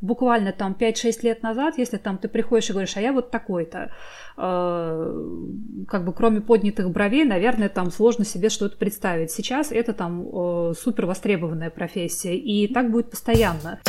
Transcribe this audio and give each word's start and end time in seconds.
буквально 0.00 0.52
там 0.52 0.76
5-6 0.78 1.22
лет 1.22 1.42
назад, 1.42 1.78
если 1.78 1.96
там 1.96 2.18
ты 2.18 2.28
приходишь 2.28 2.68
и 2.70 2.72
говоришь, 2.72 2.96
а 2.96 3.00
я 3.00 3.12
вот 3.12 3.30
такой-то, 3.30 3.92
э, 4.36 5.84
как 5.88 6.04
бы 6.04 6.12
кроме 6.12 6.40
поднятых 6.40 6.90
бровей, 6.90 7.24
наверное, 7.24 7.68
там 7.68 7.90
сложно 7.90 8.24
себе 8.24 8.48
что-то 8.48 8.76
представить. 8.76 9.30
Сейчас 9.30 9.72
это 9.72 9.92
там 9.92 10.26
э, 10.26 10.74
супер 10.78 11.06
востребованная 11.06 11.70
профессия, 11.70 12.36
и 12.36 12.72
так 12.72 12.90
будет 12.90 13.10
постоянно. 13.10 13.80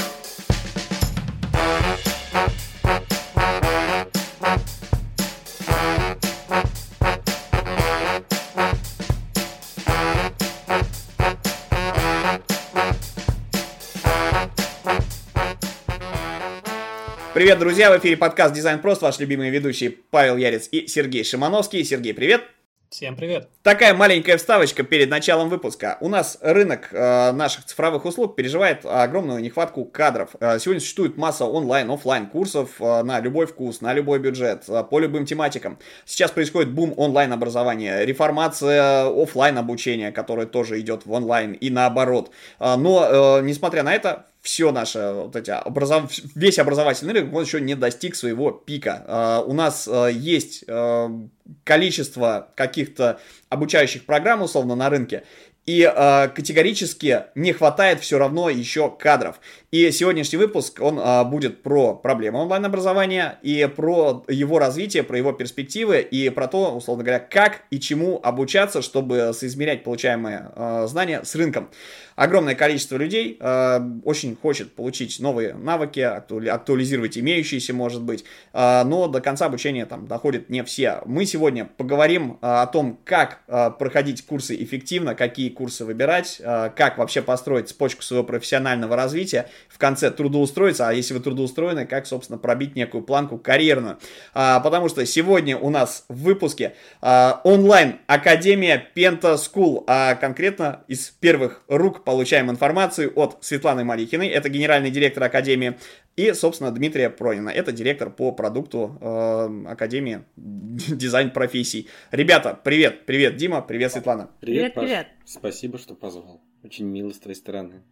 Привет, 17.38 17.59
друзья! 17.59 17.91
В 17.91 18.00
эфире 18.00 18.18
подкаст 18.18 18.55
«Дизайн 18.55 18.80
Просто». 18.80 19.05
Ваши 19.05 19.22
любимые 19.22 19.52
ведущие 19.52 19.91
Павел 19.91 20.38
Ярец 20.38 20.68
и 20.72 20.88
Сергей 20.88 21.23
Шимановский. 21.23 21.84
Сергей, 21.84 22.16
привет! 22.16 22.41
Всем 22.90 23.16
привет! 23.16 23.48
Такая 23.62 23.94
маленькая 23.94 24.38
вставочка 24.38 24.82
перед 24.82 25.12
началом 25.12 25.50
выпуска. 25.50 26.00
У 26.02 26.10
нас 26.10 26.40
рынок 26.41 26.88
э, 26.91 27.32
наших 27.34 27.66
цифровых 27.66 28.05
услуг 28.05 28.36
переживает 28.36 28.86
огромную 28.86 29.40
нехватку 29.40 29.86
кадров. 29.86 30.32
Э, 30.40 30.58
сегодня 30.58 30.80
существует 30.80 31.16
масса 31.16 31.46
онлайн, 31.46 31.91
офлайн 31.91 32.26
курсов 32.26 32.72
э, 32.80 33.04
на 33.04 33.20
любой 33.20 33.46
вкус, 33.46 33.82
на 33.82 33.94
любой 33.94 34.18
бюджет, 34.18 34.63
э, 34.68 34.84
по 34.90 34.99
любым 34.99 35.27
тематикам. 35.27 35.77
Сейчас 36.05 36.32
происходит 36.32 36.72
бум 36.72 36.96
онлайн 36.98 37.32
образования, 37.34 38.04
реформация 38.04 39.10
офлайн 39.10 39.60
обучения, 39.60 40.12
которое 40.12 40.48
тоже 40.48 40.80
идет 40.80 41.05
в 41.05 41.12
онлайн 41.12 41.54
и 41.54 41.70
наоборот. 41.70 42.32
Э, 42.60 42.77
но, 42.77 43.40
э, 43.40 43.41
несмотря 43.44 43.84
на 43.84 43.94
это, 43.94 44.26
все 44.48 44.72
наше, 44.72 45.12
вот 45.14 45.36
эти, 45.36 45.52
образов... 45.52 46.10
весь 46.34 46.58
образовательный 46.58 47.14
рынок, 47.14 47.36
он 47.36 47.44
еще 47.44 47.60
не 47.60 47.76
достиг 47.76 48.16
своего 48.16 48.52
пика. 48.52 49.04
Uh, 49.05 49.44
у 49.46 49.52
нас 49.52 49.90
uh, 49.90 50.10
есть 50.10 50.63
uh, 50.70 51.27
количество 51.66 52.48
каких-то 52.55 53.20
обучающих 53.49 54.05
программ, 54.05 54.41
условно, 54.41 54.76
на 54.76 54.90
рынке, 54.90 55.24
и 55.68 55.82
э, 55.82 56.30
категорически 56.30 57.26
не 57.36 57.52
хватает 57.52 57.99
все 57.99 58.18
равно 58.18 58.49
еще 58.49 58.90
кадров. 58.90 59.41
И 59.70 59.91
сегодняшний 59.91 60.38
выпуск, 60.38 60.80
он 60.82 60.98
э, 60.98 61.24
будет 61.26 61.62
про 61.62 61.93
проблемы 61.93 62.40
онлайн-образования 62.40 63.38
и 63.43 63.70
про 63.76 64.23
его 64.30 64.59
развитие, 64.59 65.03
про 65.03 65.17
его 65.17 65.33
перспективы 65.33 65.99
и 65.99 66.30
про 66.30 66.47
то, 66.47 66.73
условно 66.73 67.03
говоря, 67.03 67.19
как 67.19 67.64
и 67.69 67.81
чему 67.81 68.17
обучаться, 68.23 68.81
чтобы 68.81 69.31
соизмерять 69.33 69.83
получаемые 69.83 70.52
э, 70.55 70.88
знания 70.88 71.21
с 71.25 71.36
рынком. 71.36 71.69
Огромное 72.17 72.55
количество 72.55 72.97
людей 72.97 73.37
э, 73.39 73.79
очень 74.03 74.35
хочет 74.35 74.73
получить 74.73 75.19
новые 75.19 75.53
навыки, 75.53 75.99
актуали, 75.99 76.49
актуализировать 76.49 77.15
имеющиеся, 77.15 77.75
может 77.75 78.01
быть, 78.01 78.25
э, 78.53 78.83
но 78.83 79.07
до 79.07 79.21
конца 79.21 79.45
обучения 79.45 79.85
там 79.85 80.07
доходят 80.07 80.49
не 80.49 80.63
все. 80.63 81.03
Мы 81.05 81.27
сегодня 81.27 81.65
поговорим 81.77 82.39
э, 82.41 82.47
о 82.47 82.65
том, 82.65 82.99
как 83.05 83.41
э, 83.47 83.69
проходить 83.77 84.25
курсы 84.25 84.55
эффективно, 84.55 85.13
какие 85.13 85.49
курсы 85.49 85.85
выбирать, 85.85 86.37
э, 86.39 86.71
как 86.75 86.97
вообще 86.97 87.21
построить 87.21 87.69
цепочку 87.69 88.01
своего 88.01 88.25
профессионального 88.25 88.95
развития, 88.95 89.47
в 89.69 89.77
конце 89.77 90.09
трудоустроиться, 90.09 90.89
а 90.89 90.93
если 90.93 91.13
вы 91.13 91.19
трудоустроены, 91.19 91.85
как, 91.85 92.07
собственно, 92.07 92.39
пробить 92.39 92.75
некую 92.75 93.03
планку 93.03 93.37
карьерную. 93.37 93.99
А, 94.33 94.59
потому 94.59 94.89
что 94.89 95.05
сегодня 95.05 95.55
у 95.55 95.69
нас 95.69 96.05
в 96.09 96.23
выпуске 96.23 96.73
а, 96.99 97.41
онлайн 97.43 97.99
Академия 98.07 98.87
Penta 98.95 99.35
School, 99.35 99.83
а 99.85 100.15
конкретно 100.15 100.83
из 100.87 101.11
первых 101.11 101.61
рук 101.67 102.06
получаем 102.08 102.50
информацию 102.50 103.11
от 103.19 103.38
Светланы 103.41 103.83
Малихиной, 103.83 104.30
это 104.30 104.47
генеральный 104.47 104.89
директор 104.91 105.23
Академии, 105.23 105.77
и, 106.16 106.31
собственно, 106.31 106.72
Дмитрия 106.72 107.09
Пронина, 107.09 107.49
это 107.49 107.73
директор 107.73 108.09
по 108.09 108.31
продукту 108.31 108.97
э, 109.02 109.66
Академии 109.67 110.23
дизайн 110.38 111.31
профессий. 111.31 111.89
Ребята, 112.11 112.58
привет, 112.64 113.05
привет, 113.05 113.36
Дима, 113.36 113.61
привет, 113.61 113.92
Светлана. 113.92 114.30
Привет, 114.39 114.73
привет. 114.73 114.73
привет. 114.73 115.08
Спасибо, 115.26 115.77
что 115.77 115.95
позвал. 115.95 116.39
Очень 116.64 116.86
мило 116.86 117.11
с 117.11 117.20
твоей 117.20 117.36
стороны. 117.36 117.83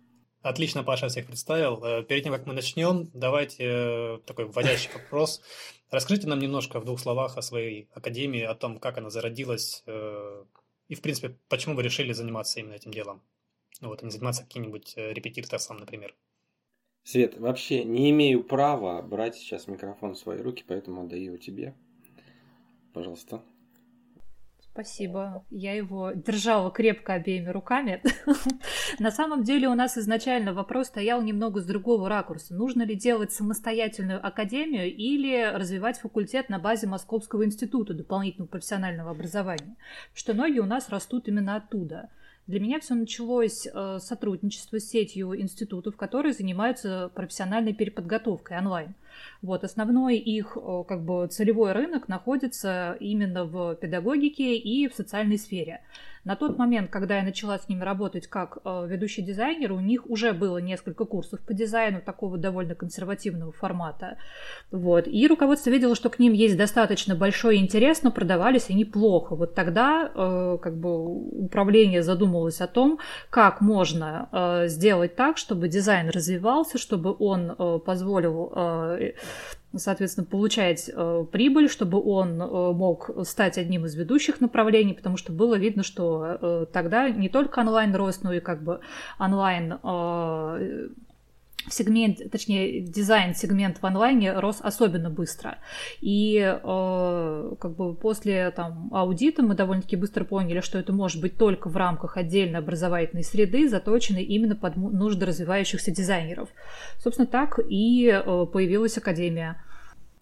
Отлично, 0.41 0.84
Паша, 0.84 1.09
всех 1.09 1.25
представил. 1.25 1.84
Э, 1.84 2.03
перед 2.03 2.23
тем, 2.23 2.31
как 2.31 2.45
мы 2.45 2.53
начнем, 2.53 3.09
давайте 3.13 3.63
э, 3.66 4.18
такой 4.25 4.45
вводящий 4.45 4.91
вопрос. 4.94 5.41
Расскажите 5.91 6.28
нам 6.28 6.39
немножко 6.39 6.79
в 6.79 6.85
двух 6.85 7.01
словах 7.01 7.35
о 7.38 7.41
своей 7.41 7.89
академии, 7.94 8.44
о 8.44 8.56
том, 8.56 8.79
как 8.79 8.97
она 8.97 9.09
зародилась 9.09 9.84
э, 9.88 10.44
и, 10.88 10.95
в 10.95 11.01
принципе, 11.01 11.38
почему 11.50 11.75
вы 11.75 11.84
решили 11.84 12.13
заниматься 12.13 12.62
именно 12.62 12.75
этим 12.75 12.91
делом. 12.91 13.22
Вот, 13.81 14.02
а 14.02 14.06
не 14.06 14.12
заниматься 14.12 14.44
каким-нибудь 14.44 14.94
репетиторством, 14.96 15.78
например. 15.78 16.16
Свет, 17.03 17.38
вообще 17.38 17.84
не 17.84 18.09
имею 18.09 18.44
права 18.44 19.02
брать 19.02 19.36
сейчас 19.36 19.68
микрофон 19.68 20.16
в 20.16 20.18
свои 20.18 20.41
руки, 20.41 20.63
поэтому 20.68 21.03
отдаю 21.03 21.25
его 21.25 21.38
тебе. 21.38 21.75
Пожалуйста. 22.94 23.44
Спасибо. 24.75 25.46
Я 25.52 25.74
его 25.74 26.12
держала 26.12 26.69
крепко 26.69 27.13
обеими 27.13 27.50
руками. 27.50 28.03
На 29.00 29.09
самом 29.09 29.44
деле 29.44 29.69
у 29.69 29.74
нас 29.74 29.97
изначально 29.97 30.53
вопрос 30.53 30.88
стоял 30.88 31.22
немного 31.22 31.62
с 31.62 31.66
другого 31.66 32.09
ракурса. 32.09 32.53
Нужно 32.53 32.84
ли 32.84 32.94
делать 32.96 33.31
самостоятельную 33.31 34.25
академию 34.25 34.94
или 34.94 35.50
развивать 35.53 36.00
факультет 36.00 36.50
на 36.50 36.59
базе 36.59 36.88
Московского 36.88 37.46
института 37.46 37.94
дополнительного 37.94 38.50
профессионального 38.50 39.12
образования? 39.12 39.78
Что 40.13 40.34
ноги 40.34 40.59
у 40.59 40.66
нас 40.66 40.90
растут 40.90 41.30
именно 41.30 41.56
оттуда. 41.56 42.09
Для 42.47 42.59
меня 42.59 42.79
все 42.79 42.94
началось 42.94 43.66
э, 43.66 43.97
сотрудничество 44.00 44.79
с 44.79 44.88
сетью 44.88 45.39
институтов, 45.39 45.97
которые 45.97 46.33
занимаются 46.33 47.11
профессиональной 47.16 47.73
переподготовкой 47.73 48.59
онлайн. 48.59 48.94
Вот, 49.41 49.63
основной 49.63 50.17
их 50.17 50.57
э, 50.57 50.83
как 50.87 51.03
бы 51.03 51.27
целевой 51.27 51.73
рынок 51.73 52.07
находится 52.07 52.97
именно 52.99 53.45
в 53.45 53.75
педагогике 53.75 54.55
и 54.55 54.87
в 54.87 54.93
социальной 54.93 55.37
сфере. 55.37 55.81
На 56.25 56.35
тот 56.35 56.57
момент, 56.57 56.89
когда 56.89 57.17
я 57.17 57.23
начала 57.23 57.59
с 57.59 57.69
ними 57.69 57.83
работать 57.83 58.25
как 58.25 58.57
э, 58.65 58.87
ведущий 58.89 59.21
дизайнер, 59.21 59.71
у 59.71 59.79
них 59.79 60.09
уже 60.09 60.33
было 60.33 60.57
несколько 60.57 61.05
курсов 61.05 61.39
по 61.41 61.53
дизайну 61.53 62.01
такого 62.01 62.39
довольно 62.39 62.73
консервативного 62.73 63.51
формата. 63.51 64.17
Вот. 64.71 65.07
И 65.07 65.27
руководство 65.27 65.69
видело, 65.69 65.93
что 65.93 66.09
к 66.09 66.17
ним 66.17 66.33
есть 66.33 66.57
достаточно 66.57 67.15
большой 67.15 67.57
интерес, 67.57 68.01
но 68.01 68.09
продавались 68.09 68.71
они 68.71 68.85
плохо. 68.85 69.35
Вот 69.35 69.53
тогда 69.53 70.11
э, 70.15 70.57
как 70.59 70.75
бы 70.77 71.05
управление 71.45 72.01
задумалось 72.01 72.59
о 72.59 72.67
том, 72.67 72.97
как 73.29 73.61
можно 73.61 74.65
сделать 74.67 75.15
так, 75.15 75.37
чтобы 75.37 75.67
дизайн 75.67 76.09
развивался, 76.09 76.79
чтобы 76.79 77.15
он 77.19 77.81
позволил 77.81 78.51
соответственно, 79.75 80.25
получать 80.25 80.89
э, 80.93 81.25
прибыль, 81.31 81.69
чтобы 81.69 82.01
он 82.01 82.41
э, 82.41 82.45
мог 82.45 83.11
стать 83.23 83.57
одним 83.57 83.85
из 83.85 83.95
ведущих 83.95 84.41
направлений, 84.41 84.93
потому 84.93 85.17
что 85.17 85.33
было 85.33 85.55
видно, 85.55 85.83
что 85.83 86.38
э, 86.41 86.66
тогда 86.71 87.09
не 87.09 87.29
только 87.29 87.59
онлайн 87.59 87.95
рос, 87.95 88.21
но 88.23 88.33
и 88.33 88.39
как 88.39 88.63
бы 88.63 88.79
онлайн 89.19 89.79
э, 89.83 90.89
сегмент, 91.69 92.19
точнее, 92.31 92.81
дизайн-сегмент 92.81 93.79
в 93.79 93.85
онлайне 93.85 94.33
рос 94.33 94.59
особенно 94.61 95.09
быстро. 95.09 95.57
И 96.01 96.37
э, 96.39 97.55
как 97.59 97.75
бы 97.75 97.95
после 97.95 98.51
там, 98.51 98.89
аудита 98.93 99.43
мы 99.43 99.55
довольно-таки 99.55 99.95
быстро 99.95 100.23
поняли, 100.23 100.61
что 100.61 100.77
это 100.77 100.93
может 100.93 101.21
быть 101.21 101.37
только 101.37 101.69
в 101.69 101.77
рамках 101.77 102.17
отдельной 102.17 102.59
образовательной 102.59 103.23
среды, 103.23 103.67
заточенной 103.69 104.23
именно 104.23 104.55
под 104.55 104.75
нужды 104.75 105.25
развивающихся 105.25 105.91
дизайнеров. 105.91 106.49
Собственно, 106.99 107.27
так 107.27 107.59
и 107.67 108.07
э, 108.07 108.45
появилась 108.51 108.97
Академия. 108.97 109.61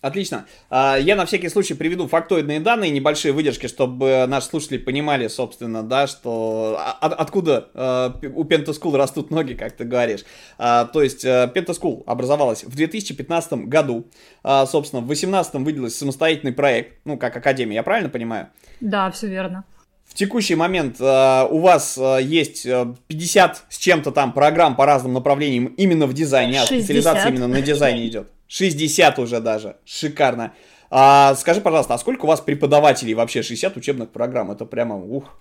Отлично. 0.04 0.46
А, 0.70 0.98
я 0.98 1.16
на 1.16 1.26
всякий 1.26 1.48
случай 1.48 1.76
приведу 1.76 2.10
фактоидные 2.10 2.60
данные, 2.60 2.92
небольшие 2.92 3.32
выдержки, 3.32 3.68
чтобы 3.68 4.26
наши 4.28 4.48
слушатели 4.48 4.78
понимали, 4.78 5.30
собственно, 5.30 5.82
да, 5.82 6.08
что 6.08 6.78
от, 7.00 7.14
откуда 7.14 7.70
э, 7.74 8.28
у 8.36 8.44
Pentaschool 8.44 8.98
растут 8.98 9.32
ноги, 9.32 9.54
как 9.54 9.72
ты 9.72 9.86
говоришь. 9.86 10.26
А, 10.58 10.84
то 10.84 11.02
есть 11.02 11.24
э, 11.24 11.50
Pentaschool 11.56 12.04
образовалась 12.06 12.66
в 12.66 12.76
2015 12.76 13.54
году. 13.70 14.06
А, 14.44 14.66
собственно, 14.66 15.02
в 15.02 15.06
2018 15.06 15.54
выделился 15.66 16.00
самостоятельный 16.00 16.52
проект, 16.52 16.98
ну, 17.06 17.18
как 17.18 17.38
Академия, 17.38 17.76
я 17.76 17.84
правильно 17.84 18.10
понимаю? 18.10 18.50
Да, 18.82 19.10
все 19.10 19.28
верно. 19.28 19.64
В 20.06 20.16
текущий 20.16 20.56
момент 20.56 20.98
э, 21.00 21.48
у 21.50 21.60
вас 21.60 21.98
э, 21.98 22.20
есть 22.24 22.68
50 23.08 23.64
с 23.70 23.78
чем-то 23.78 24.12
там 24.12 24.34
программ 24.34 24.76
по 24.76 24.86
разным 24.86 25.14
направлениям 25.14 25.68
именно 25.68 26.08
в 26.08 26.14
дизайне, 26.14 26.58
60. 26.58 26.72
а 26.72 26.76
специализация 26.76 27.30
именно 27.30 27.48
на 27.48 27.62
дизайне 27.62 28.06
идет. 28.06 28.28
60 28.54 29.18
уже 29.18 29.40
даже. 29.40 29.78
Шикарно. 29.84 30.54
А, 30.92 31.34
скажи, 31.34 31.60
пожалуйста, 31.60 31.96
а 31.96 31.98
сколько 31.98 32.26
у 32.26 32.28
вас 32.28 32.40
преподавателей 32.40 33.16
вообще? 33.16 33.42
60 33.42 33.78
учебных 33.78 34.12
программ. 34.12 34.52
Это 34.52 34.66
прямо 34.66 34.96
ух. 34.96 35.40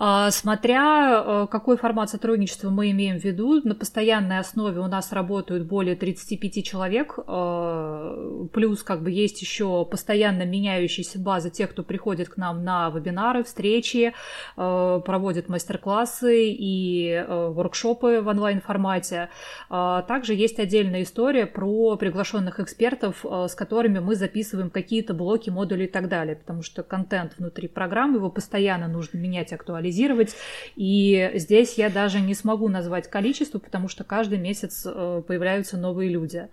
А, 0.00 0.30
смотря 0.30 1.24
э, 1.26 1.46
какой 1.50 1.76
формат 1.76 2.08
сотрудничества 2.08 2.70
мы 2.70 2.92
имеем 2.92 3.18
в 3.18 3.24
виду, 3.24 3.60
на 3.64 3.74
постоянной 3.74 4.38
основе 4.38 4.78
у 4.78 4.86
нас 4.86 5.12
работают 5.12 5.66
более 5.66 5.96
35 5.96 6.64
человек, 6.64 7.18
э, 7.18 8.46
плюс 8.52 8.84
как 8.84 9.02
бы 9.02 9.10
есть 9.10 9.42
еще 9.42 9.84
постоянно 9.84 10.44
меняющаяся 10.44 11.18
база 11.18 11.50
тех, 11.50 11.70
кто 11.70 11.82
приходит 11.82 12.28
к 12.28 12.36
нам 12.36 12.62
на 12.62 12.90
вебинары, 12.90 13.42
встречи, 13.42 14.14
э, 14.56 15.00
проводит 15.04 15.48
мастер-классы 15.48 16.48
и 16.48 17.24
воркшопы 17.28 18.20
в 18.20 18.28
онлайн-формате. 18.28 19.30
А, 19.68 20.02
также 20.02 20.34
есть 20.34 20.60
отдельная 20.60 21.02
история 21.02 21.46
про 21.46 21.96
приглашенных 21.96 22.60
экспертов, 22.60 23.24
с 23.24 23.54
которыми 23.54 23.98
мы 23.98 24.14
записываем 24.14 24.70
какие-то 24.70 25.14
блоки, 25.14 25.50
модули 25.50 25.84
и 25.84 25.88
так 25.88 26.08
далее, 26.08 26.36
потому 26.36 26.62
что 26.62 26.82
контент 26.84 27.34
внутри 27.38 27.66
программы, 27.66 28.16
его 28.16 28.30
постоянно 28.30 28.86
нужно 28.86 29.18
менять, 29.18 29.52
актуализировать 29.52 29.87
анализировать. 29.88 30.36
И 30.76 31.30
здесь 31.34 31.74
я 31.74 31.90
даже 31.90 32.20
не 32.20 32.34
смогу 32.34 32.68
назвать 32.68 33.08
количество, 33.08 33.58
потому 33.58 33.88
что 33.88 34.04
каждый 34.04 34.38
месяц 34.38 34.82
э, 34.84 35.22
появляются 35.26 35.76
новые 35.76 36.10
люди. 36.10 36.48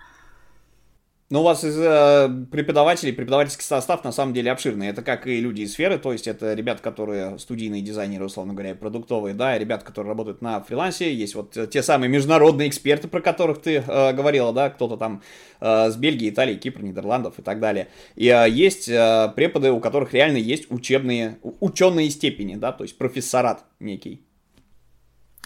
Но 1.31 1.42
у 1.42 1.44
вас 1.44 1.63
из 1.63 1.75
э, 1.75 2.30
преподавателей, 2.51 3.12
преподавательский 3.12 3.63
состав 3.63 4.04
на 4.04 4.12
самом 4.12 4.36
деле 4.36 4.51
обширный. 4.51 4.89
Это 4.89 5.01
как 5.01 5.25
и 5.25 5.42
люди 5.42 5.62
из 5.62 5.74
сферы, 5.74 5.98
то 5.98 6.12
есть 6.12 6.27
это 6.27 6.54
ребята, 6.54 6.83
которые 6.83 7.39
студийные 7.39 7.81
дизайнеры, 7.81 8.25
условно 8.25 8.54
говоря, 8.54 8.75
продуктовые, 8.75 9.33
да, 9.33 9.56
и 9.56 9.60
ребята, 9.60 9.86
которые 9.86 10.12
работают 10.12 10.44
на 10.44 10.62
фрилансе. 10.62 11.12
Есть 11.12 11.33
вот 11.33 11.57
те 11.72 11.81
самые 11.81 12.10
международные 12.10 12.69
эксперты, 12.69 13.07
про 13.07 13.22
которых 13.22 13.60
ты 13.60 13.77
э, 13.77 14.13
говорила, 14.13 14.54
да, 14.54 14.69
кто-то 14.69 14.98
там 14.98 15.24
э, 15.62 15.89
с 15.89 15.95
Бельгии, 15.95 16.30
Италии, 16.30 16.57
Кипра, 16.57 16.83
Нидерландов 16.83 17.39
и 17.39 17.42
так 17.42 17.60
далее. 17.60 17.88
И 18.16 18.27
э, 18.27 18.48
есть 18.48 18.88
э, 18.88 19.33
преподы, 19.36 19.72
у 19.72 19.80
которых 19.80 20.13
реально 20.13 20.38
есть 20.38 20.69
учебные, 20.69 21.39
ученые 21.60 22.12
степени, 22.12 22.56
да, 22.56 22.72
то 22.72 22.83
есть 22.83 23.00
профессорат 23.00 23.66
некий. 23.80 24.22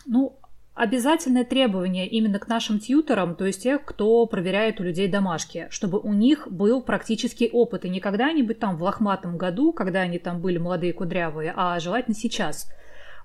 Ну, 0.06 0.39
обязательное 0.80 1.44
требование 1.44 2.08
именно 2.08 2.40
к 2.40 2.48
нашим 2.48 2.80
тьюторам, 2.80 3.36
то 3.36 3.46
есть 3.46 3.64
тех, 3.64 3.84
кто 3.84 4.26
проверяет 4.26 4.80
у 4.80 4.84
людей 4.84 5.10
домашки, 5.10 5.68
чтобы 5.70 6.00
у 6.00 6.14
них 6.14 6.48
был 6.50 6.82
практический 6.82 7.50
опыт, 7.50 7.84
и 7.84 7.90
не 7.90 8.00
когда-нибудь 8.00 8.60
там 8.60 8.78
в 8.78 8.84
лохматом 8.84 9.38
году, 9.38 9.74
когда 9.74 10.02
они 10.02 10.20
там 10.20 10.40
были 10.40 10.58
молодые 10.58 10.94
кудрявые, 10.94 11.54
а 11.56 11.80
желательно 11.80 12.16
сейчас– 12.16 12.72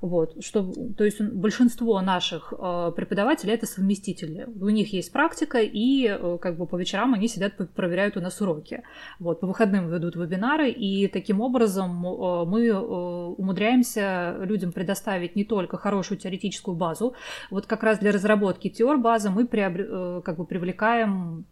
вот, 0.05 0.45
что, 0.45 0.71
то 0.97 1.05
есть 1.05 1.21
большинство 1.21 2.01
наших 2.03 2.53
э, 2.53 2.93
преподавателей 2.95 3.55
это 3.55 3.67
совместители. 3.67 4.47
У 4.61 4.69
них 4.69 4.93
есть 4.93 5.11
практика, 5.13 5.59
и 5.63 6.07
э, 6.07 6.39
как 6.41 6.59
бы 6.59 6.67
по 6.67 6.77
вечерам 6.77 7.15
они 7.15 7.27
сидят, 7.27 7.55
проверяют 7.75 8.17
у 8.19 8.21
нас 8.21 8.39
уроки. 8.41 8.83
Вот, 9.19 9.41
по 9.41 9.47
выходным 9.47 9.89
ведут 9.89 10.17
вебинары, 10.17 10.71
и 10.71 11.09
таким 11.09 11.41
образом 11.41 12.05
э, 12.05 12.45
мы 12.45 12.73
умудряемся 12.75 14.37
людям 14.41 14.73
предоставить 14.73 15.37
не 15.37 15.45
только 15.45 15.79
хорошую 15.79 16.19
теоретическую 16.19 16.77
базу, 16.77 17.15
вот 17.51 17.65
как 17.67 17.83
раз 17.83 17.99
для 17.99 18.13
разработки 18.13 18.69
теор 18.69 18.99
базы 18.99 19.31
мы 19.31 19.47
приобр... 19.47 20.23
как 20.23 20.37
бы 20.37 20.45
привлекаем 20.45 21.47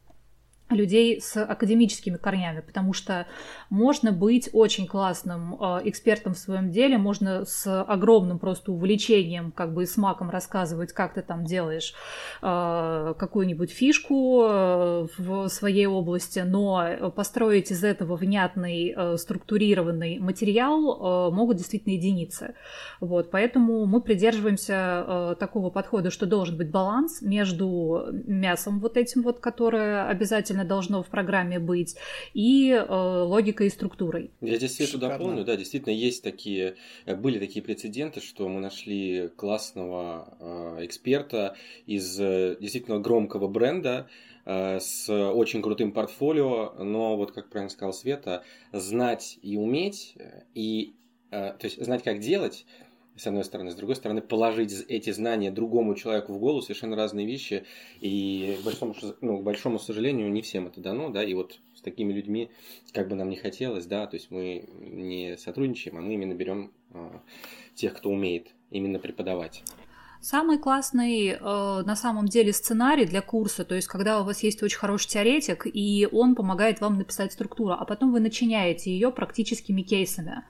людей 0.74 1.20
с 1.20 1.36
академическими 1.42 2.16
корнями, 2.16 2.60
потому 2.60 2.92
что 2.92 3.26
можно 3.70 4.12
быть 4.12 4.50
очень 4.52 4.86
классным 4.86 5.54
э, 5.54 5.80
экспертом 5.84 6.34
в 6.34 6.38
своем 6.38 6.70
деле, 6.70 6.98
можно 6.98 7.44
с 7.44 7.82
огромным 7.82 8.38
просто 8.38 8.72
увлечением, 8.72 9.52
как 9.52 9.72
бы 9.72 9.86
с 9.86 9.96
маком 9.96 10.30
рассказывать, 10.30 10.92
как 10.92 11.14
ты 11.14 11.22
там 11.22 11.44
делаешь 11.44 11.94
э, 12.42 13.14
какую-нибудь 13.18 13.70
фишку 13.70 14.42
э, 14.44 15.06
в 15.18 15.48
своей 15.48 15.86
области, 15.86 16.40
но 16.40 17.10
построить 17.14 17.70
из 17.70 17.84
этого 17.84 18.16
внятный, 18.16 18.94
структурированный 19.16 20.18
материал 20.18 21.30
могут 21.30 21.56
действительно 21.56 21.94
единицы. 21.94 22.54
Вот, 23.00 23.30
поэтому 23.30 23.86
мы 23.86 24.00
придерживаемся 24.00 25.36
такого 25.38 25.70
подхода, 25.70 26.10
что 26.10 26.26
должен 26.26 26.56
быть 26.56 26.70
баланс 26.70 27.22
между 27.22 28.06
мясом 28.26 28.80
вот 28.80 28.96
этим 28.96 29.22
вот, 29.22 29.40
которое 29.40 30.06
обязательно 30.06 30.61
обязательно 30.62 30.64
должно 30.64 31.02
в 31.02 31.08
программе 31.08 31.58
быть, 31.58 31.96
и 32.34 32.70
э, 32.70 33.22
логикой 33.22 33.66
и 33.66 33.70
структурой. 33.70 34.30
Я 34.40 34.56
здесь 34.56 34.72
все 34.72 34.86
туда 34.86 35.18
помню, 35.18 35.44
да, 35.44 35.56
действительно 35.56 35.92
есть 35.92 36.22
такие, 36.22 36.76
э, 37.06 37.14
были 37.14 37.38
такие 37.38 37.62
прецеденты, 37.62 38.20
что 38.20 38.48
мы 38.48 38.60
нашли 38.60 39.28
классного 39.36 40.36
э, 40.78 40.86
эксперта 40.86 41.56
из 41.86 42.18
э, 42.18 42.56
действительно 42.60 42.98
громкого 42.98 43.48
бренда, 43.48 44.08
э, 44.44 44.80
с 44.80 45.10
очень 45.10 45.62
крутым 45.62 45.92
портфолио, 45.92 46.74
но 46.78 47.16
вот 47.16 47.32
как 47.32 47.50
правильно 47.50 47.70
сказал 47.70 47.92
Света, 47.92 48.42
знать 48.72 49.38
и 49.42 49.56
уметь, 49.56 50.14
и 50.54 50.94
то 51.30 51.56
есть 51.62 51.82
знать, 51.82 52.02
как 52.02 52.18
делать, 52.18 52.66
с 53.16 53.26
одной 53.26 53.44
стороны. 53.44 53.70
С 53.70 53.74
другой 53.74 53.96
стороны, 53.96 54.22
положить 54.22 54.72
эти 54.88 55.10
знания 55.10 55.50
другому 55.50 55.94
человеку 55.94 56.32
в 56.32 56.38
голову 56.38 56.62
совершенно 56.62 56.96
разные 56.96 57.26
вещи. 57.26 57.64
И 58.00 58.58
к 58.60 58.64
большому, 58.64 58.94
ну, 59.20 59.38
к 59.38 59.42
большому 59.42 59.78
сожалению, 59.78 60.30
не 60.30 60.42
всем 60.42 60.66
это 60.66 60.80
дано, 60.80 61.10
да, 61.10 61.22
и 61.22 61.34
вот 61.34 61.58
с 61.74 61.80
такими 61.82 62.12
людьми, 62.12 62.50
как 62.92 63.08
бы 63.08 63.14
нам 63.14 63.28
не 63.28 63.36
хотелось, 63.36 63.86
да, 63.86 64.06
то 64.06 64.16
есть 64.16 64.30
мы 64.30 64.68
не 64.80 65.36
сотрудничаем, 65.36 65.98
а 65.98 66.00
мы 66.00 66.14
именно 66.14 66.34
берем 66.34 66.72
а, 66.92 67.20
тех, 67.74 67.94
кто 67.94 68.10
умеет 68.10 68.48
именно 68.70 68.98
преподавать. 68.98 69.62
Самый 70.20 70.58
классный 70.58 71.30
э, 71.30 71.38
на 71.40 71.96
самом 71.96 72.26
деле 72.26 72.52
сценарий 72.52 73.06
для 73.06 73.22
курса, 73.22 73.64
то 73.64 73.74
есть 73.74 73.88
когда 73.88 74.20
у 74.20 74.24
вас 74.24 74.44
есть 74.44 74.62
очень 74.62 74.78
хороший 74.78 75.08
теоретик, 75.08 75.66
и 75.66 76.08
он 76.12 76.36
помогает 76.36 76.80
вам 76.80 76.96
написать 76.96 77.32
структуру, 77.32 77.72
а 77.72 77.84
потом 77.84 78.12
вы 78.12 78.20
начиняете 78.20 78.92
ее 78.92 79.10
практическими 79.10 79.82
кейсами. 79.82 80.44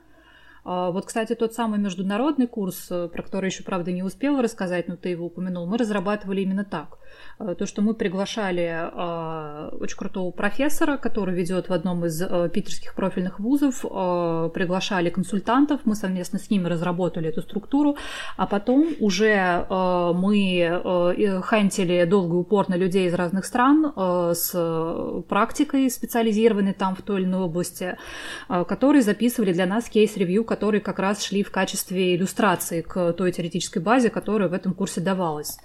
А, 0.65 0.91
вот, 0.91 1.07
кстати, 1.07 1.35
тот 1.35 1.55
самый 1.55 1.79
международный 1.79 2.47
курс, 2.47 2.87
э, 2.91 3.09
про 3.09 3.23
который 3.23 3.47
еще, 3.47 3.65
правда, 3.65 3.93
не 3.93 4.03
успела 4.03 4.43
рассказать, 4.43 4.89
но 4.89 4.97
ты 4.97 5.11
его 5.11 5.27
упомянул, 5.27 5.67
мы 5.67 5.77
разрабатывали 5.79 6.43
именно 6.43 6.65
так. 6.65 6.99
Э, 7.39 7.55
то, 7.59 7.67
что 7.67 7.83
мы 7.83 7.95
приглашали 7.95 8.91
э, 8.93 9.77
очень 9.77 9.97
крутого 9.97 10.31
профессора, 10.31 10.97
который 10.97 11.35
ведет 11.35 11.69
в 11.69 11.73
одном 11.73 12.05
из 12.05 12.21
э, 12.23 12.49
питерских 12.53 12.95
профильных 12.95 13.41
вузов, 13.41 13.83
приглашали 13.83 15.11
консультантов, 15.11 15.81
мы 15.85 15.95
совместно 15.95 16.39
с 16.39 16.51
ними 16.51 16.69
разработали 16.69 17.29
эту 17.29 17.43
структуру, 17.43 17.97
а 18.37 18.47
потом 18.47 18.89
уже 19.01 19.67
мы 19.69 21.41
хантили 21.43 22.05
долго 22.05 22.37
и 22.37 22.39
упорно 22.39 22.75
людей 22.75 23.09
из 23.09 23.15
разных 23.15 23.45
стран 23.45 23.93
с 23.97 25.25
практикой 25.29 25.91
специализированной 25.91 26.75
там 26.75 26.95
в 26.95 27.03
той 27.03 27.21
или 27.21 27.27
иной 27.27 27.43
области, 27.43 27.97
которые 28.49 29.03
записывали 29.03 29.53
для 29.53 29.67
нас 29.67 29.89
кейс-ревью, 29.89 30.45
которые 30.53 30.83
как 30.83 30.99
раз 30.99 31.25
шли 31.25 31.43
в 31.43 31.51
качестве 31.51 32.15
иллюстрации 32.15 32.83
к 32.83 33.15
той 33.15 33.33
теоретической 33.33 33.81
базе, 33.81 34.11
которая 34.11 34.51
в 34.51 34.53
этом 34.53 34.75
курсе 34.75 35.01
давалась. 35.01 35.57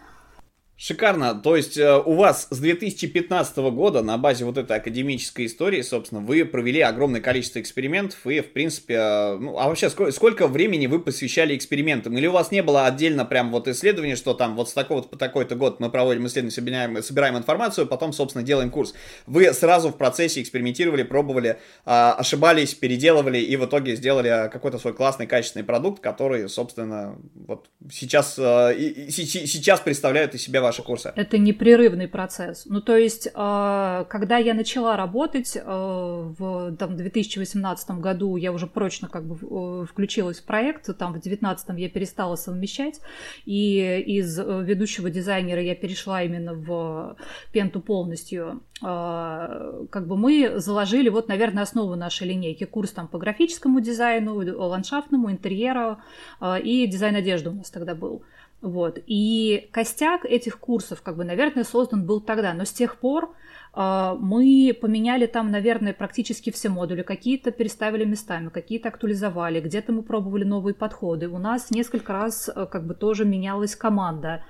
Шикарно. 0.80 1.34
То 1.34 1.56
есть 1.56 1.76
э, 1.76 1.98
у 2.06 2.14
вас 2.14 2.46
с 2.52 2.60
2015 2.60 3.58
года 3.58 4.04
на 4.04 4.20
базе 4.20 4.46
вот 4.46 4.60
этой 4.60 4.78
академической 4.78 5.48
истории, 5.48 5.82
собственно, 5.82 6.22
вы 6.22 6.46
провели 6.46 6.82
огромное 6.82 7.20
количество 7.20 7.60
экспериментов 7.60 8.28
и, 8.28 8.42
в 8.42 8.54
принципе, 8.54 8.94
э, 8.94 9.38
ну, 9.38 9.58
а 9.58 9.70
вообще 9.70 9.90
сколько, 9.90 10.12
сколько 10.12 10.48
времени 10.48 10.86
вы 10.86 11.00
посвящали 11.00 11.58
экспериментам? 11.58 12.16
Или 12.16 12.28
у 12.28 12.32
вас 12.32 12.52
не 12.52 12.62
было 12.62 12.86
отдельно 12.86 13.26
прям 13.26 13.50
вот 13.50 13.68
исследования, 13.68 14.16
что 14.16 14.36
там 14.36 14.56
вот 14.56 14.70
с 14.70 14.74
такого-то 14.74 15.08
по 15.08 15.18
такой-то 15.18 15.56
год 15.56 15.80
мы 15.80 15.90
проводим 15.90 16.28
исследование, 16.28 16.52
собираем, 16.52 17.02
собираем 17.02 17.38
информацию, 17.38 17.88
потом, 17.88 18.14
собственно, 18.14 18.46
делаем 18.46 18.70
курс. 18.70 18.94
Вы 19.26 19.52
сразу 19.54 19.90
в 19.90 19.98
процессе 19.98 20.44
экспериментировали, 20.44 21.02
пробовали, 21.02 21.58
а, 21.86 22.14
ошибались, 22.14 22.76
переделывали 22.76 23.40
и 23.40 23.56
в 23.56 23.66
итоге 23.66 23.96
сделали 23.96 24.48
какой-то 24.54 24.78
свой 24.78 24.94
классный, 24.94 25.26
качественный 25.26 25.66
продукт, 25.66 26.04
который, 26.04 26.48
собственно, 26.48 27.18
вот 27.34 27.68
сейчас, 27.92 28.36
э, 28.38 28.76
сейчас 29.10 29.80
представляют 29.80 30.36
из 30.36 30.44
себя 30.44 30.67
ваши 30.68 30.84
курсы? 30.84 31.12
Это 31.16 31.38
непрерывный 31.38 32.08
процесс. 32.08 32.66
Ну, 32.66 32.82
то 32.82 32.96
есть, 32.96 33.28
э, 33.28 34.06
когда 34.10 34.38
я 34.38 34.54
начала 34.54 34.96
работать 34.98 35.56
э, 35.56 35.62
в 35.64 36.76
там, 36.78 36.96
2018 36.96 37.92
году, 37.92 38.36
я 38.36 38.52
уже 38.52 38.68
прочно 38.68 39.08
как 39.08 39.26
бы 39.26 39.36
э, 39.36 39.86
включилась 39.86 40.40
в 40.40 40.46
проект, 40.46 40.86
там 40.98 41.12
в 41.12 41.14
2019 41.14 41.70
я 41.78 41.90
перестала 41.90 42.36
совмещать, 42.36 43.00
и 43.46 44.04
из 44.06 44.38
ведущего 44.38 45.10
дизайнера 45.10 45.62
я 45.62 45.76
перешла 45.76 46.22
именно 46.24 46.54
в 46.54 47.18
пенту 47.52 47.82
полностью. 47.82 48.62
Как 48.80 50.08
бы 50.08 50.18
мы 50.18 50.60
заложили, 50.60 51.10
вот, 51.10 51.28
наверное, 51.28 51.64
основу 51.64 51.96
нашей 51.96 52.28
линейки. 52.28 52.66
Курс 52.66 52.92
там 52.92 53.08
по 53.08 53.18
графическому 53.18 53.80
дизайну, 53.80 54.36
ландшафтному, 54.36 55.32
интерьеру 55.32 55.98
и 56.64 56.86
дизайн 56.88 57.16
одежды 57.16 57.50
у 57.50 57.54
нас 57.54 57.72
тогда 57.72 57.96
был. 57.96 58.24
Вот. 58.62 59.00
И 59.06 59.70
костяк 59.72 60.26
этих 60.26 60.60
курсов, 60.60 61.02
как 61.02 61.16
бы, 61.16 61.24
наверное, 61.24 61.64
создан 61.64 62.06
был 62.06 62.22
тогда, 62.22 62.54
но 62.54 62.66
с 62.66 62.72
тех 62.72 62.98
пор 62.98 63.34
мы 63.78 64.76
поменяли 64.82 65.28
там, 65.28 65.52
наверное, 65.52 65.94
практически 65.94 66.52
все 66.52 66.70
модули. 66.70 67.04
Какие-то 67.04 67.52
переставили 67.52 68.06
местами, 68.06 68.50
какие-то 68.50 68.90
актуализовали, 68.90 69.60
где-то 69.62 69.92
мы 69.92 70.02
пробовали 70.02 70.44
новые 70.44 70.74
подходы. 70.74 71.28
У 71.28 71.38
нас 71.38 71.70
несколько 71.70 72.14
раз 72.14 72.50
э, 72.50 72.66
как 72.66 72.88
бы 72.88 72.96
тоже 72.96 73.24
менялась 73.26 73.76
команда. 73.76 74.44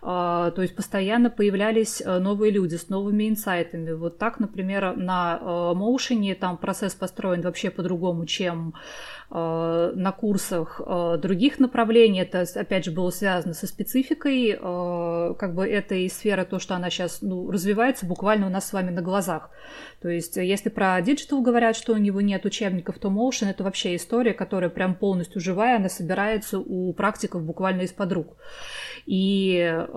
А, 0.00 0.50
то 0.52 0.62
есть 0.62 0.74
постоянно 0.74 1.28
появлялись 1.28 2.00
э, 2.00 2.18
новые 2.18 2.52
люди 2.52 2.76
с 2.76 2.88
новыми 2.88 3.28
инсайтами. 3.28 3.92
Вот 3.92 4.18
так, 4.18 4.40
например, 4.40 4.96
на 4.96 5.38
Motion 5.74 6.34
там 6.34 6.56
процесс 6.56 6.94
построен 6.94 7.42
вообще 7.42 7.70
по-другому, 7.70 8.24
чем 8.24 8.74
Э, 9.32 9.92
на 9.94 10.10
курсах 10.10 10.80
э, 10.84 11.16
других 11.22 11.60
направлений. 11.60 12.22
Это, 12.22 12.44
опять 12.56 12.84
же, 12.84 12.90
было 12.90 13.10
связано 13.10 13.54
со 13.54 13.68
спецификой 13.68 14.58
э, 14.60 15.34
как 15.38 15.54
бы 15.54 15.68
этой 15.68 16.10
сферы, 16.10 16.44
то, 16.44 16.58
что 16.58 16.74
она 16.74 16.90
сейчас 16.90 17.22
ну, 17.22 17.48
развивается 17.48 18.06
буквально 18.06 18.48
у 18.48 18.50
нас 18.50 18.66
с 18.70 18.72
вами 18.72 18.90
на 18.90 19.02
глазах. 19.02 19.50
То 20.00 20.08
есть, 20.08 20.36
если 20.36 20.70
про 20.70 20.98
Digital 21.00 21.42
говорят, 21.42 21.76
что 21.76 21.92
у 21.92 21.98
него 21.98 22.20
нет 22.20 22.44
учебников, 22.44 22.98
то 22.98 23.08
Motion— 23.08 23.50
это 23.50 23.64
вообще 23.64 23.96
история, 23.96 24.32
которая 24.32 24.70
прям 24.70 24.94
полностью 24.94 25.40
живая, 25.40 25.76
она 25.76 25.88
собирается 25.88 26.58
у 26.58 26.92
практиков 26.92 27.42
буквально 27.42 27.82
из-под 27.82 28.12
рук. 28.12 28.36
И 29.06 29.58
э, 29.58 29.92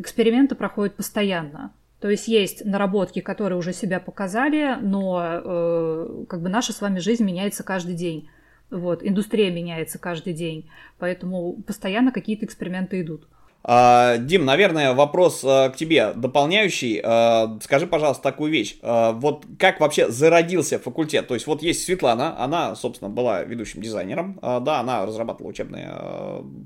эксперименты 0.00 0.54
проходят 0.54 0.94
постоянно. 0.94 1.72
То 2.00 2.08
есть 2.08 2.28
есть 2.28 2.64
наработки, 2.64 3.20
которые 3.20 3.58
уже 3.58 3.72
себя 3.72 3.98
показали, 3.98 4.76
но 4.80 5.20
э, 5.22 6.24
как 6.28 6.42
бы 6.42 6.48
наша 6.48 6.72
с 6.72 6.80
вами 6.80 7.00
жизнь 7.00 7.24
меняется 7.24 7.64
каждый 7.64 7.94
день. 7.94 8.28
Вот, 8.70 9.02
индустрия 9.02 9.50
меняется 9.50 9.98
каждый 9.98 10.34
день, 10.34 10.68
поэтому 10.98 11.54
постоянно 11.66 12.12
какие-то 12.12 12.44
эксперименты 12.44 13.00
идут. 13.00 13.26
А, 13.70 14.16
Дим, 14.16 14.46
наверное, 14.46 14.94
вопрос 14.94 15.44
а, 15.44 15.68
к 15.68 15.76
тебе 15.76 16.14
дополняющий. 16.14 17.02
А, 17.04 17.58
скажи, 17.62 17.86
пожалуйста, 17.86 18.22
такую 18.22 18.50
вещь. 18.50 18.76
Вот 18.82 19.44
как 19.58 19.78
вообще 19.80 20.10
зародился 20.10 20.78
факультет? 20.78 21.28
То 21.28 21.34
есть 21.34 21.46
вот 21.46 21.62
есть 21.62 21.84
Светлана, 21.84 22.42
она, 22.42 22.74
собственно, 22.74 23.10
была 23.10 23.42
ведущим 23.42 23.82
дизайнером. 23.82 24.38
Да, 24.40 24.80
она 24.80 25.04
разрабатывала 25.04 25.50
учебные 25.50 25.92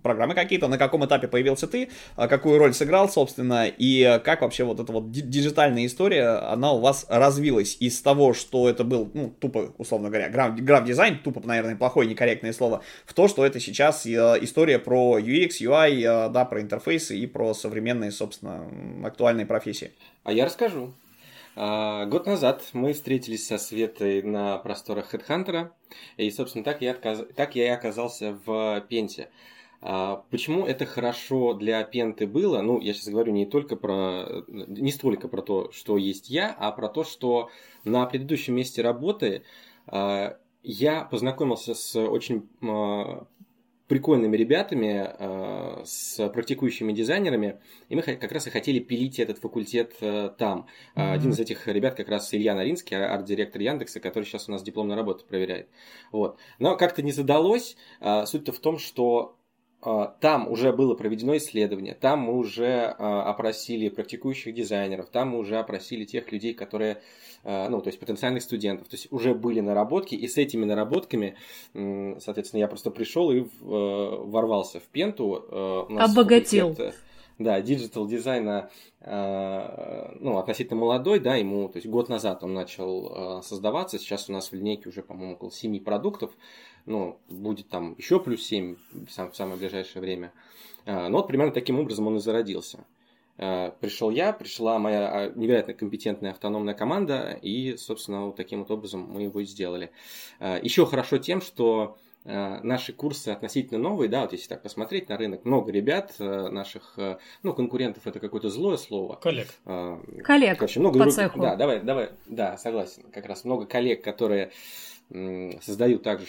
программы 0.05 0.35
какие-то. 0.35 0.69
На 0.69 0.79
каком 0.79 1.05
этапе 1.05 1.27
появился 1.27 1.67
ты? 1.67 1.91
Какую 2.15 2.59
роль 2.59 2.73
сыграл, 2.73 3.09
собственно? 3.09 3.67
И 3.67 4.21
как 4.25 4.43
вообще 4.43 4.63
вот 4.63 4.79
эта 4.79 4.93
вот 4.93 5.11
диджитальная 5.11 5.87
история, 5.87 6.29
она 6.29 6.73
у 6.73 6.81
вас 6.81 7.07
развилась 7.09 7.77
из 7.81 8.01
того, 8.01 8.33
что 8.33 8.69
это 8.69 8.85
был, 8.85 9.11
ну, 9.13 9.35
тупо, 9.41 9.75
условно 9.77 10.09
говоря, 10.09 10.29
граф-дизайн, 10.29 11.19
тупо, 11.19 11.41
наверное, 11.45 11.75
плохое, 11.75 12.09
некорректное 12.09 12.53
слово, 12.53 12.83
в 13.05 13.13
то, 13.13 13.27
что 13.27 13.45
это 13.45 13.59
сейчас 13.59 14.07
история 14.07 14.79
про 14.79 15.19
UX, 15.19 15.61
UI, 15.61 16.29
да, 16.31 16.45
про 16.45 16.61
интерфейс 16.61 16.92
интерфейсы 16.93 17.19
и 17.19 17.27
про 17.27 17.55
современные, 17.55 18.11
собственно, 18.11 18.69
актуальные 19.07 19.47
профессии. 19.47 19.93
А 20.25 20.33
я 20.33 20.45
расскажу. 20.45 20.93
А, 21.55 22.07
год 22.07 22.27
назад 22.27 22.63
мы 22.73 22.93
встретились 22.93 23.47
со 23.47 23.59
Светой 23.59 24.23
на 24.23 24.59
просторах 24.59 25.15
HeadHunter, 25.15 25.71
и, 26.17 26.31
собственно, 26.31 26.65
так 26.65 26.81
я, 26.83 26.93
отказ... 26.93 27.25
так 27.37 27.55
я 27.55 27.67
и 27.67 27.69
оказался 27.69 28.39
в 28.45 28.85
Пенте. 28.89 29.29
А, 29.81 30.25
почему 30.31 30.67
это 30.67 30.87
хорошо 30.87 31.55
для 31.55 31.83
Пенты 31.85 32.27
было? 32.27 32.63
Ну, 32.63 32.81
я 32.81 32.95
сейчас 32.95 33.09
говорю 33.09 33.33
не 33.33 33.47
только 33.47 33.77
про, 33.77 34.45
не 34.49 34.93
столько 34.93 35.29
про 35.29 35.43
то, 35.43 35.71
что 35.73 35.97
есть 35.97 36.31
я, 36.31 36.55
а 36.59 36.73
про 36.73 36.89
то, 36.89 37.05
что 37.05 37.51
на 37.85 38.07
предыдущем 38.07 38.55
месте 38.55 38.83
работы 38.83 39.43
а, 39.87 40.39
я 40.63 41.05
познакомился 41.05 41.75
с 41.75 41.97
очень 41.97 42.49
прикольными 43.93 44.39
ребятами, 44.39 45.07
э, 45.19 45.83
с 45.85 46.27
практикующими 46.31 46.95
дизайнерами, 46.95 47.61
и 47.91 47.95
мы 47.95 48.01
как 48.01 48.33
раз 48.33 48.47
и 48.47 48.51
хотели 48.51 48.79
пилить 48.79 49.19
этот 49.19 49.37
факультет 49.37 49.97
э, 50.01 50.31
там. 50.39 50.67
Mm-hmm. 50.97 51.13
Один 51.13 51.31
из 51.33 51.39
этих 51.39 51.69
ребят 51.69 51.95
как 51.95 52.09
раз 52.09 52.33
Илья 52.33 52.55
Наринский, 52.55 52.97
арт-директор 52.97 53.61
Яндекса, 53.61 54.01
который 54.01 54.25
сейчас 54.25 54.49
у 54.49 54.53
нас 54.53 54.63
дипломную 54.63 54.97
работу 54.97 55.27
проверяет. 55.27 55.69
Вот. 56.11 56.39
Но 56.59 56.79
как-то 56.79 57.03
не 57.03 57.13
задалось. 57.13 57.77
Суть-то 58.01 58.53
в 58.53 58.61
том, 58.61 58.79
что 58.79 59.37
там 59.83 60.49
уже 60.49 60.73
было 60.73 60.95
проведено 60.95 61.37
исследование, 61.37 61.95
там 61.95 62.21
мы 62.21 62.39
уже 62.39 62.85
опросили 62.87 63.89
практикующих 63.91 64.55
дизайнеров, 64.55 65.11
там 65.11 65.31
мы 65.31 65.39
уже 65.39 65.59
опросили 65.59 66.05
тех 66.05 66.31
людей, 66.33 66.55
которые 66.55 66.95
Э, 66.95 67.32
ну, 67.45 67.81
то 67.81 67.89
есть 67.89 67.99
потенциальных 67.99 68.43
студентов. 68.43 68.89
То 68.89 68.97
есть 68.97 69.09
уже 69.11 69.35
были 69.35 69.61
наработки, 69.61 70.15
и 70.15 70.29
с 70.29 70.37
этими 70.37 70.65
наработками, 70.65 71.37
соответственно, 71.73 72.61
я 72.61 72.69
просто 72.69 72.91
пришел 72.91 73.31
и 73.33 73.41
э, 73.41 73.45
ворвался 73.61 74.81
в 74.81 74.85
Пенту. 74.85 75.45
Э, 75.51 75.97
Обогатил. 75.99 76.77
Да, 77.39 77.61
digital 77.61 78.07
дизайна, 78.07 78.71
ну, 79.01 80.39
относительно 80.39 80.79
молодой, 80.79 81.19
да, 81.19 81.35
ему, 81.35 81.69
то 81.69 81.79
есть 81.79 81.89
год 81.89 82.09
назад 82.09 82.45
он 82.45 82.53
начал 82.53 83.43
создаваться, 83.43 83.99
сейчас 83.99 84.29
у 84.29 84.33
нас 84.33 84.53
в 84.53 84.55
линейке 84.55 84.91
уже, 84.91 85.03
по-моему, 85.03 85.33
около 85.33 85.51
7 85.51 85.83
продуктов, 85.83 86.31
ну, 86.87 87.19
будет 87.29 87.69
там 87.69 87.97
еще 87.99 88.21
плюс 88.21 88.47
7 88.47 88.77
в 89.09 89.35
самое 89.35 89.57
ближайшее 89.57 90.03
время. 90.03 90.33
Ну, 90.87 91.13
вот 91.13 91.27
примерно 91.27 91.53
таким 91.53 91.81
образом 91.81 92.07
он 92.07 92.17
и 92.17 92.21
зародился. 92.21 92.85
Э, 93.43 93.73
пришел 93.81 94.11
я, 94.11 94.33
пришла 94.33 94.79
моя 94.79 95.11
а, 95.11 95.33
невероятно 95.35 95.75
компетентная 95.75 96.31
автономная 96.31 96.75
команда, 96.75 97.37
и, 97.43 97.77
собственно, 97.77 98.27
вот 98.27 98.37
таким 98.37 98.61
вот 98.61 98.71
образом 98.71 99.09
мы 99.11 99.23
его 99.23 99.41
и 99.41 99.45
сделали. 99.45 99.91
Э, 100.39 100.61
Еще 100.63 100.87
хорошо 100.87 101.19
тем, 101.19 101.41
что 101.41 101.99
э, 102.25 102.61
наши 102.63 102.93
курсы 102.93 103.31
относительно 103.31 103.81
новые, 103.81 104.09
да, 104.09 104.21
вот 104.21 104.33
если 104.33 104.47
так 104.47 104.63
посмотреть 104.63 105.09
на 105.09 105.17
рынок, 105.17 105.45
много 105.45 105.73
ребят 105.73 106.15
наших, 106.21 106.97
ну, 107.43 107.53
конкурентов 107.53 108.07
это 108.07 108.21
какое-то 108.21 108.49
злое 108.49 108.77
слово. 108.77 109.17
Коллег. 109.17 109.49
Коллег 110.23 110.59
Короче, 110.59 110.79
много 110.79 110.99
по 111.01 111.05
друг... 111.07 111.15
цеху. 111.15 111.41
Да, 111.41 111.57
давай, 111.57 111.81
давай, 111.81 112.11
да, 112.27 112.57
согласен. 112.59 113.03
Как 113.13 113.27
раз 113.27 113.45
много 113.45 113.67
коллег, 113.67 114.05
которые 114.05 114.53
создают 115.61 116.05
также 116.05 116.27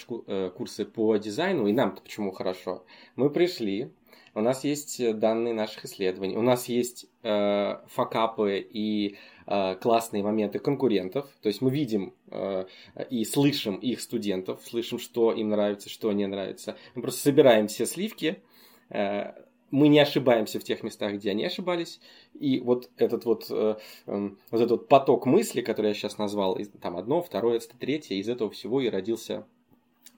курсы 0.56 0.84
по 0.86 1.16
дизайну, 1.18 1.68
и 1.68 1.74
нам-то 1.74 2.02
почему 2.02 2.32
хорошо. 2.32 2.84
Мы 3.16 3.30
пришли, 3.30 3.92
у 4.36 4.42
нас 4.42 4.64
есть 4.64 5.00
э, 5.00 5.14
данные 5.14 5.54
наших 5.54 5.86
исследований, 5.86 6.36
у 6.36 6.42
нас 6.42 6.68
есть 6.68 7.08
э, 7.22 7.78
факапы 7.88 8.60
и 8.60 9.18
э, 9.46 9.76
классные 9.76 10.24
моменты 10.24 10.60
конкурентов, 10.60 11.30
то 11.42 11.48
есть 11.48 11.62
мы 11.62 11.72
видим 11.72 12.14
э, 12.32 12.66
и 13.10 13.26
слышим 13.26 13.76
их 13.76 14.02
студентов, 14.02 14.62
слышим, 14.66 15.00
что 15.00 15.32
им 15.32 15.50
нравится, 15.50 15.90
что 15.90 16.12
не 16.12 16.26
нравится. 16.26 16.78
Мы 16.96 17.04
просто 17.04 17.22
собираем 17.22 17.68
все 17.68 17.86
сливки, 17.86 18.42
э, 18.90 19.34
мы 19.70 19.88
не 19.88 20.00
ошибаемся 20.00 20.60
в 20.60 20.64
тех 20.64 20.84
местах, 20.84 21.14
где 21.14 21.32
они 21.32 21.46
ошибались, 21.46 22.00
и 22.40 22.60
вот 22.60 22.90
этот 22.98 23.26
вот, 23.26 23.48
э, 23.50 23.76
э, 24.08 24.30
вот 24.52 24.60
этот 24.60 24.72
вот 24.72 24.88
поток 24.88 25.26
мысли, 25.26 25.62
который 25.62 25.88
я 25.88 25.94
сейчас 25.94 26.18
назвал, 26.18 26.58
там 26.82 26.98
одно, 26.98 27.22
второе, 27.22 27.60
третье, 27.80 28.16
из 28.16 28.30
этого 28.30 28.50
всего 28.50 28.82
и 28.82 28.90
родился 28.90 29.46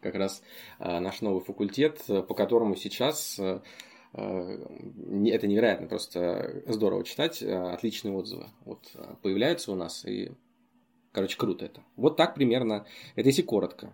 как 0.02 0.16
раз 0.16 0.44
э, 0.80 1.00
наш 1.00 1.22
новый 1.22 1.42
факультет, 1.42 2.02
э, 2.08 2.22
по 2.22 2.34
которому 2.34 2.76
сейчас 2.76 3.40
Э, 3.40 3.60
это 4.16 5.48
невероятно, 5.48 5.88
просто 5.88 6.64
здорово 6.68 7.04
читать, 7.04 7.42
э, 7.42 7.54
отличные 7.54 8.14
отзывы. 8.14 8.48
Вот 8.64 8.90
э, 8.94 9.16
появляются 9.22 9.72
у 9.72 9.76
нас, 9.76 10.06
и, 10.06 10.32
короче, 11.12 11.38
круто 11.38 11.66
это. 11.66 11.82
Вот 11.96 12.16
так 12.16 12.36
примерно, 12.36 12.86
это 13.16 13.30
если 13.30 13.42
коротко. 13.42 13.94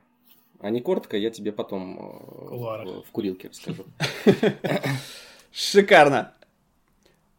А 0.59 0.69
не 0.69 0.79
коротко, 0.79 1.17
я 1.17 1.31
тебе 1.31 1.51
потом 1.51 1.97
в, 1.97 3.03
в 3.07 3.11
курилке 3.11 3.49
расскажу. 3.49 3.85
Шикарно. 5.51 6.35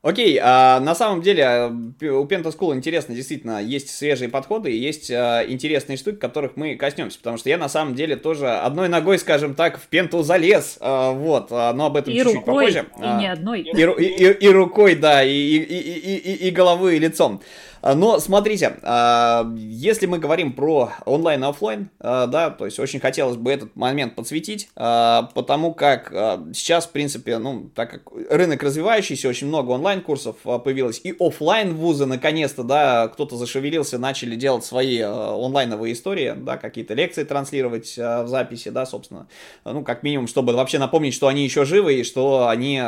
Окей, 0.02 0.36
а 0.42 0.80
на 0.80 0.96
самом 0.96 1.22
деле 1.22 1.44
э, 1.44 2.08
у 2.08 2.26
Penta 2.26 2.52
School 2.52 2.74
интересно, 2.74 3.14
действительно, 3.14 3.62
есть 3.62 3.88
свежие 3.88 4.28
подходы 4.28 4.72
и 4.72 4.76
есть 4.76 5.08
а, 5.12 5.44
интересные 5.46 5.96
штуки, 5.96 6.16
которых 6.16 6.56
мы 6.56 6.74
коснемся, 6.74 7.18
потому 7.18 7.36
что 7.38 7.48
я 7.48 7.56
на 7.56 7.68
самом 7.68 7.94
деле 7.94 8.16
тоже 8.16 8.48
одной 8.50 8.88
ногой, 8.88 9.20
скажем 9.20 9.54
так, 9.54 9.78
в 9.78 9.86
Пенту 9.86 10.24
залез, 10.24 10.78
а, 10.80 11.12
вот, 11.12 11.52
а, 11.52 11.72
но 11.72 11.86
об 11.86 11.96
этом 11.96 12.12
чуть-чуть 12.12 12.44
попозже. 12.44 12.86
И 12.98 13.00
а, 13.00 13.20
не 13.20 13.30
одной. 13.30 13.60
И, 13.60 13.70
и, 13.70 14.26
и, 14.26 14.32
и 14.32 14.48
рукой, 14.48 14.96
да, 14.96 15.22
и, 15.22 15.30
и, 15.30 15.58
и, 15.58 16.16
и, 16.16 16.48
и 16.48 16.50
головой, 16.50 16.96
и 16.96 16.98
лицом. 16.98 17.40
А, 17.82 17.96
но 17.96 18.20
смотрите, 18.20 18.76
а, 18.82 19.52
если 19.56 20.06
мы 20.06 20.18
говорим 20.18 20.52
про 20.52 20.92
онлайн 21.04 21.42
и 21.42 21.46
офлайн, 21.48 21.90
а, 21.98 22.26
да, 22.26 22.50
то 22.50 22.64
есть 22.64 22.78
очень 22.78 23.00
хотелось 23.00 23.36
бы 23.36 23.50
этот 23.50 23.74
момент 23.74 24.14
подсветить, 24.14 24.68
потому 24.74 25.74
как 25.74 26.10
сейчас, 26.54 26.86
в 26.86 26.90
принципе, 26.90 27.38
ну, 27.38 27.70
так 27.74 27.90
как 27.90 28.02
рынок 28.30 28.62
развивающийся, 28.62 29.28
очень 29.28 29.48
много 29.48 29.70
онлайн-курсов 29.70 30.36
появилось, 30.64 31.00
и 31.02 31.14
офлайн 31.18 31.74
вузы, 31.74 32.06
наконец-то, 32.06 32.62
да, 32.62 33.08
кто-то 33.08 33.36
зашевелился, 33.36 33.98
начали 33.98 34.36
делать 34.36 34.64
свои 34.64 35.00
онлайновые 35.00 35.94
истории, 35.94 36.34
да, 36.36 36.56
какие-то 36.56 36.94
лекции 36.94 37.24
транслировать 37.24 37.96
в 37.96 38.26
записи, 38.26 38.68
да, 38.68 38.86
собственно, 38.86 39.26
ну, 39.64 39.82
как 39.82 40.02
минимум, 40.02 40.28
чтобы 40.28 40.52
вообще 40.52 40.78
напомнить, 40.78 41.14
что 41.14 41.26
они 41.26 41.42
еще 41.42 41.64
живы 41.64 41.94
и 41.94 42.04
что 42.04 42.48
они 42.48 42.80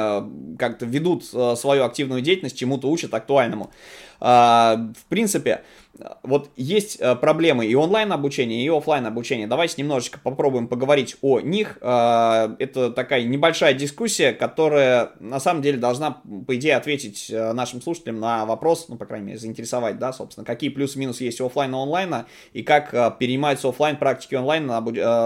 как-то 0.58 0.86
ведут 0.86 1.24
свою 1.24 1.84
активную 1.84 2.20
деятельность, 2.20 2.56
чему-то 2.56 2.88
учат 2.88 3.12
актуальному. 3.12 3.70
В 4.20 5.04
принципе, 5.08 5.62
вот 6.22 6.50
есть 6.56 6.96
э, 7.00 7.14
проблемы 7.14 7.66
и 7.66 7.74
онлайн 7.74 8.12
обучения, 8.12 8.64
и 8.64 8.68
офлайн 8.68 9.06
обучения. 9.06 9.46
Давайте 9.46 9.80
немножечко 9.80 10.18
попробуем 10.18 10.66
поговорить 10.66 11.16
о 11.22 11.40
них. 11.40 11.78
Э, 11.80 12.56
это 12.58 12.90
такая 12.90 13.22
небольшая 13.24 13.74
дискуссия, 13.74 14.32
которая 14.32 15.12
на 15.20 15.38
самом 15.38 15.62
деле 15.62 15.78
должна, 15.78 16.22
по 16.46 16.56
идее, 16.56 16.76
ответить 16.76 17.30
э, 17.30 17.52
нашим 17.52 17.80
слушателям 17.80 18.18
на 18.18 18.44
вопрос, 18.44 18.86
ну, 18.88 18.96
по 18.96 19.06
крайней 19.06 19.26
мере, 19.26 19.38
заинтересовать, 19.38 19.98
да, 19.98 20.12
собственно, 20.12 20.44
какие 20.44 20.70
плюсы-минусы 20.70 21.24
есть 21.24 21.40
у 21.40 21.46
офлайна 21.46 21.76
и 21.76 21.78
онлайна, 21.78 22.26
и 22.52 22.62
как 22.62 23.18
перенимаются 23.18 23.68
офлайн 23.68 23.96
практики 23.96 24.34
онлайн 24.34 24.68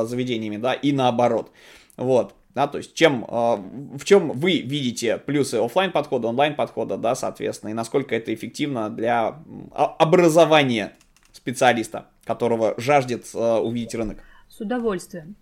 заведениями, 0.06 0.56
да, 0.58 0.74
и 0.74 0.92
наоборот. 0.92 1.50
Вот. 1.96 2.34
Да, 2.54 2.66
то 2.66 2.78
есть 2.78 2.94
чем, 2.94 3.24
в 3.28 4.04
чем 4.04 4.32
вы 4.32 4.58
видите 4.58 5.18
плюсы 5.18 5.56
офлайн 5.56 5.92
подхода, 5.92 6.28
онлайн 6.28 6.56
подхода, 6.56 6.96
да, 6.96 7.14
соответственно, 7.14 7.70
и 7.70 7.74
насколько 7.74 8.16
это 8.16 8.34
эффективно 8.34 8.90
для 8.90 9.42
образования 9.72 10.94
специалиста, 11.32 12.08
которого 12.24 12.74
жаждет 12.78 13.26
увидеть 13.34 13.94
рынок? 13.94 14.18
С 14.48 14.60
удовольствием. 14.60 15.36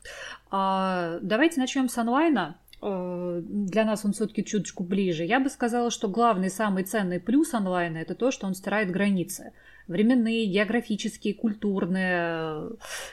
А, 0.50 1.18
давайте 1.22 1.60
начнем 1.60 1.88
с 1.88 1.96
онлайна. 1.96 2.58
Для 2.82 3.84
нас 3.84 4.04
он 4.04 4.12
все-таки 4.12 4.44
чуточку 4.44 4.84
ближе. 4.84 5.25
Я 5.25 5.40
бы 5.40 5.48
сказала, 5.48 5.90
что 5.90 6.08
главный, 6.08 6.50
самый 6.50 6.84
ценный 6.84 7.18
плюс 7.18 7.54
онлайна 7.54 7.96
это 7.98 8.14
то, 8.14 8.30
что 8.30 8.46
он 8.46 8.54
стирает 8.54 8.90
границы 8.90 9.52
временные, 9.88 10.47
географические, 10.47 11.35
культурные, 11.35 12.71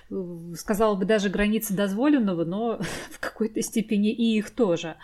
э, 0.09 0.53
сказала 0.55 0.95
бы 0.95 1.05
даже 1.05 1.29
границы 1.29 1.75
дозволенного, 1.75 2.45
но 2.45 2.79
в 3.11 3.19
какой-то 3.19 3.61
степени 3.61 4.11
и 4.11 4.37
их 4.37 4.49
тоже. 4.51 4.95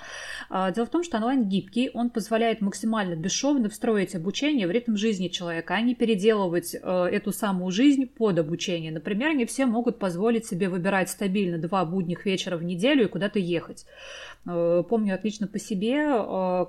А, 0.49 0.71
дело 0.71 0.87
в 0.87 0.89
том, 0.89 1.03
что 1.03 1.17
онлайн 1.17 1.47
гибкий, 1.47 1.91
он 1.93 2.09
позволяет 2.09 2.61
максимально 2.61 3.15
бесшовно 3.15 3.69
встроить 3.69 4.15
обучение 4.15 4.67
в 4.67 4.71
ритм 4.71 4.95
жизни 4.95 5.27
человека, 5.27 5.75
а 5.75 5.81
не 5.81 5.93
переделывать 5.93 6.75
э, 6.75 6.79
эту 7.11 7.31
самую 7.31 7.71
жизнь 7.71 8.07
под 8.07 8.39
обучение. 8.39 8.91
Например, 8.91 9.33
не 9.33 9.45
все 9.45 9.65
могут 9.65 9.99
позволить 9.99 10.45
себе 10.45 10.69
выбирать 10.69 11.09
стабильно 11.09 11.57
два 11.57 11.85
будних 11.85 12.25
вечера 12.25 12.57
в 12.57 12.63
неделю 12.63 13.05
и 13.05 13.07
куда-то 13.07 13.37
ехать. 13.37 13.85
Э, 14.47 14.83
помню 14.89 15.13
отлично 15.13 15.47
по 15.47 15.59
себе, 15.59 15.99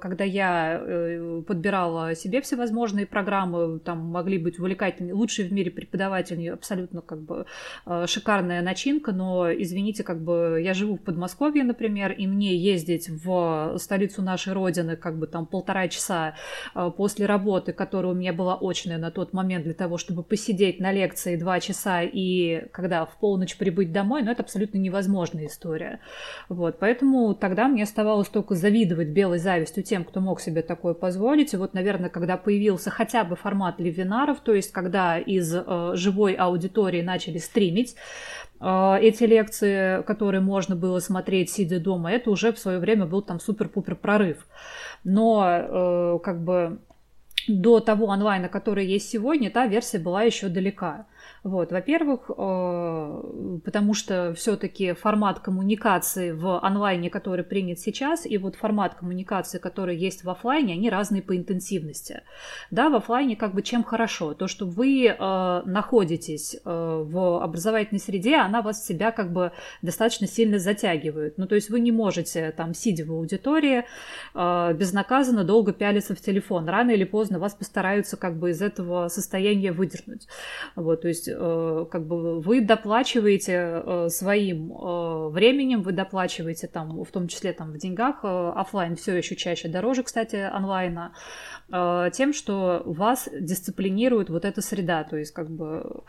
когда 0.01 0.25
я 0.25 1.43
подбирала 1.47 2.15
себе 2.15 2.41
всевозможные 2.43 3.07
программы, 3.07 3.79
там 3.81 3.99
могли 3.99 4.39
быть 4.39 4.59
увлекательные 4.59 4.90
замечательный, 4.91 5.13
лучший 5.13 5.49
в 5.49 5.53
мире 5.53 5.71
преподаватель, 5.71 6.51
абсолютно 6.51 7.01
как 7.01 7.21
бы 7.21 7.47
э, 7.87 8.07
шикарная 8.07 8.63
начинка, 8.63 9.13
но, 9.13 9.53
извините, 9.53 10.03
как 10.03 10.23
бы 10.23 10.61
я 10.63 10.75
живу 10.75 10.97
в 10.97 11.01
Подмосковье, 11.01 11.65
например, 11.65 12.13
и 12.13 12.27
мне 12.27 12.57
ездить 12.57 13.09
в 13.09 13.77
столицу 13.79 14.23
нашей 14.23 14.53
родины 14.53 14.97
как 14.97 15.19
бы 15.19 15.27
там 15.27 15.47
полтора 15.47 15.89
часа 15.89 16.35
э, 16.75 16.91
после 16.97 17.27
работы, 17.27 17.73
которая 17.73 18.13
у 18.13 18.17
меня 18.17 18.33
была 18.33 18.59
очная 18.61 18.99
на 18.99 19.11
тот 19.11 19.33
момент 19.33 19.65
для 19.65 19.75
того, 19.75 19.99
чтобы 19.99 20.23
посидеть 20.23 20.81
на 20.81 20.93
лекции 20.93 21.37
два 21.37 21.61
часа 21.61 22.03
и 22.03 22.69
когда 22.73 23.05
в 23.05 23.19
полночь 23.19 23.57
прибыть 23.57 23.93
домой, 23.93 24.23
ну, 24.23 24.31
это 24.31 24.43
абсолютно 24.43 24.79
невозможная 24.79 25.47
история. 25.47 26.01
Вот, 26.49 26.79
поэтому 26.79 27.35
тогда 27.35 27.69
мне 27.69 27.85
оставалось 27.85 28.29
только 28.29 28.55
завидовать 28.55 29.09
белой 29.09 29.39
завистью 29.39 29.83
тем, 29.83 30.05
кто 30.05 30.21
мог 30.21 30.41
себе 30.41 30.63
такое 30.63 30.95
позволить. 30.95 31.55
И 31.55 31.57
вот, 31.57 31.75
наверное, 31.75 32.11
когда 32.11 32.37
появился 32.37 32.91
хотя 32.91 33.25
бы 33.25 33.37
формат 33.37 33.79
вебинаров, 33.79 34.41
то 34.41 34.55
есть 34.55 34.73
когда 34.83 35.19
из 35.19 35.55
э, 35.55 35.93
живой 35.95 36.33
аудитории 36.33 37.03
начали 37.03 37.37
стримить 37.37 37.97
э, 38.61 38.99
эти 39.03 39.25
лекции, 39.25 40.03
которые 40.05 40.41
можно 40.41 40.75
было 40.75 41.01
смотреть, 41.01 41.51
сидя 41.51 41.79
дома, 41.79 42.11
это 42.11 42.31
уже 42.31 42.51
в 42.53 42.59
свое 42.59 42.79
время 42.79 43.05
был 43.05 43.21
там 43.21 43.41
супер-пупер 43.41 43.95
прорыв. 43.95 44.47
Но 45.05 45.45
э, 45.47 46.19
как 46.25 46.41
бы 46.41 46.79
до 47.47 47.81
того 47.81 48.11
онлайна, 48.11 48.49
который 48.49 48.87
есть 48.87 49.11
сегодня, 49.11 49.51
та 49.51 49.67
версия 49.67 49.99
была 49.99 50.23
еще 50.23 50.49
далека. 50.49 51.05
Вот, 51.43 51.73
во-первых, 51.73 52.31
э, 52.31 53.61
потому 53.65 53.95
что 53.95 54.35
все-таки 54.35 54.93
формат 54.93 55.41
коммуникации 55.41 56.33
в 56.33 56.59
онлайне, 56.61 57.09
который 57.09 57.45
принят 57.45 57.79
сейчас, 57.79 58.27
и 58.27 58.37
вот 58.37 58.57
формат 58.57 58.95
коммуникации, 58.95 59.59
который 59.59 59.97
есть 59.97 60.25
в 60.25 60.31
офлайне, 60.31 60.75
они 60.75 60.91
разные 60.91 61.23
по 61.23 61.37
интенсивности. 61.37 62.23
Да, 62.71 62.91
в 62.91 62.95
офлайне 62.95 63.37
как 63.37 63.55
бы 63.55 63.63
чем 63.63 63.85
хорошо? 63.85 64.35
То, 64.35 64.49
что 64.49 64.67
вы 64.67 65.07
э, 65.07 65.63
находитесь 65.65 66.57
э, 66.57 66.61
в 66.65 67.43
образовательной 67.43 68.01
среде, 68.01 68.37
она 68.37 68.61
вас 68.61 68.85
себя 68.87 69.11
как 69.11 69.33
бы 69.33 69.53
достаточно 69.83 70.27
сильно 70.27 70.59
затягивает. 70.59 71.39
Ну, 71.39 71.47
то 71.47 71.55
есть 71.55 71.71
вы 71.71 71.81
не 71.81 71.93
можете 71.93 72.53
там, 72.53 72.75
сидя 72.75 73.05
в 73.05 73.13
аудитории, 73.13 73.85
безнаказанно 74.35 75.45
долго 75.45 75.73
пялиться 75.73 76.15
в 76.15 76.21
телефон. 76.21 76.69
Рано 76.69 76.91
или 76.91 77.05
поздно 77.05 77.39
вас 77.39 77.55
постараются 77.55 78.17
как 78.17 78.39
бы 78.39 78.51
из 78.51 78.61
этого 78.63 79.09
состояния 79.09 79.73
выдернуть. 79.73 80.27
Вот, 80.77 81.03
то 81.03 81.09
есть 81.09 81.20
Э, 81.29 81.87
как 81.91 82.07
бы 82.07 82.41
вы 82.41 82.61
доплачиваете 82.61 83.53
э, 83.53 84.09
своим 84.11 84.73
э, 84.73 85.29
временем, 85.29 85.83
вы 85.83 85.93
доплачиваете 85.93 86.67
там, 86.67 87.03
в 87.03 87.11
том 87.11 87.29
числе 87.29 87.53
там 87.53 87.73
в 87.73 87.79
деньгах, 87.79 88.21
офлайн 88.23 88.97
все 88.97 89.17
еще 89.17 89.37
чаще 89.37 89.69
дороже, 89.69 90.03
кстати, 90.03 90.37
онлайна, 90.37 91.13
тем, 92.13 92.33
что 92.33 92.83
вас 92.85 93.29
дисциплинирует 93.33 94.29
вот 94.29 94.45
эта 94.45 94.61
среда, 94.61 95.05
то 95.05 95.17
есть 95.17 95.33
как 95.33 95.49
бы 95.49 96.03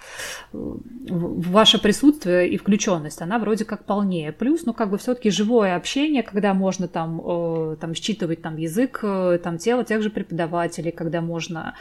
ваше 0.51 1.80
присутствие 1.80 2.50
и 2.50 2.58
включенность, 2.58 3.22
она 3.22 3.38
вроде 3.38 3.65
как 3.65 3.86
полнее. 3.86 4.32
Плюс, 4.32 4.65
ну 4.65 4.74
как 4.74 4.89
бы 4.89 4.98
все-таки 4.98 5.30
живое 5.30 5.75
общение, 5.75 6.24
когда 6.24 6.56
можно 6.56 6.88
там, 6.88 7.77
там 7.77 7.94
считывать 7.94 8.41
там 8.41 8.58
язык, 8.58 9.01
там 9.44 9.58
тело 9.60 9.84
тех 9.84 10.01
же 10.01 10.10
преподавателей, 10.10 10.91
когда 10.91 11.22
можно 11.22 11.75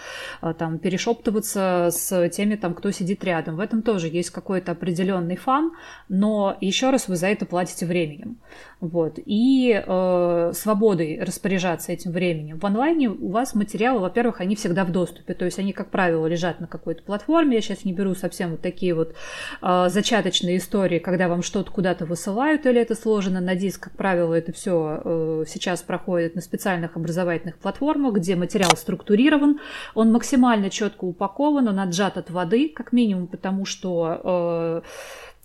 там 0.58 0.78
перешептываться 0.78 1.88
с 1.90 2.28
теми 2.30 2.56
там, 2.56 2.74
кто 2.74 2.90
сидит 2.90 3.09
рядом 3.24 3.40
рядом. 3.40 3.56
В 3.56 3.60
этом 3.60 3.82
тоже 3.82 4.08
есть 4.08 4.30
какой-то 4.30 4.72
определенный 4.72 5.36
фан, 5.36 5.72
но 6.08 6.56
еще 6.60 6.90
раз 6.90 7.08
вы 7.08 7.16
за 7.16 7.28
это 7.28 7.46
платите 7.46 7.86
временем. 7.86 8.38
Вот. 8.80 9.18
И 9.26 9.82
э, 9.86 10.52
свободой 10.54 11.20
распоряжаться 11.22 11.92
этим 11.92 12.12
временем. 12.12 12.58
В 12.58 12.64
онлайне 12.64 13.10
у 13.10 13.28
вас 13.28 13.54
материалы, 13.54 14.00
во-первых, 14.00 14.40
они 14.40 14.56
всегда 14.56 14.84
в 14.84 14.92
доступе, 14.92 15.34
то 15.34 15.44
есть 15.44 15.58
они, 15.58 15.72
как 15.72 15.90
правило, 15.90 16.26
лежат 16.26 16.60
на 16.60 16.66
какой-то 16.66 17.02
платформе. 17.02 17.56
Я 17.56 17.60
сейчас 17.60 17.84
не 17.84 17.92
беру 17.92 18.14
совсем 18.14 18.52
вот 18.52 18.62
такие 18.62 18.94
вот 18.94 19.14
э, 19.62 19.88
зачаточные 19.88 20.56
истории, 20.56 20.98
когда 20.98 21.28
вам 21.28 21.42
что-то 21.42 21.70
куда-то 21.70 22.06
высылают 22.06 22.66
или 22.66 22.80
это 22.80 22.94
сложено 22.94 23.40
на 23.40 23.54
диск. 23.54 23.84
Как 23.84 23.92
правило, 23.96 24.34
это 24.34 24.52
все 24.52 25.00
э, 25.04 25.44
сейчас 25.46 25.82
проходит 25.82 26.34
на 26.34 26.40
специальных 26.40 26.96
образовательных 26.96 27.58
платформах, 27.58 28.14
где 28.14 28.36
материал 28.36 28.76
структурирован, 28.76 29.60
он 29.94 30.12
максимально 30.12 30.70
четко 30.70 31.04
упакован, 31.04 31.68
он 31.68 31.80
отжат 31.80 32.16
от 32.16 32.30
воды, 32.30 32.70
как 32.74 32.92
минимум, 32.92 32.99
потому 33.26 33.64
что 33.64 34.20
э, 34.22 34.82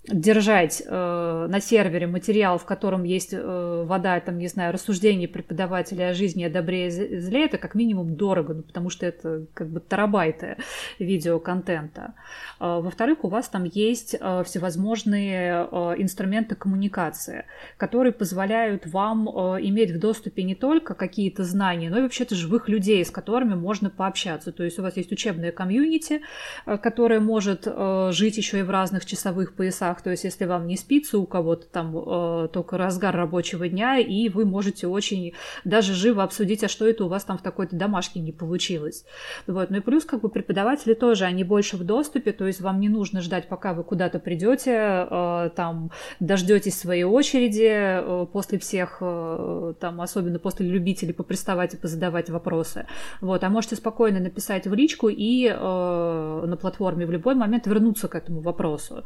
держать 0.08 0.82
э, 0.84 1.46
на 1.48 1.60
сервере 1.60 2.06
материал, 2.06 2.58
в 2.58 2.64
котором 2.64 3.04
есть 3.04 3.30
э, 3.32 3.84
вода, 3.86 4.18
там, 4.20 4.38
не 4.38 4.48
знаю, 4.48 4.72
рассуждения 4.72 5.26
преподавателя 5.26 6.08
о 6.10 6.14
жизни, 6.14 6.44
о 6.44 6.50
добре 6.50 6.86
и 6.88 6.90
зле, 7.20 7.46
это 7.46 7.58
как 7.58 7.74
минимум 7.74 8.16
дорого, 8.16 8.54
ну, 8.54 8.62
потому 8.62 8.90
что 8.90 9.06
это 9.06 9.46
как 9.54 9.68
бы 9.68 9.80
терабайты 9.80 10.56
видеоконтента. 10.98 12.14
Э, 12.60 12.80
во-вторых, 12.80 13.24
у 13.24 13.28
вас 13.28 13.48
там 13.48 13.64
есть 13.64 14.14
э, 14.18 14.44
всевозможные 14.44 15.68
э, 15.70 15.94
инструменты 15.98 16.54
коммуникации, 16.54 17.44
которые 17.76 18.12
позволяют 18.12 18.86
вам 18.86 19.28
э, 19.28 19.32
иметь 19.62 19.90
в 19.90 19.98
доступе 19.98 20.44
не 20.44 20.54
только 20.54 20.94
какие-то 20.94 21.44
знания, 21.44 21.90
но 21.90 21.98
и 21.98 22.02
вообще-то 22.02 22.34
живых 22.34 22.68
людей, 22.68 23.04
с 23.04 23.10
которыми 23.10 23.54
можно 23.54 23.90
пообщаться. 23.90 24.52
То 24.52 24.62
есть 24.62 24.78
у 24.78 24.82
вас 24.82 24.96
есть 24.96 25.10
учебная 25.10 25.52
комьюнити, 25.52 26.22
э, 26.66 26.78
которая 26.78 27.20
может 27.20 27.62
э, 27.66 28.10
жить 28.12 28.36
еще 28.36 28.60
и 28.60 28.62
в 28.62 28.70
разных 28.70 29.04
часовых 29.04 29.54
поясах, 29.54 29.95
местах. 29.96 30.02
То 30.02 30.10
есть, 30.10 30.24
если 30.24 30.46
вам 30.46 30.66
не 30.66 30.76
спится 30.76 31.18
у 31.18 31.26
кого-то 31.26 31.66
там 31.66 31.96
э, 31.96 32.48
только 32.52 32.78
разгар 32.78 33.14
рабочего 33.14 33.68
дня, 33.68 33.98
и 33.98 34.28
вы 34.28 34.44
можете 34.44 34.86
очень 34.86 35.32
даже 35.64 35.94
живо 35.94 36.22
обсудить, 36.22 36.64
а 36.64 36.68
что 36.68 36.86
это 36.86 37.04
у 37.04 37.08
вас 37.08 37.24
там 37.24 37.38
в 37.38 37.42
такой-то 37.42 37.76
домашке 37.76 38.20
не 38.20 38.32
получилось. 38.32 39.04
Вот. 39.46 39.70
Ну 39.70 39.78
и 39.78 39.80
плюс, 39.80 40.04
как 40.04 40.20
бы 40.20 40.28
преподаватели 40.28 40.94
тоже, 40.94 41.24
они 41.24 41.44
больше 41.44 41.76
в 41.76 41.84
доступе, 41.84 42.32
то 42.32 42.46
есть 42.46 42.60
вам 42.60 42.80
не 42.80 42.88
нужно 42.88 43.20
ждать, 43.20 43.48
пока 43.48 43.72
вы 43.72 43.84
куда-то 43.84 44.18
придете, 44.18 45.06
э, 45.10 45.50
там 45.56 45.90
дождетесь 46.20 46.78
своей 46.78 47.04
очереди 47.04 47.70
э, 47.70 48.26
после 48.32 48.58
всех, 48.58 48.98
э, 49.00 49.74
там, 49.80 50.00
особенно 50.00 50.38
после 50.38 50.66
любителей 50.66 51.12
поприставать 51.12 51.74
и 51.74 51.76
позадавать 51.76 52.30
вопросы. 52.30 52.86
Вот. 53.20 53.44
А 53.44 53.48
можете 53.48 53.76
спокойно 53.76 54.20
написать 54.20 54.66
в 54.66 54.74
личку 54.74 55.08
и 55.08 55.48
э, 55.48 56.46
на 56.46 56.56
платформе 56.56 57.06
в 57.06 57.10
любой 57.10 57.34
момент 57.34 57.66
вернуться 57.66 58.08
к 58.08 58.14
этому 58.14 58.40
вопросу. 58.40 59.02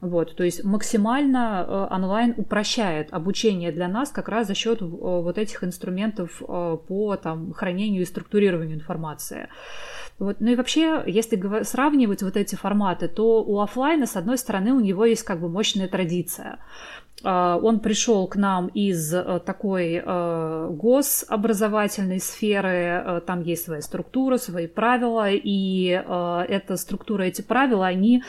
Вот, 0.00 0.36
то 0.36 0.44
есть 0.44 0.64
максимально 0.64 1.64
э, 1.66 1.94
онлайн 1.94 2.34
упрощает 2.36 3.08
обучение 3.10 3.72
для 3.72 3.88
нас 3.88 4.10
как 4.10 4.28
раз 4.28 4.46
за 4.46 4.54
счет 4.54 4.82
э, 4.82 4.84
вот 4.84 5.38
этих 5.38 5.64
инструментов 5.64 6.42
э, 6.42 6.76
по 6.86 7.16
там, 7.16 7.52
хранению 7.54 8.02
и 8.02 8.04
структурированию 8.04 8.76
информации. 8.76 9.48
Вот. 10.18 10.36
Ну 10.40 10.50
и 10.50 10.56
вообще, 10.56 11.02
если 11.06 11.64
сравнивать 11.64 12.22
вот 12.22 12.36
эти 12.36 12.54
форматы, 12.54 13.08
то 13.08 13.42
у 13.42 13.60
офлайна, 13.60 14.06
с 14.06 14.16
одной 14.16 14.38
стороны, 14.38 14.72
у 14.72 14.80
него 14.80 15.04
есть 15.04 15.22
как 15.22 15.40
бы 15.40 15.48
мощная 15.48 15.88
традиция. 15.88 16.58
А, 17.22 17.58
он 17.62 17.80
пришел 17.80 18.26
к 18.26 18.36
нам 18.36 18.68
из 18.68 19.14
э, 19.14 19.40
такой 19.44 20.02
э, 20.04 20.68
гособразовательной 20.72 22.20
сферы, 22.20 23.02
э, 23.06 23.20
там 23.26 23.42
есть 23.42 23.64
своя 23.64 23.80
структура, 23.80 24.36
свои 24.36 24.66
правила, 24.66 25.30
и 25.30 25.88
эта 25.88 26.76
структура, 26.76 27.22
эти 27.22 27.42
правила, 27.42 27.86
они, 27.86 28.22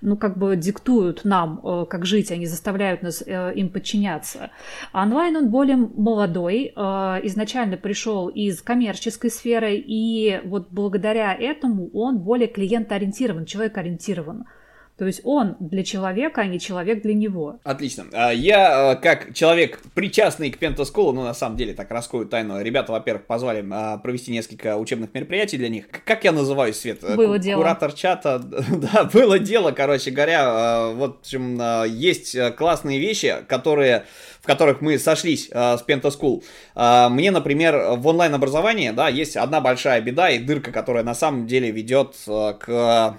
ну, 0.00 0.16
как 0.16 0.36
бы 0.36 0.56
диктуют 0.56 1.24
нам, 1.24 1.86
как 1.88 2.06
жить, 2.06 2.30
они 2.30 2.46
заставляют 2.46 3.02
нас 3.02 3.22
им 3.26 3.68
подчиняться. 3.68 4.50
Онлайн 4.92 5.36
он 5.36 5.50
более 5.50 5.76
молодой, 5.76 6.66
изначально 6.66 7.76
пришел 7.76 8.28
из 8.28 8.62
коммерческой 8.62 9.30
сферы, 9.30 9.76
и 9.76 10.40
вот 10.44 10.68
благодаря 10.70 11.34
этому 11.34 11.90
он 11.92 12.18
более 12.18 12.48
клиентоориентирован, 12.48 13.44
человек-ориентирован. 13.44 14.46
То 15.00 15.06
есть 15.06 15.22
он 15.24 15.56
для 15.60 15.82
человека, 15.82 16.42
а 16.42 16.44
не 16.44 16.60
человек 16.60 17.00
для 17.00 17.14
него. 17.14 17.58
Отлично. 17.64 18.04
А, 18.12 18.34
я, 18.34 18.92
э, 18.92 18.96
как 18.96 19.32
человек, 19.32 19.80
причастный 19.94 20.50
к 20.50 20.58
Пентаскулу, 20.58 21.12
ну, 21.14 21.24
на 21.24 21.32
самом 21.32 21.56
деле, 21.56 21.72
так 21.72 21.90
раскрою 21.90 22.26
тайну, 22.26 22.60
ребята, 22.60 22.92
во-первых, 22.92 23.24
позвали 23.24 23.66
а, 23.72 23.96
провести 23.96 24.30
несколько 24.30 24.76
учебных 24.76 25.14
мероприятий 25.14 25.56
для 25.56 25.70
них. 25.70 25.86
Как 26.04 26.24
я 26.24 26.32
называюсь, 26.32 26.76
Свет? 26.76 27.02
Э, 27.02 27.16
было 27.16 27.38
дело. 27.38 27.62
Куратор 27.62 27.94
чата. 27.94 28.42
Да, 28.80 29.04
было 29.04 29.38
дело, 29.38 29.70
короче 29.70 30.10
говоря. 30.10 30.40
А, 30.42 30.92
вот, 30.92 31.16
в 31.16 31.20
общем, 31.20 31.86
есть 31.86 32.34
э, 32.34 32.50
классные 32.50 32.98
вещи, 32.98 33.36
которые 33.48 34.04
в 34.40 34.46
которых 34.46 34.80
мы 34.80 34.98
сошлись 34.98 35.48
э, 35.50 35.76
с 35.76 35.84
Penta 35.86 36.10
School. 36.10 36.42
Э, 36.74 37.08
мне, 37.10 37.30
например, 37.30 37.96
в 37.96 38.06
онлайн-образовании, 38.06 38.90
да, 38.90 39.08
есть 39.08 39.36
одна 39.36 39.60
большая 39.60 40.00
беда 40.00 40.30
и 40.30 40.38
дырка, 40.38 40.72
которая 40.72 41.04
на 41.04 41.14
самом 41.14 41.46
деле 41.46 41.70
ведет 41.70 42.16
э, 42.26 42.54
к 42.58 43.18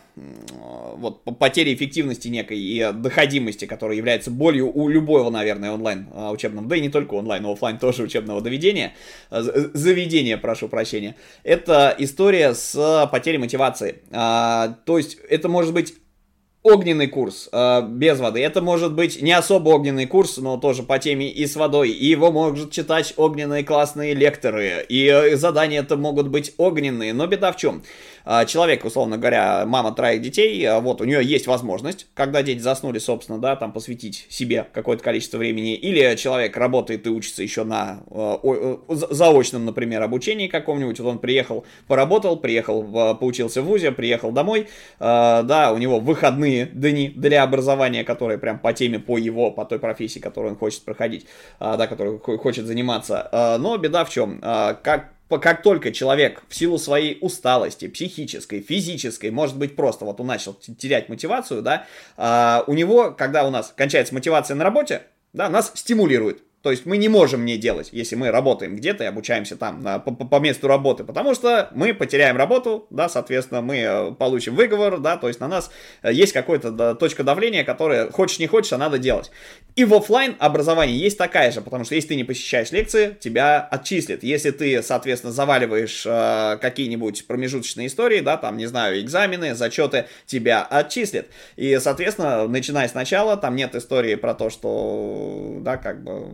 вот, 1.02 1.24
потере 1.38 1.74
эффективности 1.74 2.30
некой 2.30 2.60
и 2.60 2.92
доходимости, 2.94 3.66
которая 3.66 3.98
является 3.98 4.32
болью 4.32 4.72
у 4.72 4.88
любого, 4.88 5.30
наверное, 5.30 5.72
онлайн 5.72 6.08
учебного, 6.14 6.68
да 6.68 6.76
и 6.76 6.82
не 6.82 6.90
только 6.90 7.16
онлайн, 7.16 7.44
но 7.44 7.52
офлайн 7.52 7.78
тоже 7.78 8.04
учебного 8.04 8.42
доведения, 8.42 8.94
заведения, 9.30 10.38
прошу 10.38 10.70
прощения. 10.70 11.16
Это 11.44 11.94
история 11.98 12.54
с 12.54 13.10
потерей 13.12 13.38
мотивации. 13.38 14.02
А, 14.12 14.78
то 14.86 14.98
есть 14.98 15.18
это 15.30 15.50
может 15.50 15.74
быть 15.74 15.96
огненный 16.64 17.08
курс 17.08 17.50
э, 17.52 17.82
без 17.88 18.20
воды. 18.20 18.42
Это 18.42 18.62
может 18.62 18.94
быть 18.94 19.22
не 19.22 19.32
особо 19.32 19.70
огненный 19.70 20.06
курс, 20.06 20.38
но 20.38 20.58
тоже 20.58 20.84
по 20.84 21.00
теме 21.00 21.30
и 21.30 21.48
с 21.48 21.56
водой. 21.56 21.90
И 21.90 22.06
его 22.06 22.32
могут 22.32 22.72
читать 22.72 23.14
огненные 23.18 23.64
классные 23.64 24.14
лекторы. 24.14 24.86
И 24.88 25.08
э, 25.08 25.36
задания 25.38 25.80
это 25.80 25.98
могут 25.98 26.28
быть 26.28 26.54
огненные. 26.58 27.14
Но 27.14 27.26
беда 27.28 27.52
в 27.52 27.58
чем? 27.58 27.84
А, 28.26 28.46
человек, 28.46 28.86
условно 28.86 29.18
говоря, 29.18 29.66
мама 29.66 29.92
троих 29.92 30.22
детей, 30.22 30.64
а, 30.66 30.80
вот 30.80 31.02
у 31.02 31.06
нее 31.06 31.24
есть 31.24 31.48
возможность, 31.48 32.08
когда 32.14 32.44
дети 32.44 32.60
заснули, 32.60 33.00
собственно, 33.00 33.40
да, 33.40 33.56
там 33.56 33.72
посвятить 33.72 34.28
себе 34.30 34.68
какое-то 34.74 35.04
количество 35.04 35.38
времени, 35.38 35.76
или 35.76 36.16
человек 36.16 36.56
работает 36.58 37.08
и 37.08 37.10
учится 37.10 37.44
еще 37.44 37.64
на 37.64 38.02
э, 38.10 38.78
заочном, 38.90 39.66
например, 39.66 40.02
обучении 40.02 40.48
каком-нибудь, 40.48 41.00
вот 41.00 41.10
он 41.10 41.20
приехал, 41.20 41.66
поработал, 41.88 42.38
приехал, 42.38 43.16
поучился 43.16 43.62
в 43.62 43.66
ВУЗе, 43.66 43.92
приехал 43.92 44.32
домой, 44.32 44.68
да, 45.00 45.72
у 45.74 45.78
него 45.78 46.00
выходные 46.00 46.66
дни 46.66 47.12
для 47.16 47.44
образования, 47.44 48.04
которые 48.04 48.38
прям 48.38 48.60
по 48.60 48.74
теме, 48.74 49.00
по 49.00 49.18
его, 49.18 49.52
по 49.52 49.66
той 49.66 49.80
профессии, 49.80 50.20
которую 50.20 50.54
он 50.54 50.58
хочет 50.58 50.84
проходить, 50.84 51.26
да, 51.60 51.88
которую 51.88 52.20
хочет 52.20 52.66
заниматься, 52.66 53.58
но 53.60 53.78
беда 53.78 54.06
в 54.06 54.10
чем, 54.10 54.40
как 54.40 55.12
как 55.40 55.64
только 55.64 55.92
человек 55.92 56.44
в 56.48 56.56
силу 56.56 56.78
своей 56.78 57.18
усталости, 57.22 57.88
психической, 57.88 58.62
физической, 58.62 59.32
может 59.32 59.58
быть 59.58 59.76
просто 59.76 60.06
вот 60.06 60.20
он 60.20 60.28
начал 60.28 60.54
терять 60.54 61.10
мотивацию, 61.10 61.62
да, 61.62 61.86
а, 62.18 62.64
у 62.68 62.74
него, 62.74 63.12
когда 63.12 63.46
у 63.46 63.52
нас 63.52 63.74
кончается 63.76 64.14
мотивация 64.14 64.56
на 64.56 64.64
работе, 64.64 65.04
да, 65.34 65.50
нас 65.50 65.72
стимулирует. 65.76 66.44
То 66.62 66.70
есть 66.70 66.86
мы 66.86 66.98
не 66.98 67.10
можем 67.10 67.44
не 67.44 67.58
делать, 67.58 67.90
если 67.92 68.16
мы 68.16 68.30
работаем 68.30 68.76
где-то 68.76 69.04
и 69.04 69.08
обучаемся 69.08 69.56
там 69.56 69.82
на, 69.82 69.98
по, 69.98 70.12
по 70.14 70.40
месту 70.40 70.68
работы, 70.68 71.04
потому 71.04 71.34
что 71.34 71.70
мы 71.74 71.92
потеряем 71.94 72.38
работу, 72.38 72.86
да, 72.92 73.10
соответственно, 73.10 73.62
мы 73.62 73.78
э, 73.78 74.12
получим 74.12 74.56
выговор, 74.56 75.00
да, 75.00 75.18
то 75.18 75.28
есть 75.28 75.40
на 75.40 75.48
нас 75.48 75.72
э, 76.04 76.14
есть 76.14 76.34
какая-то 76.34 76.70
да, 76.70 76.94
точка 76.94 77.24
давления, 77.24 77.64
которая 77.64 78.12
хочешь 78.12 78.38
не 78.38 78.46
хочешь, 78.46 78.74
а 78.74 78.78
надо 78.78 79.00
делать. 79.00 79.32
И 79.76 79.86
в 79.86 79.94
офлайн 79.94 80.36
образовании 80.40 80.96
есть 80.96 81.18
такая 81.18 81.52
же, 81.52 81.62
потому 81.62 81.86
что 81.86 81.96
если 81.96 82.10
ты 82.10 82.16
не 82.16 82.24
посещаешь 82.24 82.72
лекции, 82.72 83.16
тебя 83.20 83.62
отчислят. 83.62 84.22
Если 84.22 84.52
ты, 84.52 84.84
соответственно, 84.84 85.32
заваливаешь 85.32 86.04
э, 86.06 86.58
какие-нибудь 86.62 87.26
промежуточные 87.26 87.88
истории, 87.88 88.20
да, 88.20 88.36
там, 88.36 88.58
не 88.58 88.66
знаю, 88.66 89.00
экзамены, 89.00 89.56
зачеты, 89.56 90.08
тебя 90.26 90.64
отчислят. 90.64 91.28
И, 91.56 91.78
соответственно, 91.80 92.48
начиная 92.48 92.88
сначала, 92.90 93.38
там 93.38 93.56
нет 93.56 93.74
истории 93.76 94.16
про 94.16 94.34
то, 94.34 94.50
что, 94.50 95.58
да, 95.62 95.78
как 95.78 96.04
бы 96.04 96.28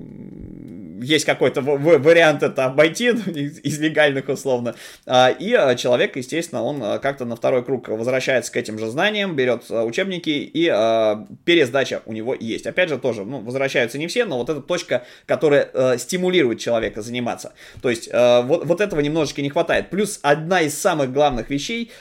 есть 1.02 1.26
какой-то 1.26 1.62
вариант 1.62 2.43
это 2.43 2.65
обойти 2.65 3.12
ну, 3.12 3.32
из 3.32 3.80
легальных 3.80 4.30
условно. 4.30 4.76
А, 5.06 5.30
и 5.30 5.54
а, 5.54 5.76
человек, 5.76 6.15
естественно, 6.15 6.63
он 6.63 6.82
а, 6.82 7.00
как-то 7.00 7.26
на 7.26 7.36
второй 7.36 7.63
круг 7.63 7.88
возвращается 7.88 8.52
к 8.52 8.58
этим 8.58 8.80
же 8.80 8.88
знаниям, 8.88 9.36
берет 9.36 9.69
учебники 9.69 10.30
и 10.30 10.65
пересдача 11.45 12.02
у 12.06 12.13
него 12.13 12.34
есть. 12.34 12.65
Опять 12.67 12.89
же, 12.89 12.97
тоже, 12.97 13.23
ну, 13.28 13.40
возвращаются 13.40 13.98
не 13.98 14.08
все, 14.08 14.26
но 14.26 14.38
вот 14.38 14.50
эта 14.50 14.62
точка, 14.62 15.04
которая 15.26 15.98
стимулирует 15.98 16.60
человека 16.60 17.02
заниматься. 17.02 17.54
То 17.82 17.90
есть 17.90 18.10
вот, 18.12 18.66
вот 18.66 18.82
этого 18.82 19.00
немножечко 19.00 19.42
не 19.42 19.50
хватает. 19.50 19.90
Плюс 19.90 20.20
одна 20.22 20.62
из 20.62 20.78
самых 20.78 21.12
главных 21.12 21.50
вещей 21.50 21.92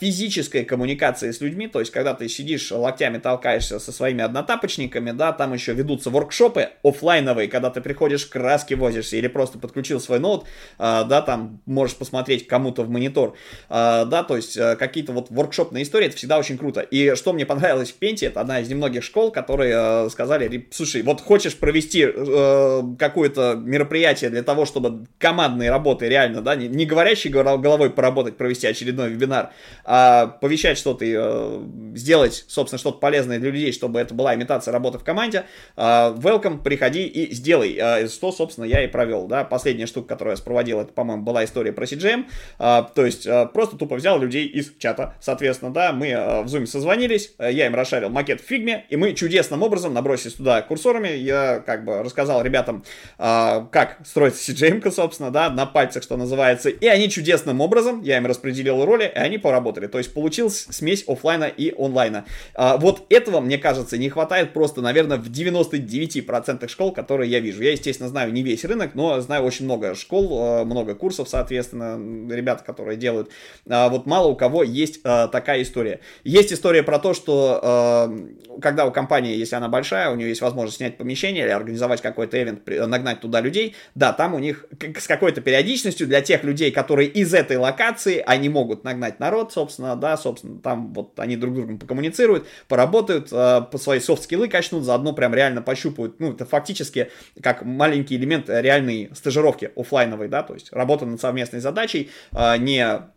физическая 0.00 0.64
коммуникация 0.64 1.32
с 1.32 1.40
людьми, 1.40 1.68
то 1.68 1.80
есть 1.80 1.92
когда 1.92 2.14
ты 2.14 2.28
сидишь 2.28 2.70
локтями 2.70 3.18
толкаешься 3.18 3.78
со 3.78 3.92
своими 3.92 4.22
однотапочниками, 4.22 5.10
да, 5.10 5.32
там 5.32 5.52
еще 5.52 5.72
ведутся 5.72 6.10
воркшопы 6.10 6.70
офлайновые, 6.82 7.48
когда 7.48 7.70
ты 7.70 7.80
приходишь, 7.80 8.26
краски 8.26 8.74
возишься, 8.74 9.16
или 9.16 9.28
просто 9.28 9.58
подключил 9.58 10.00
свой 10.00 10.18
ноут, 10.20 10.44
а, 10.78 11.04
да, 11.04 11.22
там 11.22 11.60
можешь 11.66 11.96
посмотреть 11.96 12.46
кому-то 12.46 12.82
в 12.82 12.90
монитор, 12.90 13.36
а, 13.68 14.04
да, 14.04 14.22
то 14.22 14.36
есть 14.36 14.56
а, 14.56 14.76
какие-то 14.76 15.12
вот 15.12 15.30
воркшопные 15.30 15.82
истории, 15.84 16.06
это 16.06 16.16
всегда 16.16 16.38
очень 16.38 16.58
круто. 16.58 16.80
И 16.80 17.14
что 17.14 17.32
мне 17.32 17.46
понравилось 17.46 17.90
в 17.90 17.94
Пенте, 17.94 18.26
это 18.26 18.40
одна 18.40 18.60
из 18.60 18.68
немногих 18.68 19.02
школ, 19.02 19.30
которые 19.30 19.74
а, 19.76 20.08
сказали, 20.10 20.67
слушай, 20.70 21.02
вот 21.02 21.20
хочешь 21.20 21.56
провести 21.56 22.06
а, 22.06 22.82
какое-то 22.98 23.54
мероприятие 23.56 24.30
для 24.30 24.42
того, 24.42 24.64
чтобы 24.64 25.06
командные 25.18 25.70
работы 25.70 26.08
реально, 26.08 26.42
да, 26.42 26.54
не, 26.56 26.68
не 26.68 26.86
говорящей 26.86 27.30
головой 27.30 27.90
поработать, 27.90 28.36
провести 28.36 28.66
очередной 28.66 29.10
вебинар, 29.10 29.52
а 29.84 30.26
повещать 30.26 30.78
что-то, 30.78 31.04
а, 31.06 31.66
сделать, 31.94 32.44
собственно, 32.48 32.78
что-то 32.78 32.98
полезное 32.98 33.38
для 33.38 33.50
людей, 33.50 33.72
чтобы 33.72 34.00
это 34.00 34.14
была 34.14 34.34
имитация 34.34 34.72
работы 34.72 34.98
в 34.98 35.04
команде, 35.04 35.44
а, 35.76 36.14
welcome, 36.14 36.62
приходи 36.62 37.06
и 37.06 37.34
сделай. 37.34 37.78
А, 37.80 38.08
что, 38.08 38.32
собственно, 38.32 38.64
я 38.64 38.84
и 38.84 38.88
провел, 38.88 39.26
да, 39.26 39.44
последняя 39.44 39.86
штука, 39.86 40.08
которую 40.08 40.32
я 40.32 40.36
спроводил, 40.36 40.80
это, 40.80 40.92
по-моему, 40.92 41.22
была 41.22 41.44
история 41.44 41.72
про 41.72 41.84
CGM, 41.84 42.26
а, 42.58 42.82
то 42.82 43.04
есть 43.04 43.26
а, 43.26 43.46
просто 43.46 43.76
тупо 43.76 43.96
взял 43.96 44.18
людей 44.18 44.46
из 44.46 44.72
чата, 44.78 45.14
соответственно, 45.20 45.72
да, 45.72 45.92
мы 45.92 46.08
в 46.44 46.54
Zoom 46.54 46.66
созвонились, 46.66 47.34
я 47.38 47.66
им 47.66 47.74
расшарил 47.74 48.10
макет 48.10 48.40
в 48.40 48.44
фигме, 48.44 48.86
и 48.88 48.96
мы 48.96 49.14
чудесным 49.14 49.62
образом 49.62 49.94
набросились 49.94 50.34
туда 50.34 50.57
курсорами, 50.62 51.08
я 51.08 51.62
как 51.64 51.84
бы 51.84 52.02
рассказал 52.02 52.42
ребятам, 52.42 52.84
как 53.16 53.98
строится 54.04 54.50
CGM, 54.50 54.90
собственно, 54.90 55.30
да, 55.30 55.50
на 55.50 55.66
пальцах, 55.66 56.02
что 56.02 56.16
называется, 56.16 56.68
и 56.68 56.86
они 56.86 57.10
чудесным 57.10 57.60
образом, 57.60 58.02
я 58.02 58.16
им 58.18 58.26
распределил 58.26 58.84
роли, 58.84 59.04
и 59.04 59.18
они 59.18 59.38
поработали, 59.38 59.86
то 59.86 59.98
есть 59.98 60.14
получилась 60.14 60.66
смесь 60.70 61.04
офлайна 61.06 61.44
и 61.44 61.74
онлайна. 61.76 62.24
Вот 62.56 63.06
этого, 63.10 63.40
мне 63.40 63.58
кажется, 63.58 63.98
не 63.98 64.08
хватает 64.08 64.52
просто, 64.52 64.80
наверное, 64.80 65.18
в 65.18 65.30
99% 65.30 66.68
школ, 66.68 66.92
которые 66.92 67.30
я 67.30 67.40
вижу. 67.40 67.62
Я, 67.62 67.72
естественно, 67.72 68.08
знаю 68.08 68.32
не 68.32 68.42
весь 68.42 68.64
рынок, 68.64 68.94
но 68.94 69.20
знаю 69.20 69.44
очень 69.44 69.64
много 69.64 69.94
школ, 69.94 70.60
э, 70.60 70.64
много 70.64 70.94
курсов, 70.94 71.28
соответственно, 71.28 71.98
ребят, 72.32 72.62
которые 72.62 72.96
делают. 72.96 73.30
А 73.68 73.88
вот 73.88 74.06
мало 74.06 74.28
у 74.28 74.36
кого 74.36 74.62
есть 74.62 75.00
э, 75.04 75.28
такая 75.30 75.62
история. 75.62 76.00
Есть 76.24 76.52
история 76.52 76.82
про 76.82 76.98
то, 76.98 77.14
что 77.14 77.60
э, 77.62 78.60
когда 78.60 78.86
у 78.86 78.90
компании, 78.90 79.36
если 79.36 79.56
она 79.56 79.68
большая, 79.68 80.10
у 80.10 80.16
нее 80.16 80.28
есть 80.28 80.40
возможность 80.48 80.78
снять 80.78 80.96
помещение 80.96 81.44
или 81.44 81.50
организовать 81.50 82.02
какой-то 82.02 82.42
ивент, 82.42 82.66
нагнать 82.66 83.20
туда 83.20 83.40
людей, 83.40 83.76
да, 83.94 84.12
там 84.12 84.34
у 84.34 84.38
них 84.38 84.66
с 84.98 85.06
какой-то 85.06 85.40
периодичностью 85.40 86.06
для 86.06 86.20
тех 86.20 86.44
людей, 86.44 86.70
которые 86.70 87.08
из 87.08 87.34
этой 87.34 87.56
локации, 87.56 88.22
они 88.26 88.48
могут 88.48 88.84
нагнать 88.84 89.20
народ, 89.20 89.52
собственно, 89.52 89.96
да, 89.96 90.16
собственно, 90.16 90.58
там 90.60 90.92
вот 90.92 91.18
они 91.18 91.36
друг 91.36 91.54
с 91.54 91.56
другом 91.56 91.78
покоммуницируют, 91.78 92.46
поработают, 92.68 93.30
по 93.30 93.78
свои 93.78 94.00
софт-скиллы 94.00 94.48
качнут, 94.48 94.84
заодно 94.84 95.12
прям 95.12 95.34
реально 95.34 95.62
пощупают, 95.62 96.20
ну, 96.20 96.32
это 96.32 96.44
фактически 96.44 97.10
как 97.42 97.64
маленький 97.64 98.16
элемент 98.16 98.46
реальной 98.48 99.10
стажировки 99.14 99.70
офлайновой, 99.76 100.28
да, 100.28 100.42
то 100.42 100.54
есть 100.54 100.72
работа 100.72 101.06
над 101.06 101.20
совместной 101.20 101.60
задачей, 101.60 102.10
а, 102.32 102.56
не 102.56 103.08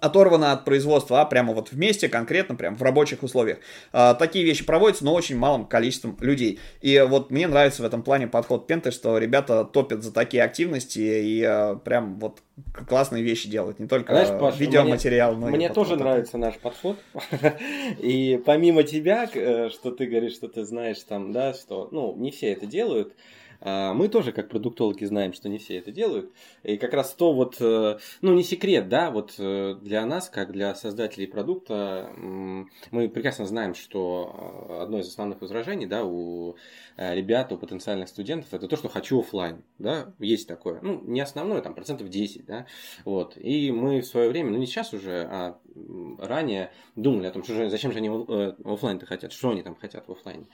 оторвано 0.00 0.52
от 0.52 0.64
производства, 0.64 1.20
а 1.20 1.24
прямо 1.24 1.54
вот 1.54 1.72
вместе, 1.72 2.08
конкретно, 2.08 2.54
прям 2.54 2.76
в 2.76 2.82
рабочих 2.82 3.22
условиях. 3.22 3.58
А, 3.92 4.14
такие 4.14 4.44
вещи 4.44 4.64
проводятся, 4.64 5.04
но 5.04 5.14
очень 5.14 5.36
малым 5.36 5.64
количеством 5.66 6.16
людей. 6.20 6.58
И 6.80 7.04
вот 7.08 7.30
мне 7.30 7.48
нравится 7.48 7.82
в 7.82 7.86
этом 7.86 8.02
плане 8.02 8.28
подход 8.28 8.66
Пенты, 8.66 8.90
что 8.90 9.16
ребята 9.18 9.64
топят 9.64 10.02
за 10.02 10.12
такие 10.12 10.42
активности 10.42 10.98
и 10.98 11.42
а, 11.42 11.76
прям 11.76 12.18
вот 12.18 12.42
классные 12.86 13.22
вещи 13.22 13.48
делают, 13.48 13.78
не 13.78 13.86
только 13.86 14.12
Знаешь, 14.12 14.40
Паша, 14.40 14.58
видеоматериал, 14.58 15.34
мне, 15.34 15.46
но 15.46 15.50
Мне 15.50 15.68
тоже 15.68 15.90
подход. 15.90 16.06
нравится 16.06 16.38
наш 16.38 16.58
подход. 16.58 16.98
И 17.98 18.40
помимо 18.44 18.82
тебя, 18.82 19.28
э, 19.32 19.70
что 19.70 19.90
ты 19.90 20.06
говоришь, 20.06 20.34
что 20.34 20.48
ты 20.48 20.64
знаешь 20.64 20.98
там, 21.00 21.32
да, 21.32 21.54
что, 21.54 21.88
ну, 21.92 22.14
не 22.16 22.30
все 22.30 22.52
это 22.52 22.66
делают, 22.66 23.14
мы 23.60 24.08
тоже, 24.08 24.32
как 24.32 24.48
продуктологи, 24.48 25.04
знаем, 25.04 25.32
что 25.32 25.48
не 25.48 25.58
все 25.58 25.78
это 25.78 25.90
делают. 25.90 26.30
И 26.62 26.76
как 26.76 26.92
раз 26.92 27.12
то 27.14 27.32
вот, 27.32 27.56
э, 27.60 27.98
ну, 28.20 28.34
не 28.34 28.42
секрет, 28.42 28.88
да, 28.88 29.10
вот 29.10 29.34
э, 29.38 29.74
для 29.80 30.04
нас, 30.06 30.28
как 30.28 30.52
для 30.52 30.74
создателей 30.74 31.26
продукта, 31.26 32.12
мы 32.16 33.08
прекрасно 33.08 33.46
знаем, 33.46 33.74
что 33.74 34.66
э, 34.68 34.82
одно 34.82 34.98
из 34.98 35.08
основных 35.08 35.40
возражений, 35.40 35.86
да, 35.86 36.04
у 36.04 36.56
ребят, 36.96 37.52
у 37.52 37.56
потенциальных 37.56 38.08
студентов, 38.08 38.52
это 38.52 38.66
то, 38.66 38.76
что 38.76 38.88
хочу 38.88 39.20
офлайн, 39.20 39.62
да, 39.78 40.12
есть 40.18 40.48
такое. 40.48 40.80
Ну, 40.82 41.00
не 41.04 41.20
основное, 41.20 41.60
там, 41.60 41.74
процентов 41.74 42.08
10, 42.08 42.44
да, 42.44 42.66
вот. 43.04 43.36
И 43.36 43.70
мы 43.70 44.00
в 44.00 44.06
свое 44.06 44.28
время, 44.28 44.50
ну, 44.50 44.58
не 44.58 44.66
сейчас 44.66 44.92
уже, 44.92 45.28
а 45.30 45.58
ранее 46.18 46.72
думали 46.96 47.26
о 47.26 47.30
том, 47.30 47.44
что 47.44 47.54
же, 47.54 47.70
зачем 47.70 47.92
же 47.92 47.98
они 47.98 48.08
офлайн-то 48.08 49.06
хотят, 49.06 49.32
что 49.32 49.50
они 49.50 49.62
там 49.62 49.76
хотят 49.76 50.08
в 50.08 50.12
офлайне. 50.12 50.46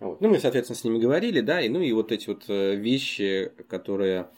Вот. 0.00 0.20
Ну, 0.20 0.28
мы, 0.28 0.38
соответственно, 0.38 0.78
с 0.78 0.84
ними 0.84 0.98
говорили, 0.98 1.40
да, 1.40 1.60
и 1.60 1.68
ну 1.68 1.80
и 1.80 1.92
вот 1.92 2.12
эти 2.12 2.28
вот 2.28 2.44
э, 2.48 2.74
вещи, 2.76 3.52
которые 3.68 4.28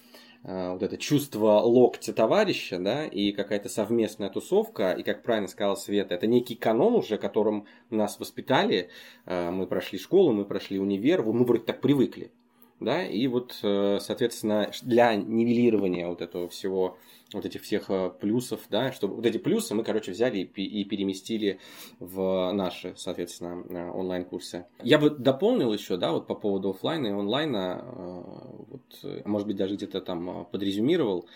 э, 0.45 0.73
вот 0.73 0.83
это 0.83 0.97
чувство 0.97 1.61
локтя 1.61 2.13
товарища, 2.13 2.79
да, 2.79 3.07
и 3.07 3.33
какая-то 3.33 3.69
совместная 3.69 4.31
тусовка, 4.31 4.93
и, 4.93 5.03
как 5.03 5.23
правильно 5.23 5.49
сказал 5.49 5.77
Света, 5.77 6.15
это 6.15 6.27
некий 6.27 6.55
канон 6.55 6.95
уже, 6.95 7.19
которым 7.19 7.67
нас 7.91 8.21
воспитали, 8.21 8.89
э, 9.27 9.51
мы 9.51 9.67
прошли 9.67 9.99
школу, 9.99 10.33
мы 10.33 10.45
прошли 10.45 10.79
универ, 10.79 11.23
мы 11.23 11.45
вроде 11.45 11.65
так 11.65 11.81
привыкли, 11.81 12.31
да, 12.79 13.05
и 13.05 13.27
вот, 13.27 13.55
соответственно, 13.55 14.71
для 14.83 15.17
нивелирования 15.17 16.07
вот 16.07 16.23
этого 16.23 16.49
всего 16.49 16.97
вот 17.33 17.45
этих 17.45 17.63
всех 17.63 17.91
э, 17.91 18.11
плюсов, 18.11 18.63
да, 18.71 18.93
чтобы 18.93 19.17
вот 19.17 19.27
эти 19.27 19.39
плюсы 19.39 19.75
мы, 19.75 19.85
короче, 19.85 20.13
взяли 20.13 20.39
и, 20.39 20.85
переместили 20.85 21.61
в 21.99 22.53
наши, 22.53 22.95
соответственно, 22.97 23.65
э, 23.69 23.91
онлайн-курсы. 23.91 24.67
Я 24.83 24.99
бы 24.99 25.11
дополнил 25.11 25.73
еще, 25.73 25.97
да, 25.97 26.13
вот 26.13 26.27
по 26.27 26.35
поводу 26.35 26.71
офлайна 26.71 27.09
и 27.09 27.11
онлайна, 27.11 27.85
э, 27.85 28.23
вот, 28.69 29.25
может 29.27 29.47
быть, 29.47 29.57
даже 29.57 29.75
где-то 29.75 30.01
там 30.01 30.47
подрезюмировал. 30.51 31.27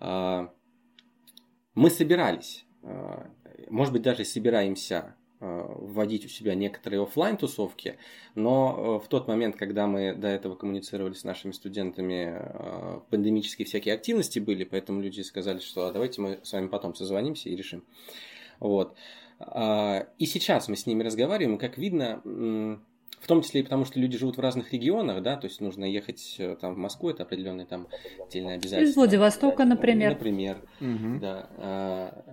Мы 0.00 1.90
собирались, 1.90 2.66
может 3.68 3.92
быть, 3.92 4.02
даже 4.02 4.24
собираемся 4.24 5.14
вводить 5.92 6.24
у 6.24 6.28
себя 6.28 6.54
некоторые 6.54 7.02
офлайн 7.02 7.36
тусовки, 7.36 7.96
но 8.34 8.98
э, 9.00 9.04
в 9.04 9.08
тот 9.08 9.28
момент, 9.28 9.56
когда 9.56 9.86
мы 9.86 10.14
до 10.14 10.28
этого 10.28 10.54
коммуницировали 10.54 11.14
с 11.14 11.24
нашими 11.24 11.52
студентами, 11.52 12.36
э, 12.38 13.00
пандемические 13.10 13.66
всякие 13.66 13.94
активности 13.94 14.38
были, 14.38 14.64
поэтому 14.64 15.00
люди 15.00 15.20
сказали, 15.20 15.60
что 15.60 15.86
«А 15.86 15.92
давайте 15.92 16.20
мы 16.20 16.40
с 16.42 16.52
вами 16.52 16.68
потом 16.68 16.94
созвонимся 16.94 17.48
и 17.48 17.56
решим. 17.56 17.84
Вот. 18.58 18.96
А, 19.38 20.06
и 20.18 20.26
сейчас 20.26 20.68
мы 20.68 20.76
с 20.76 20.86
ними 20.86 21.02
разговариваем, 21.02 21.56
и 21.56 21.60
как 21.60 21.78
видно, 21.78 22.22
в 23.22 23.28
том 23.28 23.40
числе 23.42 23.60
и 23.60 23.62
потому, 23.62 23.84
что 23.84 24.00
люди 24.00 24.18
живут 24.18 24.36
в 24.36 24.40
разных 24.40 24.72
регионах, 24.72 25.22
да, 25.22 25.36
то 25.36 25.46
есть 25.46 25.60
нужно 25.60 25.84
ехать 25.84 26.34
э, 26.38 26.56
там 26.60 26.74
в 26.74 26.76
Москву, 26.76 27.08
это 27.08 27.22
определенные 27.22 27.66
там 27.66 27.86
отдельные 28.20 28.56
обязательства. 28.56 28.90
Из 28.90 28.96
Владивостока, 28.96 29.64
например. 29.64 30.14
Например, 30.14 30.58
угу. 30.80 31.20
да. 31.20 31.48
А, 31.56 32.24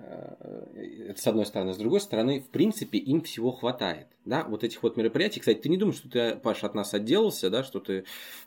э, 0.73 1.10
это 1.10 1.21
с 1.21 1.28
одной 1.28 1.45
стороны. 1.45 1.73
С 1.73 1.78
другой 1.78 2.02
стороны, 2.02 2.41
в 2.41 2.49
принципе, 2.49 2.97
им 2.97 3.21
всего 3.21 3.52
хватает, 3.52 4.08
да, 4.25 4.43
вот 4.45 4.63
этих 4.63 4.82
вот 4.82 4.97
мероприятий. 4.97 5.39
Кстати, 5.39 5.60
ты 5.60 5.69
не 5.69 5.78
думаешь, 5.78 5.97
что 5.97 6.10
ты, 6.10 6.36
Паша, 6.38 6.65
от 6.65 6.73
нас 6.73 6.91
отделался, 6.95 7.52
да, 7.52 7.63
что 7.63 7.80
ты 7.80 8.06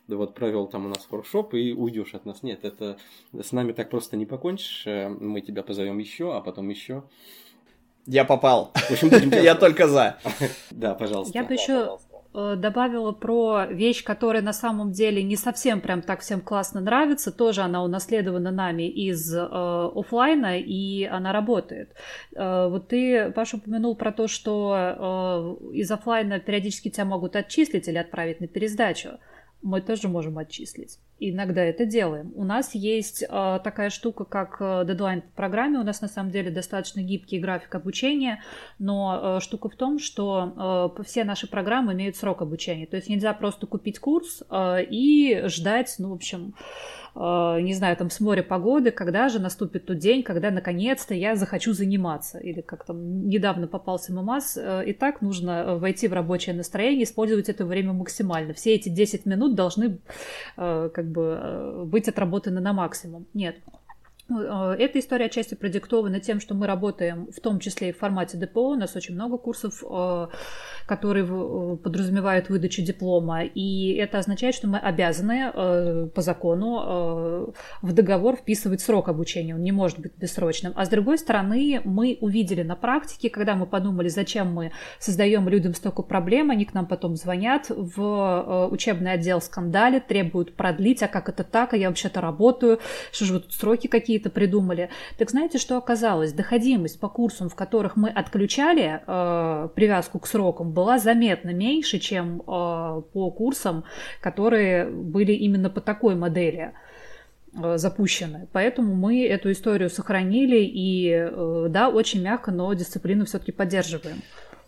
вот 0.09 0.35
провел 0.35 0.67
там 0.67 0.85
у 0.85 0.89
нас 0.89 1.05
форшоп 1.09 1.53
и 1.53 1.71
уйдешь 1.71 2.13
от 2.13 2.25
нас. 2.25 2.43
Нет, 2.43 2.65
это 2.65 2.97
с 3.31 3.53
нами 3.53 3.71
так 3.71 3.89
просто 3.89 4.17
не 4.17 4.25
покончишь. 4.25 4.83
Э, 4.85 5.07
мы 5.07 5.39
тебя 5.39 5.63
позовем 5.63 5.97
еще, 5.97 6.35
а 6.35 6.41
потом 6.41 6.67
еще. 6.67 7.03
Я 8.05 8.25
попал. 8.25 8.71
В 8.75 8.91
общем, 8.91 9.07
будем 9.07 9.29
Я 9.43 9.55
только 9.55 9.87
за. 9.87 10.17
Да, 10.71 10.93
пожалуйста. 10.93 11.37
Я 11.37 11.45
бы 11.45 11.53
еще 11.53 11.97
добавила 12.33 13.11
про 13.11 13.65
вещь, 13.67 14.03
которая 14.03 14.41
на 14.41 14.53
самом 14.53 14.91
деле 14.91 15.21
не 15.21 15.35
совсем 15.35 15.81
прям 15.81 16.01
так 16.01 16.21
всем 16.21 16.41
классно 16.41 16.81
нравится. 16.81 17.31
Тоже 17.31 17.61
она 17.61 17.83
унаследована 17.83 18.51
нами 18.51 18.89
из 18.89 19.33
э, 19.33 19.39
офлайна, 19.39 20.59
и 20.59 21.03
она 21.05 21.31
работает. 21.31 21.91
Э, 22.35 22.67
вот 22.69 22.87
ты, 22.87 23.31
Паша, 23.31 23.57
упомянул 23.57 23.95
про 23.95 24.11
то, 24.11 24.27
что 24.27 25.59
э, 25.71 25.75
из 25.75 25.91
офлайна 25.91 26.39
периодически 26.39 26.89
тебя 26.89 27.05
могут 27.05 27.35
отчислить 27.35 27.87
или 27.87 27.97
отправить 27.97 28.41
на 28.41 28.47
пересдачу. 28.47 29.19
Мы 29.63 29.81
тоже 29.81 30.07
можем 30.07 30.37
отчислить 30.37 30.99
иногда 31.29 31.63
это 31.63 31.85
делаем. 31.85 32.31
У 32.35 32.43
нас 32.43 32.75
есть 32.75 33.23
э, 33.23 33.59
такая 33.63 33.89
штука, 33.89 34.25
как 34.25 34.57
э, 34.59 34.83
дедлайн 34.85 35.21
по 35.21 35.29
программе. 35.35 35.79
У 35.79 35.83
нас 35.83 36.01
на 36.01 36.07
самом 36.07 36.31
деле 36.31 36.51
достаточно 36.51 37.01
гибкий 37.01 37.39
график 37.39 37.73
обучения, 37.75 38.41
но 38.79 39.37
э, 39.37 39.39
штука 39.41 39.69
в 39.69 39.75
том, 39.75 39.99
что 39.99 40.93
э, 40.97 41.03
все 41.03 41.23
наши 41.23 41.47
программы 41.47 41.93
имеют 41.93 42.15
срок 42.15 42.41
обучения. 42.41 42.85
То 42.85 42.97
есть 42.97 43.09
нельзя 43.09 43.33
просто 43.33 43.67
купить 43.67 43.99
курс 43.99 44.43
э, 44.49 44.83
и 44.89 45.43
ждать, 45.47 45.95
ну, 45.99 46.09
в 46.09 46.13
общем, 46.13 46.55
э, 46.55 47.02
не 47.15 47.73
знаю, 47.75 47.95
там 47.95 48.09
с 48.09 48.19
моря 48.19 48.41
погоды, 48.41 48.89
когда 48.89 49.29
же 49.29 49.39
наступит 49.39 49.85
тот 49.85 49.99
день, 49.99 50.23
когда 50.23 50.49
наконец-то 50.49 51.13
я 51.13 51.35
захочу 51.35 51.73
заниматься. 51.73 52.39
Или 52.39 52.61
как 52.61 52.85
там 52.85 53.27
недавно 53.27 53.67
попался 53.67 54.11
ММАС, 54.13 54.57
э, 54.57 54.83
и 54.87 54.93
так 54.93 55.21
нужно 55.21 55.77
войти 55.77 56.07
в 56.07 56.13
рабочее 56.13 56.55
настроение, 56.55 57.03
использовать 57.03 57.49
это 57.49 57.65
время 57.65 57.93
максимально. 57.93 58.53
Все 58.53 58.73
эти 58.73 58.89
10 58.89 59.25
минут 59.25 59.53
должны 59.53 59.99
э, 60.57 60.89
как 60.93 61.05
бы 61.05 61.39
э, 61.39 61.83
быть 61.85 62.07
отработаны 62.07 62.59
на 62.61 62.73
максимум. 62.73 63.27
Нет. 63.35 63.57
Э, 64.29 64.75
эта 64.79 64.99
история 64.99 65.25
отчасти 65.25 65.55
продиктована 65.55 66.19
тем, 66.19 66.39
что 66.39 66.55
мы 66.55 66.65
работаем 66.67 67.27
в 67.31 67.39
том 67.41 67.59
числе 67.59 67.89
и 67.89 67.91
в 67.91 67.97
формате 67.99 68.37
ДПО. 68.37 68.71
У 68.71 68.75
нас 68.75 68.95
очень 68.95 69.15
много 69.15 69.37
курсов, 69.37 69.83
э, 70.85 70.87
которые 70.87 71.25
подразумевают 71.77 72.49
выдачу 72.49 72.81
диплома. 72.81 73.43
И 73.43 73.93
это 73.93 74.19
означает, 74.19 74.55
что 74.55 74.67
мы 74.67 74.77
обязаны 74.77 75.51
э, 75.53 76.07
по 76.13 76.21
закону 76.21 77.53
в 77.81 77.93
договор 77.93 78.35
вписывать 78.35 78.81
срок 78.81 79.09
обучения. 79.09 79.55
Он 79.55 79.61
не 79.61 79.71
может 79.71 79.99
быть 79.99 80.13
бессрочным. 80.17 80.73
А 80.75 80.85
с 80.85 80.89
другой 80.89 81.17
стороны, 81.17 81.81
мы 81.83 82.17
увидели 82.21 82.63
на 82.63 82.75
практике, 82.75 83.29
когда 83.29 83.55
мы 83.55 83.65
подумали, 83.65 84.07
зачем 84.07 84.53
мы 84.53 84.71
создаем 84.99 85.47
людям 85.49 85.73
столько 85.73 86.01
проблем, 86.01 86.51
они 86.51 86.65
к 86.65 86.73
нам 86.73 86.85
потом 86.85 87.15
звонят 87.15 87.67
в 87.69 88.69
учебный 88.71 89.13
отдел 89.13 89.41
скандали, 89.41 89.99
требуют 89.99 90.55
продлить, 90.55 91.03
а 91.03 91.07
как 91.07 91.29
это 91.29 91.43
так, 91.43 91.73
а 91.73 91.77
я 91.77 91.89
вообще-то 91.89 92.21
работаю, 92.21 92.79
что 93.11 93.25
же 93.25 93.33
вот 93.33 93.51
сроки 93.51 93.87
какие 93.87 94.13
какие-то 94.13 94.29
придумали. 94.29 94.89
Так 95.17 95.31
знаете, 95.31 95.57
что 95.57 95.77
оказалось? 95.77 96.33
Доходимость 96.33 96.99
по 96.99 97.09
курсам, 97.09 97.49
в 97.49 97.55
которых 97.55 97.95
мы 97.95 98.09
отключали 98.09 99.01
э, 99.05 99.69
привязку 99.73 100.19
к 100.19 100.27
срокам, 100.27 100.71
была 100.73 100.99
заметно 100.99 101.51
меньше, 101.53 101.99
чем 101.99 102.41
э, 102.41 102.43
по 102.45 103.31
курсам, 103.31 103.83
которые 104.21 104.89
были 104.89 105.31
именно 105.31 105.69
по 105.69 105.81
такой 105.81 106.15
модели 106.15 106.73
э, 107.53 107.77
запущены. 107.77 108.47
Поэтому 108.51 108.95
мы 108.95 109.25
эту 109.25 109.51
историю 109.51 109.89
сохранили 109.89 110.59
и, 110.63 111.09
э, 111.09 111.67
да, 111.69 111.89
очень 111.89 112.21
мягко, 112.21 112.51
но 112.51 112.73
дисциплину 112.73 113.25
все-таки 113.25 113.51
поддерживаем. 113.51 114.21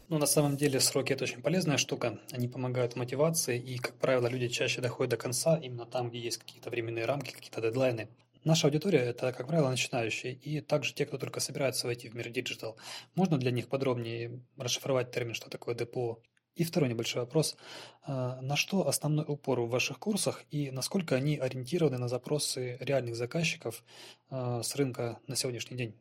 Ну, 0.07 0.19
на 0.19 0.27
самом 0.27 0.55
деле, 0.55 0.79
сроки– 0.79 1.13
это 1.13 1.23
очень 1.23 1.41
полезная 1.41 1.77
штука. 1.77 2.19
Они 2.31 2.47
помогают 2.47 2.95
мотивации, 2.95 3.57
и, 3.57 3.79
как 3.79 3.95
правило, 3.95 4.27
люди 4.27 4.49
чаще 4.49 4.79
доходят 4.79 5.11
до 5.11 5.17
конца 5.17 5.57
именно 5.57 5.85
там, 5.85 6.09
где 6.09 6.19
есть 6.19 6.37
какие-то 6.37 6.69
временные 6.69 7.05
рамки, 7.05 7.31
какие-то 7.31 7.59
дедлайны. 7.59 8.07
Наша 8.45 8.67
аудитория– 8.67 8.99
это, 9.09 9.33
как 9.33 9.47
правило, 9.47 9.71
начинающие, 9.71 10.31
и 10.33 10.61
также 10.61 10.93
те, 10.93 11.07
кто 11.07 11.17
только 11.17 11.39
собирается 11.39 11.87
войти 11.87 12.09
в 12.09 12.13
мир 12.13 12.29
digital. 12.29 12.77
Можно 13.15 13.39
для 13.39 13.49
них 13.49 13.69
подробнее 13.69 14.39
расшифровать 14.55 15.09
термин, 15.09 15.33
что 15.33 15.49
такое 15.49 15.73
ДПО? 15.73 16.21
И 16.53 16.63
второй 16.63 16.87
небольшой 16.87 17.23
вопрос. 17.23 17.57
А, 18.03 18.39
на 18.41 18.55
что 18.55 18.87
основной 18.87 19.25
упор 19.27 19.61
в 19.61 19.69
ваших 19.69 19.97
курсах 19.97 20.43
и 20.51 20.69
насколько 20.69 21.15
они 21.15 21.37
ориентированы 21.37 21.97
на 21.97 22.07
запросы 22.07 22.77
реальных 22.79 23.15
заказчиков 23.15 23.83
а, 24.29 24.61
с 24.61 24.75
рынка 24.75 25.17
на 25.25 25.35
сегодняшний 25.35 25.75
день? 25.75 25.99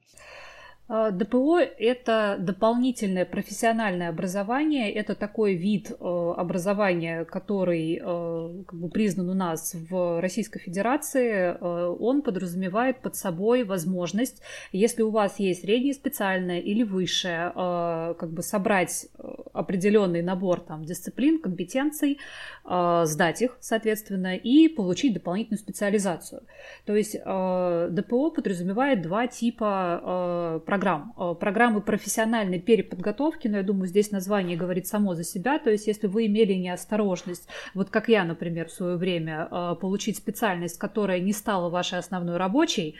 А, 0.87 1.11
ДПО– 1.11 1.59
это 1.79 2.37
дополнительное 2.39 3.25
профессиональное 3.25 4.11
образование, 4.11 4.93
это 4.93 5.15
такой 5.15 5.55
вид 5.55 5.91
э, 5.91 5.95
образования, 6.37 7.25
который 7.25 7.99
э, 8.03 8.63
как 8.67 8.79
бы 8.79 8.91
признан 8.91 9.31
у 9.31 9.35
нас 9.35 9.75
в 9.89 10.21
Российской 10.21 10.61
Федерации. 10.61 11.57
Э, 11.59 11.97
он 11.99 12.21
подразумевает 12.21 13.01
под 13.01 13.17
собой 13.17 13.65
возможность, 13.65 14.43
если 14.73 15.01
у 15.03 15.11
вас 15.11 15.39
есть 15.39 15.63
среднее 15.63 15.95
специальное 15.95 16.61
или 16.61 16.83
высшее, 16.83 17.53
как 17.55 18.31
бы 18.31 18.43
собрать 18.43 19.07
определенный 19.53 20.23
набор 20.23 20.61
там, 20.61 20.85
дисциплин, 20.85 21.41
компетенций, 21.41 22.19
сдать 22.65 23.43
их, 23.43 23.57
соответственно, 23.61 24.37
и 24.37 24.69
получить 24.69 25.15
дополнительную 25.15 25.59
специализацию. 25.59 26.43
То 26.85 26.95
есть 26.95 27.13
ДПО 27.15 28.31
подразумевает 28.31 29.03
два 29.03 29.27
типа 29.27 30.63
программ. 30.75 31.37
Программы 31.39 31.81
профессиональной 31.81 32.59
переподготовки, 32.59 33.47
но 33.47 33.59
я 33.59 33.63
думаю, 33.63 33.87
здесь 33.87 34.11
название 34.11 34.57
говорит 34.57 34.89
само 34.89 35.15
за 35.15 35.23
себя. 35.23 35.59
То 35.59 35.71
есть 35.71 35.87
если 35.87 36.09
вы 36.09 36.27
имели 36.27 36.55
неосторожность, 36.55 37.49
вот 37.75 37.91
как 37.91 38.09
я, 38.09 38.25
например, 38.25 38.67
в 38.69 38.73
свое 38.73 38.97
время, 38.97 39.49
получить 39.81 40.17
специальность, 40.17 40.79
которая 40.79 41.21
не 41.21 41.33
стала 41.33 41.71
вашей 41.71 41.99
основной 42.01 42.39
рабочей, 42.39 42.97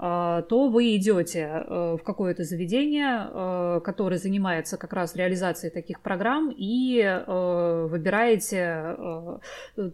то 0.00 0.68
вы 0.68 0.96
идете 0.96 1.40
э, 1.40 1.96
в 2.00 2.02
какое-то 2.02 2.42
заведение, 2.42 3.28
э, 3.28 3.80
которое 3.84 4.16
занимается 4.16 4.78
как 4.78 4.94
раз 4.94 5.14
реализацией 5.14 5.70
таких 5.70 6.00
программ, 6.00 6.54
и 6.56 7.02
э, 7.02 7.86
выбираете 7.90 8.96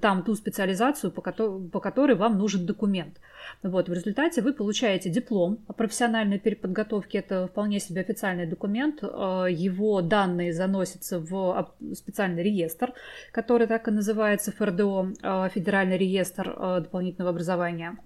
там 0.01 0.23
ту 0.23 0.37
специализацию, 0.37 1.11
по 1.11 1.81
которой 1.81 2.14
вам 2.14 2.38
нужен 2.38 2.66
документ. 2.66 3.19
Вот, 3.64 3.88
в 3.88 3.92
результате 3.92 4.42
вы 4.42 4.53
получаете 4.53 5.11
диплом 5.11 5.59
о 5.66 5.73
профессиональной 5.73 6.38
переподготовке. 6.38 7.19
Это 7.19 7.49
вполне 7.49 7.81
себе 7.81 8.03
официальный 8.03 8.47
документ. 8.47 9.03
Его 9.03 10.03
данные 10.03 10.53
заносятся 10.53 11.19
в 11.19 11.75
специальный 11.95 12.45
реестр, 12.45 12.92
который 13.33 13.66
так 13.66 13.88
и 13.88 13.90
называется 13.90 14.53
ФРДО, 14.53 15.51
Федеральный 15.53 15.99
реестр 15.99 16.55
дополнительного 16.81 17.31
образования. 17.31 17.97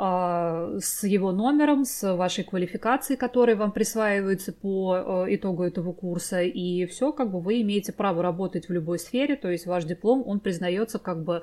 А, 0.00 0.78
с 0.78 1.02
его 1.02 1.32
номером, 1.32 1.84
с 1.84 2.14
вашей 2.14 2.44
квалификацией, 2.44 3.18
которая 3.18 3.56
вам 3.56 3.72
присваивается 3.72 4.52
по 4.52 5.24
э, 5.26 5.34
итогу 5.34 5.64
этого 5.64 5.92
курса, 5.92 6.40
и 6.40 6.86
все, 6.86 7.10
как 7.10 7.32
бы 7.32 7.40
вы 7.40 7.62
имеете 7.62 7.92
право 7.92 8.22
работать 8.22 8.68
в 8.68 8.72
любой 8.72 9.00
сфере, 9.00 9.34
то 9.34 9.50
есть 9.50 9.66
ваш 9.66 9.82
диплом, 9.82 10.22
он 10.24 10.38
признается 10.38 11.00
как 11.00 11.24
бы 11.24 11.42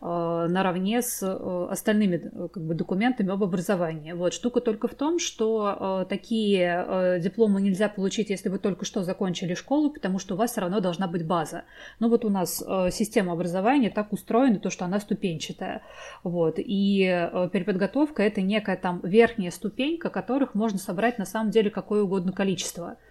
э, 0.00 0.46
наравне 0.48 1.02
с 1.02 1.22
э, 1.22 1.66
остальными 1.70 2.16
как 2.48 2.64
бы 2.64 2.72
документами 2.72 3.32
об 3.32 3.42
образовании. 3.42 4.12
Вот, 4.12 4.32
штука 4.32 4.62
только 4.62 4.88
в 4.88 4.94
том, 4.94 5.18
что 5.18 6.06
такие 6.08 7.18
дипломы 7.22 7.60
нельзя 7.60 7.90
получить, 7.90 8.30
если 8.30 8.48
вы 8.48 8.58
только 8.58 8.86
что 8.86 9.02
закончили 9.02 9.52
школу, 9.52 9.90
потому 9.90 10.18
что 10.18 10.34
у 10.34 10.38
вас 10.38 10.52
все 10.52 10.62
равно 10.62 10.80
должна 10.80 11.06
быть 11.06 11.26
база. 11.26 11.64
Ну 11.98 12.08
вот 12.08 12.24
у 12.24 12.30
нас 12.30 12.64
система 12.90 13.32
образования 13.32 13.90
так 13.90 14.12
устроена, 14.14 14.58
то, 14.58 14.70
что 14.70 14.86
она 14.86 15.00
ступенчатая. 15.00 15.82
Вот, 16.24 16.54
и 16.58 17.28
переподготовка 17.52 17.89
подготовка– 17.90 18.22
это 18.24 18.40
некая 18.40 18.76
там 18.76 19.00
верхняя 19.02 19.50
ступенька, 19.50 20.10
которых 20.10 20.54
можно 20.54 20.78
собрать 20.78 21.18
на 21.18 21.26
самом 21.26 21.50
деле 21.50 21.70
какое 21.70 22.02
угодно 22.02 22.32
количество– 22.32 22.96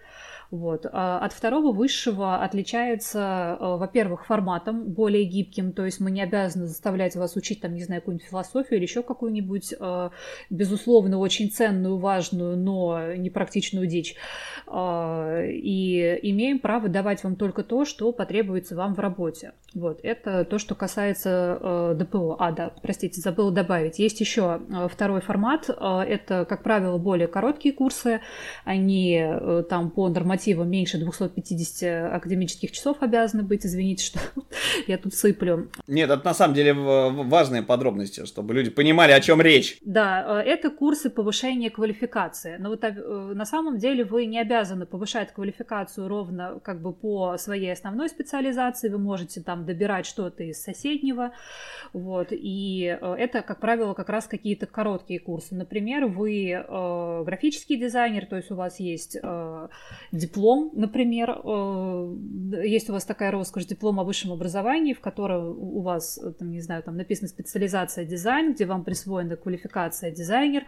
вот. 0.50 0.84
А 0.92 1.20
от 1.20 1.32
второго 1.32 1.72
высшего 1.72 2.42
отличается, 2.42 3.56
э, 3.60 3.76
во-первых, 3.76 4.26
форматом 4.26 4.92
более 4.92 5.24
гибким, 5.24 5.72
то 5.72 5.84
есть 5.84 6.00
мы 6.00 6.10
не 6.10 6.22
обязаны 6.22 6.66
заставлять 6.66 7.14
вас 7.14 7.36
учить, 7.36 7.60
там, 7.60 7.74
не 7.74 7.84
знаю, 7.84 8.00
какую-нибудь 8.00 8.26
философию 8.26 8.78
или 8.78 8.82
еще 8.82 9.04
какую-нибудь, 9.04 9.74
э, 9.78 10.10
безусловно, 10.50 11.18
очень 11.18 11.50
ценную, 11.50 11.98
важную, 11.98 12.56
но 12.56 13.14
непрактичную 13.14 13.86
дичь. 13.86 14.16
Э, 14.66 15.48
и 15.48 16.18
имеем 16.30 16.58
право 16.58 16.88
давать 16.88 17.22
вам 17.22 17.36
только 17.36 17.62
то, 17.62 17.84
что 17.84 18.10
потребуется 18.10 18.74
вам 18.74 18.94
в 18.94 18.98
работе. 18.98 19.52
Вот. 19.72 20.00
Это 20.02 20.44
то, 20.44 20.58
что 20.58 20.74
касается 20.74 21.94
ДПО. 21.96 22.34
А, 22.40 22.50
да, 22.50 22.72
простите, 22.82 23.20
забыла 23.20 23.52
добавить. 23.52 24.00
Есть 24.00 24.20
еще 24.20 24.60
второй 24.90 25.20
формат. 25.20 25.68
Это, 25.68 26.44
как 26.44 26.64
правило, 26.64 26.98
более 26.98 27.28
короткие 27.28 27.72
курсы. 27.72 28.20
Они 28.64 29.24
там 29.68 29.90
по 29.90 30.08
нормативам 30.08 30.39
норматива 30.40 30.64
меньше 30.64 30.98
250 30.98 32.14
академических 32.14 32.72
часов 32.72 32.98
обязаны 33.00 33.42
быть. 33.42 33.66
Извините, 33.66 34.04
что 34.04 34.20
я 34.86 34.96
тут 34.96 35.14
сыплю. 35.14 35.68
Нет, 35.86 36.10
это 36.10 36.24
на 36.24 36.34
самом 36.34 36.54
деле 36.54 36.72
важные 36.72 37.62
подробности, 37.62 38.24
чтобы 38.24 38.54
люди 38.54 38.70
понимали, 38.70 39.12
о 39.12 39.20
чем 39.20 39.40
речь. 39.40 39.78
Да, 39.82 40.42
э, 40.42 40.48
это 40.50 40.70
курсы 40.70 41.10
повышения 41.10 41.70
квалификации. 41.70 42.56
Но 42.58 42.70
вот 42.70 42.82
э, 42.84 42.92
на 43.34 43.44
самом 43.44 43.78
деле 43.78 44.04
вы 44.04 44.26
не 44.26 44.40
обязаны 44.40 44.86
повышать 44.86 45.32
квалификацию 45.32 46.08
ровно 46.08 46.60
как 46.64 46.80
бы 46.80 46.92
по 46.92 47.36
своей 47.36 47.72
основной 47.72 48.08
специализации. 48.08 48.88
Вы 48.88 48.98
можете 48.98 49.42
там 49.42 49.66
добирать 49.66 50.06
что-то 50.06 50.42
из 50.42 50.62
соседнего. 50.62 51.32
Вот. 51.92 52.28
И 52.30 52.98
э, 53.00 53.14
это, 53.18 53.42
как 53.42 53.60
правило, 53.60 53.94
как 53.94 54.08
раз 54.08 54.26
какие-то 54.26 54.66
короткие 54.66 55.20
курсы. 55.20 55.54
Например, 55.54 56.06
вы 56.06 56.50
э, 56.50 57.24
графический 57.24 57.76
дизайнер, 57.76 58.26
то 58.26 58.36
есть 58.36 58.50
у 58.50 58.54
вас 58.54 58.80
есть 58.80 59.18
э, 59.22 59.68
диплом, 60.30 60.70
например, 60.74 61.30
э, 61.30 62.16
есть 62.64 62.88
у 62.88 62.92
вас 62.92 63.04
такая 63.04 63.30
роскошь, 63.30 63.66
диплом 63.66 63.98
о 64.00 64.04
высшем 64.04 64.32
образовании, 64.32 64.94
в 64.94 65.00
котором 65.00 65.58
у 65.58 65.80
вас, 65.82 66.20
там, 66.38 66.50
не 66.50 66.60
знаю, 66.60 66.82
там 66.82 66.96
написано 66.96 67.28
специализация 67.28 68.04
дизайн, 68.04 68.52
где 68.52 68.64
вам 68.64 68.84
присвоена 68.84 69.36
квалификация 69.36 70.10
дизайнер, 70.10 70.64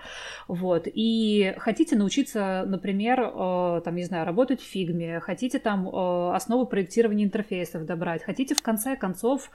вот, 0.48 0.88
и 0.92 1.54
хотите 1.58 1.96
научиться, 1.96 2.64
например, 2.66 3.20
э, 3.20 3.80
там, 3.84 3.94
не 3.94 4.04
знаю, 4.04 4.26
работать 4.26 4.60
в 4.60 4.64
фигме, 4.64 5.20
хотите 5.20 5.58
там 5.58 5.88
э, 5.88 6.32
основу 6.34 6.66
проектирования 6.66 7.24
интерфейсов 7.24 7.86
добрать, 7.86 8.22
хотите 8.24 8.54
в 8.54 8.62
конце 8.62 8.96
концов 8.96 9.50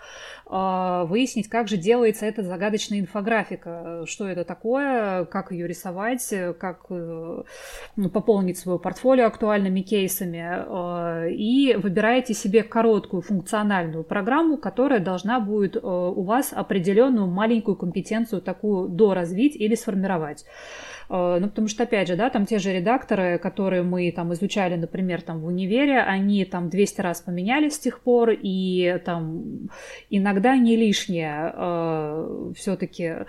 выяснить, 0.50 1.50
как 1.50 1.67
же 1.67 1.78
делается 1.78 2.26
эта 2.26 2.43
загадочная 2.43 3.00
инфографика, 3.00 4.04
что 4.06 4.28
это 4.28 4.43
такое, 4.43 5.26
как 5.26 5.52
ее 5.52 5.67
рисовать, 5.67 6.34
как 6.60 6.89
ну, 6.89 8.10
пополнить 8.10 8.58
свое 8.58 8.80
портфолио 8.80 9.26
актуальными 9.26 9.82
кейсами 9.82 9.97
э, 10.06 11.32
и 11.32 11.76
выбираете 11.76 12.34
себе 12.34 12.64
короткую 12.64 13.22
функциональную 13.22 14.04
программу, 14.04 14.58
которая 14.58 15.00
должна 15.00 15.40
будет 15.40 15.76
э, 15.76 15.80
у 15.80 16.22
вас 16.24 16.54
определенную 16.54 17.28
маленькую 17.28 17.76
компетенцию 17.76 18.42
такую 18.42 18.90
доразвить 18.90 19.56
или 19.56 19.76
сформировать. 19.76 20.46
Э, 21.10 21.38
ну, 21.40 21.48
потому 21.48 21.68
что, 21.68 21.84
опять 21.84 22.08
же, 22.08 22.16
да, 22.16 22.30
там 22.30 22.46
те 22.46 22.60
же 22.60 22.74
редакторы, 22.74 23.40
которые 23.40 23.84
мы 23.84 24.12
там 24.12 24.34
изучали, 24.34 24.76
например, 24.76 25.22
там 25.22 25.40
в 25.42 25.48
универе, 25.48 26.00
они 26.00 26.46
там 26.46 26.70
200 26.70 27.02
раз 27.02 27.22
поменялись 27.22 27.76
с 27.76 27.80
тех 27.80 28.00
пор, 28.02 28.32
и 28.32 29.02
там 29.06 29.70
иногда 30.10 30.56
не 30.58 30.76
лишнее 30.76 32.54
все-таки 32.56 33.26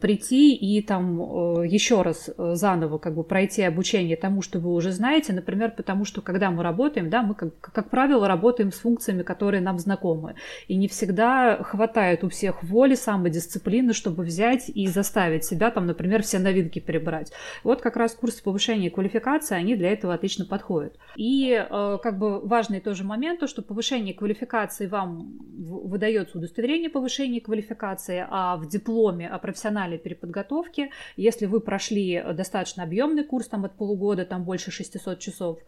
прийти 0.00 0.54
и 0.54 0.80
там 0.82 1.20
э, 1.20 1.66
еще 1.66 2.02
раз 2.02 2.30
э, 2.36 2.54
заново 2.54 2.98
как 2.98 3.14
бы 3.14 3.24
пройти 3.24 3.62
обучение 3.62 4.16
тому, 4.16 4.42
что 4.42 4.60
вы 4.60 4.72
уже 4.72 4.92
знаете, 4.92 5.32
например, 5.32 5.72
потому 5.76 6.04
что 6.04 6.22
когда 6.22 6.50
мы 6.50 6.62
работаем, 6.62 7.10
да, 7.10 7.22
мы 7.22 7.34
как, 7.34 7.58
как 7.60 7.90
правило 7.90 8.28
работаем 8.28 8.70
с 8.70 8.78
функциями, 8.78 9.22
которые 9.22 9.60
нам 9.60 9.78
знакомы, 9.78 10.36
и 10.68 10.76
не 10.76 10.86
всегда 10.88 11.62
хватает 11.62 12.22
у 12.22 12.28
всех 12.28 12.62
воли, 12.62 12.94
самодисциплины, 12.94 13.92
чтобы 13.92 14.22
взять 14.22 14.68
и 14.68 14.86
заставить 14.86 15.44
себя 15.44 15.70
там, 15.70 15.86
например, 15.86 16.22
все 16.22 16.38
новинки 16.38 16.78
перебрать. 16.78 17.32
Вот 17.64 17.82
как 17.82 17.96
раз 17.96 18.14
курсы 18.14 18.42
повышения 18.42 18.90
квалификации, 18.90 19.56
они 19.56 19.74
для 19.74 19.92
этого 19.92 20.14
отлично 20.14 20.44
подходят. 20.44 20.96
И 21.16 21.52
э, 21.52 21.98
как 22.02 22.18
бы 22.18 22.40
важный 22.40 22.80
тоже 22.80 23.04
момент, 23.04 23.40
то, 23.40 23.46
что 23.46 23.62
повышение 23.62 24.14
квалификации 24.14 24.86
вам 24.86 25.38
выдается 25.58 26.38
удостоверение 26.38 26.90
повышения 26.90 27.40
квалификации, 27.40 28.24
а 28.28 28.56
в 28.56 28.68
дипломе 28.68 29.28
о 29.28 29.38
профессиональной 29.56 29.98
переподготовке, 29.98 30.90
если 31.16 31.46
вы 31.46 31.60
прошли 31.60 32.22
достаточно 32.34 32.82
объемный 32.82 33.24
курс 33.24 33.48
там 33.48 33.64
от 33.64 33.72
полугода, 33.72 34.26
там 34.26 34.44
больше 34.44 34.70
600 34.70 35.18
часов, 35.18 35.58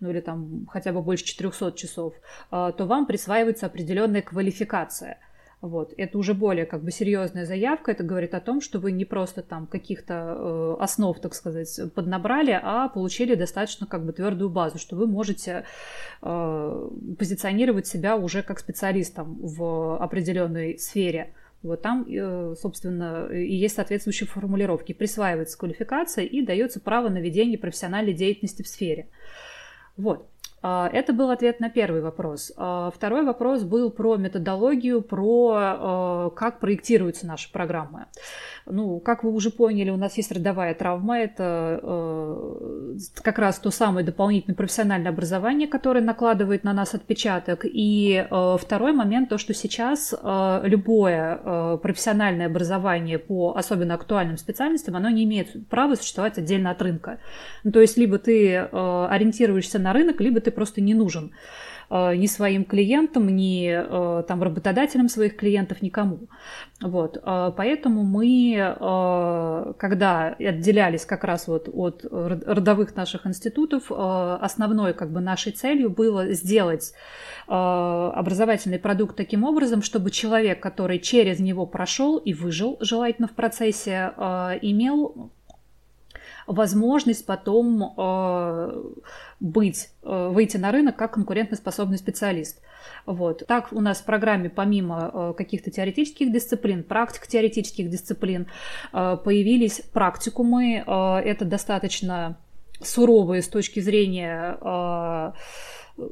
ну 0.00 0.10
или 0.10 0.20
там 0.20 0.66
хотя 0.70 0.92
бы 0.92 1.00
больше 1.00 1.24
400 1.24 1.72
часов, 1.72 2.14
э, 2.52 2.72
то 2.76 2.84
вам 2.84 3.06
присваивается 3.06 3.66
определенная 3.66 4.20
квалификация. 4.22 5.18
Вот. 5.60 5.92
Это 5.96 6.18
уже 6.18 6.34
более 6.34 6.66
как 6.66 6.84
бы 6.84 6.92
серьезная 6.92 7.44
заявка. 7.44 7.90
Это 7.90 8.04
говорит 8.04 8.34
о 8.34 8.40
том, 8.40 8.60
что 8.60 8.78
вы 8.78 8.92
не 8.92 9.04
просто 9.04 9.42
там 9.42 9.66
каких-то 9.66 10.14
э, 10.14 10.76
основ, 10.78 11.18
так 11.18 11.34
сказать, 11.34 11.80
поднабрали, 11.94 12.58
а 12.62 12.88
получили 12.88 13.34
достаточно 13.34 13.86
как 13.86 14.04
бы 14.04 14.12
твердую 14.12 14.50
базу, 14.50 14.78
что 14.78 14.94
вы 14.94 15.06
можете 15.06 15.64
э, 16.22 16.90
позиционировать 17.18 17.86
себя 17.86 18.16
уже 18.16 18.42
как 18.42 18.60
специалистом 18.60 19.36
в 19.40 19.96
определенной 19.96 20.78
сфере. 20.78 21.32
Вот 21.62 21.82
там, 21.82 22.06
э, 22.08 22.54
собственно, 22.60 23.26
и 23.32 23.54
есть 23.54 23.74
соответствующие 23.74 24.28
формулировки. 24.28 24.92
Присваивается 24.92 25.58
квалификация 25.58 26.24
и 26.24 26.40
дается 26.42 26.80
право 26.80 27.08
на 27.08 27.18
ведение 27.18 27.58
профессиональной 27.58 28.12
деятельности 28.12 28.62
в 28.62 28.68
сфере. 28.68 29.08
Вот. 29.96 30.28
А, 30.60 30.88
это 30.92 31.12
был 31.12 31.30
ответ 31.30 31.60
на 31.60 31.70
первый 31.70 32.00
вопрос. 32.00 32.52
А, 32.56 32.90
второй 32.94 33.24
вопрос 33.24 33.62
был 33.62 33.90
про 33.90 34.16
методологию, 34.16 35.02
про 35.02 35.54
а, 35.54 36.30
как 36.30 36.60
проектируются 36.60 37.26
наши 37.26 37.52
программы. 37.52 38.06
Ну, 38.70 39.00
как 39.00 39.24
вы 39.24 39.32
уже 39.32 39.50
поняли, 39.50 39.90
у 39.90 39.96
нас 39.96 40.16
есть 40.16 40.32
родовая 40.32 40.74
травма. 40.74 41.18
Это 41.18 41.80
э, 41.82 42.98
как 43.22 43.38
раз 43.38 43.58
то 43.58 43.70
самое 43.70 44.04
дополнительное 44.04 44.56
профессиональное 44.56 45.10
образование, 45.10 45.68
которое 45.68 46.00
накладывает 46.00 46.64
на 46.64 46.72
нас 46.72 46.94
отпечаток. 46.94 47.64
И 47.64 48.26
э, 48.28 48.56
второй 48.60 48.92
момент, 48.92 49.28
то, 49.28 49.38
что 49.38 49.54
сейчас 49.54 50.14
э, 50.14 50.60
любое 50.64 51.40
э, 51.42 51.78
профессиональное 51.82 52.46
образование 52.46 53.18
по 53.18 53.54
особенно 53.56 53.94
актуальным 53.94 54.36
специальностям, 54.36 54.96
оно 54.96 55.10
не 55.10 55.24
имеет 55.24 55.68
права 55.68 55.94
существовать 55.94 56.38
отдельно 56.38 56.70
от 56.70 56.82
рынка. 56.82 57.18
Ну, 57.64 57.72
то 57.72 57.80
есть, 57.80 57.96
либо 57.96 58.18
ты 58.18 58.52
э, 58.52 59.06
ориентируешься 59.10 59.78
на 59.78 59.92
рынок, 59.92 60.20
либо 60.20 60.40
ты 60.40 60.50
просто 60.50 60.80
не 60.80 60.94
нужен 60.94 61.32
ни 61.90 62.26
своим 62.26 62.64
клиентам, 62.64 63.28
ни 63.34 63.68
э, 63.70 64.22
там 64.24 64.42
работодателям 64.42 65.08
своих 65.08 65.36
клиентов, 65.36 65.80
никому. 65.82 66.28
Вот. 66.80 67.20
Поэтому 67.24 68.04
мы, 68.04 68.54
когда 69.78 70.36
отделялись 70.38 71.04
как 71.04 71.24
раз 71.24 71.48
вот 71.48 71.68
от 71.72 72.04
родовых 72.04 72.94
наших 72.94 73.26
институтов, 73.26 73.90
основной 73.90 74.94
как 74.94 75.10
бы 75.10 75.20
нашей 75.20 75.50
целью 75.50 75.90
было 75.90 76.32
сделать 76.34 76.92
образовательный 77.48 78.78
продукт 78.78 79.16
таким 79.16 79.42
образом, 79.42 79.82
чтобы 79.82 80.12
человек, 80.12 80.62
который 80.62 81.00
через 81.00 81.40
него 81.40 81.66
прошел 81.66 82.18
и 82.18 82.32
выжил, 82.32 82.76
желательно 82.80 83.26
в 83.26 83.32
процессе, 83.32 84.12
имел 84.62 85.32
возможность 86.48 87.26
потом 87.26 87.94
э, 87.96 88.82
быть, 89.38 89.90
э, 90.02 90.28
выйти 90.32 90.56
на 90.56 90.72
рынок 90.72 90.96
как 90.96 91.14
конкурентоспособный 91.14 91.98
специалист. 91.98 92.60
Вот. 93.06 93.44
Так 93.46 93.72
у 93.72 93.80
нас 93.80 93.98
в 93.98 94.04
программе 94.04 94.48
помимо 94.48 95.10
э, 95.12 95.34
каких-то 95.36 95.70
теоретических 95.70 96.32
дисциплин, 96.32 96.82
практик 96.82 97.26
теоретических 97.26 97.88
дисциплин, 97.90 98.46
появились 98.92 99.82
практикумы. 99.92 100.76
Это 100.76 101.44
достаточно 101.44 102.38
суровые 102.80 103.42
с 103.42 103.48
точки 103.48 103.80
зрения 103.80 104.58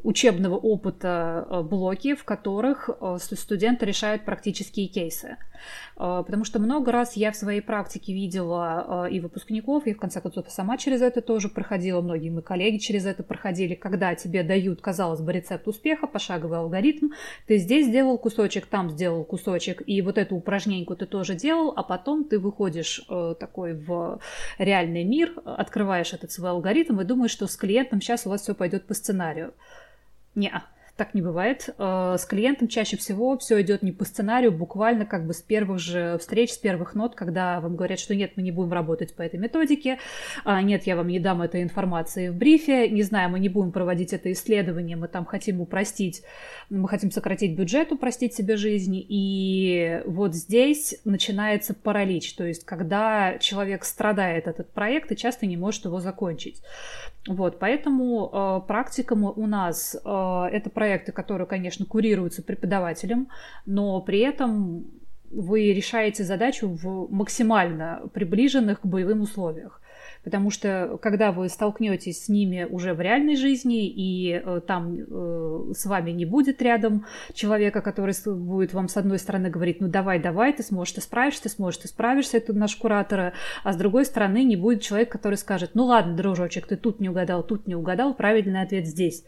учебного 0.02 0.56
опыта 0.56 1.46
э, 1.48 1.62
блоки, 1.62 2.14
в 2.14 2.24
которых 2.24 2.90
э, 2.90 3.18
студенты 3.20 3.86
решают 3.86 4.24
практические 4.24 4.88
кейсы. 4.88 5.36
Э, 5.96 6.24
потому 6.26 6.44
что 6.44 6.58
много 6.58 6.90
раз 6.90 7.16
я 7.16 7.30
в 7.30 7.36
своей 7.36 7.60
практике 7.60 8.12
видела 8.12 9.08
и 9.10 9.20
выпускников, 9.20 9.86
и 9.86 9.94
в 9.94 9.98
конце 9.98 10.20
концов 10.20 10.46
сама 10.50 10.76
через 10.76 11.02
это 11.02 11.20
тоже 11.20 11.48
проходила, 11.48 12.00
многие 12.00 12.30
мои 12.30 12.42
коллеги 12.42 12.78
через 12.78 13.06
это 13.06 13.22
проходили, 13.22 13.74
когда 13.74 14.14
тебе 14.14 14.42
дают, 14.42 14.80
казалось 14.80 15.20
бы, 15.20 15.32
рецепт 15.32 15.66
успеха, 15.68 16.06
пошаговый 16.06 16.58
алгоритм, 16.58 17.10
ты 17.46 17.58
здесь 17.58 17.86
сделал 17.86 18.18
кусочек, 18.18 18.66
там 18.66 18.90
сделал 18.90 19.24
кусочек, 19.24 19.82
и 19.86 20.02
вот 20.02 20.18
эту 20.18 20.36
упражненьку 20.36 20.96
ты 20.96 21.06
тоже 21.06 21.34
делал, 21.34 21.72
а 21.76 21.82
потом 21.82 22.24
ты 22.24 22.38
выходишь 22.38 23.02
такой 23.38 23.74
в 23.74 24.20
реальный 24.58 25.04
мир, 25.04 25.32
открываешь 25.44 26.12
этот 26.12 26.32
свой 26.32 26.50
алгоритм 26.50 27.00
и 27.00 27.04
думаешь, 27.04 27.30
что 27.30 27.46
с 27.46 27.56
клиентом 27.56 28.00
сейчас 28.00 28.26
у 28.26 28.30
вас 28.30 28.42
все 28.42 28.54
пойдет 28.54 28.86
по 28.86 28.94
сценарию. 28.94 29.54
Не, 30.36 30.52
так 30.96 31.14
не 31.14 31.22
бывает. 31.22 31.68
Э, 31.78 32.16
с 32.18 32.24
клиентом 32.24 32.68
чаще 32.68 32.96
всего 32.96 33.36
все 33.38 33.60
идет 33.60 33.82
не 33.82 33.92
по 33.92 34.04
сценарию, 34.04 34.50
буквально 34.50 35.04
как 35.04 35.26
бы 35.26 35.34
с 35.34 35.42
первых 35.42 35.78
же 35.78 36.16
встреч, 36.18 36.52
с 36.52 36.58
первых 36.58 36.94
нот, 36.94 37.14
когда 37.14 37.60
вам 37.60 37.76
говорят, 37.76 37.98
что 37.98 38.14
нет, 38.14 38.32
мы 38.36 38.42
не 38.42 38.50
будем 38.50 38.72
работать 38.72 39.14
по 39.14 39.22
этой 39.22 39.38
методике, 39.38 39.98
а, 40.44 40.62
нет, 40.62 40.86
я 40.86 40.96
вам 40.96 41.08
не 41.08 41.20
дам 41.20 41.42
этой 41.42 41.62
информации 41.62 42.28
в 42.28 42.36
брифе, 42.36 42.88
не 42.88 43.02
знаю, 43.02 43.30
мы 43.30 43.38
не 43.38 43.48
будем 43.48 43.72
проводить 43.72 44.12
это 44.12 44.32
исследование, 44.32 44.96
мы 44.96 45.08
там 45.08 45.24
хотим 45.26 45.60
упростить, 45.60 46.22
мы 46.70 46.88
хотим 46.88 47.10
сократить 47.10 47.56
бюджет, 47.56 47.92
упростить 47.92 48.34
себе 48.34 48.56
жизнь, 48.56 48.96
и 48.96 50.02
вот 50.06 50.34
здесь 50.34 50.98
начинается 51.04 51.74
паралич, 51.74 52.34
то 52.34 52.44
есть 52.44 52.64
когда 52.64 53.38
человек 53.38 53.84
страдает 53.84 54.46
этот 54.46 54.70
проект 54.70 55.12
и 55.12 55.16
часто 55.16 55.46
не 55.46 55.56
может 55.56 55.84
его 55.84 56.00
закончить. 56.00 56.62
Вот, 57.26 57.58
поэтому 57.58 58.30
э, 58.32 58.60
у 59.36 59.46
нас 59.46 59.96
э, 59.96 60.48
это 60.52 60.70
проекты, 60.86 61.10
которые, 61.10 61.48
конечно, 61.48 61.84
курируются 61.84 62.42
преподавателем, 62.42 63.28
но 63.66 64.00
при 64.00 64.20
этом 64.20 64.86
вы 65.32 65.72
решаете 65.72 66.22
задачу 66.22 66.68
в 66.68 67.12
максимально 67.12 68.02
приближенных 68.14 68.82
к 68.82 68.86
боевым 68.86 69.22
условиях. 69.22 69.80
Потому 70.22 70.50
что 70.50 70.98
когда 71.02 71.32
вы 71.32 71.48
столкнетесь 71.48 72.24
с 72.24 72.28
ними 72.28 72.66
уже 72.70 72.94
в 72.94 73.00
реальной 73.00 73.36
жизни, 73.36 73.88
и 73.88 74.32
э, 74.32 74.60
там 74.64 74.94
э, 74.94 75.72
с 75.74 75.86
вами 75.86 76.12
не 76.12 76.24
будет 76.24 76.62
рядом 76.62 77.04
человека, 77.34 77.80
который 77.80 78.14
будет 78.24 78.72
вам 78.72 78.88
с 78.88 78.96
одной 78.96 79.18
стороны 79.18 79.50
говорить, 79.50 79.80
ну 79.80 79.88
давай, 79.88 80.20
давай, 80.20 80.52
ты 80.52 80.62
сможешь, 80.62 80.94
ты 80.94 81.00
справишься, 81.00 81.44
ты 81.44 81.48
сможешь, 81.48 81.80
ты 81.80 81.88
справишься, 81.88 82.36
это 82.36 82.52
наш 82.52 82.76
куратор, 82.76 83.32
а 83.64 83.72
с 83.72 83.76
другой 83.76 84.04
стороны 84.04 84.44
не 84.44 84.56
будет 84.56 84.82
человек, 84.82 85.10
который 85.10 85.36
скажет, 85.36 85.72
ну 85.74 85.84
ладно, 85.84 86.14
дружочек, 86.14 86.66
ты 86.68 86.76
тут 86.76 87.00
не 87.00 87.08
угадал, 87.08 87.42
тут 87.42 87.66
не 87.66 87.74
угадал, 87.74 88.14
правильный 88.14 88.62
ответ 88.62 88.86
здесь. 88.86 89.24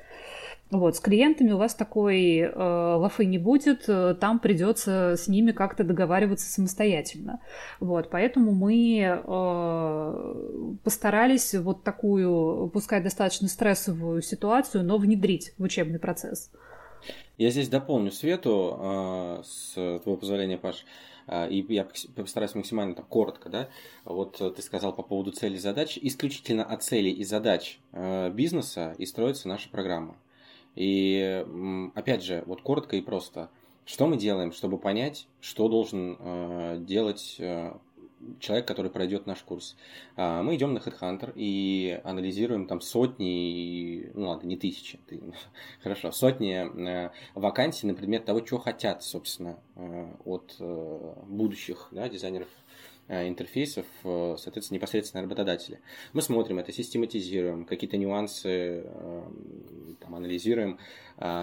Вот, 0.70 0.96
с 0.96 1.00
клиентами 1.00 1.50
у 1.52 1.56
вас 1.56 1.74
такой 1.74 2.40
э, 2.40 2.52
лафы 2.54 3.24
не 3.24 3.38
будет, 3.38 3.88
э, 3.88 4.14
там 4.20 4.38
придется 4.38 5.14
с 5.16 5.26
ними 5.26 5.52
как-то 5.52 5.82
договариваться 5.82 6.50
самостоятельно. 6.52 7.40
Вот, 7.80 8.10
поэтому 8.10 8.52
мы 8.52 9.00
э, 9.00 10.74
постарались 10.84 11.54
вот 11.54 11.84
такую, 11.84 12.68
пускай 12.68 13.02
достаточно 13.02 13.48
стрессовую 13.48 14.20
ситуацию, 14.20 14.84
но 14.84 14.98
внедрить 14.98 15.54
в 15.56 15.62
учебный 15.62 15.98
процесс. 15.98 16.50
Я 17.38 17.48
здесь 17.48 17.70
дополню 17.70 18.10
Свету, 18.10 18.76
э, 18.78 19.42
с 19.44 19.72
твоего 19.72 20.16
позволения, 20.16 20.58
Паш. 20.58 20.84
Э, 21.26 21.48
и 21.48 21.64
я 21.72 21.88
постараюсь 22.14 22.54
максимально 22.54 22.94
так 22.94 23.06
коротко, 23.06 23.48
да. 23.48 23.68
Вот 24.04 24.36
ты 24.54 24.60
сказал 24.60 24.92
по 24.92 25.02
поводу 25.02 25.32
целей 25.32 25.56
и 25.56 25.60
задач. 25.60 25.98
Исключительно 26.02 26.62
от 26.62 26.82
целей 26.82 27.12
и 27.12 27.24
задач 27.24 27.78
э, 27.92 28.28
бизнеса 28.30 28.94
и 28.98 29.06
строится 29.06 29.48
наша 29.48 29.70
программа. 29.70 30.14
И 30.78 31.44
опять 31.96 32.22
же, 32.22 32.44
вот 32.46 32.62
коротко 32.62 32.94
и 32.94 33.00
просто, 33.00 33.50
что 33.84 34.06
мы 34.06 34.16
делаем, 34.16 34.52
чтобы 34.52 34.78
понять, 34.78 35.26
что 35.40 35.68
должен 35.68 36.16
э, 36.20 36.76
делать 36.86 37.34
э, 37.40 37.72
человек, 38.38 38.68
который 38.68 38.88
пройдет 38.88 39.26
наш 39.26 39.40
курс. 39.40 39.76
А, 40.14 40.40
мы 40.44 40.54
идем 40.54 40.74
на 40.74 40.78
Headhunter 40.78 41.32
и 41.34 42.00
анализируем 42.04 42.68
там 42.68 42.80
сотни, 42.80 44.08
ну 44.14 44.28
ладно, 44.28 44.46
не 44.46 44.56
тысячи, 44.56 45.00
хорошо, 45.82 46.12
сотни 46.12 46.54
э, 46.54 47.10
вакансий 47.34 47.88
на 47.88 47.94
предмет 47.94 48.24
того, 48.24 48.46
что 48.46 48.58
хотят, 48.58 49.02
собственно, 49.02 49.58
от 50.24 50.54
будущих 50.60 51.88
да, 51.90 52.08
дизайнеров 52.08 52.46
Э, 52.46 52.67
интерфейсов, 53.08 53.86
э, 54.04 54.36
соответственно, 54.38 54.76
непосредственно 54.76 55.22
работодатели. 55.22 55.80
Мы 56.12 56.22
смотрим 56.22 56.58
это, 56.58 56.72
систематизируем, 56.72 57.64
какие-то 57.64 57.96
нюансы 57.96 58.82
э, 58.84 59.22
там, 60.00 60.14
анализируем, 60.14 60.78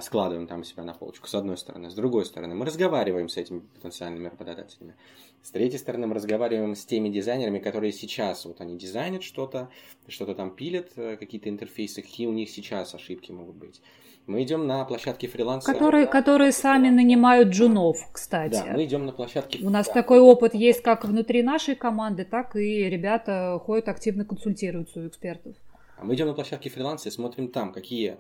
складываем 0.02 0.48
там 0.48 0.64
себя 0.64 0.84
на 0.84 0.94
полочку, 0.94 1.28
с 1.28 1.36
одной 1.36 1.58
стороны. 1.58 1.90
С 1.90 1.96
другой 1.96 2.26
стороны, 2.26 2.56
мы 2.56 2.66
разговариваем 2.66 3.28
с 3.28 3.36
этими 3.36 3.60
потенциальными 3.60 4.26
работодателями. 4.30 4.96
С 5.42 5.52
третьей 5.52 5.80
стороны, 5.80 6.08
мы 6.08 6.16
разговариваем 6.16 6.76
с 6.76 6.86
теми 6.86 7.10
дизайнерами, 7.10 7.60
которые 7.60 7.92
сейчас, 7.92 8.46
вот 8.46 8.62
они 8.62 8.78
дизайнят 8.78 9.22
что-то, 9.22 9.70
что-то 10.08 10.34
там 10.34 10.56
пилят, 10.56 10.94
какие-то 10.94 11.50
интерфейсы, 11.50 12.02
какие 12.02 12.28
у 12.28 12.32
них 12.32 12.50
сейчас 12.50 12.96
ошибки 12.96 13.32
могут 13.34 13.56
быть. 13.56 13.82
Мы 14.28 14.42
идем 14.44 14.66
на 14.66 14.86
площадке 14.86 15.28
фриланса. 15.28 15.72
Которые, 15.72 16.08
которые 16.08 16.52
сами 16.52 16.90
нанимают 16.90 17.50
джунов, 17.50 17.98
кстати. 18.12 18.64
Да, 18.66 18.74
мы 18.74 18.86
идем 18.86 19.06
на 19.06 19.12
площадке. 19.12 19.60
У 19.64 19.70
нас 19.70 19.88
такой 19.88 20.20
опыт 20.20 20.56
есть 20.56 20.82
как 20.82 21.06
внутри 21.06 21.44
нашей 21.44 21.76
команды, 21.76 22.26
так 22.26 22.56
и 22.56 22.90
ребята 22.90 23.62
ходят 23.64 23.88
активно 23.88 24.26
консультируются 24.26 25.02
у 25.02 25.08
экспертов. 25.08 25.56
А 25.98 26.04
мы 26.04 26.16
идем 26.16 26.28
на 26.28 26.34
площадке 26.34 26.70
фриланса 26.70 27.08
и 27.08 27.12
смотрим 27.12 27.48
там, 27.48 27.72
какие 27.72 28.18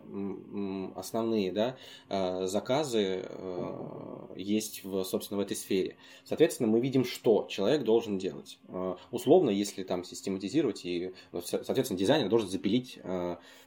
основные 0.98 1.52
да, 1.52 1.76
э, 2.10 2.48
заказы 2.48 3.26
э, 3.28 4.28
есть, 4.38 4.84
в, 4.86 5.04
собственно, 5.04 5.40
в 5.40 5.42
этой 5.42 5.58
сфере. 5.58 5.98
Соответственно, 6.24 6.70
мы 6.70 6.80
видим, 6.80 7.04
что 7.04 7.46
человек 7.50 7.84
должен 7.84 8.18
делать. 8.18 8.60
Э, 8.70 8.96
условно, 9.12 9.50
если 9.50 9.84
там 9.84 10.06
систематизировать, 10.06 10.86
и, 10.86 11.12
соответственно, 11.44 12.00
дизайнер 12.00 12.30
должен 12.30 12.48
запилить 12.48 12.98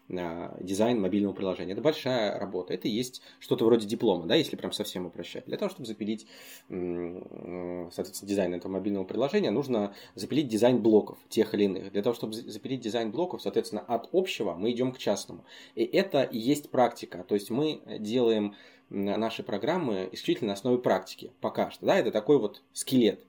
дизайн 0.09 1.01
мобильного 1.01 1.35
приложения. 1.35 1.73
Это 1.73 1.83
большая 1.83 2.39
работа. 2.39 2.73
Это 2.73 2.89
есть 2.89 3.21
что-то 3.41 3.67
вроде 3.67 3.87
диплома, 3.87 4.27
да, 4.27 4.35
если 4.35 4.57
прям 4.57 4.73
совсем 4.73 5.05
упрощать. 5.07 5.45
Для 5.47 5.59
того, 5.59 5.71
чтобы 5.71 5.87
запилить, 5.87 6.27
соответственно, 6.69 8.29
дизайн 8.29 8.55
этого 8.55 8.73
мобильного 8.73 9.05
приложения, 9.05 9.51
нужно 9.51 9.95
запилить 10.15 10.49
дизайн 10.49 10.83
блоков 10.83 11.19
тех 11.29 11.53
или 11.55 11.65
иных. 11.65 11.93
Для 11.93 12.03
того, 12.03 12.15
чтобы 12.15 12.33
запилить 12.33 12.81
дизайн 12.81 13.11
блоков, 13.11 13.43
соответственно, 13.43 13.83
от 13.83 14.09
общего 14.13 14.55
мы 14.55 14.71
идем 14.71 14.93
к 14.93 14.99
частному. 14.99 15.45
И 15.75 15.85
это 15.85 16.23
и 16.23 16.39
есть 16.39 16.71
практика. 16.71 17.25
То 17.29 17.35
есть 17.35 17.51
мы 17.51 17.83
делаем 17.99 18.55
наши 18.89 19.43
программы 19.43 20.09
исключительно 20.13 20.49
на 20.49 20.55
основе 20.55 20.79
практики 20.79 21.33
пока 21.43 21.71
что. 21.71 21.85
Да, 21.85 21.99
это 21.99 22.11
такой 22.11 22.39
вот 22.39 22.63
скелет. 22.73 23.23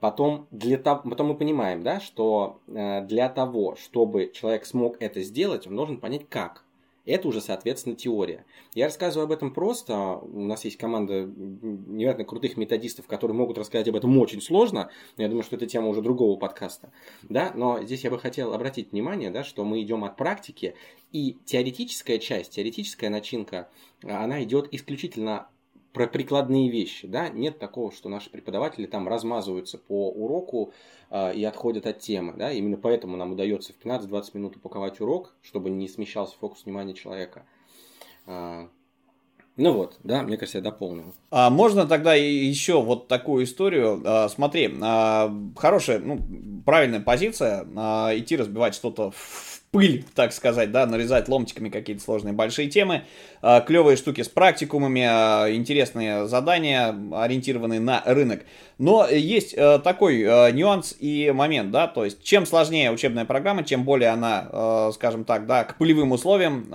Потом, 0.00 0.46
для 0.50 0.76
того, 0.76 1.08
потом 1.08 1.28
мы 1.28 1.36
понимаем, 1.36 1.82
да, 1.82 2.00
что 2.00 2.60
э, 2.66 3.02
для 3.06 3.28
того, 3.28 3.76
чтобы 3.76 4.30
человек 4.34 4.66
смог 4.66 4.96
это 5.00 5.22
сделать, 5.22 5.66
он 5.66 5.76
должен 5.76 5.98
понять, 5.98 6.28
как. 6.28 6.66
Это 7.06 7.28
уже, 7.28 7.40
соответственно, 7.40 7.94
теория. 7.94 8.44
Я 8.74 8.86
рассказываю 8.86 9.26
об 9.26 9.32
этом 9.32 9.54
просто. 9.54 10.16
У 10.16 10.40
нас 10.40 10.64
есть 10.64 10.76
команда 10.76 11.24
невероятно 11.24 12.24
крутых 12.24 12.56
методистов, 12.56 13.06
которые 13.06 13.36
могут 13.36 13.58
рассказать 13.58 13.86
об 13.88 13.94
этом 13.94 14.18
очень 14.18 14.42
сложно. 14.42 14.90
Я 15.16 15.28
думаю, 15.28 15.44
что 15.44 15.54
это 15.54 15.66
тема 15.66 15.86
уже 15.86 16.02
другого 16.02 16.36
подкаста. 16.36 16.90
Да? 17.22 17.52
Но 17.54 17.80
здесь 17.80 18.02
я 18.02 18.10
бы 18.10 18.18
хотел 18.18 18.52
обратить 18.52 18.90
внимание, 18.90 19.30
да, 19.30 19.44
что 19.44 19.64
мы 19.64 19.80
идем 19.82 20.02
от 20.02 20.16
практики, 20.16 20.74
и 21.12 21.38
теоретическая 21.44 22.18
часть, 22.18 22.54
теоретическая 22.54 23.08
начинка, 23.08 23.70
она 24.02 24.42
идет 24.42 24.68
исключительно 24.74 25.48
про 25.96 26.06
прикладные 26.06 26.68
вещи, 26.70 27.08
да, 27.08 27.30
нет 27.30 27.58
такого, 27.58 27.90
что 27.90 28.10
наши 28.10 28.28
преподаватели 28.28 28.84
там 28.84 29.08
размазываются 29.08 29.78
по 29.78 30.10
уроку 30.10 30.74
э, 31.08 31.34
и 31.34 31.42
отходят 31.42 31.86
от 31.86 32.00
темы, 32.00 32.34
да, 32.36 32.52
именно 32.52 32.76
поэтому 32.76 33.16
нам 33.16 33.32
удается 33.32 33.72
в 33.72 33.82
15-20 33.82 34.24
минут 34.34 34.56
упаковать 34.56 35.00
урок, 35.00 35.34
чтобы 35.40 35.70
не 35.70 35.88
смещался 35.88 36.36
фокус 36.38 36.66
внимания 36.66 36.92
человека. 36.92 37.46
Ну 38.26 39.72
вот, 39.72 39.96
да, 40.04 40.22
мне 40.22 40.36
кажется, 40.36 40.58
я 40.58 40.64
дополнил. 40.64 41.14
А 41.30 41.48
можно 41.48 41.86
тогда 41.86 42.14
еще 42.14 42.82
вот 42.82 43.08
такую 43.08 43.44
историю. 43.44 44.02
А, 44.04 44.28
смотри, 44.28 44.70
а, 44.82 45.34
хорошая, 45.56 45.98
ну, 45.98 46.20
правильная 46.66 47.00
позиция. 47.00 47.66
А, 47.74 48.10
идти 48.14 48.36
разбивать 48.36 48.74
что-то 48.74 49.12
в 49.12 49.55
пыль, 49.70 50.04
так 50.14 50.32
сказать, 50.32 50.72
да, 50.72 50.86
нарезать 50.86 51.28
ломтиками 51.28 51.68
какие-то 51.68 52.02
сложные 52.02 52.32
большие 52.32 52.68
темы. 52.68 53.02
А, 53.42 53.60
клевые 53.60 53.96
штуки 53.96 54.22
с 54.22 54.28
практикумами, 54.28 55.06
а, 55.08 55.46
интересные 55.52 56.26
задания, 56.26 56.94
ориентированные 57.12 57.80
на 57.80 58.02
рынок. 58.04 58.40
Но 58.78 59.06
есть 59.06 59.54
э, 59.56 59.78
такой 59.78 60.20
э, 60.20 60.50
нюанс 60.52 60.94
и 61.00 61.32
момент, 61.34 61.70
да, 61.70 61.86
то 61.86 62.04
есть 62.04 62.22
чем 62.22 62.44
сложнее 62.44 62.92
учебная 62.92 63.24
программа, 63.24 63.64
чем 63.64 63.84
более 63.84 64.10
она, 64.10 64.48
э, 64.52 64.90
скажем 64.92 65.24
так, 65.24 65.46
да, 65.46 65.64
к 65.64 65.78
полевым 65.78 66.12
условиям 66.12 66.66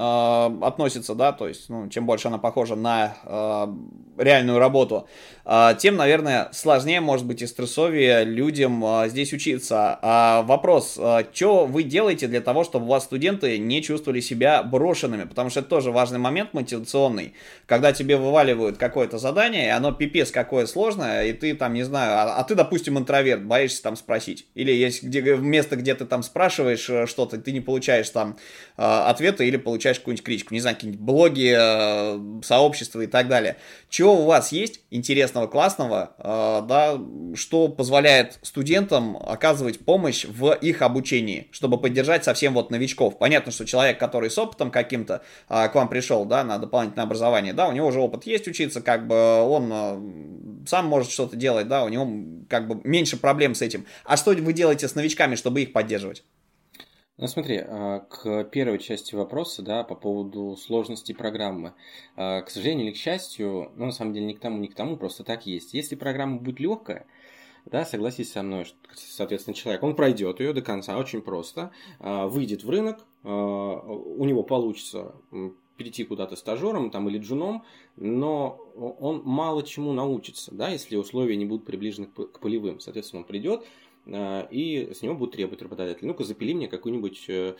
относится, 0.63 1.13
да, 1.13 1.31
то 1.31 1.47
есть, 1.47 1.69
ну, 1.69 1.89
чем 1.89 2.07
больше 2.07 2.29
она 2.29 2.37
похожа 2.37 2.75
на 2.75 3.15
реальную 4.17 4.59
работу, 4.59 5.07
тем, 5.79 5.95
наверное, 5.95 6.49
сложнее, 6.53 7.01
может 7.01 7.25
быть, 7.25 7.41
и 7.41 7.47
стрессовее 7.47 8.23
людям 8.23 8.83
здесь 9.07 9.33
учиться. 9.33 9.97
А 10.01 10.43
вопрос, 10.43 10.99
что 11.33 11.65
вы 11.65 11.83
делаете 11.83 12.27
для 12.27 12.41
того, 12.41 12.63
чтобы 12.63 12.80
у 12.81 12.87
вас 12.87 13.03
студенты 13.03 13.57
не 13.57 13.81
чувствовали 13.81 14.19
себя 14.19 14.63
брошенными, 14.63 15.23
потому 15.23 15.49
что 15.49 15.61
это 15.61 15.69
тоже 15.69 15.91
важный 15.91 16.19
момент 16.19 16.53
мотивационный, 16.53 17.33
когда 17.65 17.93
тебе 17.93 18.17
вываливают 18.17 18.77
какое-то 18.77 19.17
задание, 19.17 19.67
и 19.67 19.69
оно 19.69 19.91
пипец 19.91 20.31
какое 20.31 20.65
сложное, 20.65 21.25
и 21.25 21.33
ты 21.33 21.55
там, 21.55 21.73
не 21.73 21.83
знаю, 21.83 22.13
а, 22.13 22.35
а 22.37 22.43
ты, 22.43 22.55
допустим, 22.55 22.97
интроверт, 22.97 23.43
боишься 23.43 23.83
там 23.83 23.95
спросить. 23.95 24.47
Или 24.55 24.71
есть 24.71 25.03
где, 25.03 25.21
место, 25.21 25.75
где 25.75 25.95
ты 25.95 26.05
там 26.05 26.23
спрашиваешь 26.23 26.89
э, 26.89 27.05
что-то, 27.07 27.37
ты 27.37 27.51
не 27.51 27.61
получаешь 27.61 28.09
там 28.09 28.37
э, 28.77 28.81
ответа 28.81 29.43
или 29.43 29.57
получаешь 29.57 29.99
какую-нибудь 29.99 30.25
критику. 30.25 30.53
Не 30.53 30.59
знаю, 30.59 30.75
какие-нибудь 30.75 31.03
блоги, 31.03 31.55
э, 31.57 32.41
сообщества 32.43 33.01
и 33.01 33.07
так 33.07 33.27
далее. 33.27 33.57
Чего 33.89 34.21
у 34.21 34.25
вас 34.25 34.51
есть 34.51 34.81
интересного, 34.89 35.47
классного, 35.47 36.15
э, 36.17 36.61
да, 36.67 36.99
что 37.35 37.67
позволяет 37.67 38.39
студентам 38.41 39.17
оказывать 39.17 39.79
помощь 39.79 40.25
в 40.25 40.53
их 40.53 40.81
обучении, 40.81 41.47
чтобы 41.51 41.77
поддержать 41.77 42.23
совсем 42.23 42.53
вот 42.53 42.70
новичков. 42.71 43.17
Понятно, 43.17 43.51
что 43.51 43.65
человек, 43.65 43.99
который 43.99 44.29
с 44.29 44.37
опытом 44.37 44.71
каким-то 44.71 45.21
э, 45.49 45.69
к 45.69 45.75
вам 45.75 45.89
пришел, 45.89 46.25
да, 46.25 46.43
на 46.43 46.57
дополнительное 46.57 47.05
образование, 47.05 47.53
да, 47.53 47.67
у 47.67 47.71
него 47.71 47.87
уже 47.87 47.99
опыт 47.99 48.25
есть 48.25 48.47
учиться, 48.47 48.81
как 48.81 49.07
бы 49.07 49.15
он 49.15 49.69
э, 49.71 50.67
сам 50.67 50.87
может 50.87 51.11
что-то 51.11 51.35
делать, 51.35 51.67
да, 51.67 51.83
у 51.83 51.89
него 51.89 52.07
как 52.49 52.67
бы 52.67 52.81
меньше 52.83 53.17
проблем 53.17 53.53
с 53.53 53.61
этим. 53.61 53.85
А 54.05 54.17
что 54.17 54.31
вы 54.31 54.53
делаете 54.53 54.87
с 54.87 54.95
новичками, 54.95 55.35
чтобы 55.35 55.61
их 55.61 55.73
поддерживать? 55.73 56.23
Ну 57.21 57.27
смотри, 57.27 57.61
а, 57.63 57.99
к 57.99 58.45
первой 58.45 58.79
части 58.79 59.13
вопроса, 59.13 59.61
да, 59.61 59.83
по 59.83 59.93
поводу 59.93 60.57
сложности 60.57 61.11
программы. 61.11 61.73
А, 62.15 62.41
к 62.41 62.49
сожалению 62.49 62.87
или 62.87 62.93
к 62.93 62.97
счастью, 62.97 63.71
ну 63.75 63.85
на 63.85 63.91
самом 63.91 64.13
деле 64.13 64.25
ни 64.25 64.33
к 64.33 64.39
тому, 64.39 64.57
ни 64.57 64.65
к 64.65 64.73
тому, 64.73 64.97
просто 64.97 65.23
так 65.23 65.45
есть. 65.45 65.75
Если 65.75 65.95
программа 65.95 66.39
будет 66.39 66.59
легкая, 66.59 67.05
да, 67.65 67.85
согласись 67.85 68.31
со 68.31 68.43
мной, 68.43 68.65
что, 68.65 68.77
соответственно, 68.95 69.55
человек, 69.55 69.83
он 69.83 69.95
пройдет 69.95 70.39
ее 70.39 70.53
до 70.53 70.61
конца 70.61 70.97
очень 70.97 71.21
просто, 71.21 71.71
а, 71.99 72.27
выйдет 72.27 72.63
в 72.63 72.69
рынок, 72.69 73.05
у 73.23 74.25
него 74.25 74.41
получится 74.41 75.13
перейти 75.81 76.03
куда-то 76.03 76.35
стажером 76.35 76.91
там, 76.91 77.09
или 77.09 77.17
джуном, 77.17 77.63
но 77.97 78.59
он 78.75 79.23
мало 79.25 79.63
чему 79.63 79.93
научится, 79.93 80.53
да, 80.53 80.69
если 80.69 80.95
условия 80.95 81.35
не 81.35 81.45
будут 81.45 81.65
приближены 81.65 82.05
к 82.05 82.39
полевым. 82.39 82.79
Соответственно, 82.79 83.21
он 83.21 83.27
придет, 83.27 83.65
э, 84.05 84.47
и 84.51 84.91
с 84.93 85.01
него 85.01 85.15
будут 85.15 85.33
требовать 85.33 85.61
работодатель. 85.61 86.05
Ну-ка, 86.05 86.23
запили 86.23 86.53
мне 86.53 86.67
какую-нибудь 86.67 87.25
э, 87.29 87.55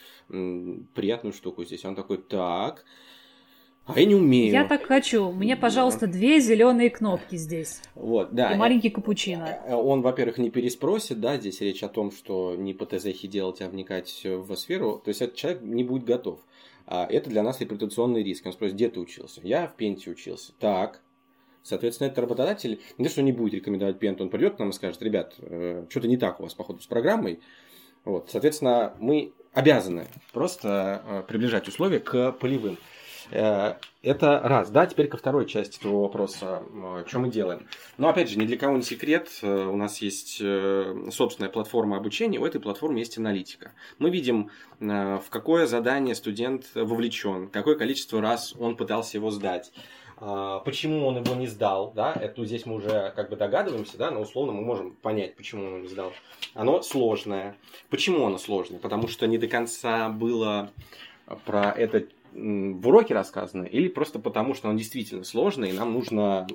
приятную 0.94 1.34
штуку 1.34 1.64
здесь. 1.64 1.84
Он 1.84 1.96
такой, 1.96 2.18
так, 2.18 2.86
а 3.96 4.00
я 4.00 4.06
не 4.06 4.16
умею. 4.16 4.52
Я 4.52 4.66
так 4.66 4.84
хочу. 4.84 5.32
Мне, 5.32 5.56
пожалуйста, 5.56 6.08
да. 6.08 6.14
две 6.14 6.40
зеленые 6.40 6.90
кнопки 6.90 7.36
здесь. 7.36 7.82
Вот, 7.96 8.34
да. 8.34 8.54
И 8.54 8.58
маленький 8.58 8.90
капучино. 8.90 9.60
Э, 9.66 9.76
он, 9.76 10.02
во-первых, 10.02 10.38
не 10.38 10.50
переспросит, 10.50 11.20
да, 11.20 11.38
здесь 11.38 11.62
речь 11.62 11.84
о 11.84 11.90
том, 11.90 12.12
что 12.12 12.56
не 12.56 12.74
по 12.74 12.86
ТЗХе 12.86 13.28
делать, 13.28 13.62
а 13.62 13.70
вникать 13.70 14.22
в 14.24 14.56
сферу. 14.56 15.02
То 15.04 15.10
есть 15.10 15.22
этот 15.22 15.36
человек 15.36 15.62
не 15.62 15.84
будет 15.84 16.06
готов. 16.06 16.40
А 16.88 17.06
это 17.10 17.30
для 17.30 17.44
нас 17.44 17.60
репутационный 17.62 18.24
риск. 18.24 18.46
Он 18.46 18.54
спросит, 18.54 18.76
где 18.76 18.90
ты 18.90 19.00
учился? 19.00 19.42
Я 19.44 19.68
в 19.68 19.76
Пенте 19.76 20.12
учился. 20.12 20.54
Так. 20.60 21.02
Соответственно, 21.64 22.08
этот 22.08 22.20
работодатель 22.20 22.82
не 22.98 23.06
то, 23.06 23.12
что 23.12 23.22
не 23.22 23.32
будет 23.32 23.54
рекомендовать 23.54 24.00
Пенту, 24.00 24.24
он 24.24 24.30
придет 24.30 24.56
к 24.56 24.60
нам 24.60 24.70
и 24.70 24.74
скажет, 24.74 25.02
ребят, 25.02 25.36
э, 25.40 25.86
что-то 25.90 26.08
не 26.08 26.18
так 26.18 26.40
у 26.40 26.44
вас, 26.44 26.54
походу, 26.54 26.82
с 26.82 26.88
программой. 26.88 27.40
Вот, 28.04 28.30
соответственно, 28.32 28.94
мы 29.00 29.32
обязаны 29.54 30.08
просто 30.34 31.04
э, 31.06 31.24
приближать 31.28 31.68
условия 31.68 32.00
к 32.00 32.32
полевым. 32.34 32.78
Э, 33.32 33.76
это 34.04 34.40
раз. 34.44 34.70
Да, 34.70 34.86
теперь 34.86 35.08
ко 35.08 35.18
второй 35.18 35.46
части 35.46 35.80
твоего 35.80 36.02
вопроса. 36.02 36.64
Э, 36.74 37.04
что 37.08 37.20
мы 37.20 37.30
делаем? 37.30 37.68
Но 37.98 38.10
опять 38.10 38.30
же, 38.30 38.38
ни 38.38 38.46
для 38.46 38.58
кого 38.58 38.78
не 38.78 38.84
секрет. 38.84 39.30
Э, 39.42 39.66
у 39.66 39.76
нас 39.76 40.00
есть 40.00 40.38
собственная 41.12 41.50
платформа 41.50 41.98
обучения. 41.98 42.40
У 42.40 42.46
этой 42.46 42.60
платформы 42.60 43.00
есть 43.00 43.18
аналитика. 43.18 43.74
Мы 44.00 44.10
видим, 44.10 44.50
в 44.80 45.24
какое 45.30 45.66
задание 45.66 46.16
студент 46.16 46.66
вовлечен, 46.76 47.48
какое 47.50 47.76
количество 47.76 48.22
раз 48.22 48.54
он 48.60 48.76
пытался 48.76 49.18
его 49.18 49.32
сдать 49.32 49.72
почему 50.66 51.08
он 51.08 51.18
его 51.18 51.34
не 51.34 51.48
сдал, 51.48 51.94
да, 51.96 52.14
это 52.14 52.46
здесь 52.46 52.68
мы 52.68 52.76
уже 52.76 53.12
как 53.16 53.32
бы 53.32 53.36
догадываемся, 53.36 53.98
да, 53.98 54.12
но 54.12 54.22
условно 54.22 54.52
мы 54.52 54.62
можем 54.62 54.92
понять, 54.92 55.36
почему 55.36 55.64
он 55.64 55.68
его 55.70 55.78
не 55.80 55.88
сдал. 55.88 56.14
Оно 56.54 56.84
сложное. 56.84 57.58
Почему 57.90 58.28
оно 58.28 58.38
сложное? 58.38 58.78
Потому 58.80 59.08
что 59.08 59.26
не 59.26 59.40
до 59.40 59.48
конца 59.48 60.10
было 60.10 60.70
про 61.46 61.72
это 61.72 62.06
в 62.34 62.88
уроке 62.88 63.14
рассказано, 63.14 63.64
или 63.64 63.88
просто 63.88 64.20
потому, 64.20 64.54
что 64.54 64.70
он 64.70 64.78
действительно 64.78 65.24
сложный, 65.24 65.70
и 65.70 65.74
нам 65.74 65.94
нужно 65.94 66.48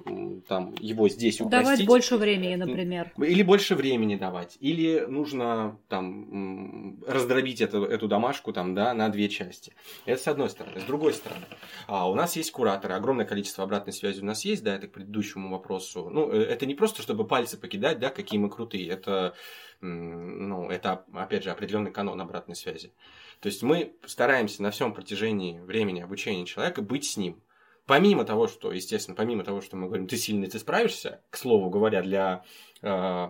там 0.49 0.75
его 0.81 1.09
здесь 1.09 1.41
упростить. 1.41 1.65
Давать 1.65 1.87
больше 1.87 2.17
времени, 2.17 2.55
например. 2.55 3.13
Или 3.19 3.43
больше 3.43 3.75
времени 3.75 4.17
давать. 4.17 4.57
Или 4.61 5.05
нужно 5.07 5.79
там 5.89 7.01
раздробить 7.07 7.61
эту, 7.61 7.85
эту 7.85 8.09
домашку 8.09 8.53
там, 8.53 8.75
да, 8.75 8.95
на 8.95 9.09
две 9.09 9.29
части. 9.29 9.75
Это 10.05 10.23
с 10.23 10.29
одной 10.29 10.51
стороны. 10.51 10.81
С 10.81 10.85
другой 10.85 11.13
стороны, 11.13 11.47
а, 11.87 12.09
у 12.11 12.15
нас 12.15 12.37
есть 12.37 12.51
кураторы, 12.53 12.95
огромное 12.95 13.27
количество 13.27 13.65
обратной 13.65 13.93
связи 13.93 14.21
у 14.21 14.25
нас 14.25 14.45
есть, 14.45 14.63
да, 14.63 14.77
это 14.77 14.89
к 14.89 14.93
предыдущему 14.93 15.51
вопросу. 15.51 16.09
Ну, 16.11 16.31
э, 16.33 16.43
это 16.43 16.67
не 16.67 16.75
просто, 16.75 17.03
чтобы 17.03 17.27
пальцы 17.27 17.59
покидать, 17.59 17.99
да, 17.99 18.11
какие 18.11 18.39
мы 18.39 18.49
крутые. 18.49 18.89
Это, 18.89 19.35
ну, 19.81 20.71
это, 20.71 21.05
опять 21.13 21.45
же, 21.45 21.51
определенный 21.51 21.93
канон 21.93 22.21
обратной 22.21 22.57
связи. 22.57 22.93
То 23.41 23.49
есть 23.49 23.63
мы 23.63 23.97
стараемся 24.07 24.63
на 24.63 24.71
всем 24.71 24.95
протяжении 24.95 25.61
времени 25.61 26.01
обучения 26.01 26.47
человека 26.47 26.83
быть 26.83 27.05
с 27.05 27.17
ним. 27.17 27.43
Помимо 27.87 28.25
того, 28.25 28.49
что, 28.49 28.73
естественно, 28.73 29.15
помимо 29.15 29.45
того, 29.45 29.61
что 29.61 29.77
мы 29.77 29.87
говорим, 29.87 30.09
ты 30.09 30.17
сильный, 30.17 30.49
ты 30.49 30.59
справишься, 30.59 31.23
к 31.31 31.37
слову 31.37 31.71
говоря, 31.71 32.03
для, 32.03 32.45
э, 32.83 33.29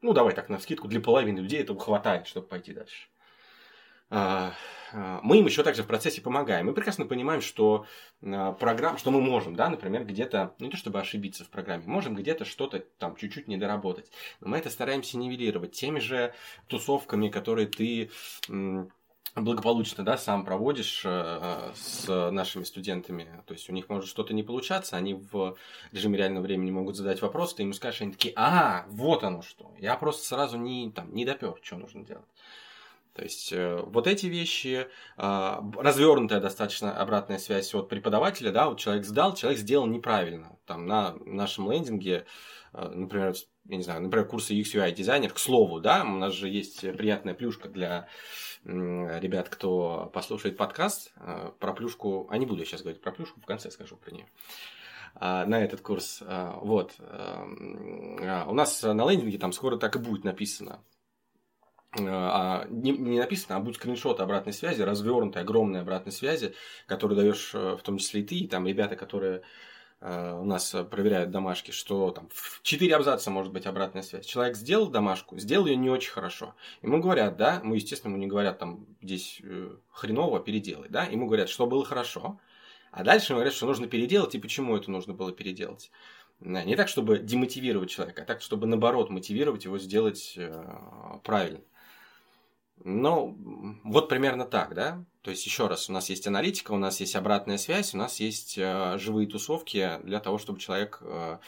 ну, 0.00 0.12
давай 0.14 0.34
так, 0.34 0.48
на 0.48 0.58
скидку, 0.58 0.88
для 0.88 1.00
половины 1.00 1.40
людей 1.40 1.60
этого 1.60 1.78
хватает, 1.78 2.26
чтобы 2.26 2.46
пойти 2.46 2.72
дальше. 2.72 3.08
Э, 4.08 4.52
э, 4.92 5.18
мы 5.22 5.36
им 5.40 5.44
еще 5.44 5.62
также 5.62 5.82
в 5.82 5.86
процессе 5.86 6.22
помогаем. 6.22 6.64
Мы 6.64 6.72
прекрасно 6.72 7.04
понимаем, 7.04 7.42
что 7.42 7.84
программ, 8.22 8.96
что 8.96 9.10
мы 9.10 9.20
можем, 9.20 9.54
да, 9.54 9.68
например, 9.68 10.06
где-то, 10.06 10.54
ну, 10.58 10.64
не 10.64 10.70
то 10.70 10.78
чтобы 10.78 11.00
ошибиться 11.00 11.44
в 11.44 11.50
программе, 11.50 11.82
можем 11.86 12.14
где-то 12.14 12.46
что-то 12.46 12.78
там 12.98 13.14
чуть-чуть 13.14 13.46
недоработать. 13.46 14.10
Но 14.40 14.48
мы 14.48 14.56
это 14.56 14.70
стараемся 14.70 15.18
нивелировать 15.18 15.72
теми 15.72 15.98
же 15.98 16.32
тусовками, 16.68 17.28
которые 17.28 17.66
ты 17.66 18.10
благополучно, 19.40 20.04
да, 20.04 20.16
сам 20.16 20.44
проводишь 20.44 21.02
э, 21.04 21.72
с 21.74 22.30
нашими 22.30 22.64
студентами, 22.64 23.42
то 23.46 23.54
есть 23.54 23.68
у 23.70 23.72
них 23.72 23.88
может 23.88 24.08
что-то 24.08 24.34
не 24.34 24.42
получаться, 24.42 24.96
они 24.96 25.14
в 25.14 25.56
режиме 25.92 26.18
реального 26.18 26.44
времени 26.44 26.70
могут 26.70 26.96
задать 26.96 27.22
вопрос, 27.22 27.54
ты 27.54 27.62
ему 27.62 27.72
скажешь, 27.72 28.02
они 28.02 28.12
такие, 28.12 28.34
а, 28.36 28.86
вот 28.88 29.24
оно 29.24 29.42
что, 29.42 29.72
я 29.78 29.96
просто 29.96 30.26
сразу 30.26 30.58
не, 30.58 30.90
там, 30.90 31.14
не 31.14 31.24
допер, 31.24 31.56
что 31.62 31.76
нужно 31.76 32.04
делать. 32.04 32.26
То 33.18 33.24
есть 33.24 33.52
э, 33.52 33.82
вот 33.84 34.06
эти 34.06 34.26
вещи, 34.26 34.86
э, 35.16 35.60
развернутая 35.76 36.38
достаточно 36.38 36.96
обратная 36.96 37.38
связь 37.38 37.74
от 37.74 37.88
преподавателя, 37.88 38.52
да, 38.52 38.68
вот 38.68 38.78
человек 38.78 39.04
сдал, 39.04 39.34
человек 39.34 39.58
сделал 39.58 39.86
неправильно. 39.86 40.56
Там 40.66 40.86
на 40.86 41.16
нашем 41.26 41.68
лендинге, 41.68 42.26
э, 42.74 42.88
например, 42.88 43.34
я 43.64 43.76
не 43.76 43.82
знаю, 43.82 44.02
например, 44.02 44.24
курсы 44.28 44.54
UX 44.54 44.72
UI 44.72 44.92
дизайнер, 44.92 45.32
к 45.32 45.40
слову, 45.40 45.80
да, 45.80 46.04
у 46.04 46.16
нас 46.16 46.32
же 46.32 46.48
есть 46.48 46.80
приятная 46.80 47.34
плюшка 47.34 47.68
для 47.68 48.06
ребят, 48.64 49.48
кто 49.48 50.10
послушает 50.12 50.56
подкаст 50.56 51.12
э, 51.16 51.52
про 51.58 51.72
плюшку, 51.72 52.26
а 52.30 52.38
не 52.38 52.46
буду 52.46 52.60
я 52.60 52.66
сейчас 52.66 52.82
говорить 52.82 53.00
про 53.00 53.12
плюшку, 53.12 53.40
в 53.40 53.46
конце 53.46 53.70
скажу 53.70 53.96
про 53.96 54.10
нее 54.10 54.26
а, 55.14 55.46
на 55.46 55.62
этот 55.62 55.80
курс. 55.80 56.22
А, 56.26 56.58
вот. 56.60 56.94
Эм, 56.98 58.18
а, 58.22 58.46
у 58.48 58.54
нас 58.54 58.82
на 58.82 59.10
лендинге 59.10 59.38
там 59.38 59.52
скоро 59.52 59.76
так 59.76 59.96
и 59.96 59.98
будет 59.98 60.24
написано. 60.24 60.82
А, 61.98 62.66
не, 62.68 62.92
написано, 62.92 63.56
а 63.56 63.60
будет 63.60 63.76
скриншот 63.76 64.20
обратной 64.20 64.52
связи, 64.52 64.82
развернутой, 64.82 65.42
огромной 65.42 65.80
обратной 65.80 66.12
связи, 66.12 66.54
которую 66.86 67.16
даешь 67.16 67.54
э, 67.54 67.76
в 67.76 67.82
том 67.82 67.98
числе 67.98 68.20
и 68.20 68.24
ты, 68.24 68.34
и 68.36 68.48
там 68.48 68.66
ребята, 68.66 68.96
которые 68.96 69.38
Э, 69.38 69.44
у 70.00 70.44
нас 70.44 70.74
проверяют 70.90 71.30
домашки, 71.32 71.72
что 71.72 72.10
там 72.10 72.28
в 72.32 72.60
4 72.62 72.94
абзаца 72.94 73.30
может 73.30 73.52
быть 73.52 73.66
обратная 73.66 74.02
связь. 74.02 74.26
Человек 74.26 74.56
сделал 74.56 74.88
домашку, 74.88 75.38
сделал 75.38 75.66
ее 75.66 75.76
не 75.76 75.90
очень 75.90 76.12
хорошо. 76.12 76.54
Ему 76.82 77.00
говорят, 77.00 77.36
да, 77.36 77.60
мы, 77.64 77.76
естественно, 77.76 78.12
ему 78.12 78.20
не 78.20 78.28
говорят 78.28 78.58
там 78.58 78.86
здесь 79.02 79.40
э, 79.42 79.76
хреново, 79.90 80.38
переделай, 80.40 80.88
да, 80.88 81.04
ему 81.04 81.26
говорят, 81.26 81.48
что 81.48 81.66
было 81.66 81.84
хорошо, 81.84 82.38
А 82.92 83.02
дальше 83.02 83.34
говорят, 83.34 83.52
что 83.52 83.66
нужно 83.66 83.88
переделать, 83.88 84.34
и 84.34 84.38
почему 84.38 84.76
это 84.76 84.90
нужно 84.90 85.14
было 85.14 85.32
переделать. 85.32 85.90
Не 86.40 86.76
так, 86.76 86.88
чтобы 86.88 87.18
демотивировать 87.18 87.90
человека, 87.90 88.22
а 88.22 88.24
так, 88.24 88.40
чтобы 88.40 88.68
наоборот 88.68 89.10
мотивировать 89.10 89.64
его 89.64 89.78
сделать 89.78 90.34
э, 90.36 90.64
правильно. 91.24 91.60
Ну, 92.84 93.36
вот 93.84 94.08
примерно 94.08 94.44
так, 94.44 94.74
да? 94.74 95.04
То 95.22 95.30
есть, 95.30 95.44
еще 95.44 95.66
раз, 95.66 95.88
у 95.88 95.92
нас 95.92 96.08
есть 96.08 96.26
аналитика, 96.26 96.72
у 96.72 96.78
нас 96.78 97.00
есть 97.00 97.16
обратная 97.16 97.58
связь, 97.58 97.94
у 97.94 97.98
нас 97.98 98.20
есть 98.20 98.56
э, 98.56 98.96
живые 98.98 99.26
тусовки 99.26 99.98
для 100.04 100.20
того, 100.20 100.38
чтобы 100.38 100.60
человек, 100.60 101.00
э, 101.02 101.38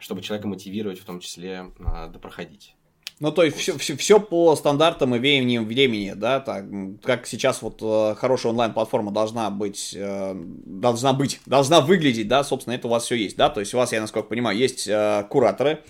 чтобы 0.00 0.22
человека 0.22 0.48
мотивировать 0.48 1.00
в 1.00 1.04
том 1.04 1.20
числе 1.20 1.72
э, 1.78 2.08
допроходить. 2.08 2.74
Ну, 3.20 3.32
то 3.32 3.42
есть 3.42 3.56
все, 3.56 3.76
все, 3.78 3.96
все 3.96 4.20
по 4.20 4.54
стандартам 4.54 5.14
и 5.16 5.18
веяниям 5.18 5.66
времени, 5.66 6.12
да, 6.14 6.38
так, 6.38 6.66
как 7.02 7.26
сейчас 7.26 7.62
вот 7.62 7.80
э, 7.82 8.14
хорошая 8.16 8.52
онлайн-платформа 8.52 9.10
должна 9.10 9.50
быть, 9.50 9.92
э, 9.96 10.34
должна 10.36 11.12
быть, 11.12 11.40
должна 11.44 11.80
выглядеть, 11.80 12.28
да, 12.28 12.44
собственно, 12.44 12.74
это 12.74 12.86
у 12.86 12.90
вас 12.90 13.04
все 13.04 13.16
есть, 13.16 13.36
да, 13.36 13.48
то 13.48 13.58
есть 13.58 13.74
у 13.74 13.76
вас, 13.76 13.90
я 13.92 14.00
насколько 14.00 14.28
понимаю, 14.28 14.56
есть 14.56 14.86
э, 14.86 15.26
кураторы, 15.28 15.70
а, 15.72 15.82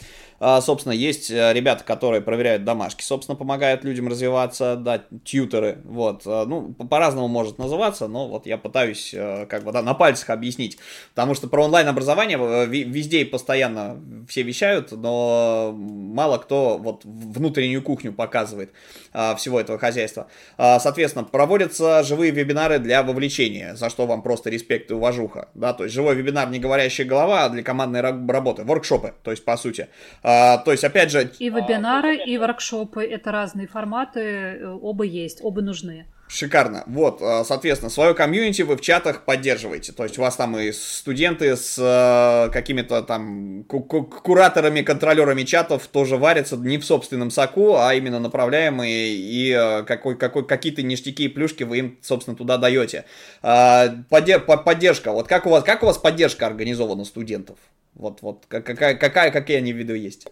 собственно, 0.61 0.93
есть 0.93 1.31
э, 1.31 1.53
ребята, 1.53 1.83
которые 1.83 2.21
проверяют 2.21 2.65
домашки, 2.65 3.03
собственно, 3.03 3.35
помогают 3.35 3.83
людям 3.83 4.07
развиваться, 4.07 4.77
да, 4.77 5.03
тьютеры, 5.25 5.79
вот, 5.85 6.23
а, 6.27 6.45
ну, 6.47 6.73
по-разному 6.75 7.27
может 7.27 7.59
называться, 7.59 8.07
но 8.07 8.29
вот 8.29 8.47
я 8.47 8.57
пытаюсь, 8.57 9.13
э, 9.13 9.47
как 9.47 9.65
бы, 9.65 9.73
да, 9.73 9.83
на 9.83 9.95
пальцах 9.95 10.31
объяснить, 10.31 10.79
потому 11.15 11.35
что 11.35 11.49
про 11.49 11.65
онлайн-образование 11.65 12.39
э, 12.41 12.67
везде 12.67 13.23
и 13.23 13.25
постоянно 13.25 14.01
все 14.29 14.43
вещают, 14.43 14.93
но 14.93 15.75
мало 15.77 16.39
кто 16.39 16.79
вот 16.79 17.05
внутреннюю 17.05 17.83
кухню 17.83 18.13
показывает 18.13 18.71
а, 19.13 19.35
всего 19.35 19.59
этого 19.61 19.79
хозяйства. 19.79 20.29
Соответственно, 20.57 21.25
проводятся 21.25 22.03
живые 22.03 22.31
вебинары 22.31 22.79
для 22.79 23.03
вовлечения, 23.03 23.75
за 23.75 23.91
что 23.91 24.07
вам 24.07 24.23
просто 24.23 24.51
респект 24.51 24.91
и 24.91 24.95
уважуха, 24.95 25.49
да, 25.55 25.73
то 25.73 25.85
есть 25.85 25.95
живой 25.95 26.15
вебинар 26.15 26.49
не 26.51 26.59
говорящая 26.59 27.07
голова, 27.07 27.45
а 27.45 27.49
для 27.49 27.63
командной 27.63 28.01
работы, 28.01 28.65
воркшопы, 28.65 29.15
то 29.23 29.31
есть, 29.31 29.45
по 29.45 29.57
сути, 29.57 29.89
а, 30.31 30.59
то 30.59 30.73
есть, 30.73 30.85
опять 30.85 31.11
же... 31.11 31.33
И 31.39 31.49
вебинары, 31.49 32.15
и 32.19 32.37
воркшопы, 32.37 33.03
это 33.03 33.33
разные 33.33 33.67
форматы, 33.67 34.21
э, 34.21 34.79
оба 34.83 35.05
есть, 35.05 35.39
оба 35.43 35.63
нужны. 35.63 36.05
Шикарно. 36.29 36.85
Вот, 36.87 37.23
а, 37.23 37.43
соответственно, 37.43 37.91
свое 37.91 38.15
комьюнити 38.15 38.61
вы 38.61 38.77
в 38.77 38.83
чатах 38.83 39.25
поддерживаете. 39.25 39.93
То 39.93 40.05
есть 40.05 40.19
у 40.19 40.23
вас 40.23 40.37
там 40.37 40.59
и 40.59 40.73
студенты 40.73 41.57
с 41.57 41.77
э, 41.79 42.53
какими-то 42.53 43.03
там 43.03 43.65
ку 43.65 43.81
кураторами, 43.83 44.83
контролерами 44.83 45.45
чатов 45.45 45.87
тоже 45.87 46.19
варятся 46.19 46.57
не 46.57 46.77
в 46.77 46.85
собственном 46.85 47.31
соку, 47.31 47.77
а 47.77 47.95
именно 47.95 48.21
направляемые 48.21 49.15
и 49.15 49.53
э, 49.53 49.85
какой, 49.85 50.19
какой, 50.19 50.47
какие-то 50.47 50.83
ништяки 50.83 51.25
и 51.25 51.29
плюшки 51.29 51.63
вы 51.65 51.79
им, 51.79 51.99
собственно, 52.03 52.37
туда 52.37 52.59
даете. 52.59 53.07
Э, 53.43 53.89
поддер 54.11 54.41
поддержка. 54.41 55.13
Вот 55.13 55.29
как 55.29 55.47
у 55.47 55.51
вас, 55.51 55.65
как 55.65 55.83
у 55.83 55.87
вас 55.87 55.97
поддержка 55.97 56.47
организована 56.47 57.07
студентов? 57.07 57.59
Вот, 57.95 58.21
вот, 58.21 58.45
какая, 58.49 58.95
какая, 58.95 59.31
какие 59.31 59.57
они 59.57 59.73
виды 59.73 59.97
есть? 59.97 60.27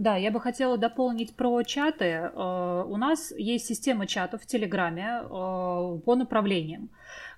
Да, 0.00 0.16
я 0.16 0.30
бы 0.30 0.40
хотела 0.40 0.78
дополнить 0.78 1.36
про 1.36 1.62
чаты. 1.62 2.06
Э, 2.06 2.84
у 2.88 2.96
нас 2.96 3.34
есть 3.36 3.66
система 3.66 4.06
чатов 4.06 4.40
в 4.40 4.46
Телеграме 4.46 5.20
э, 5.20 5.26
по 5.28 6.14
направлениям. 6.16 6.88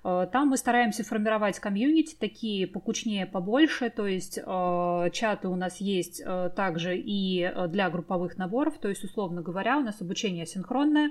Э, 0.05 0.29
там 0.31 0.47
мы 0.47 0.55
стараемся 0.55 1.03
формировать 1.03 1.59
комьюнити, 1.59 2.15
такие 2.17 2.65
покучнее, 2.65 3.25
побольше, 3.25 3.89
то 3.89 4.07
есть 4.07 4.35
чаты 4.35 5.49
у 5.49 5.55
нас 5.57 5.81
есть 5.81 6.23
также 6.55 6.97
и 6.97 7.51
для 7.67 7.89
групповых 7.89 8.37
наборов, 8.37 8.77
то 8.77 8.87
есть, 8.87 9.03
условно 9.03 9.41
говоря, 9.41 9.77
у 9.77 9.81
нас 9.81 10.01
обучение 10.01 10.45
синхронное, 10.45 11.09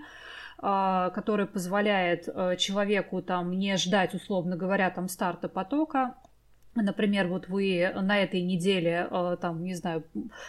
которое 0.56 1.46
позволяет 1.46 2.24
человеку 2.58 3.20
там 3.20 3.58
не 3.58 3.76
ждать, 3.76 4.14
условно 4.14 4.56
говоря, 4.56 4.88
там 4.88 5.06
старта 5.08 5.50
потока, 5.50 6.14
Например, 6.74 7.28
вот 7.28 7.48
вы 7.48 7.92
на 7.94 8.18
этой 8.18 8.40
неделе, 8.40 9.06
э, 9.10 9.36
там, 9.40 9.62
не 9.62 9.74
знаю, 9.74 10.04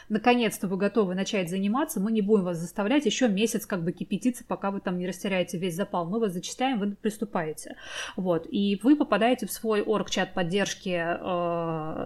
наконец-то 0.08 0.68
вы 0.68 0.78
готовы 0.78 1.16
начать 1.16 1.50
заниматься, 1.50 2.00
мы 2.00 2.14
не 2.14 2.22
будем 2.22 2.46
вас 2.46 2.60
заставлять 2.60 3.06
еще 3.06 3.28
месяц 3.28 3.66
как 3.66 3.84
бы 3.84 3.92
кипятиться, 3.92 4.46
пока 4.48 4.72
вы 4.72 4.80
там 4.80 4.98
не 4.98 5.06
растеряете 5.06 5.58
весь 5.58 5.76
запал. 5.76 6.06
Мы 6.06 6.20
вас 6.22 6.32
зачитаем, 6.32 6.80
вы 6.80 6.92
приступаете. 6.92 7.76
Вот. 8.16 8.48
И 8.50 8.80
вы 8.84 8.96
попадаете 8.96 9.48
в 9.48 9.52
свой 9.52 9.82
орг-чат 9.82 10.34
поддержки 10.34 10.98
э, 10.98 12.06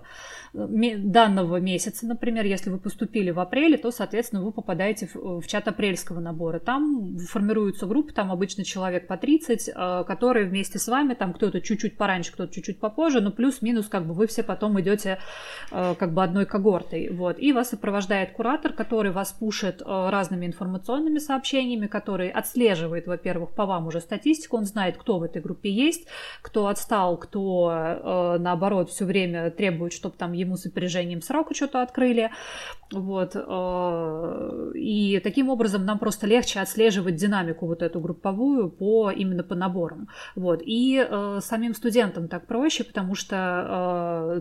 данного 0.53 1.57
месяца, 1.57 2.07
например, 2.07 2.45
если 2.45 2.72
вы 2.72 2.80
поступили 2.80 3.30
в 3.30 3.39
апреле, 3.39 3.78
то, 3.78 3.91
соответственно, 3.91 4.41
вы 4.41 4.51
попадаете 4.51 5.09
в, 5.13 5.41
в 5.41 5.47
чат 5.47 5.68
апрельского 5.68 6.20
набора. 6.20 6.59
Там 6.59 7.20
формируются 7.20 7.86
группы, 7.86 8.13
там 8.13 8.32
обычно 8.32 8.63
человек 8.63 9.05
по 9.05 9.15
30, 9.15 9.70
э, 9.70 10.03
которые 10.07 10.47
вместе 10.47 10.80
с 10.80 10.88
вами, 10.88 11.13
там 11.13 11.34
кто-то 11.34 11.61
чуть-чуть 11.61 11.97
пораньше, 11.97 12.34
кто-то 12.34 12.51
чуть-чуть 12.51 12.80
попозже, 12.80 13.22
но 13.22 13.30
плюс-минус 13.30 13.88
как 13.88 14.07
бы 14.08 14.14
вы 14.14 14.28
все 14.28 14.43
потом 14.43 14.80
идете 14.80 15.20
э, 15.72 15.95
как 15.97 16.14
бы 16.14 16.24
одной 16.24 16.45
когортой. 16.45 17.10
Вот. 17.10 17.39
И 17.39 17.53
вас 17.53 17.70
сопровождает 17.70 18.32
куратор, 18.32 18.74
который 18.74 19.12
вас 19.12 19.32
пушит 19.32 19.82
э, 19.82 20.10
разными 20.10 20.45
информационными 20.45 21.20
сообщениями, 21.20 21.88
который 21.88 22.30
отслеживает, 22.30 23.08
во-первых, 23.08 23.51
по 23.51 23.66
вам 23.66 23.88
уже 23.88 24.01
статистику, 24.01 24.58
он 24.58 24.66
знает, 24.66 24.97
кто 24.97 25.20
в 25.20 25.24
этой 25.24 25.41
группе 25.41 25.70
есть, 25.70 26.08
кто 26.41 26.68
отстал, 26.68 27.18
кто 27.18 27.72
э, 27.72 28.38
наоборот 28.39 28.89
все 28.89 29.05
время 29.05 29.51
требует, 29.51 29.93
чтобы 29.93 30.16
там 30.18 30.34
ему 30.34 30.58
с 30.58 30.66
опережением 30.66 31.22
срока 31.22 31.53
что-то 31.53 31.82
открыли. 31.82 32.32
Вот. 32.89 33.36
И 34.76 35.20
таким 35.22 35.49
образом 35.49 35.84
нам 35.84 35.99
просто 35.99 36.26
легче 36.26 36.62
отслеживать 36.62 37.16
динамику 37.16 37.68
вот 37.68 37.82
эту 37.82 37.99
групповую 37.99 38.70
по, 38.70 39.12
именно 39.12 39.43
по 39.43 39.55
наборам. 39.55 40.08
Вот. 40.36 40.62
И 40.64 41.05
самим 41.41 41.74
студентам 41.74 42.30
так 42.30 42.47
проще, 42.47 42.86
потому 42.86 43.14
что 43.14 43.36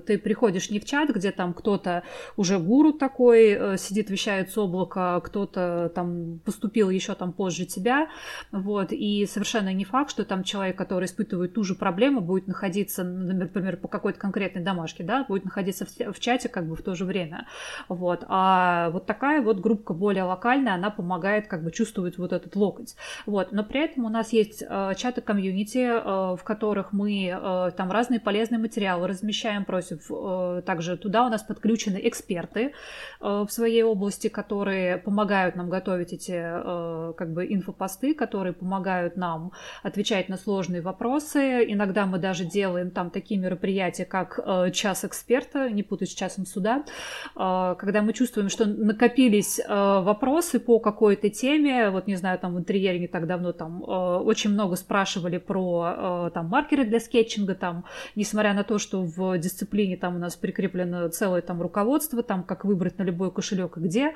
ты 0.06 0.18
приходишь 0.18 0.70
не 0.70 0.80
в 0.80 0.84
чат, 0.84 1.10
где 1.10 1.30
там 1.30 1.54
кто-то 1.54 2.02
уже 2.36 2.58
гуру 2.58 2.92
такой 2.92 3.50
э, 3.50 3.76
сидит, 3.76 4.10
вещает 4.10 4.50
с 4.50 4.58
облака, 4.58 5.20
кто-то 5.20 5.90
там 5.94 6.40
поступил 6.44 6.90
еще 6.90 7.14
там 7.14 7.32
позже 7.32 7.64
тебя, 7.64 8.08
вот, 8.52 8.92
и 8.92 9.26
совершенно 9.26 9.72
не 9.72 9.84
факт, 9.84 10.10
что 10.10 10.24
там 10.24 10.42
человек, 10.42 10.76
который 10.76 11.06
испытывает 11.06 11.54
ту 11.54 11.62
же 11.64 11.74
проблему, 11.74 12.20
будет 12.20 12.46
находиться, 12.46 13.04
например, 13.04 13.76
по 13.76 13.88
какой-то 13.88 14.18
конкретной 14.18 14.62
домашке, 14.62 15.04
да, 15.04 15.24
будет 15.24 15.44
находиться 15.44 15.86
в, 15.86 16.20
чате 16.20 16.48
как 16.48 16.68
бы 16.68 16.76
в 16.76 16.82
то 16.82 16.94
же 16.94 17.04
время, 17.04 17.46
вот, 17.88 18.24
а 18.28 18.90
вот 18.90 19.06
такая 19.06 19.42
вот 19.42 19.60
группа 19.60 19.94
более 19.94 20.24
локальная, 20.24 20.74
она 20.74 20.90
помогает 20.90 21.46
как 21.46 21.62
бы 21.62 21.70
чувствовать 21.70 22.18
вот 22.18 22.32
этот 22.32 22.56
локоть, 22.56 22.96
вот, 23.26 23.52
но 23.52 23.64
при 23.64 23.84
этом 23.84 24.04
у 24.04 24.08
нас 24.08 24.32
есть 24.32 24.62
э, 24.62 24.92
чаты 24.96 25.20
комьюнити, 25.20 25.78
э, 25.78 26.36
в 26.36 26.40
которых 26.44 26.92
мы 26.92 27.28
э, 27.28 27.70
там 27.76 27.90
разные 27.90 28.20
полезные 28.20 28.58
материалы 28.58 29.06
размещаем, 29.08 29.45
размещаем 29.46 29.64
просив. 29.64 30.10
Э, 30.10 30.62
также 30.64 30.96
туда 30.96 31.26
у 31.26 31.30
нас 31.30 31.42
подключены 31.42 32.00
эксперты 32.02 32.72
э, 33.20 33.44
в 33.46 33.48
своей 33.50 33.82
области, 33.82 34.28
которые 34.28 34.98
помогают 34.98 35.56
нам 35.56 35.70
готовить 35.70 36.12
эти 36.12 36.32
э, 36.34 37.12
как 37.16 37.32
бы 37.32 37.46
инфопосты, 37.46 38.14
которые 38.14 38.52
помогают 38.52 39.16
нам 39.16 39.52
отвечать 39.82 40.28
на 40.28 40.36
сложные 40.36 40.82
вопросы. 40.82 41.64
Иногда 41.68 42.06
мы 42.06 42.18
даже 42.18 42.44
делаем 42.44 42.90
там 42.90 43.10
такие 43.10 43.40
мероприятия, 43.40 44.04
как 44.04 44.40
час 44.72 45.04
эксперта, 45.04 45.70
не 45.70 45.82
путать 45.82 46.10
с 46.10 46.14
часом 46.14 46.46
суда, 46.46 46.84
когда 47.34 48.02
мы 48.02 48.12
чувствуем, 48.12 48.48
что 48.48 48.66
накопились 48.66 49.60
вопросы 49.68 50.60
по 50.60 50.78
какой-то 50.78 51.30
теме, 51.30 51.90
вот 51.90 52.06
не 52.06 52.16
знаю, 52.16 52.38
там 52.38 52.54
в 52.54 52.58
интерьере 52.58 52.98
не 52.98 53.08
так 53.08 53.26
давно 53.26 53.52
там 53.52 53.82
очень 53.82 54.50
много 54.50 54.76
спрашивали 54.76 55.38
про 55.38 56.30
там 56.34 56.46
маркеры 56.46 56.84
для 56.84 57.00
скетчинга, 57.00 57.54
там, 57.54 57.84
несмотря 58.16 58.54
на 58.54 58.64
то, 58.64 58.78
что 58.78 59.02
в 59.02 59.35
дисциплине 59.38 59.96
там 59.96 60.16
у 60.16 60.18
нас 60.18 60.36
прикреплено 60.36 61.08
целое 61.08 61.42
там 61.42 61.62
руководство, 61.62 62.22
там 62.22 62.42
как 62.42 62.64
выбрать 62.64 62.98
на 62.98 63.02
любой 63.02 63.30
кошелек 63.30 63.76
и 63.78 63.80
где. 63.80 64.14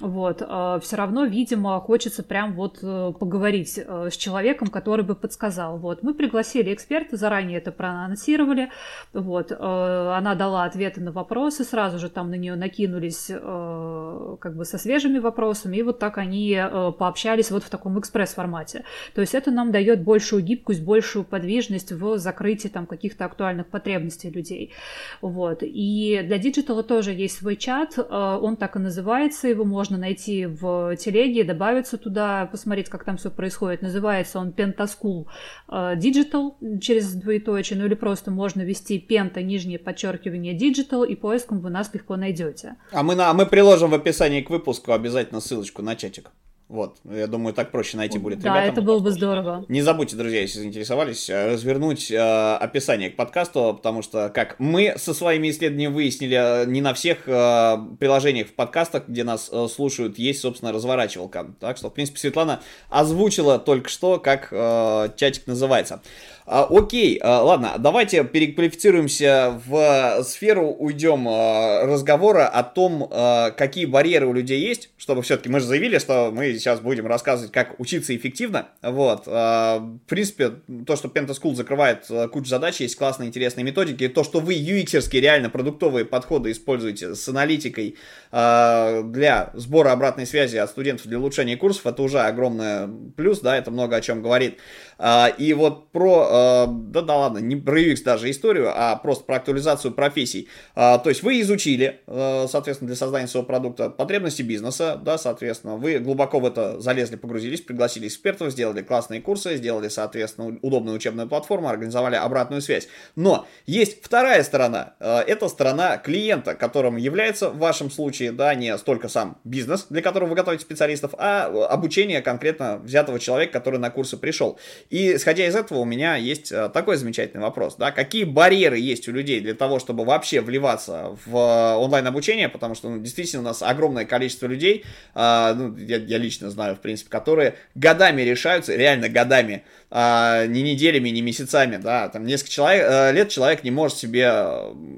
Вот. 0.00 0.42
А, 0.46 0.78
Все 0.80 0.96
равно, 0.96 1.24
видимо, 1.24 1.78
хочется 1.80 2.22
прям 2.22 2.54
вот 2.54 2.78
э, 2.82 3.12
поговорить 3.18 3.78
э, 3.78 4.08
с 4.10 4.16
человеком, 4.16 4.68
который 4.68 5.04
бы 5.04 5.14
подсказал. 5.14 5.78
Вот. 5.78 6.02
Мы 6.02 6.14
пригласили 6.14 6.72
эксперта, 6.72 7.16
заранее 7.16 7.58
это 7.58 7.72
проанонсировали. 7.72 8.70
Вот. 9.12 9.52
Э, 9.52 10.14
она 10.16 10.34
дала 10.34 10.64
ответы 10.64 11.00
на 11.00 11.12
вопросы, 11.12 11.64
сразу 11.64 11.98
же 11.98 12.08
там 12.08 12.30
на 12.30 12.34
нее 12.34 12.54
накинулись 12.54 13.28
как 13.28 14.56
бы 14.56 14.64
со 14.64 14.78
свежими 14.78 15.18
вопросами, 15.18 15.76
и 15.76 15.82
вот 15.82 15.98
так 15.98 16.18
они 16.18 16.60
пообщались 16.98 17.50
вот 17.50 17.64
в 17.64 17.70
таком 17.70 17.98
экспресс-формате. 17.98 18.84
То 19.14 19.20
есть 19.20 19.34
это 19.34 19.50
нам 19.50 19.72
дает 19.72 20.02
большую 20.02 20.42
гибкость, 20.42 20.82
большую 20.82 21.24
подвижность 21.24 21.92
в 21.92 22.18
закрытии 22.18 22.68
там 22.68 22.86
каких-то 22.86 23.24
актуальных 23.24 23.66
потребностей 23.68 24.30
людей 24.30 24.47
людей. 24.48 24.72
Вот. 25.20 25.58
И 25.62 26.20
для 26.24 26.38
диджитала 26.38 26.82
тоже 26.82 27.12
есть 27.12 27.38
свой 27.38 27.56
чат, 27.56 27.98
э, 27.98 28.38
он 28.42 28.56
так 28.56 28.76
и 28.76 28.78
называется, 28.78 29.48
его 29.48 29.64
можно 29.64 29.98
найти 29.98 30.46
в 30.46 30.96
телеге, 30.96 31.44
добавиться 31.44 31.98
туда, 31.98 32.46
посмотреть, 32.46 32.88
как 32.88 33.04
там 33.04 33.16
все 33.16 33.30
происходит. 33.30 33.82
Называется 33.82 34.38
он 34.38 34.50
Pentaschool 34.50 35.26
э, 35.68 35.96
Digital 35.96 36.80
через 36.80 37.14
двоеточие, 37.14 37.78
ну 37.78 37.86
или 37.86 37.94
просто 37.94 38.30
можно 38.30 38.62
ввести 38.62 38.98
пента, 38.98 39.42
нижнее 39.42 39.78
подчеркивание 39.78 40.56
Digital, 40.56 41.06
и 41.06 41.14
поиском 41.14 41.60
вы 41.60 41.70
нас 41.70 41.92
легко 41.94 42.16
найдете. 42.16 42.76
А 42.92 43.02
мы, 43.02 43.14
на, 43.14 43.32
мы 43.34 43.46
приложим 43.46 43.90
в 43.90 43.94
описании 43.94 44.42
к 44.42 44.50
выпуску 44.50 44.92
обязательно 44.92 45.40
ссылочку 45.40 45.82
на 45.82 45.96
чатик. 45.96 46.30
Вот, 46.68 46.98
я 47.04 47.26
думаю, 47.26 47.54
так 47.54 47.70
проще 47.70 47.96
найти 47.96 48.18
будет 48.18 48.40
Да, 48.40 48.50
ребятам. 48.50 48.72
это 48.72 48.82
было 48.82 48.98
бы 48.98 49.10
здорово. 49.10 49.64
Не 49.68 49.80
забудьте, 49.80 50.16
друзья, 50.16 50.42
если 50.42 50.58
заинтересовались, 50.58 51.30
э, 51.30 51.52
развернуть 51.52 52.10
э, 52.10 52.18
описание 52.18 53.08
к 53.08 53.16
подкасту, 53.16 53.72
потому 53.74 54.02
что, 54.02 54.28
как 54.28 54.56
мы 54.58 54.94
со 54.98 55.14
своими 55.14 55.48
исследованиями 55.48 55.94
выяснили, 55.94 56.36
э, 56.36 56.66
не 56.66 56.82
на 56.82 56.92
всех 56.92 57.26
э, 57.26 57.76
приложениях 57.98 58.48
в 58.48 58.52
подкастах, 58.52 59.08
где 59.08 59.24
нас 59.24 59.48
э, 59.50 59.66
слушают, 59.74 60.18
есть, 60.18 60.40
собственно, 60.42 60.70
разворачивалка. 60.72 61.46
Так 61.58 61.78
что, 61.78 61.88
в 61.88 61.94
принципе, 61.94 62.18
Светлана 62.18 62.60
озвучила 62.90 63.58
только 63.58 63.88
что, 63.88 64.18
как 64.18 64.48
э, 64.50 65.08
чатик 65.16 65.46
называется. 65.46 66.02
А, 66.50 66.66
окей, 66.70 67.18
а, 67.22 67.42
ладно, 67.42 67.74
давайте 67.78 68.24
переквалифицируемся 68.24 69.60
в 69.66 70.22
сферу, 70.24 70.68
уйдем 70.68 71.28
а, 71.28 71.84
разговора 71.84 72.48
о 72.48 72.62
том, 72.62 73.06
а, 73.10 73.50
какие 73.50 73.84
барьеры 73.84 74.26
у 74.26 74.32
людей 74.32 74.58
есть, 74.58 74.88
чтобы 74.96 75.20
все-таки 75.20 75.50
мы 75.50 75.60
же 75.60 75.66
заявили, 75.66 75.98
что 75.98 76.30
мы 76.32 76.54
сейчас 76.54 76.80
будем 76.80 77.06
рассказывать, 77.06 77.52
как 77.52 77.78
учиться 77.78 78.16
эффективно. 78.16 78.68
Вот, 78.80 79.24
а, 79.26 79.80
в 79.80 80.08
принципе, 80.08 80.52
то, 80.86 80.96
что 80.96 81.08
Pentaschool 81.08 81.54
закрывает 81.54 82.06
а, 82.08 82.28
кучу 82.28 82.48
задач, 82.48 82.80
есть 82.80 82.96
классные, 82.96 83.28
интересные 83.28 83.64
методики, 83.64 84.08
то, 84.08 84.24
что 84.24 84.40
вы 84.40 84.54
UX-ерские 84.54 85.20
реально 85.20 85.50
продуктовые 85.50 86.06
подходы 86.06 86.50
используете 86.50 87.14
с 87.14 87.28
аналитикой 87.28 87.96
а, 88.32 89.02
для 89.02 89.50
сбора 89.52 89.92
обратной 89.92 90.24
связи 90.24 90.56
от 90.56 90.70
студентов 90.70 91.08
для 91.08 91.18
улучшения 91.18 91.58
курсов, 91.58 91.86
это 91.86 92.02
уже 92.02 92.20
огромный 92.20 92.88
плюс, 93.18 93.40
да, 93.40 93.58
это 93.58 93.70
много 93.70 93.96
о 93.96 94.00
чем 94.00 94.22
говорит. 94.22 94.56
А, 94.98 95.28
и 95.28 95.52
вот 95.54 95.90
про 95.92 96.28
Э, 96.28 96.66
да, 96.68 97.02
да 97.02 97.16
ладно, 97.16 97.38
не 97.38 97.56
про 97.56 97.80
UX 97.80 98.02
даже 98.04 98.30
историю, 98.30 98.72
а 98.74 98.96
просто 98.96 99.24
про 99.24 99.36
актуализацию 99.36 99.92
профессий. 99.92 100.48
А, 100.74 100.98
то 100.98 101.08
есть 101.08 101.22
вы 101.22 101.40
изучили, 101.40 102.00
соответственно, 102.06 102.88
для 102.88 102.96
создания 102.96 103.26
своего 103.26 103.46
продукта 103.46 103.90
потребности 103.90 104.42
бизнеса, 104.42 105.00
да, 105.02 105.18
соответственно, 105.18 105.76
вы 105.76 105.98
глубоко 105.98 106.40
в 106.40 106.46
это 106.46 106.80
залезли, 106.80 107.16
погрузились, 107.16 107.60
пригласили 107.60 108.08
экспертов, 108.08 108.50
сделали 108.52 108.82
классные 108.82 109.20
курсы, 109.20 109.56
сделали, 109.56 109.88
соответственно, 109.88 110.58
удобную 110.62 110.96
учебную 110.96 111.28
платформу, 111.28 111.68
организовали 111.68 112.16
обратную 112.16 112.62
связь. 112.62 112.88
Но 113.16 113.46
есть 113.66 114.02
вторая 114.02 114.42
сторона, 114.42 114.94
это 115.00 115.48
сторона 115.48 115.96
клиента, 115.96 116.54
которым 116.54 116.96
является 116.96 117.50
в 117.50 117.58
вашем 117.58 117.90
случае, 117.90 118.32
да, 118.32 118.54
не 118.54 118.76
столько 118.78 119.08
сам 119.08 119.38
бизнес, 119.44 119.86
для 119.90 120.02
которого 120.02 120.30
вы 120.30 120.34
готовите 120.34 120.62
специалистов, 120.62 121.14
а 121.18 121.46
обучение 121.70 122.22
конкретно 122.22 122.78
взятого 122.78 123.18
человека, 123.18 123.52
который 123.52 123.78
на 123.78 123.90
курсы 123.90 124.16
пришел. 124.16 124.58
И 124.90 125.16
исходя 125.16 125.46
из 125.46 125.54
этого 125.54 125.78
у 125.78 125.84
меня 125.84 126.16
есть 126.16 126.50
э, 126.50 126.70
такой 126.70 126.96
замечательный 126.96 127.42
вопрос, 127.42 127.76
да, 127.76 127.92
какие 127.92 128.24
барьеры 128.24 128.78
есть 128.78 129.06
у 129.08 129.12
людей 129.12 129.40
для 129.40 129.54
того, 129.54 129.78
чтобы 129.78 130.04
вообще 130.04 130.40
вливаться 130.40 131.16
в 131.26 131.36
э, 131.36 131.76
онлайн-обучение, 131.76 132.48
потому 132.48 132.74
что, 132.74 132.88
ну, 132.88 132.98
действительно, 132.98 133.42
у 133.42 133.44
нас 133.44 133.62
огромное 133.62 134.06
количество 134.06 134.46
людей, 134.46 134.84
э, 135.14 135.54
ну, 135.54 135.76
я, 135.76 135.98
я 135.98 136.16
лично 136.16 136.50
знаю, 136.50 136.74
в 136.74 136.80
принципе, 136.80 137.10
которые 137.10 137.56
годами 137.74 138.22
решаются, 138.22 138.74
реально 138.74 139.10
годами, 139.10 139.64
э, 139.90 140.46
не 140.48 140.62
неделями, 140.62 141.08
не 141.10 141.22
месяцами, 141.22 141.76
да, 141.76 142.08
там 142.08 142.24
несколько 142.24 142.50
человек, 142.50 142.86
э, 142.88 143.12
лет 143.12 143.28
человек 143.28 143.64
не 143.64 143.70
может 143.70 143.96
себе 143.96 144.32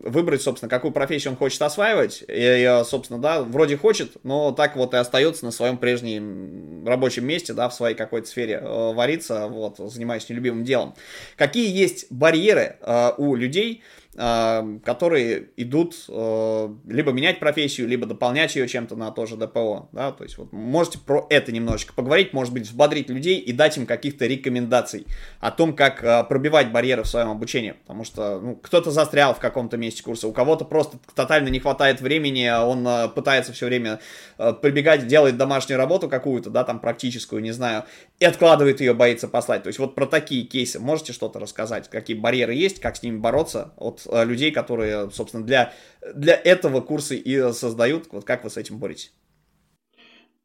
выбрать, 0.05 0.43
собственно, 0.43 0.69
какую 0.69 0.93
профессию 0.93 1.33
он 1.33 1.37
хочет 1.37 1.63
осваивать, 1.63 2.25
и, 2.27 2.83
собственно, 2.85 3.21
да, 3.21 3.43
вроде 3.43 3.77
хочет, 3.77 4.13
но 4.23 4.53
так 4.53 4.77
вот 4.77 4.95
и 4.95 4.97
остается 4.97 5.45
на 5.45 5.51
своем 5.51 5.77
прежнем 5.77 6.87
рабочем 6.87 7.27
месте, 7.27 7.53
да, 7.53 7.69
в 7.69 7.75
своей 7.75 7.95
какой-то 7.95 8.29
сфере 8.29 8.61
э, 8.63 8.93
вариться, 8.93 9.47
вот, 9.49 9.77
занимаясь 9.79 10.29
нелюбимым 10.29 10.65
делом. 10.65 10.95
Какие 11.37 11.75
есть 11.75 12.07
барьеры 12.11 12.77
э, 12.81 13.13
у 13.17 13.35
людей, 13.35 13.83
э, 14.10 14.10
которые 14.21 15.49
идут 15.57 16.05
э, 16.07 16.69
либо 16.87 17.11
менять 17.11 17.39
профессию, 17.39 17.89
либо 17.89 18.05
дополнять 18.05 18.55
ее 18.55 18.69
чем-то 18.69 18.95
на 18.95 19.11
то 19.13 19.25
же 19.25 19.39
ДПО, 19.39 19.89
да, 19.93 20.13
то 20.13 20.25
есть 20.25 20.37
вот 20.37 20.53
можете 20.53 20.99
про 20.99 21.27
это 21.31 21.53
немножечко 21.53 21.95
поговорить, 21.95 22.35
может 22.35 22.53
быть, 22.53 22.65
взбодрить 22.65 23.09
людей 23.09 23.39
и 23.39 23.53
дать 23.53 23.79
им 23.79 23.87
каких-то 23.87 24.27
рекомендаций 24.27 25.07
о 25.41 25.51
том, 25.51 25.75
как 25.75 26.05
э, 26.05 26.23
пробивать 26.25 26.71
барьеры 26.71 27.05
в 27.05 27.07
своем 27.07 27.31
обучении, 27.31 27.77
потому 27.87 28.05
что 28.05 28.41
ну, 28.41 28.57
кто-то 28.57 28.91
застрял 28.91 29.33
в 29.33 29.39
каком-то 29.39 29.79
месте 29.79 30.03
курса, 30.03 30.29
у 30.29 30.33
кого-то 30.33 30.67
просто 30.67 30.99
тотально 31.15 31.49
не 31.49 31.59
хватает 31.59 32.03
времени, 32.03 32.47
он 32.51 32.87
э, 32.87 33.09
пытается 33.09 33.55
все 33.55 33.67
время 33.67 34.01
прибегать, 34.37 35.07
делает 35.07 35.39
домашнюю 35.39 35.79
работу 35.79 36.11
какую-то, 36.11 36.51
да, 36.51 36.65
там 36.65 36.81
практическую, 36.81 37.41
не 37.41 37.53
знаю, 37.53 37.85
и 38.19 38.27
откладывает 38.27 38.81
ее, 38.81 38.93
боится 38.93 39.29
послать, 39.29 39.63
то 39.63 39.69
есть 39.69 39.79
вот 39.79 39.95
про 39.95 40.05
такие 40.05 40.45
кейсы 40.45 40.79
можете 40.79 41.15
что-то 41.15 41.39
рассказать, 41.39 41.89
какие 41.89 42.19
барьеры 42.19 42.53
есть, 42.53 42.81
как 42.81 42.97
с 42.97 43.03
ними 43.03 43.17
бороться 43.17 43.73
от 43.79 44.10
людей, 44.25 44.51
которые, 44.51 45.11
собственно, 45.11 45.45
для, 45.45 45.73
для 46.15 46.35
этого 46.35 46.81
курсы 46.81 47.17
и 47.17 47.53
создают. 47.53 48.09
Вот 48.13 48.25
как 48.25 48.45
вы 48.45 48.51
с 48.51 48.57
этим 48.57 48.79
боретесь? 48.79 49.13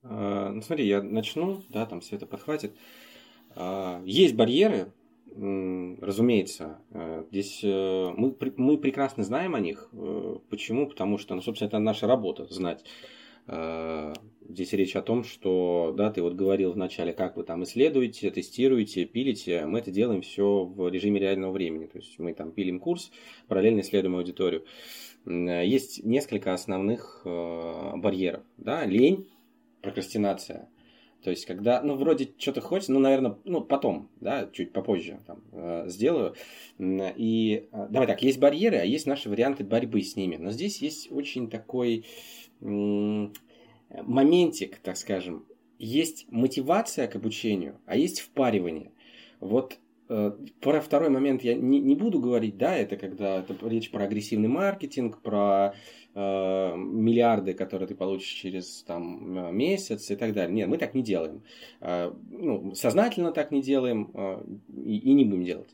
А, 0.04 0.50
ну, 0.50 0.62
смотри, 0.62 0.88
я 0.88 1.02
начну, 1.02 1.64
да, 1.70 1.86
там 1.86 2.02
это 2.12 2.26
подхватит. 2.26 2.76
А, 3.56 4.02
есть 4.06 4.36
барьеры, 4.36 4.92
разумеется. 5.36 6.80
Здесь 7.30 7.60
э, 7.62 8.14
мы, 8.16 8.38
мы 8.56 8.78
прекрасно 8.78 9.24
знаем 9.24 9.54
о 9.54 9.60
них. 9.60 9.90
Э, 9.92 10.38
почему? 10.50 10.88
Потому 10.88 11.18
что, 11.18 11.36
ну, 11.36 11.42
собственно, 11.42 11.68
это 11.68 11.80
наша 11.80 12.08
работа 12.08 12.46
знать 12.46 12.86
Здесь 13.48 14.74
речь 14.74 14.96
о 14.96 15.02
том, 15.02 15.24
что, 15.24 15.94
да, 15.98 16.12
ты 16.12 16.22
вот 16.22 16.34
говорил 16.34 16.72
вначале, 16.72 17.14
как 17.14 17.36
вы 17.36 17.44
там 17.44 17.64
исследуете, 17.64 18.30
тестируете, 18.32 19.06
пилите. 19.06 19.66
Мы 19.66 19.80
это 19.80 19.92
делаем 19.92 20.22
все 20.22 20.66
в 20.66 20.88
режиме 20.90 21.20
реального 21.20 21.52
времени. 21.52 21.86
То 21.86 21.98
есть 21.98 22.18
мы 22.20 22.34
там 22.34 22.52
пилим 22.52 22.80
курс, 22.80 23.12
параллельно 23.48 23.82
исследуем 23.82 24.16
аудиторию. 24.16 24.66
Есть 25.26 26.04
несколько 26.04 26.54
основных 26.54 27.24
э, 27.26 27.92
барьеров. 27.96 28.44
Да? 28.58 28.86
Лень, 28.86 29.28
прокрастинация. 29.82 30.70
То 31.24 31.32
есть, 31.32 31.48
когда, 31.48 31.82
ну, 31.82 31.96
вроде 31.96 32.30
что-то 32.38 32.62
хочется, 32.62 32.92
ну, 32.94 33.00
наверное, 33.00 33.40
ну, 33.46 33.62
потом, 33.62 34.12
да, 34.22 34.48
чуть 34.54 34.72
попозже 34.74 35.22
там, 35.26 35.42
э, 35.54 35.86
сделаю. 35.88 36.36
И 36.78 37.68
э, 37.72 37.88
давай 37.90 38.06
так, 38.06 38.22
есть 38.22 38.40
барьеры, 38.40 38.78
а 38.78 38.86
есть 38.86 39.08
наши 39.08 39.28
варианты 39.28 39.64
борьбы 39.64 40.04
с 40.04 40.16
ними. 40.16 40.36
Но 40.36 40.52
здесь 40.52 40.84
есть 40.84 41.12
очень 41.12 41.50
такой 41.50 42.06
моментик, 42.62 44.78
так 44.78 44.98
скажем, 44.98 45.46
есть 45.78 46.26
мотивация 46.30 47.08
к 47.08 47.16
обучению, 47.16 47.80
а 47.86 47.98
есть 47.98 48.22
впаривание. 48.22 48.92
Вот 49.40 49.78
э, 50.10 50.32
про 50.62 50.82
второй 50.82 51.10
момент 51.10 51.44
я 51.44 51.56
не, 51.56 51.80
не 51.80 51.96
буду 51.96 52.20
говорить, 52.20 52.58
да, 52.58 52.76
это 52.76 52.98
когда 52.98 53.40
это 53.40 53.56
речь 53.68 53.92
про 53.92 54.06
агрессивный 54.06 54.48
маркетинг, 54.48 55.22
про 55.22 55.76
э, 56.14 56.76
миллиарды, 56.78 57.54
которые 57.54 57.88
ты 57.88 57.96
получишь 57.96 58.30
через 58.30 58.84
там, 58.84 59.56
месяц 59.56 60.10
и 60.12 60.16
так 60.16 60.34
далее. 60.34 60.56
Нет, 60.56 60.70
мы 60.70 60.78
так 60.78 60.94
не 60.94 61.04
делаем. 61.04 61.44
Э, 61.82 62.14
ну, 62.32 62.74
сознательно 62.74 63.32
так 63.32 63.52
не 63.52 63.62
делаем 63.62 64.12
э, 64.14 64.44
и, 64.84 64.98
и 64.98 65.14
не 65.14 65.26
будем 65.26 65.44
делать. 65.44 65.70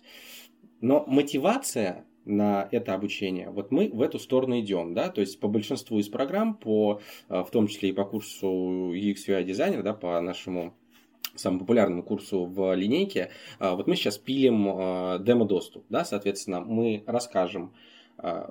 Но 0.81 1.05
мотивация 1.07 2.05
на 2.25 2.67
это 2.71 2.93
обучение. 2.93 3.49
Вот 3.49 3.71
мы 3.71 3.89
в 3.89 4.01
эту 4.01 4.19
сторону 4.19 4.59
идем, 4.59 4.93
да, 4.93 5.09
то 5.09 5.21
есть 5.21 5.39
по 5.39 5.47
большинству 5.47 5.99
из 5.99 6.07
программ, 6.07 6.55
по, 6.55 7.01
э, 7.29 7.43
в 7.43 7.49
том 7.49 7.67
числе 7.67 7.89
и 7.89 7.93
по 7.93 8.05
курсу 8.05 8.47
UX 8.93 9.27
UI 9.27 9.43
дизайнер, 9.43 9.83
да, 9.83 9.93
по 9.93 10.19
нашему 10.21 10.73
самому 11.35 11.61
популярному 11.61 12.03
курсу 12.03 12.45
в 12.45 12.75
линейке, 12.75 13.31
э, 13.59 13.71
вот 13.73 13.87
мы 13.87 13.95
сейчас 13.95 14.17
пилим 14.17 14.67
э, 14.67 15.19
демо-доступ, 15.21 15.85
да, 15.89 16.05
соответственно, 16.05 16.61
мы 16.61 17.03
расскажем, 17.05 17.73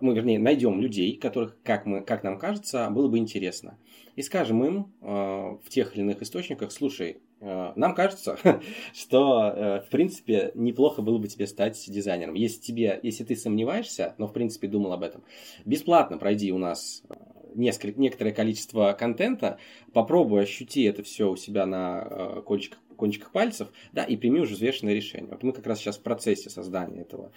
мы, 0.00 0.14
вернее, 0.14 0.40
найдем 0.40 0.80
людей, 0.80 1.16
которых, 1.16 1.56
как, 1.62 1.86
мы, 1.86 2.00
как 2.00 2.24
нам 2.24 2.40
кажется, 2.40 2.90
было 2.90 3.06
бы 3.06 3.18
интересно, 3.18 3.78
и 4.16 4.22
скажем 4.22 4.64
им 4.64 4.92
в 5.00 5.68
тех 5.68 5.94
или 5.94 6.02
иных 6.02 6.22
источниках, 6.22 6.72
слушай, 6.72 7.20
нам 7.40 7.94
кажется, 7.94 8.38
что, 8.92 9.52
э, 9.54 9.80
в 9.80 9.88
принципе, 9.88 10.52
неплохо 10.54 11.00
было 11.00 11.16
бы 11.18 11.26
тебе 11.26 11.46
стать 11.46 11.82
дизайнером. 11.88 12.34
Если, 12.34 12.60
тебе, 12.60 13.00
если 13.02 13.24
ты 13.24 13.34
сомневаешься, 13.34 14.14
но, 14.18 14.26
в 14.26 14.32
принципе, 14.32 14.68
думал 14.68 14.92
об 14.92 15.02
этом, 15.02 15.22
бесплатно 15.64 16.18
пройди 16.18 16.52
у 16.52 16.58
нас 16.58 17.02
э, 17.08 17.14
несколько, 17.54 17.98
некоторое 17.98 18.32
количество 18.32 18.92
контента, 18.92 19.58
попробуй 19.94 20.42
ощути 20.42 20.82
это 20.82 21.02
все 21.02 21.30
у 21.30 21.36
себя 21.36 21.64
на 21.64 22.42
кончиках, 22.44 22.78
кончиках 22.96 23.32
пальцев, 23.32 23.68
да, 23.92 24.04
и 24.04 24.16
прими 24.18 24.40
уже 24.40 24.54
взвешенное 24.54 24.92
решение. 24.92 25.30
Вот 25.30 25.42
мы 25.42 25.52
как 25.52 25.66
раз 25.66 25.78
сейчас 25.78 25.96
в 25.96 26.02
процессе 26.02 26.50
создания 26.50 27.00
этого 27.00 27.32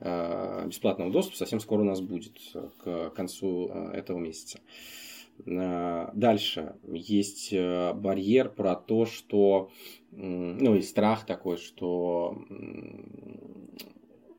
бесплатного 0.00 1.12
доступа, 1.12 1.36
совсем 1.36 1.60
скоро 1.60 1.82
у 1.82 1.84
нас 1.84 2.00
будет 2.00 2.32
к 2.82 3.10
концу 3.10 3.68
этого 3.92 4.18
месяца. 4.18 4.58
Э, 5.44 6.10
дальше 6.14 6.76
есть 6.92 7.52
э, 7.52 7.92
барьер 7.94 8.48
про 8.50 8.76
то, 8.76 9.06
что, 9.06 9.70
ну 10.10 10.74
и 10.74 10.82
страх 10.82 11.26
такой, 11.26 11.56
что 11.56 12.38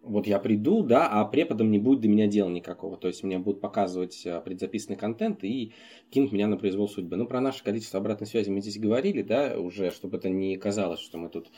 вот 0.01 0.27
я 0.27 0.39
приду, 0.39 0.83
да, 0.83 1.07
а 1.07 1.25
преподом 1.25 1.71
не 1.71 1.79
будет 1.79 2.01
до 2.01 2.07
меня 2.07 2.27
дела 2.27 2.49
никакого. 2.49 2.97
То 2.97 3.07
есть 3.07 3.23
мне 3.23 3.37
будут 3.37 3.59
показывать 3.61 4.25
э, 4.25 4.39
предзаписанный 4.41 4.97
контент 4.97 5.43
и 5.43 5.73
кинут 6.09 6.31
меня 6.31 6.47
на 6.47 6.57
произвол 6.57 6.87
судьбы. 6.87 7.17
Ну, 7.17 7.25
про 7.25 7.41
наше 7.41 7.63
количество 7.63 7.99
обратной 7.99 8.27
связи 8.27 8.49
мы 8.49 8.61
здесь 8.61 8.79
говорили, 8.79 9.23
да, 9.23 9.59
уже, 9.59 9.91
чтобы 9.91 10.17
это 10.17 10.29
не 10.29 10.55
казалось, 10.57 10.99
что 10.99 11.17
мы 11.17 11.29
тут 11.29 11.51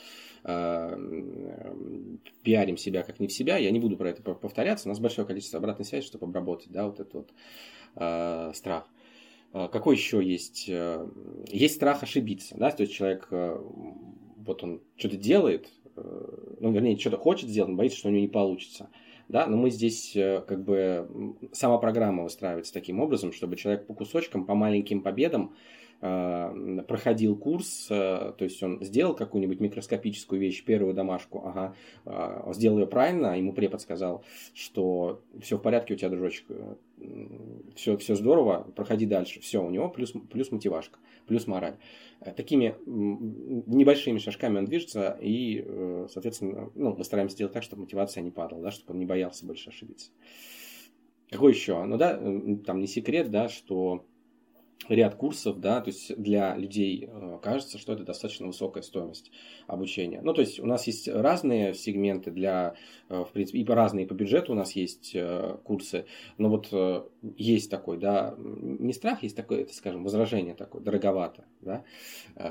пиарим 2.44 2.78
себя 2.78 3.02
как 3.02 3.20
не 3.20 3.28
в 3.28 3.34
себя. 3.34 3.58
Я 3.58 3.72
не 3.72 3.80
буду 3.80 3.98
про 3.98 4.12
это 4.12 4.22
повторяться. 4.22 4.88
У 4.88 4.90
нас 4.90 5.00
большое 5.00 5.26
количество 5.26 5.58
обратной 5.58 5.86
связи, 5.86 6.06
чтобы 6.06 6.28
обработать, 6.28 6.70
да, 6.70 6.86
вот 6.86 7.00
этот 7.00 7.14
вот 7.16 8.56
страх. 8.56 8.88
Какой 9.72 9.96
еще 9.96 10.22
есть? 10.22 10.68
Есть 10.68 11.76
страх 11.76 12.04
ошибиться, 12.04 12.56
да, 12.58 12.72
то 12.72 12.82
есть 12.84 12.94
человек, 12.94 13.28
вот 13.30 14.64
он 14.64 14.82
что-то 14.98 15.16
делает, 15.16 15.70
ну, 15.96 16.72
вернее, 16.74 16.98
что-то 16.98 17.18
хочет 17.18 17.50
сделать, 17.50 17.70
но 17.70 17.78
боится, 17.78 17.98
что 17.98 18.10
у 18.10 18.12
него 18.12 18.22
не 18.22 18.28
получится 18.28 18.90
да, 19.28 19.48
но 19.48 19.58
мы 19.58 19.72
здесь 19.72 20.12
как 20.14 20.64
бы 20.64 21.36
сама 21.52 21.80
программа 21.80 22.24
выстраивается 22.24 22.74
таким 22.74 23.00
образом, 23.00 23.32
чтобы 23.32 23.56
человек 23.56 23.88
по 23.88 23.96
кусочкам, 23.96 24.46
по 24.46 24.54
маленьким 24.54 25.02
победам 25.02 25.56
Э, 25.56 25.56
проходил 26.00 27.36
курс, 27.38 27.88
э, 27.90 28.34
то 28.38 28.44
есть 28.44 28.62
он 28.62 28.84
сделал 28.84 29.16
какую-нибудь 29.16 29.60
микроскопическую 29.60 30.40
вещь, 30.40 30.64
первую 30.64 30.94
домашку, 30.94 31.42
ага, 31.46 31.76
э, 32.06 32.52
сделал 32.54 32.80
ее 32.80 32.88
правильно, 32.88 33.38
ему 33.38 33.54
препод 33.54 33.82
сказал, 33.82 34.24
что 34.54 35.22
все 35.40 35.58
в 35.58 35.62
порядке 35.62 35.94
у 35.94 35.98
тебя, 35.98 36.10
дружочек, 36.10 36.46
все, 37.76 37.98
все 37.98 38.16
здорово, 38.16 38.68
проходи 38.76 39.06
дальше, 39.06 39.40
все, 39.40 39.64
у 39.64 39.70
него 39.70 39.90
плюс, 39.90 40.14
плюс 40.32 40.52
мотивашка, 40.52 41.00
плюс 41.28 41.48
мораль. 41.48 41.78
Такими 42.38 42.76
небольшими 42.86 44.18
шажками 44.18 44.60
он 44.60 44.66
движется, 44.66 45.18
и, 45.22 45.66
соответственно, 46.10 46.72
ну, 46.76 46.96
мы 46.96 47.04
стараемся 47.04 47.36
сделать 47.36 47.54
так, 47.54 47.64
чтобы 47.64 47.84
мотивация 47.84 48.22
не 48.22 48.32
падала, 48.32 48.62
да, 48.62 48.72
чтобы 48.72 48.94
он 48.94 49.00
не 49.00 49.06
боялся 49.06 49.46
больше 49.46 49.70
ошибиться. 49.70 50.12
Какой 51.30 51.54
еще? 51.54 51.84
Ну 51.84 51.98
да, 51.98 52.18
там 52.66 52.80
не 52.80 52.88
секрет, 52.88 53.30
да, 53.30 53.50
что 53.50 54.06
ряд 54.90 55.16
курсов, 55.16 55.60
да, 55.60 55.82
то 55.82 55.90
есть 55.90 56.16
для 56.18 56.56
людей 56.56 57.10
э, 57.12 57.40
кажется, 57.42 57.78
что 57.78 57.94
это 57.94 58.04
достаточно 58.04 58.48
высокая 58.48 58.84
стоимость 58.84 59.32
обучения. 59.68 60.22
Ну, 60.22 60.34
то 60.34 60.42
есть 60.42 60.60
у 60.60 60.66
нас 60.66 60.86
есть 60.88 61.08
разные 61.08 61.74
сегменты 61.74 62.32
для, 62.32 62.76
э, 63.10 63.24
в 63.24 63.32
принципе, 63.32 63.60
и 63.60 63.66
разные 63.66 64.06
по 64.06 64.14
бюджету 64.14 64.52
у 64.52 64.56
нас 64.56 64.74
есть 64.74 65.12
э, 65.16 65.58
курсы, 65.64 66.06
но 66.38 66.50
вот 66.50 66.72
есть 67.38 67.72
такой, 67.72 67.98
да, 67.98 68.36
не 68.38 68.94
страх, 68.94 69.24
есть 69.24 69.36
такое, 69.36 69.62
это, 69.62 69.74
скажем, 69.74 70.04
возражение 70.04 70.54
такое, 70.54 70.82
дороговато, 70.82 71.46
да, 71.62 71.84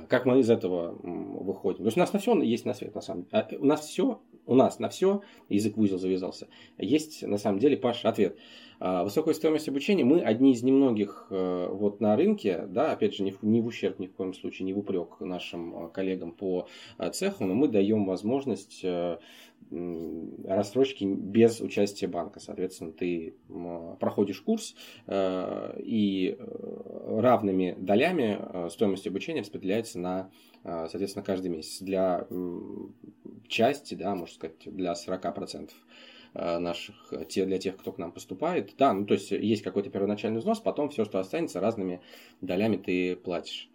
как 0.09 0.27
мы 0.27 0.41
из 0.41 0.51
этого 0.51 0.99
выходим. 1.01 1.79
То 1.79 1.87
есть 1.87 1.97
у 1.97 2.01
нас 2.01 2.13
на 2.13 2.19
все 2.19 2.41
есть 2.43 2.65
на 2.65 2.75
свет, 2.75 2.95
на 2.95 3.01
самом 3.01 3.25
деле. 3.25 3.33
А 3.33 3.49
у 3.57 3.65
нас 3.65 3.87
все, 3.87 4.21
у 4.47 4.55
нас 4.55 4.79
на 4.79 4.89
все, 4.89 5.23
язык 5.49 5.77
в 5.77 5.81
узел 5.81 5.99
завязался, 5.99 6.49
есть 6.79 7.23
на 7.23 7.39
самом 7.39 7.59
деле, 7.59 7.77
Паша, 7.77 8.09
ответ– 8.09 8.37
а, 8.81 9.05
высокая 9.05 9.35
стоимость 9.35 9.69
обучения, 9.69 10.05
мы 10.05 10.21
одни 10.21 10.53
из 10.53 10.63
немногих 10.63 11.29
э, 11.31 11.69
вот 11.71 12.01
на 12.01 12.17
рынке, 12.17 12.67
да, 12.69 12.93
опять 12.93 13.15
же, 13.15 13.23
не 13.23 13.31
в, 13.31 13.43
не 13.43 13.61
в 13.61 13.67
ущерб 13.67 13.99
ни 13.99 14.07
в 14.07 14.13
коем 14.13 14.35
случае, 14.35 14.67
не 14.67 14.73
в 14.73 14.79
упрек 14.79 15.21
нашим 15.21 15.87
э, 15.87 15.89
коллегам 15.91 16.33
по 16.33 16.67
э, 16.99 17.11
цеху, 17.11 17.45
но 17.45 17.55
мы 17.55 17.69
даем 17.69 18.05
возможность 18.05 18.85
рассрочки 20.47 21.05
без 21.05 21.61
участия 21.61 22.07
банка. 22.07 22.41
Соответственно, 22.41 22.93
ты 22.93 23.35
проходишь 23.99 24.41
курс 24.41 24.75
и 25.09 26.39
равными 27.07 27.77
долями 27.79 28.69
стоимость 28.71 29.07
обучения 29.07 29.41
распределяется 29.41 29.99
на, 29.99 30.31
соответственно, 30.63 31.25
каждый 31.25 31.51
месяц. 31.51 31.81
Для 31.81 32.27
части, 33.49 33.95
да, 33.95 34.15
можно 34.15 34.35
сказать, 34.35 34.57
для 34.67 34.93
40% 34.93 35.71
Э, 36.37 36.59
наших, 36.59 37.13
те, 37.29 37.45
для 37.45 37.59
тех, 37.59 37.77
кто 37.77 37.93
к 37.93 37.99
нам 37.99 38.11
поступает. 38.11 38.75
Да, 38.77 38.93
ну 38.93 39.07
то 39.07 39.15
есть 39.15 39.31
есть 39.31 39.63
какой-то 39.63 39.89
первоначальный 39.89 40.41
взнос, 40.41 40.59
потом 40.59 40.91
все, 40.91 41.05
что 41.05 41.21
останется, 41.21 41.61
разными 41.61 42.01
долями 42.41 42.77
ты 42.77 43.15
платишь. 43.15 43.71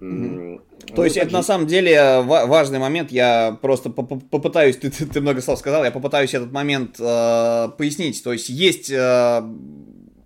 Mm-hmm. 0.00 0.60
То 0.88 0.94
ну, 0.96 1.04
есть 1.04 1.16
это 1.16 1.32
на 1.32 1.42
самом 1.42 1.66
деле 1.66 2.20
важный 2.22 2.78
момент. 2.78 3.10
Я 3.10 3.58
просто 3.60 3.90
попытаюсь, 3.90 4.76
ты, 4.80 4.90
ты, 4.90 5.06
ты 5.06 5.20
много 5.20 5.40
слов 5.40 5.58
сказал, 5.58 5.84
я 5.84 5.90
попытаюсь 5.90 6.34
этот 6.34 6.52
момент 6.52 6.96
э, 6.98 7.68
пояснить. 7.78 8.22
То 8.22 8.32
есть 8.32 8.48
есть 8.48 8.90
э, 8.90 9.42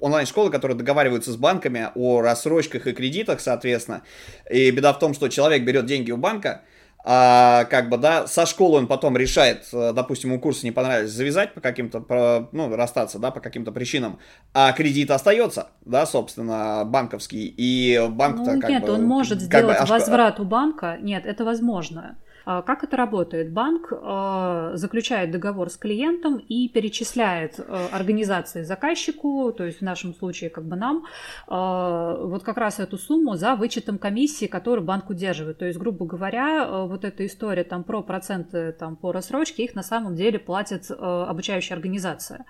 онлайн-школы, 0.00 0.50
которые 0.50 0.76
договариваются 0.76 1.32
с 1.32 1.36
банками 1.36 1.88
о 1.94 2.20
рассрочках 2.20 2.86
и 2.86 2.92
кредитах, 2.92 3.40
соответственно. 3.40 4.02
И 4.50 4.70
беда 4.70 4.92
в 4.92 4.98
том, 4.98 5.14
что 5.14 5.28
человек 5.28 5.64
берет 5.64 5.86
деньги 5.86 6.10
у 6.10 6.16
банка, 6.16 6.62
а, 7.10 7.64
как 7.64 7.88
бы, 7.88 7.96
да, 7.96 8.26
со 8.26 8.44
школы 8.44 8.76
он 8.76 8.86
потом 8.86 9.16
решает, 9.16 9.66
э, 9.72 9.92
допустим, 9.94 10.28
ему 10.28 10.38
курсы 10.38 10.66
не 10.66 10.72
понравились, 10.72 11.10
завязать 11.10 11.54
по 11.54 11.60
каким-то, 11.62 12.50
ну, 12.52 12.76
расстаться, 12.76 13.18
да, 13.18 13.30
по 13.30 13.40
каким-то 13.40 13.72
причинам, 13.72 14.18
а 14.52 14.72
кредит 14.72 15.10
остается, 15.10 15.68
да, 15.86 16.04
собственно, 16.04 16.82
банковский, 16.84 17.46
и 17.56 17.98
банк-то 18.10 18.52
ну, 18.52 18.60
как 18.60 18.68
нет, 18.68 18.84
бы... 18.84 18.92
он 18.92 19.06
может 19.06 19.40
сделать 19.40 19.80
бы, 19.80 19.86
возврат 19.86 20.38
у 20.38 20.44
банка, 20.44 20.98
нет, 21.00 21.24
это 21.24 21.46
возможно. 21.46 22.18
А, 22.50 22.62
как 22.62 22.82
это 22.82 22.96
работает? 22.96 23.52
Банк 23.52 23.92
а, 23.92 24.70
заключает 24.72 25.30
договор 25.30 25.68
с 25.68 25.76
клиентом 25.76 26.38
и 26.38 26.66
перечисляет 26.70 27.60
а, 27.60 27.88
организации 27.92 28.62
заказчику, 28.62 29.52
то 29.52 29.64
есть 29.64 29.80
в 29.80 29.82
нашем 29.82 30.14
случае 30.14 30.48
как 30.48 30.64
бы 30.64 30.74
нам, 30.74 31.04
вот 31.46 32.42
как 32.42 32.56
раз 32.56 32.80
эту 32.80 32.96
сумму 32.96 33.34
за 33.34 33.54
вычетом 33.54 33.98
комиссии, 33.98 34.46
которую 34.46 34.84
банк 34.84 35.10
удерживает. 35.10 35.58
То 35.58 35.66
есть, 35.66 35.78
грубо 35.78 36.06
говоря, 36.06 36.86
вот 36.86 37.04
эта 37.04 37.26
история 37.26 37.64
там 37.64 37.84
про 37.84 38.02
проценты 38.02 38.72
там, 38.72 38.96
по 38.96 39.12
рассрочке, 39.12 39.64
их 39.64 39.74
на 39.74 39.82
самом 39.82 40.14
деле 40.14 40.38
платит 40.38 40.90
обучающая 40.90 41.76
организация. 41.76 42.44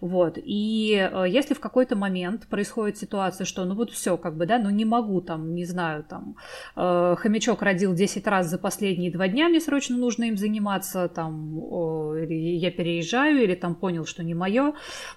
Вот. 0.00 0.34
И 0.36 1.10
если 1.28 1.54
в 1.54 1.60
какой-то 1.60 1.96
момент 1.96 2.46
происходит 2.48 2.98
ситуация, 2.98 3.44
что 3.44 3.64
ну 3.64 3.74
вот 3.74 3.90
все, 3.90 4.16
как 4.16 4.36
бы, 4.36 4.46
да, 4.46 4.58
ну 4.58 4.70
не 4.70 4.84
могу 4.84 5.20
там, 5.20 5.54
не 5.54 5.64
знаю, 5.64 6.04
там, 6.04 6.36
хомячок 6.74 7.62
родил 7.62 7.94
10 7.94 8.26
раз 8.26 8.48
за 8.48 8.58
последние 8.58 9.12
два 9.12 9.28
дня, 9.28 9.37
дня 9.38 9.48
мне 9.48 9.60
срочно 9.60 9.96
нужно 9.96 10.24
им 10.24 10.36
заниматься, 10.36 11.08
там, 11.08 11.56
или 12.16 12.56
я 12.56 12.72
переезжаю, 12.72 13.44
или 13.44 13.54
там 13.54 13.76
понял, 13.76 14.04
что 14.04 14.24
не 14.24 14.34
мое. 14.34 14.74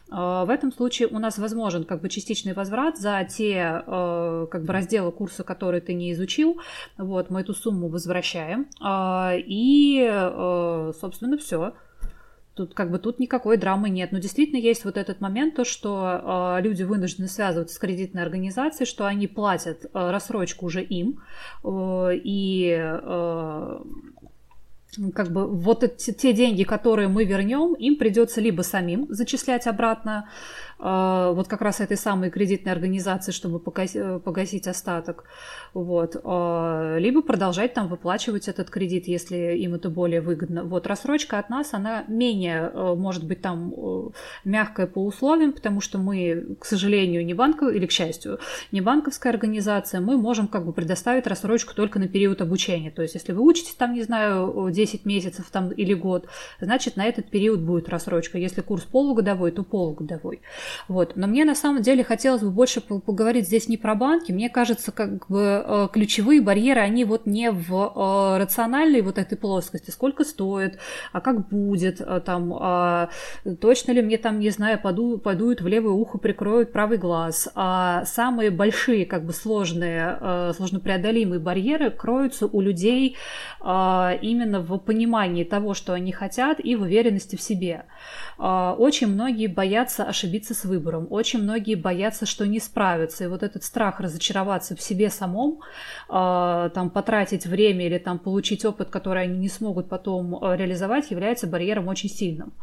В 0.09 0.47
этом 0.47 0.71
случае 0.71 1.07
у 1.07 1.17
нас 1.17 1.39
возможен 1.39 1.85
как 1.85 2.01
бы 2.01 2.09
частичный 2.09 2.53
возврат 2.53 2.99
за 2.99 3.25
те 3.27 3.81
как 3.85 4.63
бы 4.63 4.73
разделы 4.73 5.11
курса, 5.11 5.43
которые 5.43 5.81
ты 5.81 5.95
не 5.95 6.11
изучил. 6.11 6.59
Вот, 6.99 7.31
мы 7.31 7.41
эту 7.41 7.55
сумму 7.55 7.87
возвращаем. 7.87 8.67
И, 8.79 10.91
собственно, 10.99 11.39
все. 11.39 11.73
Тут 12.53 12.73
как 12.73 12.91
бы 12.91 12.99
тут 12.99 13.19
никакой 13.19 13.57
драмы 13.57 13.89
нет. 13.89 14.11
Но 14.11 14.19
действительно 14.19 14.57
есть 14.57 14.83
вот 14.83 14.97
этот 14.97 15.21
момент, 15.21 15.55
то, 15.55 15.63
что 15.63 16.57
э, 16.57 16.61
люди 16.61 16.83
вынуждены 16.83 17.27
связываться 17.29 17.75
с 17.75 17.79
кредитной 17.79 18.23
организацией, 18.23 18.85
что 18.85 19.05
они 19.05 19.27
платят 19.27 19.85
э, 19.85 19.89
рассрочку 19.93 20.65
уже 20.65 20.83
им. 20.83 21.21
Э, 21.63 22.09
и 22.13 22.75
э, 22.77 23.79
как 25.13 25.31
бы 25.31 25.47
вот 25.47 25.83
эти, 25.83 26.11
те 26.11 26.33
деньги, 26.33 26.63
которые 26.63 27.07
мы 27.07 27.23
вернем, 27.23 27.73
им 27.73 27.95
придется 27.95 28.41
либо 28.41 28.61
самим 28.61 29.07
зачислять 29.09 29.65
обратно 29.67 30.29
вот 30.81 31.47
как 31.47 31.61
раз 31.61 31.79
этой 31.79 31.97
самой 31.97 32.31
кредитной 32.31 32.71
организации, 32.71 33.31
чтобы 33.31 33.59
погасить 33.59 34.67
остаток, 34.67 35.25
вот, 35.73 36.19
а, 36.23 36.97
либо 36.97 37.21
продолжать 37.21 37.73
там 37.73 37.87
выплачивать 37.87 38.47
этот 38.47 38.69
кредит, 38.69 39.07
если 39.07 39.55
им 39.57 39.75
это 39.75 39.89
более 39.89 40.21
выгодно. 40.21 40.63
Вот 40.63 40.87
рассрочка 40.87 41.39
от 41.39 41.49
нас, 41.49 41.73
она 41.73 42.03
менее, 42.07 42.71
э, 42.73 42.95
может 42.95 43.25
быть, 43.25 43.41
там 43.41 43.73
э, 43.75 44.09
мягкая 44.43 44.87
по 44.87 45.05
условиям, 45.05 45.53
потому 45.53 45.81
что 45.81 45.97
мы, 45.97 46.57
к 46.59 46.65
сожалению, 46.65 47.25
не 47.25 47.33
банковая, 47.33 47.73
или 47.73 47.85
к 47.85 47.91
счастью, 47.91 48.39
не 48.71 48.81
банковская 48.81 49.29
организация, 49.29 50.01
мы 50.01 50.17
можем 50.17 50.47
как 50.47 50.65
бы 50.65 50.73
предоставить 50.73 51.27
рассрочку 51.27 51.73
только 51.73 51.99
на 51.99 52.07
период 52.07 52.41
обучения. 52.41 52.91
То 52.91 53.01
есть, 53.01 53.15
если 53.15 53.31
вы 53.31 53.43
учитесь 53.43 53.75
там, 53.75 53.93
не 53.93 54.03
знаю, 54.03 54.69
10 54.71 55.05
месяцев 55.05 55.49
там 55.51 55.69
или 55.69 55.93
год, 55.93 56.27
значит, 56.59 56.97
на 56.97 57.05
этот 57.05 57.29
период 57.29 57.61
будет 57.61 57.89
рассрочка. 57.89 58.37
Если 58.37 58.61
курс 58.61 58.83
полугодовой, 58.83 59.51
то 59.51 59.63
полугодовой. 59.63 60.41
Вот. 60.87 61.13
Но 61.15 61.27
мне 61.27 61.45
на 61.45 61.55
самом 61.55 61.81
деле 61.81 62.03
хотелось 62.03 62.41
бы 62.41 62.49
больше 62.49 62.81
поговорить 62.81 63.47
здесь 63.47 63.67
не 63.67 63.77
про 63.77 63.95
банки. 63.95 64.31
Мне 64.31 64.49
кажется, 64.49 64.91
как 64.91 65.27
бы 65.27 65.63
э, 65.65 65.87
ключевые 65.93 66.41
барьеры, 66.41 66.81
они 66.81 67.05
вот 67.05 67.25
не 67.25 67.51
в 67.51 67.73
э, 67.73 68.37
рациональной 68.37 69.01
вот 69.01 69.17
этой 69.17 69.37
плоскости, 69.37 69.91
сколько 69.91 70.23
стоит, 70.23 70.79
а 71.11 71.21
как 71.21 71.49
будет, 71.49 72.01
э, 72.01 72.21
там, 72.25 72.53
а 72.53 73.09
точно 73.59 73.91
ли 73.91 74.01
мне 74.01 74.17
там, 74.17 74.39
не 74.39 74.49
знаю, 74.49 74.79
поду, 74.81 75.17
подуют 75.17 75.61
в 75.61 75.67
левое 75.67 75.93
ухо, 75.93 76.17
прикроют 76.17 76.71
правый 76.71 76.97
глаз. 76.97 77.49
А 77.55 78.05
самые 78.05 78.51
большие, 78.51 79.05
как 79.05 79.25
бы 79.25 79.33
сложные, 79.33 80.53
сложнопреодолимые 80.55 81.39
барьеры 81.39 81.91
кроются 81.91 82.47
у 82.47 82.61
людей 82.61 83.17
именно 83.61 84.59
в 84.59 84.77
понимании 84.79 85.43
того, 85.43 85.73
что 85.73 85.93
они 85.93 86.11
хотят, 86.11 86.59
и 86.59 86.75
в 86.75 86.81
уверенности 86.81 87.35
в 87.35 87.41
себе. 87.41 87.85
Очень 88.41 89.07
многие 89.07 89.45
боятся 89.45 90.03
ошибиться 90.03 90.55
с 90.55 90.65
выбором. 90.65 91.05
Очень 91.11 91.43
многие 91.43 91.75
боятся, 91.75 92.25
что 92.25 92.47
не 92.47 92.59
справятся. 92.59 93.25
И 93.25 93.27
вот 93.27 93.43
этот 93.43 93.63
страх 93.63 93.99
разочароваться 93.99 94.75
в 94.75 94.81
себе 94.81 95.11
самом, 95.11 95.59
э, 96.09 96.69
там, 96.73 96.89
потратить 96.89 97.45
время 97.45 97.85
или 97.85 97.99
там, 97.99 98.17
получить 98.17 98.65
опыт, 98.65 98.89
который 98.89 99.23
они 99.23 99.37
не 99.37 99.47
смогут 99.47 99.89
потом 99.89 100.43
э, 100.43 100.57
реализовать, 100.57 101.11
является 101.11 101.45
барьером 101.45 101.87
очень 101.87 102.09
сильным. 102.09 102.53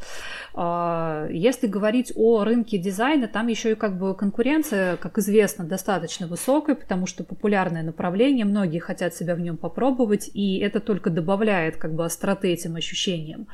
Если 0.57 1.69
говорить 1.69 2.13
о 2.17 2.43
рынке 2.43 2.79
дизайна, 2.79 3.29
там 3.29 3.47
еще 3.47 3.73
и 3.73 3.75
как 3.77 3.97
бы 3.97 4.17
конкуренция, 4.17 4.97
как 4.97 5.19
известно, 5.19 5.65
достаточно 5.65 6.27
высокая, 6.27 6.75
потому 6.75 7.07
что 7.07 7.23
популярное 7.23 7.85
направление, 7.85 8.45
многие 8.45 8.81
хотят 8.81 9.15
себя 9.15 9.37
в 9.37 9.41
нем 9.41 9.57
попробовать, 9.57 10.29
и 10.35 10.59
это 10.59 10.81
только 10.81 11.11
добавляет 11.11 11.77
как 11.77 11.95
бы 11.95 12.05
остроты 12.05 12.53
этим 12.53 12.75
ощущениям. 12.75 13.47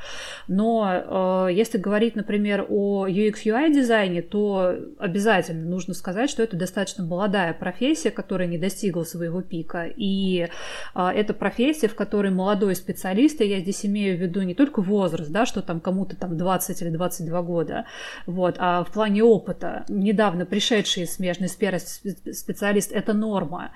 Но 0.49 1.49
если 1.51 1.77
говорить, 1.77 2.14
например, 2.15 2.67
о 2.69 3.07
UX-UI 3.07 3.73
дизайне, 3.73 4.23
то 4.23 4.77
обязательно 4.99 5.69
нужно 5.69 5.95
сказать, 5.95 6.31
что 6.31 6.43
это 6.43 6.57
достаточно 6.57 7.05
молодая 7.05 7.53
профессия, 7.55 8.11
которая 8.11 8.49
не 8.49 8.59
достигла 8.59 9.05
своего 9.05 9.43
пика. 9.43 9.87
И 9.97 10.49
а, 10.95 11.13
это 11.13 11.35
профессия, 11.35 11.89
в 11.89 11.95
которой 11.95 12.31
молодой 12.31 12.75
специалист, 12.75 13.41
и 13.41 13.47
я 13.47 13.61
здесь 13.61 13.85
имею 13.87 14.17
в 14.17 14.21
виду 14.21 14.43
не 14.43 14.55
только 14.55 14.83
возраст, 14.83 15.31
да, 15.31 15.47
что 15.47 15.63
там 15.63 15.81
кому-то 15.81 16.17
там 16.17 16.37
20 16.37 16.83
или 16.83 16.91
22 16.91 17.43
года, 17.43 17.87
вот, 18.27 18.57
а 18.59 18.85
в 18.85 18.93
плане 18.93 19.23
опыта. 19.23 19.85
Недавно 19.89 20.47
пришедший 20.47 21.07
смежный 21.07 21.49
специалист– 21.49 22.93
это 22.93 23.13
норма. 23.13 23.73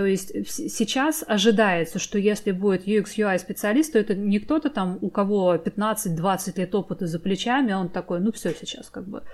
То 0.00 0.06
есть 0.06 0.32
сейчас 0.48 1.22
ожидается, 1.28 1.98
что 1.98 2.18
если 2.18 2.52
будет 2.52 2.88
UX 2.88 3.18
UI 3.18 3.38
специалист, 3.38 3.92
то 3.92 3.98
это 3.98 4.14
не 4.14 4.38
кто-то 4.38 4.70
там, 4.70 4.96
у 5.02 5.10
кого 5.10 5.56
15-20 5.56 6.58
лет 6.58 6.74
опыта 6.74 7.06
за 7.06 7.20
плечами, 7.20 7.72
а 7.72 7.78
он 7.80 7.90
такой, 7.90 8.20
ну 8.20 8.32
все 8.32 8.54
сейчас 8.54 8.88
как 8.88 9.06
бы, 9.06 9.24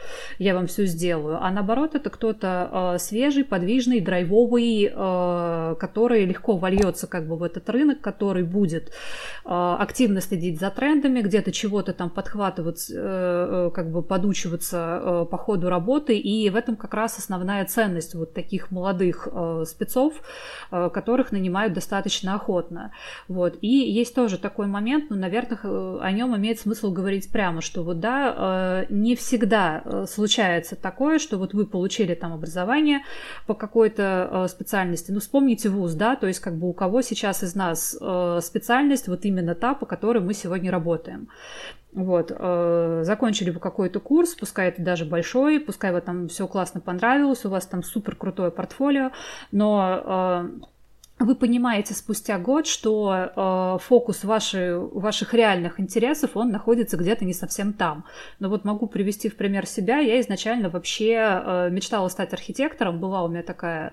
я 0.41 0.57
вам 0.57 0.67
все 0.67 0.87
сделаю. 0.87 1.39
А 1.41 1.53
наоборот, 1.53 1.95
это 1.95 2.11
кто-то 2.11 2.95
э, 2.97 2.99
свежий, 2.99 3.45
подвижный, 3.45 4.01
драйвовый, 4.01 4.91
э, 4.93 5.77
который 5.79 6.25
легко 6.25 6.57
вольется 6.57 7.07
как 7.07 7.29
бы 7.29 7.37
в 7.37 7.45
этот 7.45 7.71
рынок, 7.71 8.01
который 8.01 8.43
будет 8.43 8.89
э, 8.89 8.91
активно 9.45 10.21
следить 10.21 10.59
за 10.59 10.71
трендами, 10.71 11.21
где-то 11.21 11.53
чего-то 11.53 11.93
там 11.93 12.11
подхватывать, 12.11 12.91
э, 12.91 12.97
э, 12.97 13.71
как 13.73 13.93
бы 13.93 14.03
подучиваться 14.03 15.01
э, 15.01 15.27
по 15.31 15.39
ходу 15.39 15.69
работы. 15.69 16.19
И 16.19 16.51
в 16.51 16.57
этом 16.57 16.75
как 16.75 16.93
раз 16.93 17.19
основная 17.19 17.64
ценность 17.67 18.17
вот 18.17 18.35
таких 18.35 18.73
молодых 18.73 19.29
э, 19.31 19.64
спецов, 19.64 20.14
Э, 20.17 20.56
которых 20.71 21.33
нанимают 21.33 21.73
достаточно 21.73 22.35
охотно. 22.35 22.93
Вот. 23.29 23.59
И 23.61 23.69
есть 23.69 24.15
тоже 24.15 24.39
такой 24.39 24.67
момент, 24.67 25.11
ну, 25.11 25.17
наверное, 25.17 25.59
э, 25.63 25.99
о 26.03 26.13
нем 26.13 26.37
имеет 26.37 26.61
смысл 26.61 26.93
говорить 26.93 27.31
прямо, 27.31 27.61
что 27.61 27.83
вот, 27.83 28.01
да, 28.01 28.35
э, 28.37 28.87
не 28.89 29.17
всегда 29.17 30.07
случается 30.07 30.77
такое, 30.77 31.19
что 31.19 31.39
вот 31.39 31.55
вы 31.55 31.67
получили 31.67 32.15
там 32.15 32.33
образование 32.33 33.01
по 33.47 33.55
какой-то 33.55 34.47
специальности. 34.49 35.11
Ну, 35.11 35.21
вспомните 35.21 35.69
вуз, 35.69 35.95
да, 35.95 36.17
то 36.17 36.27
есть 36.27 36.41
как 36.41 36.57
бы 36.57 36.69
у 36.69 36.73
кого 36.73 37.03
сейчас 37.03 37.43
из 37.43 37.55
нас 37.55 37.91
специальность 38.45 39.09
вот 39.09 39.25
именно 39.25 39.55
та, 39.55 39.75
по 39.75 39.87
которой 39.87 40.23
мы 40.23 40.35
сегодня 40.35 40.71
работаем. 40.71 41.29
Вот, 41.93 42.30
э, 42.30 43.01
закончили 43.05 43.51
вы 43.51 43.59
какой-то 43.59 44.01
курс, 44.01 44.34
пускай 44.34 44.68
это 44.68 44.82
даже 44.82 45.07
большой, 45.07 45.61
пускай 45.61 45.93
вам 45.93 46.03
там 46.03 46.28
все 46.28 46.47
классно 46.47 46.80
понравилось, 46.80 47.45
у 47.47 47.51
вас 47.51 47.66
там 47.66 47.82
супер 47.82 48.16
крутое 48.16 48.51
портфолио, 48.51 49.12
но 49.51 50.03
э, 50.05 50.66
вы 51.19 51.35
понимаете 51.35 51.95
спустя 51.95 52.39
год, 52.39 52.67
что 52.67 53.14
э, 53.14 53.79
фокус 53.83 54.23
вашей, 54.25 54.79
ваших 54.79 55.33
реальных 55.33 55.81
интересов, 55.81 56.33
он 56.35 56.51
находится 56.51 56.99
где-то 56.99 57.25
не 57.25 57.33
совсем 57.33 57.73
там. 57.73 58.05
Но 58.39 58.51
вот 58.51 58.64
могу 58.64 58.87
привести 58.87 59.31
в 59.31 59.37
пример 59.37 59.67
себя. 59.67 59.99
Я 59.99 60.21
изначально 60.21 60.69
вообще 60.69 61.14
э, 61.14 61.71
мечтала 61.71 62.09
стать 62.09 62.35
архитектором, 62.35 63.01
была 63.01 63.25
у 63.25 63.29
меня 63.29 63.43
такая 63.43 63.93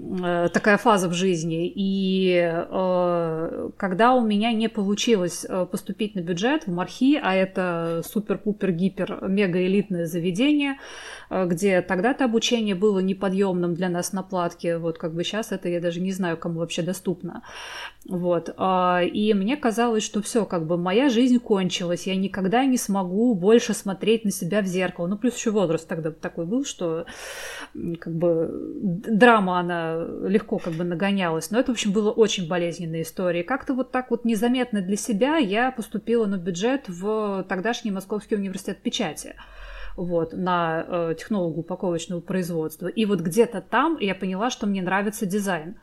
Э, 0.00 0.48
такая 0.52 0.78
фаза 0.78 1.08
в 1.08 1.12
жизни. 1.12 1.70
И 1.74 2.40
э, 2.40 3.70
когда 3.76 4.14
у 4.14 4.24
меня 4.24 4.52
не 4.52 4.68
получилось 4.68 5.44
э, 5.48 5.66
поступить 5.70 6.14
на 6.14 6.20
бюджет 6.20 6.66
в 6.66 6.72
Мархи, 6.72 7.18
а 7.22 7.34
это 7.34 8.02
супер-пупер-гипер 8.04 9.28
мега-элитное 9.28 10.06
заведение, 10.06 10.76
э, 11.28 11.46
где 11.46 11.82
тогда-то 11.82 12.24
обучение 12.24 12.74
было 12.74 13.00
неподъемным 13.00 13.74
для 13.74 13.88
нас 13.88 14.12
на 14.12 14.22
платке, 14.22 14.78
вот 14.78 14.98
как 14.98 15.14
бы 15.14 15.22
сейчас 15.22 15.52
это 15.52 15.68
я 15.68 15.80
даже 15.80 16.00
не 16.00 16.12
знаю, 16.12 16.38
кому 16.40 16.60
вообще 16.60 16.82
доступно. 16.82 17.42
Вот. 18.08 18.48
Э, 18.56 19.06
и 19.06 19.32
мне 19.34 19.56
казалось, 19.56 20.02
что 20.02 20.22
все, 20.22 20.44
как 20.44 20.66
бы 20.66 20.76
моя 20.76 21.08
жизнь 21.08 21.38
кончилась, 21.38 22.06
я 22.06 22.16
никогда 22.16 22.64
не 22.64 22.76
смогу 22.76 23.34
больше 23.34 23.74
смотреть 23.74 24.24
на 24.24 24.30
себя 24.30 24.62
в 24.62 24.66
зеркало. 24.66 25.06
Ну, 25.06 25.16
плюс 25.16 25.36
еще 25.36 25.50
возраст 25.50 25.86
тогда 25.86 26.10
такой 26.10 26.46
был, 26.46 26.64
что 26.64 27.06
как 28.00 28.14
бы 28.14 28.50
драма, 28.82 29.60
она 29.60 30.04
легко 30.26 30.58
как 30.58 30.74
бы 30.74 30.84
нагонялась. 30.84 31.50
Но 31.50 31.60
это, 31.60 31.72
в 31.72 31.74
общем, 31.74 31.92
было 31.92 32.10
очень 32.10 32.48
болезненная 32.48 33.02
история. 33.02 33.44
Как-то 33.44 33.74
вот 33.74 33.92
так 33.92 34.10
вот 34.10 34.24
незаметно 34.24 34.80
для 34.80 34.96
себя 34.96 35.36
я 35.36 35.70
поступила 35.70 36.26
на 36.26 36.38
бюджет 36.38 36.88
в 36.88 37.44
тогдашний 37.48 37.90
Московский 37.90 38.34
университет 38.36 38.78
печати 38.82 39.34
вот, 39.96 40.32
на 40.32 40.84
э, 40.86 41.14
технологу 41.18 41.60
упаковочного 41.60 42.20
производства. 42.20 42.86
И 42.86 43.04
вот 43.04 43.20
где-то 43.20 43.60
там 43.60 43.98
я 43.98 44.14
поняла, 44.14 44.50
что 44.50 44.66
мне 44.66 44.82
нравится 44.82 45.26
дизайн. 45.26 45.76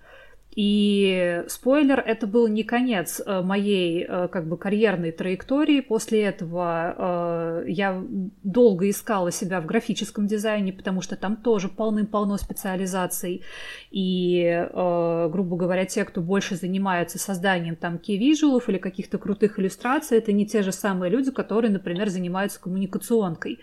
И 0.58 1.44
спойлер, 1.50 2.00
это 2.00 2.26
был 2.26 2.48
не 2.48 2.64
конец 2.64 3.22
э, 3.24 3.42
моей 3.44 4.04
э, 4.04 4.28
как 4.28 4.48
бы 4.48 4.58
карьерной 4.58 5.12
траектории. 5.12 5.82
После 5.82 6.24
этого 6.24 6.96
э, 6.98 7.66
я 7.68 8.04
долго 8.42 8.90
искала 8.90 9.32
себя 9.32 9.62
в 9.62 9.68
графическом 9.68 10.26
дизайне, 10.26 10.74
потому 10.74 11.02
что 11.02 11.16
там 11.16 11.36
тоже 11.36 11.70
полным-полно 11.70 12.38
специализаций. 12.38 13.44
И, 13.92 14.68
грубо 14.74 15.58
говоря, 15.58 15.86
те, 15.86 16.04
кто 16.04 16.22
больше 16.22 16.56
занимается 16.56 17.20
созданием 17.20 17.76
там 17.76 18.00
кей-вижуалов 18.00 18.68
или 18.68 18.80
каких-то 18.80 19.20
крутых 19.20 19.60
иллюстраций, 19.60 20.18
это 20.18 20.32
не 20.32 20.48
те 20.48 20.64
же 20.64 20.72
самые 20.72 21.12
люди, 21.12 21.30
которые, 21.30 21.70
например, 21.70 22.10
занимаются 22.10 22.60
коммуникационкой. 22.60 23.60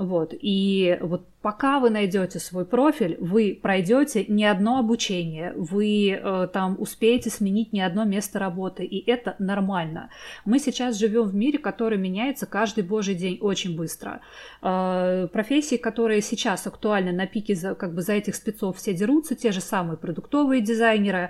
Вот. 0.00 0.32
И 0.40 0.96
вот 1.02 1.26
пока 1.42 1.78
вы 1.78 1.90
найдете 1.90 2.38
свой 2.38 2.64
профиль, 2.64 3.18
вы 3.20 3.58
пройдете 3.60 4.24
не 4.28 4.46
одно 4.46 4.78
обучение, 4.78 5.52
вы 5.54 6.12
э, 6.12 6.48
там 6.50 6.76
успеете 6.78 7.28
сменить 7.28 7.74
не 7.74 7.82
одно 7.82 8.04
место 8.04 8.38
работы, 8.38 8.82
и 8.86 9.10
это 9.10 9.36
нормально. 9.38 10.08
Мы 10.46 10.58
сейчас 10.58 10.96
живем 10.98 11.24
в 11.24 11.34
мире, 11.34 11.58
который 11.58 11.98
меняется 11.98 12.46
каждый 12.46 12.82
божий 12.82 13.14
день 13.14 13.36
очень 13.42 13.76
быстро. 13.76 14.22
Э, 14.62 15.28
профессии, 15.30 15.76
которые 15.76 16.22
сейчас 16.22 16.66
актуальны 16.66 17.12
на 17.12 17.26
пике, 17.26 17.54
за, 17.54 17.74
как 17.74 17.94
бы 17.94 18.00
за 18.00 18.14
этих 18.14 18.36
спецов 18.36 18.78
все 18.78 18.94
дерутся, 18.94 19.34
те 19.34 19.52
же 19.52 19.60
самые 19.60 19.98
продуктовые 19.98 20.62
дизайнеры, 20.62 21.28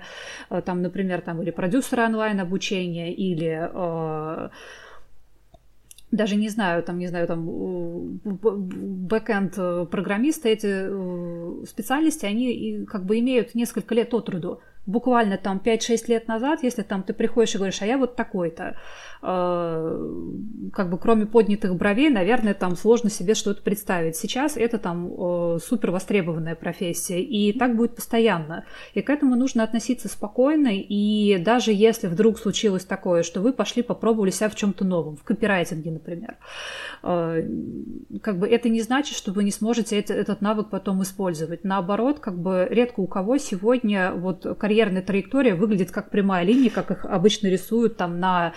э, 0.49 0.61
там, 0.61 0.81
например, 0.81 1.19
там 1.19 1.41
или 1.41 1.51
продюсеры 1.51 2.05
онлайн 2.05 2.39
обучения, 2.39 3.13
или 3.13 3.69
э, 3.73 4.49
даже 6.11 6.35
не 6.35 6.49
знаю, 6.49 6.83
там, 6.83 6.99
не 6.99 7.07
знаю, 7.07 7.27
там, 7.27 7.45
бэкэнд 8.23 9.53
э, 9.57 9.85
программисты, 9.89 10.49
эти 10.49 10.67
э, 10.67 11.65
специальности, 11.65 12.25
они 12.25 12.85
как 12.85 13.05
бы 13.05 13.19
имеют 13.19 13.55
несколько 13.55 13.95
лет 13.95 14.13
от 14.13 14.29
роду 14.29 14.61
буквально 14.85 15.37
там 15.37 15.61
5-6 15.63 16.07
лет 16.07 16.27
назад, 16.27 16.63
если 16.63 16.81
там 16.81 17.03
ты 17.03 17.13
приходишь 17.13 17.53
и 17.53 17.57
говоришь, 17.57 17.81
а 17.81 17.85
я 17.85 17.97
вот 17.97 18.15
такой-то, 18.15 18.77
э, 19.21 20.09
как 20.73 20.89
бы 20.89 20.97
кроме 20.97 21.25
поднятых 21.27 21.75
бровей, 21.75 22.09
наверное, 22.09 22.53
там 22.53 22.75
сложно 22.75 23.09
себе 23.09 23.35
что-то 23.35 23.61
представить. 23.61 24.15
Сейчас 24.15 24.57
это 24.57 24.79
там 24.79 25.07
э, 25.07 25.59
супер 25.63 25.91
востребованная 25.91 26.55
профессия, 26.55 27.21
и 27.21 27.57
так 27.57 27.75
будет 27.75 27.95
постоянно. 27.95 28.65
И 28.93 29.01
к 29.01 29.09
этому 29.09 29.35
нужно 29.35 29.63
относиться 29.63 30.07
спокойно, 30.07 30.69
и 30.71 31.37
даже 31.37 31.71
если 31.71 32.07
вдруг 32.07 32.39
случилось 32.39 32.85
такое, 32.85 33.21
что 33.21 33.41
вы 33.41 33.53
пошли 33.53 33.83
попробовали 33.83 34.31
себя 34.31 34.49
в 34.49 34.55
чем-то 34.55 34.83
новом, 34.83 35.15
в 35.15 35.23
копирайтинге, 35.23 35.91
например, 35.91 36.37
э, 37.03 37.47
как 38.21 38.39
бы 38.39 38.47
это 38.47 38.69
не 38.69 38.81
значит, 38.81 39.15
что 39.15 39.31
вы 39.31 39.43
не 39.43 39.51
сможете 39.51 39.99
это, 39.99 40.13
этот 40.13 40.41
навык 40.41 40.69
потом 40.71 41.03
использовать. 41.03 41.63
Наоборот, 41.63 42.19
как 42.19 42.39
бы 42.39 42.67
редко 42.69 43.01
у 43.01 43.07
кого 43.07 43.37
сегодня 43.37 44.13
вот 44.13 44.45
карьерная 44.71 45.01
траектория 45.01 45.53
выглядит 45.53 45.91
как 45.91 46.09
прямая 46.09 46.45
линия, 46.45 46.69
как 46.69 46.91
их 46.91 47.03
обычно 47.03 47.47
рисуют 47.47 47.97
там 47.97 48.21
на 48.21 48.53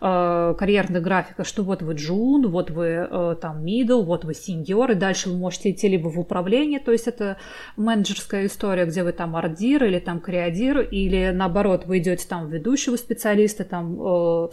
э, 0.00 0.54
карьерных 0.58 1.02
графиках, 1.02 1.46
что 1.46 1.62
вот 1.62 1.82
вы 1.82 1.92
джун, 1.92 2.48
вот 2.48 2.70
вы 2.70 2.86
э, 3.10 3.36
там 3.38 3.62
middle, 3.62 4.02
вот 4.02 4.24
вы 4.24 4.32
сеньор, 4.32 4.92
и 4.92 4.94
дальше 4.94 5.28
вы 5.28 5.36
можете 5.36 5.72
идти 5.72 5.86
либо 5.86 6.08
в 6.08 6.18
управление, 6.18 6.80
то 6.80 6.90
есть 6.90 7.06
это 7.06 7.36
менеджерская 7.76 8.46
история, 8.46 8.86
где 8.86 9.02
вы 9.02 9.12
там 9.12 9.36
ардир 9.36 9.84
или 9.84 9.98
там 9.98 10.20
креадир, 10.20 10.80
или 10.80 11.32
наоборот, 11.34 11.84
вы 11.84 11.98
идете 11.98 12.26
там 12.26 12.46
в 12.46 12.50
ведущего 12.50 12.96
специалиста, 12.96 13.64
там 13.64 14.00
э, 14.00 14.48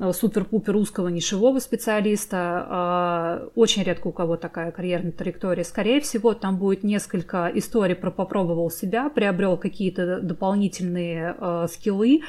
э, 0.00 0.12
супер-пупер 0.12 0.74
узкого 0.74 1.06
нишевого 1.06 1.60
специалиста. 1.60 3.46
Э, 3.46 3.48
очень 3.54 3.84
редко 3.84 4.08
у 4.08 4.12
кого 4.12 4.36
такая 4.36 4.72
карьерная 4.72 5.12
траектория. 5.12 5.62
Скорее 5.62 6.00
всего, 6.00 6.34
там 6.34 6.58
будет 6.58 6.82
несколько 6.82 7.48
историй 7.54 7.94
про 7.94 8.10
попробовал 8.10 8.70
себя, 8.70 9.08
приобрел 9.08 9.56
какие-то 9.56 10.18
дополнительные 10.20 10.47
дополнительные 10.48 11.36
э, 11.38 11.66
скиллы, 11.70 12.22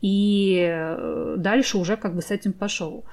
и 0.00 0.64
э, 0.70 1.34
дальше 1.38 1.78
уже 1.78 1.96
как 1.96 2.14
бы 2.14 2.22
с 2.22 2.30
этим 2.30 2.52
пошел. 2.52 3.04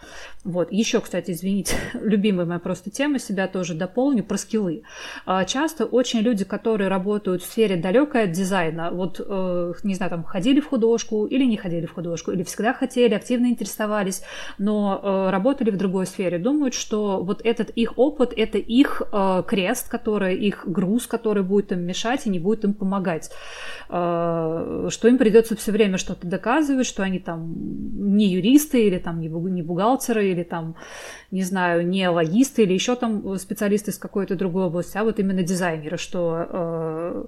Вот. 0.43 0.71
Еще, 0.71 0.99
кстати, 1.01 1.31
извините, 1.31 1.75
любимая 1.93 2.45
моя 2.47 2.59
просто 2.59 2.89
тема, 2.89 3.19
себя 3.19 3.47
тоже 3.47 3.75
дополню, 3.75 4.23
про 4.23 4.37
скиллы. 4.37 4.83
А, 5.25 5.45
часто 5.45 5.85
очень 5.85 6.21
люди, 6.21 6.45
которые 6.45 6.87
работают 6.87 7.43
в 7.43 7.45
сфере 7.45 7.75
далекой 7.75 8.23
от 8.23 8.31
дизайна, 8.31 8.89
вот, 8.91 9.21
э, 9.23 9.73
не 9.83 9.93
знаю, 9.93 10.09
там, 10.09 10.23
ходили 10.23 10.59
в 10.59 10.67
художку 10.67 11.25
или 11.25 11.45
не 11.45 11.57
ходили 11.57 11.85
в 11.85 11.93
художку, 11.93 12.31
или 12.31 12.41
всегда 12.43 12.73
хотели, 12.73 13.13
активно 13.13 13.47
интересовались, 13.47 14.23
но 14.57 14.99
э, 15.01 15.29
работали 15.29 15.69
в 15.69 15.77
другой 15.77 16.07
сфере, 16.07 16.39
думают, 16.39 16.73
что 16.73 17.23
вот 17.23 17.41
этот 17.43 17.69
их 17.71 17.93
опыт, 17.97 18.33
это 18.35 18.57
их 18.57 19.03
э, 19.11 19.43
крест, 19.47 19.89
который, 19.89 20.35
их 20.37 20.63
груз, 20.65 21.05
который 21.05 21.43
будет 21.43 21.71
им 21.71 21.81
мешать 21.81 22.25
и 22.25 22.29
не 22.29 22.39
будет 22.39 22.63
им 22.63 22.73
помогать 22.73 23.29
э, 23.89 24.87
что 24.89 25.07
им 25.07 25.17
придется 25.17 25.55
все 25.55 25.71
время 25.71 25.97
что-то 25.97 26.25
доказывать, 26.25 26.87
что 26.87 27.03
они 27.03 27.19
там 27.19 27.53
не 28.15 28.27
юристы 28.27 28.87
или 28.87 28.97
там 28.97 29.19
не 29.19 29.61
бухгалтеры 29.61 30.30
или 30.31 30.43
там, 30.43 30.75
не 31.31 31.43
знаю, 31.43 31.87
не 31.87 32.09
логисты 32.09 32.63
или 32.63 32.73
еще 32.73 32.95
там 32.95 33.37
специалисты 33.37 33.91
из 33.91 33.97
какой-то 33.97 34.35
другой 34.35 34.65
области, 34.65 34.97
а 34.97 35.03
вот 35.03 35.19
именно 35.19 35.43
дизайнеры, 35.43 35.97
что 35.97 36.47
э, 36.49 37.25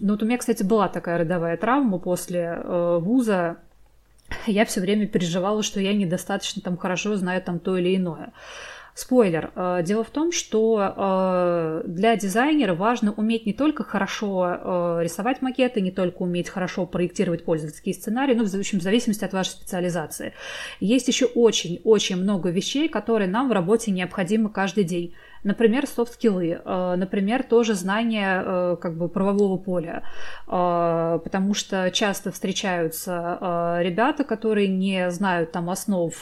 ну, 0.00 0.14
вот 0.14 0.22
у 0.22 0.26
меня, 0.26 0.38
кстати, 0.38 0.64
была 0.64 0.88
такая 0.88 1.18
родовая 1.18 1.56
травма 1.56 1.98
после 1.98 2.40
э, 2.40 2.98
вуза. 3.00 3.58
Я 4.46 4.64
все 4.64 4.80
время 4.80 5.06
переживала, 5.06 5.62
что 5.62 5.80
я 5.80 5.92
недостаточно 5.92 6.60
там 6.60 6.76
хорошо 6.76 7.16
знаю 7.16 7.40
там 7.40 7.60
то 7.60 7.76
или 7.76 7.96
иное. 7.96 8.32
Спойлер. 8.94 9.52
Э, 9.54 9.80
дело 9.82 10.04
в 10.04 10.10
том, 10.10 10.32
что 10.32 10.94
э, 10.94 11.82
для 11.86 12.14
дизайнера 12.16 12.74
важно 12.74 13.12
уметь 13.12 13.46
не 13.46 13.54
только 13.54 13.84
хорошо 13.84 14.46
э, 14.46 15.00
рисовать 15.02 15.40
макеты, 15.40 15.80
не 15.80 15.90
только 15.90 16.22
уметь 16.22 16.50
хорошо 16.50 16.84
проектировать 16.84 17.44
пользовательские 17.44 17.94
сценарии, 17.94 18.34
но 18.34 18.44
общем, 18.54 18.80
в 18.80 18.82
зависимости 18.82 19.24
от 19.24 19.32
вашей 19.32 19.50
специализации. 19.50 20.34
Есть 20.78 21.08
еще 21.08 21.24
очень-очень 21.24 22.16
много 22.16 22.50
вещей, 22.50 22.88
которые 22.88 23.28
нам 23.28 23.48
в 23.48 23.52
работе 23.52 23.90
необходимы 23.90 24.50
каждый 24.50 24.84
день. 24.84 25.14
Например, 25.44 25.88
софт-скиллы, 25.88 26.60
э, 26.64 26.94
например, 26.96 27.42
тоже 27.42 27.74
знание 27.74 28.42
э, 28.44 28.76
как 28.80 28.96
бы 28.96 29.08
правового 29.08 29.56
поля, 29.56 30.04
э, 30.46 31.18
потому 31.24 31.54
что 31.54 31.90
часто 31.90 32.30
встречаются 32.30 33.78
ребята, 33.80 34.24
которые 34.24 34.68
не 34.68 35.10
знают 35.10 35.52
там 35.52 35.68
основ 35.70 36.12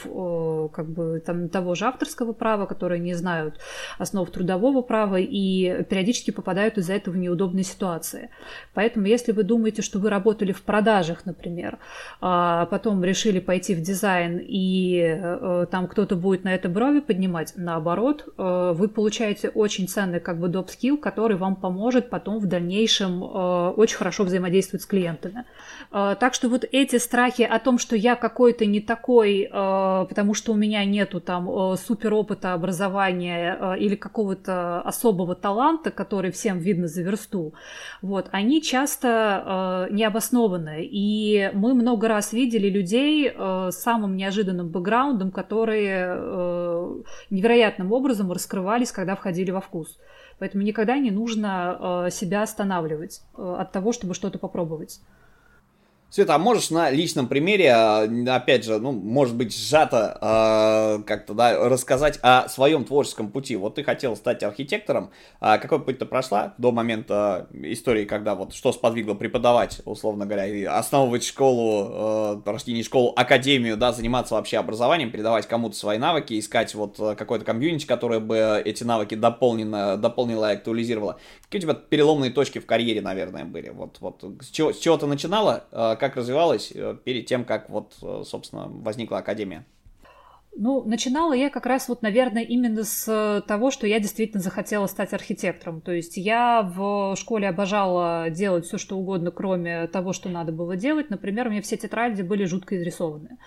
как 0.73 0.89
бы 0.89 1.21
там 1.25 1.49
того 1.49 1.75
же 1.75 1.85
авторского 1.85 2.33
права, 2.33 2.65
которые 2.65 2.99
не 2.99 3.13
знают 3.13 3.59
основ 3.99 4.29
трудового 4.29 4.81
права 4.81 5.17
и 5.19 5.83
периодически 5.83 6.31
попадают 6.31 6.77
из-за 6.77 6.93
этого 6.93 7.13
в 7.13 7.17
неудобные 7.17 7.63
ситуации. 7.63 8.29
Поэтому, 8.73 9.05
если 9.05 9.31
вы 9.31 9.43
думаете, 9.43 9.81
что 9.81 9.99
вы 9.99 10.09
работали 10.09 10.51
в 10.51 10.63
продажах, 10.63 11.25
например, 11.25 11.77
а 12.21 12.65
потом 12.65 13.03
решили 13.03 13.39
пойти 13.39 13.75
в 13.75 13.81
дизайн 13.81 14.39
и 14.41 15.67
там 15.71 15.87
кто-то 15.87 16.15
будет 16.15 16.43
на 16.43 16.55
это 16.55 16.69
брови 16.69 16.99
поднимать, 16.99 17.53
наоборот, 17.55 18.27
вы 18.37 18.87
получаете 18.87 19.10
получаете 19.11 19.49
очень 19.49 19.89
ценный 19.89 20.21
как 20.21 20.39
бы 20.39 20.47
доп. 20.47 20.69
скилл, 20.69 20.97
который 20.97 21.35
вам 21.35 21.57
поможет 21.57 22.09
потом 22.09 22.39
в 22.39 22.45
дальнейшем 22.45 23.21
э, 23.21 23.73
очень 23.75 23.97
хорошо 23.97 24.23
взаимодействовать 24.23 24.83
с 24.83 24.85
клиентами. 24.85 25.43
Э, 25.91 26.15
так 26.17 26.33
что 26.33 26.47
вот 26.47 26.63
эти 26.71 26.97
страхи 26.97 27.41
о 27.41 27.59
том, 27.59 27.77
что 27.77 27.97
я 27.97 28.15
какой-то 28.15 28.65
не 28.65 28.79
такой, 28.79 29.49
э, 29.51 30.05
потому 30.07 30.33
что 30.33 30.53
у 30.53 30.55
меня 30.55 30.85
нету 30.85 31.19
там 31.19 31.49
э, 31.49 31.75
супер 31.75 32.13
опыта 32.13 32.53
образования 32.53 33.57
э, 33.59 33.79
или 33.79 33.95
какого-то 33.95 34.79
особого 34.81 35.35
таланта, 35.35 35.91
который 35.91 36.31
всем 36.31 36.59
видно 36.59 36.87
за 36.87 37.01
версту, 37.01 37.53
вот, 38.01 38.29
они 38.31 38.61
часто 38.61 39.87
э, 39.89 39.93
необоснованные. 39.93 40.87
И 40.89 41.51
мы 41.53 41.73
много 41.73 42.07
раз 42.07 42.31
видели 42.31 42.69
людей 42.69 43.29
э, 43.29 43.69
с 43.71 43.75
самым 43.75 44.15
неожиданным 44.15 44.69
бэкграундом, 44.69 45.31
которые 45.31 46.15
э, 46.17 47.01
невероятным 47.29 47.91
образом 47.91 48.31
раскрывались, 48.31 48.91
когда 49.01 49.15
входили 49.15 49.49
во 49.49 49.61
вкус. 49.61 49.97
Поэтому 50.37 50.63
никогда 50.63 50.97
не 50.99 51.09
нужно 51.09 52.05
э, 52.05 52.11
себя 52.11 52.43
останавливать 52.43 53.21
э, 53.35 53.55
от 53.59 53.71
того, 53.71 53.93
чтобы 53.93 54.13
что-то 54.13 54.37
попробовать. 54.37 55.01
Света, 56.11 56.35
а 56.35 56.37
можешь 56.37 56.71
на 56.71 56.89
личном 56.89 57.29
примере, 57.29 57.71
а, 57.71 58.03
опять 58.35 58.65
же, 58.65 58.79
ну, 58.79 58.91
может 58.91 59.33
быть, 59.33 59.55
сжато 59.55 60.17
э, 60.19 61.03
как-то, 61.03 61.33
да, 61.33 61.69
рассказать 61.69 62.19
о 62.21 62.49
своем 62.49 62.83
творческом 62.83 63.31
пути? 63.31 63.55
Вот 63.55 63.75
ты 63.75 63.83
хотел 63.85 64.17
стать 64.17 64.43
архитектором, 64.43 65.11
а 65.39 65.57
какой 65.57 65.79
путь 65.81 65.99
ты 65.99 66.05
прошла 66.05 66.53
до 66.57 66.73
момента 66.73 67.47
истории, 67.53 68.03
когда 68.03 68.35
вот 68.35 68.53
что 68.53 68.73
сподвигло 68.73 69.13
преподавать, 69.13 69.81
условно 69.85 70.25
говоря, 70.25 70.77
основывать 70.77 71.23
школу, 71.23 72.35
э, 72.35 72.41
почти 72.43 72.73
не 72.73 72.83
школу, 72.83 73.13
академию, 73.15 73.77
да, 73.77 73.93
заниматься 73.93 74.33
вообще 74.33 74.57
образованием, 74.57 75.11
передавать 75.11 75.47
кому-то 75.47 75.77
свои 75.77 75.97
навыки, 75.97 76.37
искать 76.37 76.75
вот 76.75 76.97
какой-то 76.97 77.45
комьюнити, 77.45 77.85
которое 77.85 78.19
бы 78.19 78.61
эти 78.65 78.83
навыки 78.83 79.15
дополнено, 79.15 79.95
дополнила 79.95 80.51
и 80.51 80.55
актуализировала. 80.55 81.19
Какие 81.51 81.67
у 81.67 81.73
тебя 81.73 81.81
переломные 81.81 82.31
точки 82.31 82.59
в 82.59 82.65
карьере, 82.65 83.01
наверное, 83.01 83.43
были? 83.43 83.71
Вот, 83.71 83.97
вот 83.99 84.23
с 84.39 84.49
чего, 84.51 84.71
с 84.71 84.79
чего 84.79 84.95
ты 84.95 85.05
начинала? 85.05 85.65
Э, 85.73 85.97
как 85.99 86.15
развивалась 86.15 86.71
э, 86.73 86.95
перед 87.03 87.25
тем, 87.25 87.43
как 87.43 87.69
вот, 87.69 87.93
э, 88.01 88.23
собственно, 88.25 88.69
возникла 88.69 89.17
Академия? 89.17 89.65
Ну, 90.55 90.83
начинала 90.85 91.33
я 91.33 91.49
как 91.49 91.65
раз 91.65 91.89
вот, 91.89 92.01
наверное, 92.03 92.43
именно 92.43 92.85
с 92.85 93.43
того, 93.47 93.69
что 93.71 93.85
я 93.85 93.99
действительно 93.99 94.41
захотела 94.41 94.87
стать 94.87 95.13
архитектором. 95.13 95.81
То 95.81 95.91
есть 95.91 96.15
я 96.15 96.61
в 96.61 97.15
школе 97.17 97.49
обожала 97.49 98.29
делать 98.29 98.65
все, 98.65 98.77
что 98.77 98.97
угодно, 98.97 99.31
кроме 99.31 99.87
того, 99.87 100.13
что 100.13 100.29
надо 100.29 100.53
было 100.53 100.77
делать. 100.77 101.09
Например, 101.09 101.47
у 101.47 101.49
меня 101.51 101.61
все 101.61 101.75
тетради 101.77 102.21
были 102.21 102.45
жутко 102.45 102.77
изрисованы. 102.77 103.37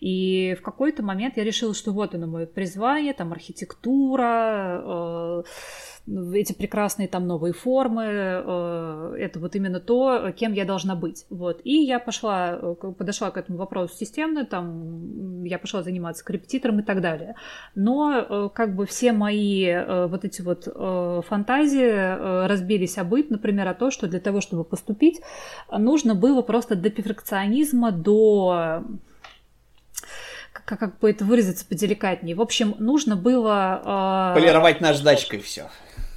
И 0.00 0.54
в 0.58 0.62
какой-то 0.62 1.02
момент 1.02 1.38
я 1.38 1.44
решила, 1.44 1.74
что 1.74 1.92
вот 1.92 2.14
оно 2.14 2.26
мое 2.26 2.46
призвание, 2.46 3.12
там 3.12 3.32
архитектура, 3.32 4.82
э, 4.84 5.42
эти 6.06 6.52
прекрасные 6.52 7.08
там 7.08 7.26
новые 7.26 7.54
формы, 7.54 8.04
э, 8.06 9.16
это 9.18 9.38
вот 9.40 9.56
именно 9.56 9.80
то, 9.80 10.32
кем 10.36 10.52
я 10.52 10.64
должна 10.64 10.94
быть. 10.94 11.24
Вот. 11.30 11.60
И 11.64 11.76
я 11.76 11.98
пошла, 11.98 12.58
э, 12.60 12.74
подошла 12.74 13.30
к 13.30 13.38
этому 13.38 13.58
вопросу 13.58 13.96
системно, 13.96 14.44
там, 14.44 15.44
я 15.44 15.58
пошла 15.58 15.82
заниматься 15.82 16.24
крепетитором 16.24 16.80
и 16.80 16.82
так 16.82 17.00
далее. 17.00 17.36
Но 17.74 18.18
э, 18.18 18.48
как 18.54 18.74
бы 18.74 18.84
все 18.86 19.12
мои 19.12 19.64
вот 19.84 20.24
эти 20.24 20.42
вот 20.42 20.64
фантазии 20.64 22.46
разбились 22.46 22.98
о 22.98 23.04
например, 23.30 23.68
о 23.68 23.74
том, 23.74 23.90
что 23.90 24.06
для 24.06 24.20
того, 24.20 24.40
чтобы 24.40 24.64
поступить, 24.64 25.20
нужно 25.70 26.14
было 26.14 26.42
просто 26.42 26.74
до 26.74 26.90
перфекционизма, 26.90 27.92
до 27.92 28.82
как, 30.52 30.78
как 30.78 30.98
бы 30.98 31.10
это 31.10 31.24
выразиться 31.24 31.66
поделикатнее. 31.66 32.34
В 32.34 32.40
общем, 32.40 32.74
нужно 32.78 33.16
было... 33.16 34.32
Э... 34.34 34.38
Полировать 34.38 34.80
наждачкой 34.80 35.40
все. 35.40 35.70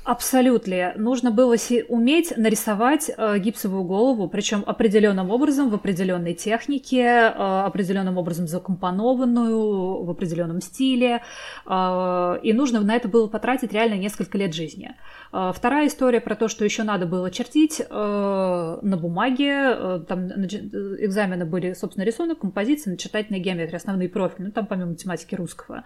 Абсолютно. 0.07 0.93
Нужно 0.95 1.31
было 1.31 1.57
уметь 1.89 2.37
нарисовать 2.37 3.11
э, 3.17 3.39
гипсовую 3.39 3.83
голову, 3.83 4.29
причем 4.29 4.63
определенным 4.65 5.31
образом, 5.31 5.69
в 5.69 5.75
определенной 5.75 6.33
технике, 6.33 7.01
э, 7.01 7.31
определенным 7.65 8.17
образом 8.17 8.47
закомпонованную, 8.47 10.05
в 10.05 10.09
определенном 10.09 10.61
стиле. 10.61 11.23
Э, 11.65 12.39
и 12.41 12.53
нужно 12.53 12.79
на 12.79 12.95
это 12.95 13.09
было 13.09 13.27
потратить 13.27 13.73
реально 13.73 13.95
несколько 13.95 14.37
лет 14.37 14.53
жизни. 14.53 14.95
Э, 15.33 15.51
вторая 15.53 15.87
история 15.87 16.21
про 16.21 16.35
то, 16.35 16.47
что 16.47 16.63
еще 16.63 16.83
надо 16.83 17.05
было 17.05 17.29
чертить 17.29 17.81
э, 17.81 18.79
на 18.81 18.95
бумаге. 18.95 19.51
Э, 19.51 19.99
там 20.07 20.29
экзамены 20.29 21.43
были, 21.43 21.73
собственно, 21.73 22.05
рисунок, 22.05 22.39
композиция, 22.39 22.91
начертательная 22.91 23.41
геометрия, 23.41 23.75
основные 23.75 24.07
профили, 24.07 24.45
ну 24.45 24.51
там 24.53 24.67
помимо 24.67 24.91
математики 24.91 25.35
русского. 25.35 25.83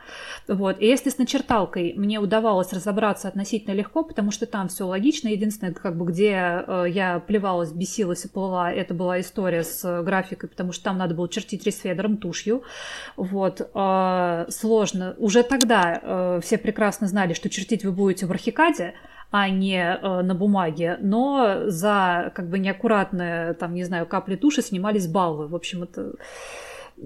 Вот. 0.48 0.80
И 0.80 0.86
если 0.86 1.10
с 1.10 1.18
начерталкой 1.18 1.96
мне 1.98 2.20
удавалось 2.20 2.72
разобраться 2.72 3.28
относительно 3.28 3.74
легко, 3.74 4.04
потому 4.12 4.32
что 4.32 4.46
там 4.46 4.68
все 4.68 4.86
логично. 4.86 5.30
Единственное, 5.30 5.74
как 5.74 5.96
бы, 5.96 6.06
где 6.06 6.66
э, 6.68 6.86
я 6.90 7.20
плевалась, 7.20 7.72
бесилась 7.72 8.26
и 8.26 8.28
плыла, 8.28 8.70
это 8.70 8.94
была 8.94 9.22
история 9.22 9.64
с 9.64 9.86
э, 9.86 10.04
графикой, 10.04 10.50
потому 10.50 10.74
что 10.74 10.84
там 10.84 10.98
надо 10.98 11.16
было 11.16 11.30
чертить 11.30 11.66
ресфедером, 11.66 12.18
тушью. 12.18 12.64
Вот. 13.16 13.62
Э, 13.74 14.46
сложно. 14.50 15.16
Уже 15.18 15.44
тогда 15.44 16.40
все 16.44 16.58
прекрасно 16.58 17.08
знали, 17.08 17.34
что 17.34 17.50
чертить 17.50 17.86
вы 17.86 17.94
будете 17.94 18.26
в 18.26 18.32
архикаде, 18.32 18.96
а 19.32 19.50
не 19.50 19.98
на 20.02 20.36
бумаге, 20.36 20.98
но 21.00 21.64
за 21.68 22.34
как 22.36 22.50
бы 22.50 22.60
неаккуратные, 22.60 23.54
там, 23.54 23.74
не 23.74 23.86
знаю, 23.86 24.06
капли 24.06 24.36
туши 24.36 24.62
снимались 24.62 25.08
баллы. 25.08 25.48
В 25.48 25.56
общем, 25.56 25.84
это 25.84 26.14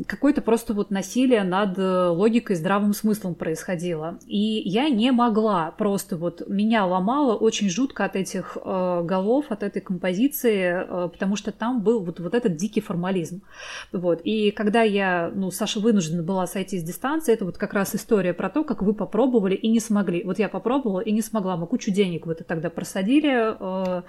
какое-то 0.08 0.42
просто 0.42 0.74
вот 0.74 0.92
насилие 0.92 1.44
над 1.44 1.78
э, 1.78 2.08
логикой, 2.08 2.56
здравым 2.56 2.94
смыслом 2.94 3.36
происходило. 3.36 4.20
И 4.28 4.62
я 4.66 4.90
не 4.90 5.12
могла 5.12 5.72
просто 5.72 6.18
вот 6.18 6.48
меня 6.48 6.86
ломало 6.86 7.36
очень 7.36 7.70
жутко 7.70 8.06
от 8.06 8.16
этих 8.16 8.58
э, 8.64 9.02
голов, 9.04 9.46
от 9.50 9.64
этой 9.64 9.82
композиции, 9.82 10.86
э, 10.88 11.10
потому 11.10 11.36
что 11.36 11.52
там 11.52 11.82
был 11.82 12.04
вот, 12.04 12.20
вот 12.20 12.34
этот 12.34 12.56
дикий 12.56 12.82
формализм. 12.82 13.42
Вот. 13.92 14.22
И 14.24 14.52
когда 14.52 14.82
я, 14.82 15.32
ну, 15.34 15.52
Саша 15.52 15.80
вынуждена 15.80 16.24
была 16.24 16.48
сойти 16.48 16.80
с 16.80 16.84
дистанции, 16.84 17.34
это 17.34 17.46
вот 17.46 17.58
как 17.58 17.74
раз 17.74 17.96
история 17.96 18.34
про 18.34 18.50
то, 18.50 18.64
как 18.64 18.82
вы 18.82 18.94
попробовали 18.94 19.56
и 19.56 19.68
не 19.70 19.80
смогли. 19.80 20.24
Вот 20.24 20.40
я 20.40 20.50
попробовала 20.50 21.00
и 21.00 21.12
не 21.12 21.22
смогла. 21.22 21.56
Мы 21.58 21.68
кучу 21.68 21.92
денег 21.92 22.26
вы 22.26 22.34
это 22.34 22.44
тогда 22.44 22.70
просадили. 22.70 23.56
Э, 23.60 24.02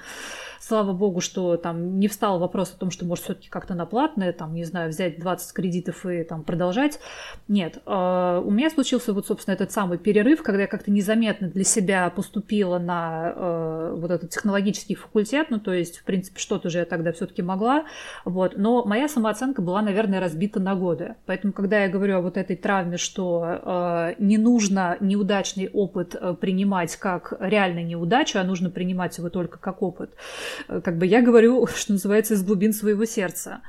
слава 0.67 0.93
богу, 0.93 1.21
что 1.21 1.57
там 1.57 2.01
не 2.01 2.09
встал 2.09 2.41
вопрос 2.41 2.73
о 2.73 2.79
том, 2.79 2.91
что 2.91 3.05
может 3.05 3.25
все-таки 3.25 3.49
как-то 3.49 3.75
на 3.75 3.87
платное, 3.87 4.33
там, 4.33 4.53
не 4.53 4.65
знаю, 4.65 4.91
взять 4.91 5.21
20 5.21 5.53
кредитов 5.53 6.05
и 6.07 6.25
там 6.25 6.43
продолжать. 6.43 6.99
Нет, 7.47 7.79
а, 7.87 8.41
у 8.41 8.51
меня 8.51 8.69
случился 8.71 9.13
вот, 9.13 9.27
собственно, 9.27 9.55
этот 9.55 9.71
самый 9.71 9.99
перерыв, 9.99 10.43
когда 10.43 10.63
я 10.63 10.67
как-то 10.67 10.91
незаметно 10.91 11.49
для 11.49 11.63
себя 11.63 12.11
поступила 12.11 12.79
на 12.79 13.33
э, 13.35 13.95
вот 13.97 14.11
этот 14.11 14.31
технологический 14.31 14.97
факультет, 14.97 15.51
ну, 15.51 15.61
то 15.61 15.73
есть, 15.73 15.99
в 15.99 16.05
принципе, 16.05 16.41
что-то 16.41 16.69
же 16.69 16.79
я 16.79 16.85
тогда 16.85 17.13
все-таки 17.13 17.43
могла, 17.43 17.85
вот, 18.25 18.55
но 18.57 18.85
моя 18.85 19.09
самооценка 19.09 19.63
была, 19.63 19.83
наверное, 19.83 20.21
разбита 20.21 20.59
на 20.59 20.75
годы. 20.75 21.15
Поэтому, 21.27 21.53
когда 21.53 21.85
я 21.85 21.89
говорю 21.89 22.19
о 22.19 22.21
вот 22.23 22.37
этой 22.37 22.57
травме, 22.57 22.97
что 22.97 23.61
э, 23.63 24.15
не 24.19 24.37
нужно 24.37 24.97
неудачный 24.99 25.69
опыт 25.73 26.17
э, 26.17 26.35
принимать 26.35 26.97
как 26.97 27.35
реально 27.39 27.85
неудачу, 27.85 28.41
а 28.41 28.45
нужно 28.45 28.71
принимать 28.71 29.17
его 29.19 29.31
только 29.31 29.59
как 29.59 29.83
опыт, 29.83 30.11
как 30.67 30.99
бы 30.99 31.07
я 31.07 31.23
говорю, 31.23 31.67
что 31.75 31.93
называется, 31.93 32.35
из 32.35 32.43
глубин 32.43 32.73
своего 32.73 33.05
сердца. 33.05 33.63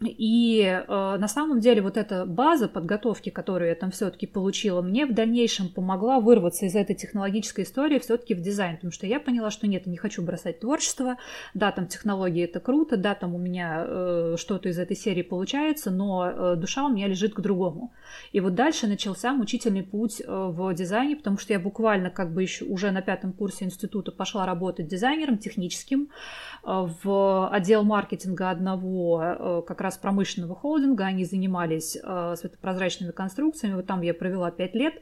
И 0.00 0.60
э, 0.62 0.86
на 0.88 1.28
самом 1.28 1.60
деле 1.60 1.80
вот 1.80 1.96
эта 1.96 2.26
база 2.26 2.68
подготовки, 2.68 3.30
которую 3.30 3.68
я 3.68 3.76
там 3.76 3.92
все-таки 3.92 4.26
получила, 4.26 4.82
мне 4.82 5.06
в 5.06 5.14
дальнейшем 5.14 5.68
помогла 5.68 6.18
вырваться 6.18 6.66
из 6.66 6.74
этой 6.74 6.96
технологической 6.96 7.62
истории 7.62 8.00
все-таки 8.00 8.34
в 8.34 8.40
дизайн, 8.40 8.76
потому 8.76 8.90
что 8.90 9.06
я 9.06 9.20
поняла, 9.20 9.50
что 9.50 9.68
нет, 9.68 9.84
я 9.86 9.92
не 9.92 9.96
хочу 9.96 10.22
бросать 10.22 10.60
творчество, 10.60 11.16
да, 11.54 11.70
там 11.70 11.86
технологии 11.86 12.42
это 12.42 12.58
круто, 12.58 12.96
да, 12.96 13.14
там 13.14 13.36
у 13.36 13.38
меня 13.38 13.84
э, 13.86 14.34
что-то 14.36 14.68
из 14.68 14.78
этой 14.80 14.96
серии 14.96 15.22
получается, 15.22 15.92
но 15.92 16.28
э, 16.28 16.56
душа 16.56 16.84
у 16.84 16.88
меня 16.88 17.06
лежит 17.06 17.32
к 17.32 17.40
другому. 17.40 17.92
И 18.32 18.40
вот 18.40 18.56
дальше 18.56 18.88
начался 18.88 19.32
мучительный 19.32 19.84
путь 19.84 20.20
э, 20.20 20.24
в 20.26 20.74
дизайне, 20.74 21.14
потому 21.14 21.38
что 21.38 21.52
я 21.52 21.60
буквально 21.60 22.10
как 22.10 22.34
бы 22.34 22.42
еще 22.42 22.64
уже 22.64 22.90
на 22.90 23.00
пятом 23.00 23.32
курсе 23.32 23.64
института 23.64 24.10
пошла 24.10 24.44
работать 24.44 24.88
дизайнером 24.88 25.38
техническим 25.38 26.08
э, 26.64 26.88
в 27.04 27.48
отдел 27.48 27.84
маркетинга 27.84 28.50
одного 28.50 29.22
э, 29.22 29.62
как 29.66 29.80
раз 29.84 29.93
промышленного 29.96 30.54
холдинга. 30.54 31.04
Они 31.04 31.24
занимались 31.24 31.96
э, 32.02 32.34
светопрозрачными 32.36 33.10
конструкциями. 33.10 33.74
Вот 33.74 33.86
там 33.86 34.02
я 34.02 34.14
провела 34.14 34.50
5 34.50 34.74
лет 34.74 34.94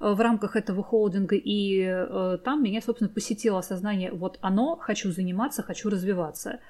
э, 0.00 0.12
в 0.12 0.20
рамках 0.20 0.56
этого 0.56 0.82
холдинга. 0.82 1.36
И 1.36 1.84
э, 1.84 2.38
там 2.44 2.62
меня, 2.62 2.80
собственно, 2.80 3.10
посетило 3.10 3.58
осознание, 3.58 4.12
вот 4.12 4.38
оно, 4.40 4.76
хочу 4.76 5.10
заниматься, 5.12 5.62
хочу 5.62 5.90
развиваться. 5.90 6.60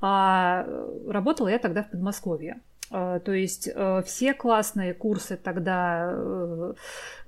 А 0.00 0.66
работала 1.06 1.48
я 1.48 1.58
тогда 1.58 1.82
в 1.82 1.90
Подмосковье. 1.90 2.60
А, 2.92 3.20
то 3.20 3.32
есть 3.32 3.70
э, 3.72 4.02
все 4.04 4.34
классные 4.34 4.94
курсы 4.94 5.36
тогда, 5.36 6.10
э, 6.12 6.74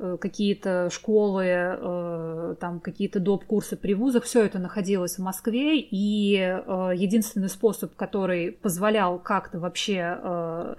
э, 0.01 0.16
какие-то 0.20 0.90
школы, 0.90 2.56
там 2.60 2.80
какие-то 2.80 3.20
доп. 3.20 3.44
курсы 3.44 3.76
при 3.76 3.94
вузах, 3.94 4.24
все 4.24 4.44
это 4.44 4.59
находилось 4.59 5.16
в 5.16 5.22
Москве, 5.22 5.78
и 5.78 6.32
единственный 6.32 7.48
способ, 7.48 7.94
который 7.94 8.52
позволял 8.52 9.18
как-то 9.18 9.59
вообще 9.59 10.76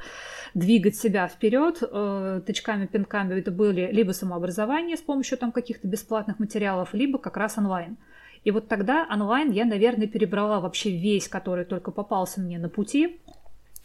двигать 0.54 0.96
себя 0.96 1.28
вперед 1.28 1.80
тычками, 2.46 2.86
пинками, 2.86 3.40
это 3.40 3.52
были 3.52 3.90
либо 3.92 4.12
самообразование 4.12 4.98
с 4.98 5.02
помощью 5.02 5.38
там 5.38 5.52
каких-то 5.52 5.88
бесплатных 5.88 6.40
материалов, 6.40 6.94
либо 6.94 7.18
как 7.18 7.38
раз 7.38 7.58
онлайн. 7.58 7.98
И 8.44 8.52
вот 8.52 8.68
тогда 8.68 9.08
онлайн 9.10 9.52
я, 9.52 9.66
наверное, 9.66 10.08
перебрала 10.08 10.60
вообще 10.60 10.92
весь, 10.92 11.28
который 11.28 11.64
только 11.66 11.92
попался 11.92 12.42
мне 12.42 12.60
на 12.60 12.70
пути. 12.70 13.22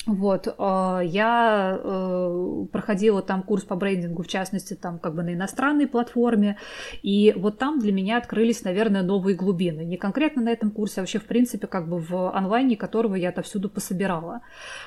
Вот, 0.08 0.46
э, 0.46 1.00
я 1.04 1.78
э, 1.78 2.66
проходила 2.72 3.20
там 3.20 3.42
курс 3.42 3.64
по 3.64 3.76
брендингу, 3.76 4.22
в 4.22 4.26
частности, 4.26 4.72
там 4.72 4.98
как 4.98 5.14
бы 5.14 5.22
на 5.22 5.34
иностранной 5.34 5.86
платформе, 5.86 6.56
и 7.02 7.34
вот 7.36 7.58
там 7.58 7.78
для 7.78 7.92
меня 7.92 8.16
открылись, 8.16 8.64
наверное, 8.64 9.02
новые 9.02 9.36
глубины. 9.36 9.84
Не 9.84 9.98
конкретно 9.98 10.40
на 10.40 10.48
этом 10.48 10.70
курсе, 10.70 11.00
а 11.00 11.02
вообще, 11.02 11.18
в 11.18 11.26
принципе, 11.26 11.66
как 11.66 11.90
бы 11.90 11.98
в 11.98 12.34
онлайне, 12.34 12.74
которого 12.74 13.16
я 13.16 13.28
отовсюду 13.28 13.68
пособирала. 13.68 14.40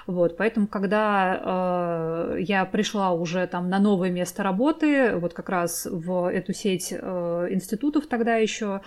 Вот, 0.08 0.38
поэтому, 0.38 0.66
когда 0.66 2.34
э, 2.34 2.38
я 2.40 2.66
пришла 2.66 3.12
уже 3.12 3.46
там 3.46 3.70
на 3.70 3.78
новое 3.78 4.10
место 4.10 4.42
работы, 4.42 5.16
вот 5.18 5.36
как 5.36 5.50
раз 5.50 5.86
в 5.86 6.32
эту 6.32 6.52
сеть 6.52 6.92
институтов 6.92 8.08
тогда 8.08 8.38
еще, 8.38 8.82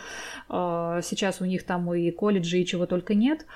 сейчас 0.48 1.40
у 1.40 1.44
них 1.44 1.64
там 1.64 1.94
и 1.94 2.10
колледжи, 2.10 2.58
и 2.58 2.66
чего 2.66 2.86
только 2.86 3.14
нет, 3.14 3.46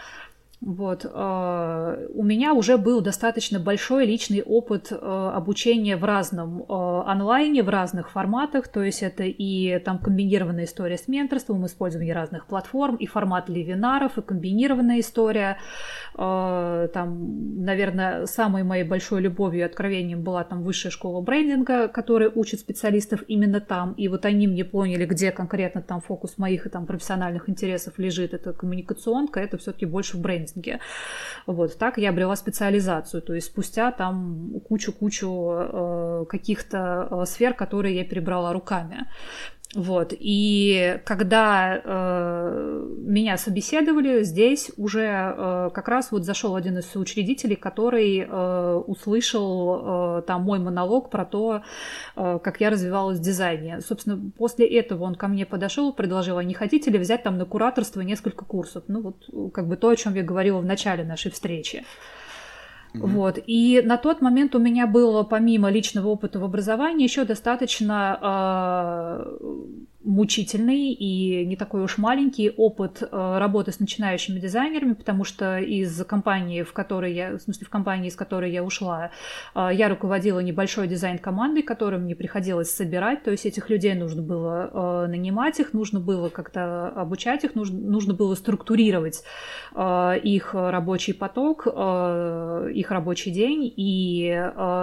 вот. 0.60 1.04
Э, 1.04 2.06
у 2.14 2.24
меня 2.24 2.52
уже 2.52 2.78
был 2.78 3.00
достаточно 3.00 3.60
большой 3.60 4.06
личный 4.06 4.42
опыт 4.42 4.90
э, 4.90 4.96
обучения 4.96 5.96
в 5.96 6.04
разном 6.04 6.62
э, 6.62 6.64
онлайне, 7.06 7.62
в 7.62 7.68
разных 7.68 8.10
форматах. 8.10 8.66
То 8.66 8.82
есть 8.82 9.04
это 9.04 9.22
и 9.22 9.78
там 9.78 10.00
комбинированная 10.00 10.64
история 10.64 10.98
с 10.98 11.06
менторством, 11.06 11.64
использование 11.64 12.12
разных 12.12 12.46
платформ, 12.46 12.96
и 12.96 13.06
формат 13.06 13.48
вебинаров, 13.48 14.18
и 14.18 14.22
комбинированная 14.22 15.00
история. 15.00 15.58
Там, 16.14 17.62
наверное, 17.62 18.26
самой 18.26 18.64
моей 18.64 18.82
большой 18.82 19.20
любовью 19.20 19.60
и 19.60 19.64
откровением 19.64 20.22
была 20.22 20.42
там 20.42 20.64
высшая 20.64 20.90
школа 20.90 21.20
брендинга, 21.20 21.86
которая 21.86 22.30
учит 22.30 22.58
специалистов 22.58 23.22
именно 23.28 23.60
там. 23.60 23.92
И 23.92 24.08
вот 24.08 24.24
они 24.24 24.48
мне 24.48 24.64
поняли, 24.64 25.04
где 25.04 25.30
конкретно 25.30 25.82
там 25.82 26.00
фокус 26.00 26.36
моих 26.36 26.66
и 26.66 26.70
там 26.70 26.86
профессиональных 26.86 27.48
интересов 27.48 27.98
лежит. 27.98 28.34
Это 28.34 28.52
коммуникационка, 28.52 29.38
это 29.38 29.58
все-таки 29.58 29.86
больше 29.86 30.16
в 30.16 30.20
брендинге 30.20 30.47
маркетинге. 30.56 30.80
Вот, 31.46 31.78
так 31.78 31.98
я 31.98 32.10
обрела 32.10 32.36
специализацию, 32.36 33.22
то 33.22 33.34
есть 33.34 33.46
спустя 33.46 33.90
там 33.92 34.60
кучу-кучу 34.68 35.50
э, 35.50 36.24
каких-то 36.28 37.08
э, 37.10 37.26
сфер, 37.26 37.54
которые 37.54 37.96
я 37.96 38.04
перебрала 38.04 38.52
руками. 38.52 39.06
Вот. 39.74 40.14
И 40.18 40.98
когда 41.04 41.78
э, 41.84 42.86
меня 43.00 43.36
собеседовали, 43.36 44.22
здесь 44.22 44.70
уже 44.78 45.02
э, 45.04 45.70
как 45.74 45.88
раз 45.88 46.10
вот 46.10 46.24
зашел 46.24 46.56
один 46.56 46.78
из 46.78 46.96
учредителей, 46.96 47.56
который 47.56 48.20
э, 48.20 48.82
услышал 48.86 50.20
э, 50.20 50.22
там 50.22 50.42
мой 50.44 50.58
монолог 50.58 51.10
про 51.10 51.26
то, 51.26 51.62
э, 52.16 52.38
как 52.42 52.62
я 52.62 52.70
развивалась 52.70 53.18
в 53.18 53.22
дизайне. 53.22 53.82
Собственно, 53.82 54.18
после 54.38 54.66
этого 54.66 55.04
он 55.04 55.16
ко 55.16 55.28
мне 55.28 55.44
подошел, 55.44 55.92
предложил, 55.92 56.38
а 56.38 56.44
не 56.44 56.54
хотите 56.54 56.90
ли 56.90 56.98
взять 56.98 57.22
там 57.22 57.36
на 57.36 57.44
кураторство 57.44 58.00
несколько 58.00 58.46
курсов? 58.46 58.84
Ну 58.88 59.02
вот 59.02 59.52
как 59.52 59.68
бы 59.68 59.76
то, 59.76 59.90
о 59.90 59.96
чем 59.96 60.14
я 60.14 60.22
говорила 60.22 60.60
в 60.60 60.64
начале 60.64 61.04
нашей 61.04 61.30
встречи. 61.30 61.84
Mm-hmm. 62.94 63.06
Вот. 63.06 63.38
И 63.46 63.82
на 63.84 63.96
тот 63.96 64.20
момент 64.22 64.54
у 64.54 64.58
меня 64.58 64.86
было, 64.86 65.22
помимо 65.22 65.70
личного 65.70 66.08
опыта 66.08 66.38
в 66.38 66.44
образовании, 66.44 67.04
еще 67.04 67.24
достаточно 67.24 68.18
э, 68.20 69.48
мучительный 70.08 70.92
и 70.92 71.44
не 71.44 71.54
такой 71.54 71.82
уж 71.82 71.98
маленький 71.98 72.48
опыт 72.48 73.02
э, 73.02 73.38
работы 73.38 73.72
с 73.72 73.78
начинающими 73.78 74.40
дизайнерами, 74.40 74.94
потому 74.94 75.22
что 75.22 75.58
из 75.58 76.02
компании, 76.06 76.62
в 76.62 76.72
которой 76.72 77.12
я, 77.12 77.36
в 77.36 77.40
смысле, 77.40 77.66
в 77.66 77.68
компании, 77.68 78.08
из 78.08 78.16
которой 78.16 78.50
я 78.50 78.64
ушла, 78.64 79.10
э, 79.54 79.68
я 79.70 79.90
руководила 79.90 80.40
небольшой 80.40 80.88
дизайн-командой, 80.88 81.62
которую 81.62 82.00
мне 82.00 82.16
приходилось 82.16 82.74
собирать, 82.74 83.22
то 83.22 83.30
есть 83.30 83.44
этих 83.44 83.68
людей 83.68 83.94
нужно 83.94 84.22
было 84.22 84.70
э, 85.04 85.10
нанимать, 85.10 85.60
их 85.60 85.74
нужно 85.74 86.00
было 86.00 86.30
как-то 86.30 86.88
обучать, 86.88 87.44
их 87.44 87.54
нужно, 87.54 87.78
нужно 87.78 88.14
было 88.14 88.34
структурировать 88.34 89.22
их 89.74 90.54
рабочий 90.54 91.12
поток, 91.12 91.66
их 91.66 92.90
рабочий 92.90 93.30
день, 93.30 93.72
и 93.76 94.24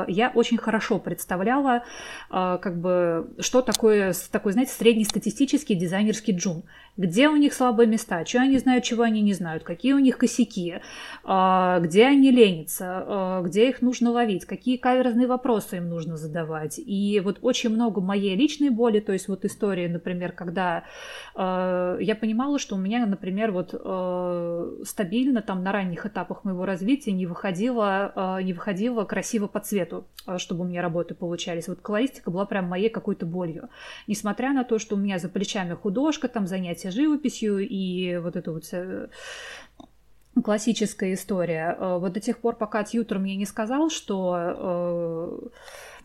я 0.07 0.31
очень 0.33 0.57
хорошо 0.57 0.99
представляла, 0.99 1.83
как 2.29 2.79
бы, 2.79 3.33
что 3.39 3.61
такое, 3.61 4.13
такой, 4.31 4.53
знаете, 4.53 4.71
средний 4.71 5.05
статистический 5.15 5.75
дизайнерский 5.75 6.35
джун 6.35 6.65
где 6.97 7.27
у 7.27 7.35
них 7.35 7.53
слабые 7.53 7.87
места, 7.87 8.25
что 8.25 8.39
они 8.39 8.57
знают, 8.57 8.83
чего 8.83 9.03
они 9.03 9.21
не 9.21 9.33
знают, 9.33 9.63
какие 9.63 9.93
у 9.93 9.99
них 9.99 10.17
косяки, 10.17 10.75
а, 11.23 11.79
где 11.79 12.05
они 12.05 12.31
ленятся, 12.31 12.85
а, 13.05 13.41
где 13.41 13.69
их 13.69 13.81
нужно 13.81 14.11
ловить, 14.11 14.45
какие 14.45 14.77
каверзные 14.77 15.27
вопросы 15.27 15.77
им 15.77 15.89
нужно 15.89 16.15
задавать. 16.15 16.79
И 16.79 17.19
вот 17.23 17.39
очень 17.41 17.69
много 17.69 17.99
моей 18.01 18.35
личной 18.35 18.69
боли, 18.69 18.99
то 18.99 19.11
есть 19.11 19.27
вот 19.27 19.43
истории, 19.43 19.87
например, 19.87 20.31
когда 20.31 20.83
а, 21.35 21.97
я 21.99 22.15
понимала, 22.15 22.59
что 22.59 22.75
у 22.75 22.79
меня, 22.79 23.05
например, 23.05 23.51
вот 23.51 23.73
стабильно 24.87 25.41
там 25.41 25.63
на 25.63 25.71
ранних 25.71 26.05
этапах 26.05 26.43
моего 26.43 26.65
развития 26.65 27.11
не 27.11 27.25
выходило, 27.25 28.39
не 28.41 28.53
выходило 28.53 29.03
красиво 29.03 29.47
по 29.47 29.59
цвету, 29.59 30.07
чтобы 30.37 30.61
у 30.61 30.67
меня 30.67 30.81
работы 30.81 31.13
получались. 31.13 31.67
Вот 31.67 31.81
колористика 31.81 32.31
была 32.31 32.45
прям 32.45 32.65
моей 32.65 32.89
какой-то 32.89 33.25
болью. 33.25 33.69
Несмотря 34.07 34.53
на 34.53 34.63
то, 34.63 34.79
что 34.79 34.94
у 34.95 34.97
меня 34.97 35.19
за 35.19 35.29
плечами 35.29 35.73
художка, 35.73 36.27
там 36.27 36.47
занятия 36.47 36.91
живописью 36.91 37.59
и 37.59 38.17
вот 38.17 38.35
это 38.35 38.51
вот 38.51 38.65
классическая 40.43 41.13
история. 41.13 41.75
Э, 41.79 41.97
вот 41.97 42.13
до 42.13 42.19
тех 42.19 42.39
пор, 42.39 42.55
пока 42.55 42.83
тьютер 42.83 43.19
мне 43.19 43.35
не 43.35 43.45
сказал, 43.45 43.89
что 43.89 44.35
э, 44.37 45.47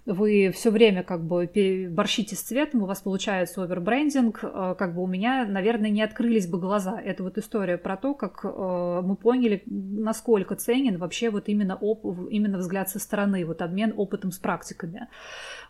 вы 0.06 0.50
все 0.54 0.70
время 0.70 1.02
как 1.02 1.22
бы 1.24 1.48
борщите 1.90 2.34
с 2.34 2.40
цветом, 2.40 2.82
у 2.82 2.86
вас 2.86 3.00
получается 3.00 3.62
овербрендинг, 3.62 4.40
э, 4.42 4.74
как 4.78 4.94
бы 4.94 5.02
у 5.02 5.06
меня, 5.06 5.44
наверное, 5.46 5.90
не 5.90 6.02
открылись 6.02 6.46
бы 6.46 6.58
глаза. 6.58 7.00
Это 7.00 7.22
вот 7.22 7.38
история 7.38 7.76
про 7.76 7.96
то, 7.96 8.14
как 8.14 8.40
э, 8.44 9.00
мы 9.04 9.16
поняли, 9.16 9.62
насколько 9.66 10.56
ценен 10.56 10.98
вообще 10.98 11.30
вот 11.30 11.48
именно, 11.48 11.76
оп- 11.76 12.28
именно 12.30 12.58
взгляд 12.58 12.88
со 12.88 12.98
стороны, 12.98 13.44
вот 13.44 13.62
обмен 13.62 13.92
опытом 13.96 14.32
с 14.32 14.38
практиками. 14.38 15.08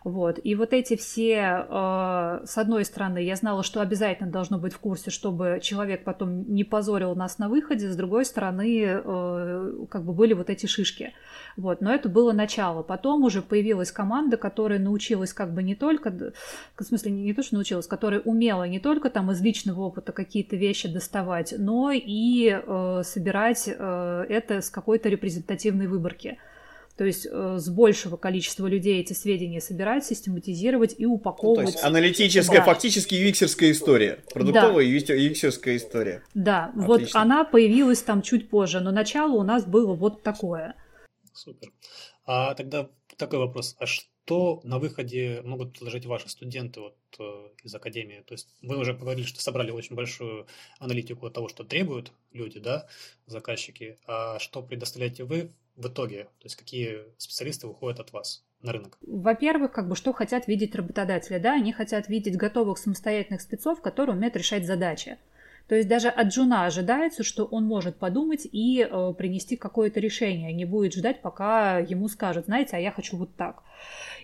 Вот. 0.03 0.39
И 0.43 0.55
вот 0.55 0.73
эти 0.73 0.95
все, 0.95 1.65
э, 1.69 2.41
с 2.45 2.57
одной 2.57 2.85
стороны, 2.85 3.23
я 3.23 3.35
знала, 3.35 3.63
что 3.63 3.81
обязательно 3.81 4.31
должно 4.31 4.57
быть 4.57 4.73
в 4.73 4.79
курсе, 4.79 5.11
чтобы 5.11 5.59
человек 5.61 6.03
потом 6.03 6.51
не 6.51 6.63
позорил 6.63 7.15
нас 7.15 7.37
на 7.37 7.49
выходе, 7.49 7.89
с 7.89 7.95
другой 7.95 8.25
стороны, 8.25 9.01
как 9.89 10.05
бы 10.05 10.13
были 10.13 10.33
вот 10.33 10.49
эти 10.49 10.65
шишки. 10.65 11.13
Вот. 11.57 11.81
Но 11.81 11.93
это 11.93 12.09
было 12.09 12.31
начало. 12.31 12.83
Потом 12.83 13.23
уже 13.23 13.41
появилась 13.41 13.91
команда, 13.91 14.20
которая 14.37 14.79
научилась 14.79 15.33
как 15.33 15.53
бы 15.53 15.63
не 15.63 15.75
только, 15.75 16.33
в 16.77 16.83
смысле 16.83 17.11
не 17.11 17.33
то, 17.33 17.43
что 17.43 17.55
научилась, 17.55 17.87
которая 17.87 18.19
умела 18.21 18.67
не 18.67 18.79
только 18.79 19.09
там 19.09 19.31
из 19.31 19.41
личного 19.41 19.81
опыта 19.81 20.11
какие-то 20.11 20.55
вещи 20.55 20.87
доставать, 20.87 21.53
но 21.57 21.91
и 21.91 22.49
э, 22.51 23.01
собирать 23.03 23.67
э, 23.67 24.25
это 24.29 24.61
с 24.61 24.69
какой-то 24.69 25.09
репрезентативной 25.09 25.87
выборки. 25.87 26.37
То 26.91 26.97
То 26.97 27.05
есть 27.05 27.27
э, 27.29 27.57
с 27.57 27.69
большего 27.69 28.17
количества 28.17 28.67
людей 28.67 29.01
эти 29.01 29.13
сведения 29.13 29.61
собирать, 29.61 30.05
систематизировать 30.05 30.93
и 30.97 31.05
упаковывать. 31.05 31.59
Ну, 31.59 31.65
то 31.65 31.71
есть 31.71 31.83
аналитическая, 31.83 32.59
да. 32.59 32.65
фактически 32.65 33.15
юиксерская 33.15 33.71
история. 33.71 34.19
Продуктовая 34.31 34.85
да. 34.85 35.13
юиксерская 35.13 35.77
история. 35.77 36.23
Да, 36.33 36.65
Отлично. 36.65 36.87
вот 36.87 37.09
она 37.13 37.43
появилась 37.43 38.01
там 38.01 38.21
чуть 38.21 38.49
позже, 38.49 38.81
но 38.81 38.91
начало 38.91 39.31
у 39.31 39.43
нас 39.43 39.65
было 39.65 39.95
вот 39.95 40.21
такое. 40.21 40.75
Супер. 41.33 41.69
А 42.25 42.53
тогда 42.53 42.89
такой 43.17 43.39
вопрос. 43.39 43.75
А 43.79 43.85
что 43.85 44.05
на 44.63 44.79
выходе 44.79 45.41
могут 45.43 45.73
предложить 45.73 46.05
ваши 46.05 46.29
студенты 46.29 46.79
вот, 46.79 46.95
э, 47.19 47.49
из 47.63 47.75
академии? 47.75 48.23
То 48.25 48.33
есть 48.33 48.49
вы 48.61 48.77
уже 48.77 48.93
говорили, 48.93 49.25
что 49.25 49.41
собрали 49.41 49.71
очень 49.71 49.95
большую 49.95 50.47
аналитику 50.79 51.29
того, 51.29 51.49
что 51.49 51.63
требуют 51.63 52.11
люди, 52.31 52.59
да, 52.59 52.87
заказчики. 53.25 53.97
А 54.05 54.39
что 54.39 54.61
предоставляете 54.61 55.23
вы 55.23 55.51
в 55.75 55.87
итоге? 55.87 56.25
То 56.39 56.45
есть 56.45 56.55
какие 56.55 57.05
специалисты 57.17 57.67
выходят 57.67 57.99
от 57.99 58.13
вас? 58.13 58.43
на 58.63 58.73
рынок? 58.73 58.97
Во-первых, 59.01 59.71
как 59.71 59.87
бы 59.87 59.95
что 59.95 60.13
хотят 60.13 60.47
видеть 60.47 60.75
работодатели, 60.75 61.39
да, 61.39 61.53
они 61.53 61.73
хотят 61.73 62.07
видеть 62.07 62.37
готовых 62.37 62.77
самостоятельных 62.77 63.41
спецов, 63.41 63.81
которые 63.81 64.15
умеют 64.15 64.35
решать 64.35 64.65
задачи. 64.65 65.17
То 65.67 65.75
есть 65.75 65.87
даже 65.87 66.09
от 66.09 66.27
Джуна 66.27 66.65
ожидается, 66.65 67.23
что 67.23 67.45
он 67.45 67.65
может 67.65 67.97
подумать 67.97 68.45
и 68.51 68.81
э, 68.81 69.13
принести 69.17 69.55
какое-то 69.55 69.99
решение, 69.99 70.51
не 70.53 70.65
будет 70.65 70.93
ждать, 70.93 71.21
пока 71.21 71.79
ему 71.79 72.07
скажут, 72.09 72.45
знаете, 72.45 72.75
а 72.75 72.79
я 72.79 72.91
хочу 72.91 73.15
вот 73.15 73.35
так. 73.35 73.63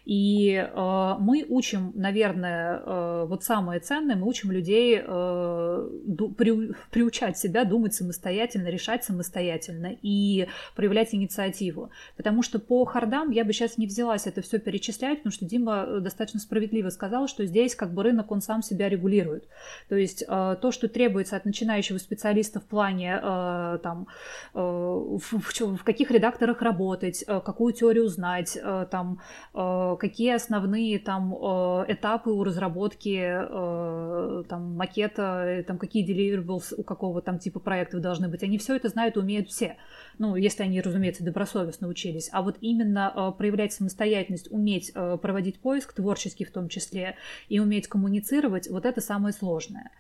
И 0.08 0.54
э, 0.54 1.16
мы 1.20 1.46
учим, 1.50 1.92
наверное, 1.94 2.82
э, 2.86 3.26
вот 3.28 3.44
самое 3.44 3.82
ценное, 3.82 4.16
мы 4.16 4.26
учим 4.26 4.52
людей 4.52 5.02
э, 5.06 5.90
ду, 6.06 6.30
при, 6.30 6.74
приучать 6.92 7.38
себя 7.38 7.66
думать 7.66 7.94
самостоятельно, 7.94 8.70
решать 8.70 9.04
самостоятельно 9.04 9.98
и 10.02 10.48
проявлять 10.78 11.14
инициативу. 11.14 11.92
Потому 12.16 12.42
что 12.42 12.60
по 12.60 12.86
хардам 12.86 13.32
я 13.32 13.44
бы 13.44 13.52
сейчас 13.52 13.78
не 13.78 13.86
взялась 13.86 14.28
это 14.28 14.42
все 14.42 14.60
перечислять, 14.60 15.18
потому 15.18 15.34
что 15.34 15.44
Дима 15.44 15.86
э, 15.86 16.00
достаточно 16.00 16.40
справедливо 16.40 16.88
сказал, 16.90 17.28
что 17.28 17.46
здесь 17.46 17.76
как 17.76 17.94
бы 17.94 18.04
рынок, 18.04 18.32
он 18.32 18.42
сам 18.42 18.64
себя 18.64 18.88
регулирует. 18.88 19.44
То 19.90 19.98
есть 19.98 20.24
э, 20.26 20.56
то, 20.62 20.72
что 20.72 20.88
требуется 20.88 21.36
от 21.36 21.44
начинающего 21.44 21.98
специалиста 21.98 22.62
в 22.62 22.66
плане 22.66 23.20
э, 23.22 23.80
там, 23.84 24.08
э, 24.54 24.60
в, 24.60 25.20
в, 25.20 25.78
в 25.78 25.84
каких 25.84 26.12
редакторах 26.12 26.62
работать, 26.62 27.26
э, 27.28 27.42
какую 27.42 27.74
теорию 27.74 28.08
знать, 28.08 28.58
э, 28.58 28.88
там, 28.90 29.20
какие 29.54 30.36
основные 30.36 31.00
там 31.00 31.34
э, 31.34 31.86
этапы 31.88 32.30
у 32.30 32.44
разработки 32.44 33.18
э, 33.20 34.44
там 34.48 34.76
макета, 34.76 35.64
там 35.66 35.78
какие 35.78 36.06
deliverables 36.08 36.74
у 36.78 36.84
какого 36.84 37.22
там 37.22 37.40
типа 37.40 37.60
проектов 37.60 38.02
должны 38.02 38.28
быть. 38.28 38.44
Они 38.44 38.58
все 38.58 38.76
это 38.76 38.90
знают 38.90 39.18
и 39.18 39.20
умеют 39.20 39.50
все. 39.50 39.78
Ну, 40.18 40.36
если 40.36 40.64
они, 40.64 40.82
разумеется, 40.82 41.24
добросовестно 41.24 41.88
учились. 41.88 42.30
А 42.32 42.42
вот 42.42 42.58
именно 42.62 43.12
э, 43.16 43.38
проявлять 43.38 43.74
самостоятельность, 43.74 44.52
уметь 44.52 44.94
проводить 44.94 45.60
поиск, 45.60 45.94
творческий 45.94 46.46
в 46.46 46.52
том 46.52 46.70
числе, 46.70 47.16
и 47.50 47.60
уметь 47.60 47.88
коммуницировать, 47.88 48.70
вот 48.70 48.86
это 48.86 49.02
самое 49.02 49.34
сложное. 49.34 49.92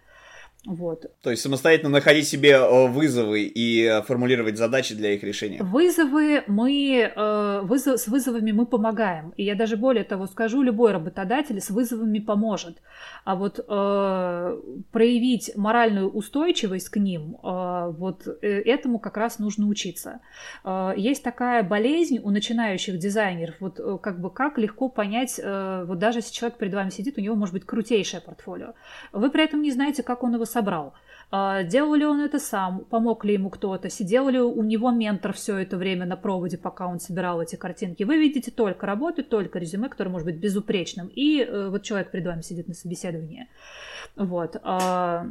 Вот. 0.65 1.05
То 1.21 1.31
есть 1.31 1.41
самостоятельно 1.41 1.89
находить 1.89 2.27
себе 2.27 2.51
э, 2.51 2.87
вызовы 2.87 3.43
и 3.43 3.83
э, 3.83 4.01
формулировать 4.01 4.57
задачи 4.57 4.95
для 4.95 5.13
их 5.13 5.23
решения. 5.23 5.63
Вызовы 5.63 6.43
мы 6.47 7.11
э, 7.15 7.61
вызов, 7.63 7.99
с 7.99 8.07
вызовами 8.07 8.51
мы 8.51 8.65
помогаем. 8.65 9.33
И 9.37 9.43
я 9.43 9.55
даже 9.55 9.77
более 9.77 10.03
того 10.03 10.27
скажу, 10.27 10.61
любой 10.61 10.91
работодатель 10.91 11.61
с 11.61 11.69
вызовами 11.69 12.19
поможет. 12.19 12.81
А 13.23 13.35
вот 13.35 13.59
э, 13.59 14.61
проявить 14.91 15.51
моральную 15.55 16.09
устойчивость 16.09 16.89
к 16.89 16.97
ним, 16.97 17.37
э, 17.43 17.93
вот 17.97 18.27
этому 18.41 18.99
как 18.99 19.15
раз 19.15 19.39
нужно 19.39 19.67
учиться. 19.67 20.19
Э, 20.65 20.93
есть 20.97 21.23
такая 21.23 21.63
болезнь 21.63 22.19
у 22.21 22.29
начинающих 22.29 22.97
дизайнеров, 22.97 23.55
вот 23.59 23.79
как 24.01 24.19
бы 24.19 24.31
как 24.31 24.57
легко 24.57 24.89
понять, 24.89 25.39
э, 25.41 25.85
вот 25.87 25.99
даже 25.99 26.19
если 26.19 26.33
человек 26.33 26.57
перед 26.57 26.73
вами 26.73 26.89
сидит, 26.89 27.17
у 27.17 27.21
него 27.21 27.35
может 27.35 27.53
быть 27.53 27.65
крутейшее 27.65 28.21
портфолио. 28.21 28.73
Вы 29.13 29.29
при 29.29 29.43
этом 29.45 29.61
не 29.61 29.71
знаете, 29.71 30.03
как 30.03 30.23
он 30.23 30.33
его 30.33 30.45
собрал. 30.47 30.93
А, 31.29 31.63
делал 31.63 31.95
ли 31.95 32.05
он 32.05 32.21
это 32.21 32.39
сам, 32.39 32.85
помог 32.85 33.25
ли 33.25 33.33
ему 33.33 33.49
кто-то, 33.49 33.89
сидел 33.89 34.29
ли 34.29 34.39
у 34.39 34.63
него 34.63 34.91
ментор 34.91 35.33
все 35.33 35.57
это 35.57 35.75
время 35.75 36.05
на 36.05 36.15
проводе, 36.15 36.57
пока 36.57 36.87
он 36.87 36.99
собирал 36.99 37.41
эти 37.41 37.55
картинки. 37.57 38.03
Вы 38.03 38.17
видите 38.17 38.49
только 38.49 38.85
работу, 38.85 39.23
только 39.23 39.59
резюме, 39.59 39.89
которое 39.89 40.09
может 40.09 40.25
быть 40.25 40.37
безупречным. 40.37 41.07
И 41.07 41.41
э, 41.41 41.69
вот 41.69 41.83
человек 41.83 42.11
перед 42.11 42.25
вами 42.25 42.41
сидит 42.41 42.67
на 42.69 42.73
собеседовании. 42.73 43.47
Вот. 44.15 44.55
А, 44.63 45.27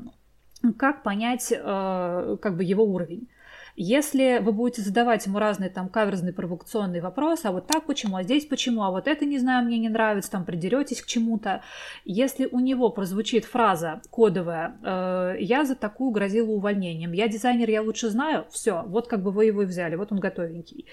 как 0.79 1.03
понять 1.03 1.51
э, 1.51 2.37
как 2.43 2.57
бы 2.57 2.65
его 2.65 2.85
уровень? 2.85 3.29
Если 3.77 4.39
вы 4.39 4.53
будете 4.53 4.81
задавать 4.81 5.27
ему 5.27 5.39
разные 5.39 5.69
там 5.69 5.90
каверзные 5.90 6.32
провокационные 6.32 7.03
вопросы, 7.03 7.47
а 7.47 7.53
вот 7.53 7.66
так 7.66 7.85
почему, 7.85 8.16
а 8.16 8.23
здесь 8.23 8.47
почему, 8.47 8.82
а 8.82 8.90
вот 8.90 9.07
это 9.07 9.27
не 9.27 9.39
знаю, 9.39 9.66
мне 9.66 9.78
не 9.78 9.90
нравится, 9.90 10.31
там 10.31 10.47
придеретесь 10.47 11.03
к 11.03 11.07
чему-то, 11.07 11.62
если 12.07 12.47
у 12.47 12.59
него 12.61 12.89
прозвучит 12.89 13.44
фраза 13.44 14.01
кодовая, 14.11 14.78
э, 14.82 15.36
я 15.40 15.66
за 15.66 15.77
такую 15.77 16.11
грозила 16.11 16.51
увольнением, 16.53 17.12
я 17.12 17.28
дизайнер, 17.28 17.69
я 17.69 17.82
лучше 17.82 18.09
знаю, 18.09 18.47
все, 18.51 18.82
вот 18.86 19.09
как 19.09 19.23
бы 19.23 19.31
вы 19.31 19.44
его 19.44 19.62
и 19.62 19.66
взяли, 19.66 19.97
вот 19.97 20.11
он 20.11 20.20
готовенький. 20.20 20.86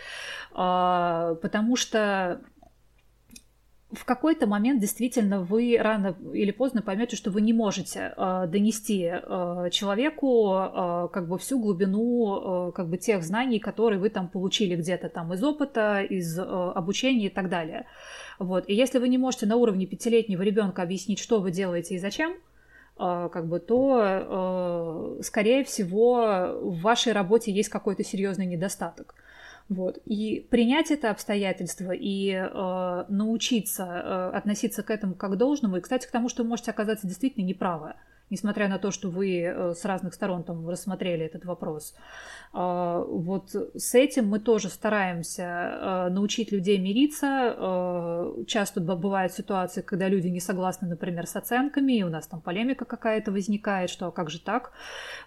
Э, 0.53 1.35
потому 1.41 1.77
что 1.77 2.41
в 3.94 4.06
какой-то 4.06 4.48
момент 4.48 4.82
действительно 4.82 5.41
вы 5.41 5.78
рано 5.80 6.15
или 6.34 6.52
поздно 6.52 6.82
поймете, 6.82 7.15
что 7.15 7.32
вы 7.32 7.41
не 7.41 7.53
можете 7.53 8.14
э, 8.15 8.48
донести 8.48 9.11
э, 9.11 9.70
человеку 9.72 10.53
э, 10.56 11.07
как 11.14 11.28
бы 11.28 11.38
всю 11.38 11.60
глубину 11.60 12.70
э, 12.70 12.72
как 12.72 12.90
бы 12.90 12.98
тех 12.98 13.24
знаний, 13.24 13.60
которые 13.60 13.99
вы 13.99 14.10
там 14.10 14.28
получили 14.28 14.76
где-то 14.76 15.10
там 15.10 15.34
из 15.34 15.44
опыта, 15.44 16.02
из 16.02 16.38
э, 16.38 16.41
обучения 16.44 17.28
и 17.28 17.30
так 17.30 17.49
далее. 17.49 17.86
Вот. 18.40 18.68
И 18.68 18.74
если 18.74 18.99
вы 18.99 19.10
не 19.10 19.18
можете 19.18 19.45
на 19.45 19.56
уровне 19.56 19.86
пятилетнего 19.86 20.41
ребенка 20.41 20.82
объяснить, 20.82 21.20
что 21.20 21.40
вы 21.40 21.52
делаете 21.52 21.95
и 21.95 21.99
зачем, 21.99 22.34
э, 22.99 23.30
как 23.32 23.48
бы, 23.48 23.60
то, 23.60 25.18
э, 25.20 25.24
скорее 25.24 25.64
всего, 25.64 26.60
в 26.61 26.82
вашей 26.82 27.14
работе 27.14 27.52
есть 27.52 27.70
какой-то 27.70 28.03
серьезный 28.03 28.45
недостаток. 28.45 29.15
Вот. 29.69 29.99
И 30.06 30.45
принять 30.49 30.91
это 30.91 31.10
обстоятельство 31.10 31.91
и 31.91 32.31
э, 32.31 33.06
научиться 33.07 33.84
э, 33.84 34.38
относиться 34.38 34.84
к 34.84 34.91
этому 34.91 35.15
как 35.15 35.38
должному, 35.38 35.77
и, 35.77 35.81
кстати, 35.81 36.06
к 36.06 36.11
тому, 36.11 36.30
что 36.30 36.44
вы 36.44 36.49
можете 36.49 36.72
оказаться 36.72 37.07
действительно 37.07 37.45
неправы 37.45 37.95
несмотря 38.30 38.68
на 38.68 38.80
то, 38.80 38.91
что 38.91 39.10
вы 39.10 39.41
э, 39.41 39.74
с 39.76 39.86
разных 39.86 40.14
сторон 40.14 40.44
там 40.44 40.68
рассмотрели 40.68 41.26
этот 41.26 41.45
вопрос. 41.45 41.94
А, 42.54 43.00
вот 43.00 43.56
с 43.76 43.95
этим 43.95 44.28
мы 44.28 44.40
тоже 44.40 44.70
стараемся 44.70 45.44
э, 45.44 46.10
научить 46.10 46.52
людей 46.52 46.78
мириться. 46.80 47.56
Э, 47.56 48.44
часто 48.48 48.82
бывают 48.82 49.34
ситуации, 49.34 49.82
когда 49.82 50.08
люди 50.10 50.28
не 50.28 50.40
согласны, 50.40 50.88
например, 50.88 51.28
с 51.28 51.36
оценками, 51.36 51.94
и 51.94 52.04
у 52.04 52.10
нас 52.10 52.28
там 52.28 52.41
полемика 52.41 52.86
какая-то 52.86 53.32
возникает, 53.32 53.90
что 53.90 54.08
а 54.08 54.12
как 54.12 54.30
же 54.30 54.40
так? 54.40 54.72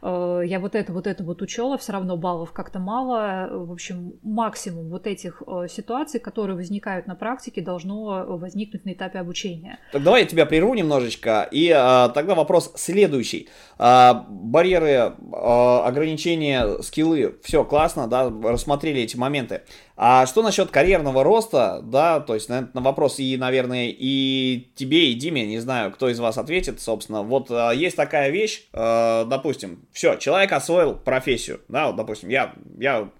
Я 0.03 0.59
вот 0.61 0.75
это, 0.75 0.93
вот 0.93 1.07
это 1.07 1.25
вот 1.25 1.43
учела, 1.43 1.79
все 1.79 1.93
равно 1.93 2.17
баллов 2.17 2.53
как-то 2.53 2.79
мало. 2.79 3.49
В 3.51 3.73
общем, 3.73 4.15
максимум 4.23 4.89
вот 4.89 5.07
этих 5.07 5.43
ситуаций, 5.69 6.21
которые 6.21 6.57
возникают 6.57 7.07
на 7.07 7.15
практике, 7.15 7.63
должно 7.63 8.25
возникнуть 8.37 8.85
на 8.85 8.93
этапе 8.93 9.19
обучения. 9.19 9.79
Так 9.93 10.03
давай 10.03 10.23
я 10.23 10.27
тебя 10.27 10.47
прерву 10.47 10.75
немножечко, 10.75 11.49
и 11.51 11.69
тогда 12.15 12.35
вопрос 12.35 12.73
следующий. 12.87 13.49
А, 13.79 14.27
барьеры, 14.29 15.13
а, 15.33 15.87
ограничения, 15.87 16.83
скиллы, 16.83 17.37
все 17.43 17.65
классно, 17.65 18.07
да, 18.07 18.33
рассмотрели 18.43 19.03
эти 19.03 19.17
моменты. 19.17 19.63
А 19.97 20.27
что 20.27 20.43
насчет 20.43 20.71
карьерного 20.71 21.25
роста, 21.25 21.81
да, 21.83 22.21
то 22.21 22.35
есть 22.35 22.49
на, 22.49 22.71
на 22.73 22.81
вопрос 22.81 23.19
и, 23.19 23.37
наверное, 23.37 23.89
и 23.89 24.69
тебе, 24.75 25.11
и 25.11 25.15
Диме, 25.15 25.45
не 25.47 25.59
знаю, 25.59 25.91
кто 25.93 26.09
из 26.09 26.19
вас 26.19 26.39
ответит, 26.39 26.81
собственно, 26.81 27.23
вот 27.23 27.51
а, 27.51 27.73
есть 27.73 27.97
такая 27.97 28.31
вещь, 28.31 28.67
а, 28.73 29.25
допустим, 29.25 29.87
все, 29.93 30.17
человек 30.17 30.53
освоил 30.53 30.95
профессию, 30.95 31.61
да, 31.69 31.89
вот, 31.89 31.97
допустим, 31.97 32.29
я, 32.29 32.55
я 32.79 33.11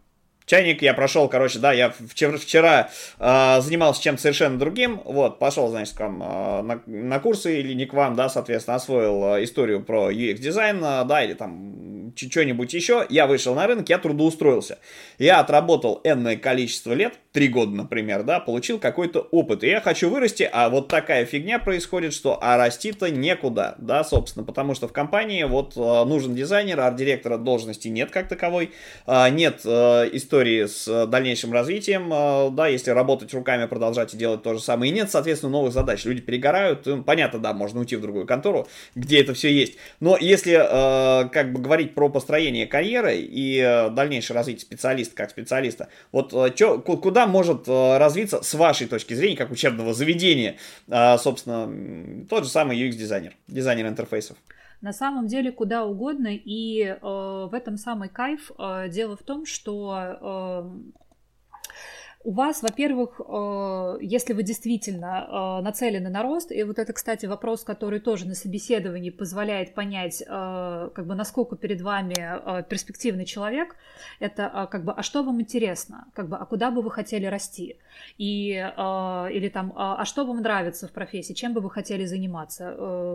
чайник 0.47 0.81
я 0.83 0.95
прошел, 0.95 1.29
короче, 1.29 1.59
да, 1.59 1.73
я 1.73 1.91
вчера, 1.91 2.39
вчера 2.39 2.91
э, 3.19 3.61
занимался 3.61 4.03
чем-то 4.03 4.23
совершенно 4.23 4.59
другим, 4.59 5.03
вот, 5.05 5.39
пошел, 5.39 5.69
значит, 5.69 5.95
к 5.95 6.01
вам 6.01 6.23
э, 6.23 6.63
на, 6.63 6.83
на 6.87 7.21
курсы 7.21 7.61
или 7.61 7.75
не 7.75 7.87
к 7.87 7.93
вам, 7.93 8.15
да, 8.15 8.29
соответственно, 8.29 8.77
освоил 8.77 9.37
э, 9.37 9.45
историю 9.45 9.83
про 9.83 10.11
UX-дизайн, 10.11 10.79
э, 10.83 11.05
да, 11.05 11.23
или 11.23 11.35
там 11.35 12.13
что-нибудь 12.17 12.73
еще, 12.73 13.05
я 13.11 13.27
вышел 13.27 13.55
на 13.55 13.67
рынок, 13.67 13.89
я 13.89 13.99
трудоустроился. 13.99 14.79
Я 15.19 15.41
отработал 15.41 16.01
энное 16.05 16.37
количество 16.37 16.93
лет, 16.93 17.15
три 17.33 17.49
года, 17.49 17.73
например, 17.73 18.23
да, 18.23 18.41
получил 18.41 18.79
какой-то 18.79 19.21
опыт, 19.31 19.65
и 19.65 19.69
я 19.69 19.81
хочу 19.81 20.09
вырасти, 20.09 20.49
а 20.51 20.71
вот 20.71 20.89
такая 20.89 21.27
фигня 21.27 21.59
происходит, 21.59 22.15
что 22.15 22.39
а 22.41 22.57
расти-то 22.57 23.11
некуда, 23.11 23.75
да, 23.79 24.05
собственно, 24.05 24.45
потому 24.45 24.75
что 24.75 24.89
в 24.89 24.93
компании 24.93 25.43
вот 25.45 25.77
э, 25.77 26.05
нужен 26.05 26.35
дизайнер, 26.35 26.81
арт-директора 26.81 27.37
должности 27.37 27.89
нет 27.89 28.11
как 28.11 28.29
таковой, 28.29 28.71
э, 29.07 29.29
нет 29.31 29.61
э, 29.65 30.09
истории 30.13 30.36
с 30.45 31.07
дальнейшим 31.07 31.53
развитием, 31.53 32.11
да, 32.55 32.69
если 32.69 32.91
работать 32.91 33.33
руками, 33.35 33.67
продолжать 33.67 34.15
и 34.15 34.17
делать 34.17 34.43
то 34.43 34.55
же 34.55 34.61
самое, 34.61 34.93
и 34.93 34.95
нет, 34.95 35.11
соответственно, 35.11 35.53
новых 35.53 35.73
задач, 35.73 36.05
люди 36.05 36.21
перегорают, 36.21 36.87
понятно, 37.05 37.39
да, 37.39 37.53
можно 37.53 37.81
уйти 37.81 37.97
в 37.97 38.01
другую 38.01 38.27
контору, 38.27 38.67
где 38.95 39.21
это 39.21 39.35
все 39.35 39.53
есть, 39.53 39.77
но 40.01 40.17
если 40.17 40.57
как 41.31 41.53
бы 41.53 41.61
говорить 41.61 41.95
про 41.95 42.09
построение 42.09 42.67
карьеры 42.67 43.17
и 43.17 43.59
э, 43.59 43.91
дальнейшее 43.91 44.35
развитие 44.35 44.63
специалиста 44.63 45.15
как 45.15 45.31
специалиста. 45.31 45.89
Вот 46.13 46.33
э, 46.33 46.53
чё, 46.55 46.79
куда 46.81 47.27
может 47.27 47.69
э, 47.69 47.99
развиться 47.99 48.43
с 48.43 48.55
вашей 48.55 48.87
точки 48.87 49.15
зрения, 49.15 49.37
как 49.37 49.51
учебного 49.51 49.95
заведения, 49.95 50.57
собственно, 51.19 52.27
тот 52.29 52.45
же 52.45 52.51
самый 52.51 52.79
UX-дизайнер, 52.79 53.33
дизайнер 53.49 53.87
интерфейсов? 53.87 54.37
На 54.81 54.93
самом 54.93 55.27
деле 55.27 55.53
куда 55.53 55.85
угодно, 55.85 56.29
и 56.33 56.83
э, 56.83 56.99
в 57.01 57.51
этом 57.53 57.77
самый 57.77 58.09
кайф. 58.09 58.51
Э, 58.59 58.89
дело 58.89 59.17
в 59.17 59.23
том, 59.23 59.47
что 59.47 59.97
э, 60.21 60.71
у 62.27 62.33
вас, 62.33 62.61
во-первых, 62.61 63.21
э, 63.21 63.99
если 64.01 64.33
вы 64.33 64.43
действительно 64.43 65.61
э, 65.61 65.63
нацелены 65.63 66.11
на 66.11 66.25
рост, 66.25 66.51
и 66.51 66.65
вот 66.65 66.81
это, 66.81 66.93
кстати, 66.93 67.27
вопрос, 67.27 67.63
который 67.63 68.01
тоже 68.01 68.27
на 68.27 68.35
собеседовании 68.35 69.11
позволяет 69.11 69.75
понять, 69.75 70.25
э, 70.27 70.91
как 70.93 71.07
бы, 71.07 71.15
насколько 71.15 71.55
перед 71.55 71.81
вами 71.83 72.17
перспективный 72.69 73.27
человек, 73.27 73.77
это 74.19 74.69
как 74.73 74.85
бы, 74.85 74.93
а 74.93 75.03
что 75.05 75.23
вам 75.23 75.41
интересно, 75.41 76.07
как 76.15 76.29
бы, 76.29 76.37
а 76.37 76.45
куда 76.47 76.73
бы 76.73 76.83
вы 76.83 76.91
хотели 76.91 77.27
расти, 77.27 77.77
и, 78.19 78.51
или 78.51 79.49
там, 79.53 79.73
а 79.77 80.05
что 80.05 80.25
вам 80.25 80.43
нравится 80.43 80.89
в 80.89 80.93
профессии, 80.93 81.33
чем 81.33 81.53
бы 81.53 81.61
вы 81.61 81.71
хотели 81.71 82.07
заниматься. 82.07 82.73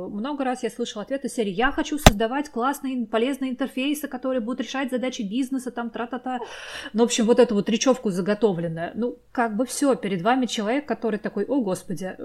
Много 0.10 0.46
раз 0.46 0.64
я 0.64 0.70
слышала 0.70 1.04
ответы 1.04 1.28
серии 1.28 1.52
«Я 1.52 1.72
хочу 1.72 1.98
создавать 1.98 2.50
классные, 2.50 3.06
полезные 3.06 3.52
интерфейсы, 3.52 4.08
которые 4.08 4.40
будут 4.40 4.62
решать 4.62 4.90
задачи 4.92 5.22
бизнеса, 5.24 5.72
там, 5.72 5.90
тра-та-та». 5.90 6.40
Ну, 6.94 7.02
в 7.02 7.06
общем, 7.06 7.26
вот 7.26 7.40
эту 7.40 7.56
вот 7.56 7.70
речевку 7.70 8.10
заготовленную 8.10 9.01
ну, 9.02 9.18
как 9.32 9.56
бы 9.56 9.66
все, 9.66 9.96
перед 9.96 10.22
вами 10.22 10.46
человек, 10.46 10.86
который 10.86 11.18
такой, 11.18 11.46
о, 11.46 11.62
господи, 11.62 12.16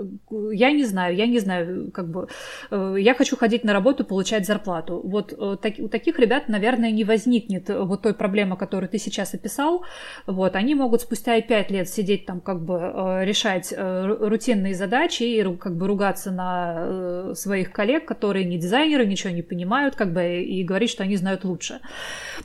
я 0.52 0.72
не 0.72 0.84
знаю, 0.84 1.16
я 1.16 1.26
не 1.26 1.38
знаю, 1.38 1.90
как 1.90 2.08
бы, 2.08 2.28
э, 2.70 2.96
я 2.98 3.14
хочу 3.14 3.36
ходить 3.36 3.64
на 3.64 3.72
работу, 3.72 4.04
получать 4.04 4.44
зарплату. 4.46 5.00
Вот 5.02 5.32
э, 5.32 5.56
так, 5.62 5.74
у 5.78 5.88
таких 5.88 6.18
ребят, 6.18 6.48
наверное, 6.48 6.90
не 6.90 7.04
возникнет 7.04 7.70
э, 7.70 7.82
вот 7.82 8.02
той 8.02 8.12
проблемы, 8.12 8.58
которую 8.58 8.90
ты 8.90 8.98
сейчас 8.98 9.32
описал. 9.32 9.84
Вот, 10.26 10.54
они 10.54 10.74
могут 10.74 11.00
спустя 11.00 11.36
и 11.36 11.42
пять 11.42 11.70
лет 11.70 11.88
сидеть 11.88 12.26
там, 12.26 12.40
как 12.40 12.60
бы, 12.60 12.76
решать 13.24 13.72
рутинные 13.76 14.74
задачи 14.74 15.22
и 15.22 15.56
как 15.56 15.76
бы 15.76 15.86
ругаться 15.86 16.30
на 16.30 17.34
своих 17.34 17.72
коллег, 17.72 18.04
которые 18.04 18.44
не 18.44 18.58
дизайнеры, 18.58 19.06
ничего 19.06 19.32
не 19.32 19.42
понимают, 19.42 19.96
как 19.96 20.12
бы, 20.12 20.42
и 20.42 20.62
говорить, 20.62 20.90
что 20.90 21.04
они 21.04 21.16
знают 21.16 21.44
лучше. 21.44 21.80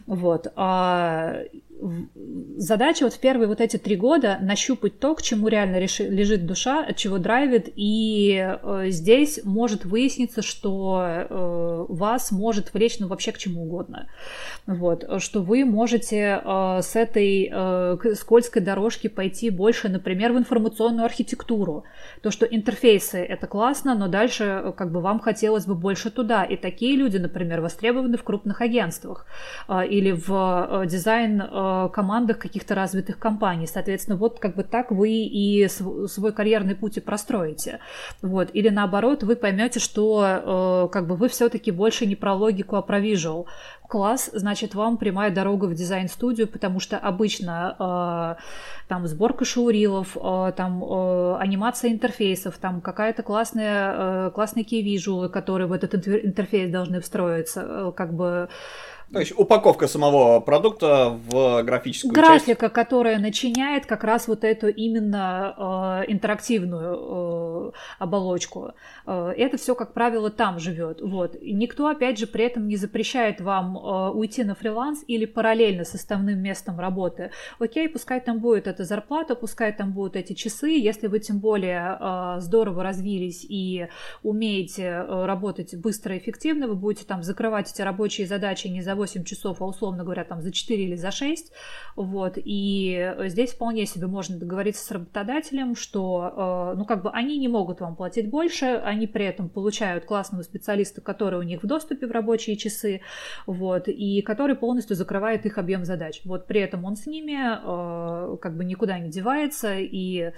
Вот. 0.08 0.48
Задача 2.58 3.04
вот 3.04 3.14
в 3.14 3.20
первые 3.20 3.48
вот 3.48 3.62
эти 3.62 3.78
три 3.78 3.96
года 3.96 4.38
нащупать 4.42 5.00
то, 5.00 5.16
к 5.16 5.22
чему 5.22 5.48
реально 5.48 5.80
реши, 5.80 6.04
лежит 6.08 6.46
душа, 6.46 6.84
от 6.84 6.96
чего 6.96 7.18
драйвит, 7.18 7.70
и 7.76 8.58
э, 8.62 8.86
здесь 8.90 9.40
может 9.44 9.86
выясниться, 9.86 10.42
что 10.42 11.02
э, 11.02 11.86
вас 11.90 12.32
может 12.32 12.74
влечь 12.74 13.00
ну 13.00 13.08
вообще 13.08 13.32
к 13.32 13.38
чему 13.38 13.64
угодно. 13.64 14.08
Вот, 14.68 15.06
что 15.22 15.42
вы 15.42 15.66
можете 15.66 16.42
э, 16.44 16.80
с 16.82 16.96
этой 16.96 17.50
э, 17.52 17.98
скользкой 18.16 18.62
дорожки 18.62 19.08
пойти 19.08 19.50
больше, 19.50 19.90
например, 19.90 20.34
в 20.34 20.38
информационную 20.38 21.06
архитектуру. 21.06 21.84
То, 22.22 22.32
что 22.32 22.46
интерфейсы 22.46 23.18
это 23.18 23.48
классно, 23.48 23.96
но 23.96 24.08
дальше 24.08 24.44
э, 24.44 24.74
как 24.76 24.92
бы 24.92 25.02
вам 25.02 25.20
хотелось 25.20 25.66
бы 25.66 25.76
больше 25.76 26.12
туда. 26.12 26.44
И 26.44 26.58
такие 26.58 26.96
люди, 26.96 27.18
например, 27.18 27.62
востребованы 27.62 28.18
в 28.18 28.24
крупных 28.24 28.62
агентствах 28.62 29.26
э, 29.68 29.88
или 29.88 30.12
в 30.12 30.84
э, 30.84 30.88
дизайн 30.88 31.42
Э, 31.42 31.71
командах 31.94 32.40
каких-то 32.40 32.76
развитых 32.76 33.20
компаний. 33.20 33.68
Соответственно, 33.68 34.18
вот 34.18 34.40
как 34.40 34.56
бы 34.56 34.64
так 34.64 34.92
вы 34.92 35.10
и 35.10 35.68
свой 35.68 36.32
карьерный 36.32 36.76
путь 36.76 36.98
и 36.98 37.02
простроите. 37.02 37.80
Вот. 38.22 38.50
Или 38.54 38.70
наоборот, 38.70 39.24
вы 39.24 39.36
поймете, 39.36 39.80
что 39.80 40.24
э, 40.24 40.94
как 40.94 41.08
бы 41.08 41.16
вы 41.16 41.30
все-таки 41.30 41.72
больше 41.72 42.06
не 42.06 42.16
про 42.16 42.34
логику, 42.34 42.76
а 42.76 42.82
про 42.82 43.00
visual. 43.00 43.46
Класс, 43.88 44.30
значит, 44.34 44.74
вам 44.74 44.98
прямая 44.98 45.32
дорога 45.32 45.66
в 45.66 45.74
дизайн-студию, 45.74 46.48
потому 46.48 46.80
что 46.80 46.98
обычно 46.98 47.76
э, 48.38 48.42
там 48.88 49.08
сборка 49.08 49.46
шоурилов, 49.46 50.16
э, 50.16 50.54
там 50.56 50.84
анимация 51.40 51.92
интерфейсов, 51.92 52.58
там 52.58 52.82
какая-то 52.82 53.24
классная, 53.24 54.30
классные 54.32 54.64
key 54.64 55.30
которые 55.30 55.68
в 55.68 55.74
этот 55.74 56.08
интерфейс 56.08 56.72
должны 56.72 57.02
встроиться, 57.02 57.94
как 57.96 58.14
бы 58.14 58.50
то 59.12 59.20
есть 59.20 59.34
упаковка 59.38 59.88
самого 59.88 60.40
продукта 60.40 61.20
в 61.28 61.64
графическую 61.64 62.14
Графика, 62.14 62.68
часть. 62.68 62.74
которая 62.74 63.20
начиняет 63.20 63.86
как 63.86 64.06
раз 64.06 64.28
вот 64.28 64.46
эту 64.46 64.70
именно 64.70 66.04
э, 66.08 66.12
интерактивную 66.12 67.72
э, 67.72 67.72
оболочку. 68.00 68.72
Э, 69.06 69.34
это 69.36 69.58
все, 69.58 69.76
как 69.76 69.94
правило, 69.94 70.30
там 70.30 70.60
живет. 70.60 71.02
Вот. 71.02 71.36
И 71.36 71.52
никто, 71.54 71.88
опять 71.88 72.20
же, 72.20 72.26
при 72.28 72.46
этом 72.46 72.68
не 72.68 72.78
запрещает 72.78 73.42
вам 73.42 73.78
э, 73.78 74.12
уйти 74.12 74.46
на 74.46 74.56
фриланс 74.56 75.04
или 75.08 75.26
параллельно 75.26 75.84
с 75.84 75.94
основным 75.94 76.40
местом 76.40 76.80
работы. 76.80 77.32
Окей, 77.60 77.90
пускай 77.90 78.22
там 78.22 78.40
будет 78.40 78.68
эта 78.68 78.86
зарплата, 78.86 79.36
пускай 79.36 79.74
там 79.74 79.92
будут 79.92 80.16
эти 80.16 80.34
часы. 80.34 80.70
Если 80.70 81.08
вы 81.08 81.20
тем 81.20 81.40
более 81.40 81.98
э, 82.00 82.36
здорово 82.40 82.82
развились 82.82 83.46
и 83.48 83.88
умеете 84.24 84.84
э, 84.84 85.26
работать 85.26 85.76
быстро 85.76 86.16
и 86.16 86.20
эффективно, 86.20 86.68
вы 86.68 86.76
будете 86.76 87.06
там 87.06 87.24
закрывать 87.24 87.70
эти 87.70 87.82
рабочие 87.82 88.26
задачи 88.26 88.68
не 88.68 88.82
за 88.82 89.01
8 89.02 89.24
часов, 89.24 89.62
а 89.62 89.66
условно 89.66 90.04
говоря, 90.04 90.24
там 90.24 90.42
за 90.42 90.52
4 90.52 90.84
или 90.84 90.96
за 90.96 91.12
6. 91.12 91.52
Вот. 91.96 92.34
И 92.36 93.14
здесь 93.26 93.52
вполне 93.52 93.86
себе 93.88 94.06
можно 94.08 94.38
договориться 94.38 94.86
с 94.86 94.92
работодателем, 94.92 95.76
что, 95.76 96.72
э, 96.74 96.78
ну, 96.78 96.86
как 96.86 97.02
бы 97.02 97.10
они 97.10 97.40
не 97.40 97.48
могут 97.48 97.82
вам 97.82 97.96
платить 97.96 98.30
больше, 98.30 98.66
они 98.86 99.08
при 99.08 99.26
этом 99.26 99.50
получают 99.50 100.06
классного 100.06 100.44
специалиста, 100.44 101.02
который 101.02 101.40
у 101.40 101.44
них 101.44 101.64
в 101.64 101.68
доступе 101.68 102.06
в 102.06 102.12
рабочие 102.12 102.56
часы, 102.58 103.02
вот, 103.48 103.88
и 103.88 104.22
который 104.22 104.56
полностью 104.56 104.96
закрывает 104.96 105.46
их 105.46 105.58
объем 105.58 105.84
задач. 105.84 106.22
Вот 106.26 106.46
при 106.46 106.62
этом 106.62 106.86
он 106.86 106.96
с 106.96 107.08
ними 107.08 107.34
э, 107.34 108.38
как 108.38 108.56
бы 108.56 108.64
никуда 108.64 109.00
не 109.00 109.10
девается, 109.10 109.78
и 109.80 110.20
э, 110.22 110.32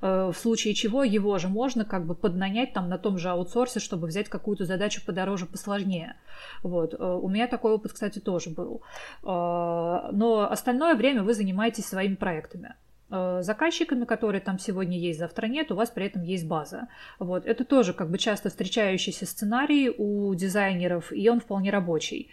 в 0.00 0.34
случае 0.36 0.74
чего 0.74 1.04
его 1.04 1.38
же 1.38 1.48
можно 1.48 1.86
как 1.86 2.06
бы 2.06 2.14
поднанять 2.14 2.74
там 2.74 2.90
на 2.90 2.98
том 2.98 3.16
же 3.16 3.30
аутсорсе, 3.30 3.80
чтобы 3.80 4.08
взять 4.08 4.28
какую-то 4.28 4.66
задачу 4.66 5.00
подороже, 5.06 5.46
посложнее. 5.46 6.16
Вот. 6.62 6.94
У 7.00 7.28
меня 7.28 7.46
такой 7.46 7.72
опыт, 7.72 7.92
кстати, 7.92 8.09
кстати, 8.10 8.24
тоже 8.24 8.50
был. 8.50 8.82
А, 9.22 10.10
но 10.12 10.50
остальное 10.50 10.94
время 10.94 11.22
вы 11.22 11.34
занимаетесь 11.34 11.86
своими 11.86 12.16
проектами 12.16 12.74
а, 13.10 13.42
заказчиками, 13.42 14.04
которые 14.04 14.40
там 14.40 14.58
сегодня 14.58 14.98
есть, 14.98 15.18
завтра 15.18 15.46
нет, 15.46 15.70
у 15.70 15.76
вас 15.76 15.90
при 15.90 16.06
этом 16.06 16.22
есть 16.22 16.46
база. 16.46 16.88
Вот. 17.18 17.46
Это 17.46 17.64
тоже 17.64 17.92
как 17.92 18.10
бы 18.10 18.18
часто 18.18 18.48
встречающийся 18.48 19.26
сценарий 19.26 19.90
у 19.96 20.34
дизайнеров, 20.34 21.12
и 21.12 21.28
он 21.28 21.40
вполне 21.40 21.70
рабочий. 21.70 22.30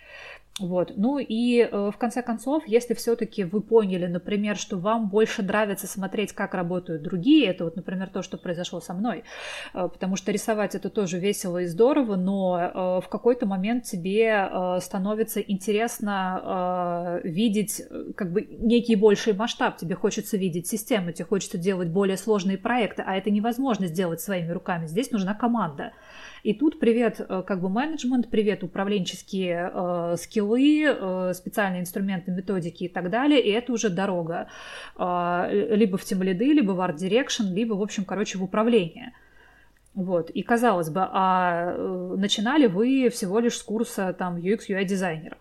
Вот. 0.59 0.93
Ну 0.95 1.19
и 1.19 1.59
э, 1.59 1.91
в 1.93 1.97
конце 1.97 2.23
концов, 2.23 2.63
если 2.67 2.95
все-таки 2.95 3.43
вы 3.43 3.61
поняли, 3.61 4.07
например, 4.07 4.57
что 4.57 4.77
вам 4.77 5.07
больше 5.07 5.43
нравится 5.43 5.85
смотреть, 5.85 6.33
как 6.33 6.55
работают 6.55 7.03
другие, 7.03 7.45
это 7.45 7.65
вот, 7.65 7.75
например, 7.75 8.09
то, 8.09 8.23
что 8.23 8.37
произошло 8.37 8.79
со 8.79 8.93
мной, 8.95 9.23
э, 9.73 9.87
потому 9.87 10.15
что 10.15 10.31
рисовать 10.31 10.73
это 10.73 10.89
тоже 10.89 11.19
весело 11.19 11.59
и 11.59 11.67
здорово, 11.67 12.15
но 12.15 12.59
э, 12.59 13.05
в 13.05 13.07
какой-то 13.07 13.45
момент 13.45 13.83
тебе 13.83 14.49
э, 14.51 14.79
становится 14.81 15.41
интересно 15.41 17.21
э, 17.23 17.27
видеть 17.27 17.83
э, 17.87 18.13
как 18.15 18.31
бы 18.31 18.41
некий 18.41 18.95
больший 18.95 19.33
масштаб, 19.33 19.77
тебе 19.77 19.93
хочется 19.93 20.37
видеть 20.37 20.65
систему, 20.65 21.11
тебе 21.11 21.25
хочется 21.25 21.59
делать 21.59 21.89
более 21.89 22.17
сложные 22.17 22.57
проекты, 22.57 23.03
а 23.05 23.15
это 23.15 23.29
невозможно 23.29 23.85
сделать 23.85 24.21
своими 24.21 24.51
руками, 24.51 24.87
здесь 24.87 25.11
нужна 25.11 25.35
команда. 25.35 25.93
И 26.47 26.53
тут 26.53 26.79
привет 26.79 27.19
э, 27.19 27.43
как 27.45 27.59
бы 27.59 27.67
менеджмент, 27.67 28.29
привет 28.29 28.63
управленческие 28.63 29.69
э, 29.73 30.15
скиллы, 30.17 30.85
э, 30.87 31.33
специальные 31.33 31.81
инструменты, 31.81 32.31
методики 32.31 32.85
и 32.85 32.87
так 32.87 33.09
далее, 33.09 33.41
и 33.41 33.49
это 33.49 33.73
уже 33.73 33.89
дорога. 33.89 34.47
Э, 34.97 35.49
либо 35.51 35.97
в 35.97 36.09
Lead, 36.09 36.37
либо 36.37 36.71
в 36.71 36.79
Direction, 36.79 37.53
либо, 37.53 37.73
в 37.73 37.81
общем, 37.81 38.05
короче, 38.05 38.37
в 38.37 38.43
управление. 38.45 39.11
Вот. 39.93 40.29
И 40.29 40.41
казалось 40.41 40.89
бы, 40.89 41.01
а 41.11 41.73
э, 41.75 42.15
начинали 42.15 42.67
вы 42.67 43.09
всего 43.09 43.39
лишь 43.39 43.57
с 43.57 43.63
курса 43.63 44.15
там 44.17 44.37
UX, 44.37 44.69
UI 44.69 44.85
дизайнера. 44.85 45.35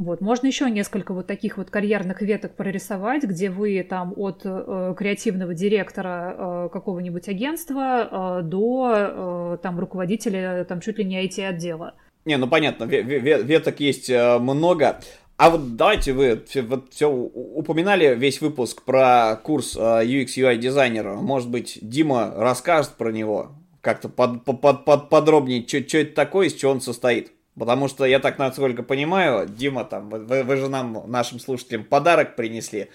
Вот. 0.00 0.22
Можно 0.22 0.46
еще 0.46 0.70
несколько 0.70 1.12
вот 1.12 1.26
таких 1.26 1.58
вот 1.58 1.68
карьерных 1.68 2.22
веток 2.22 2.56
прорисовать, 2.56 3.22
где 3.24 3.50
вы 3.50 3.86
там 3.86 4.14
от 4.16 4.40
э, 4.44 4.94
креативного 4.96 5.52
директора 5.52 6.34
э, 6.38 6.68
какого-нибудь 6.72 7.28
агентства 7.28 8.38
э, 8.40 8.42
до 8.42 8.92
э, 8.94 9.58
там 9.62 9.78
руководителя 9.78 10.64
там 10.64 10.80
чуть 10.80 10.96
ли 10.96 11.04
не 11.04 11.22
IT-отдела. 11.26 11.92
Не, 12.24 12.38
ну 12.38 12.48
понятно, 12.48 12.84
веток 12.84 13.80
есть 13.80 14.08
э, 14.08 14.38
много. 14.38 15.00
А 15.36 15.50
вот 15.50 15.76
давайте 15.76 16.14
вы 16.14 16.42
вот 16.62 16.94
все 16.94 17.10
упоминали 17.10 18.14
весь 18.14 18.40
выпуск 18.40 18.82
про 18.84 19.36
курс 19.36 19.76
э, 19.76 19.80
UX 19.80 20.28
UI 20.38 20.56
дизайнера. 20.56 21.12
Может 21.16 21.50
быть, 21.50 21.78
Дима 21.82 22.32
расскажет 22.34 22.92
про 22.92 23.12
него 23.12 23.50
как-то 23.82 24.08
под, 24.08 24.46
под, 24.46 24.62
под, 24.62 25.10
подробнее, 25.10 25.62
что 25.68 25.98
это 25.98 26.14
такое, 26.14 26.46
из 26.46 26.54
чего 26.54 26.72
он 26.72 26.80
состоит. 26.80 27.32
Потому 27.58 27.88
что 27.88 28.04
я 28.04 28.20
так, 28.20 28.38
насколько 28.38 28.82
понимаю, 28.82 29.48
Дима, 29.48 29.84
там, 29.84 30.08
вы, 30.08 30.44
вы 30.44 30.56
же 30.56 30.68
нам, 30.68 31.10
нашим 31.10 31.38
слушателям, 31.38 31.84
подарок 31.84 32.36
принесли. 32.36 32.88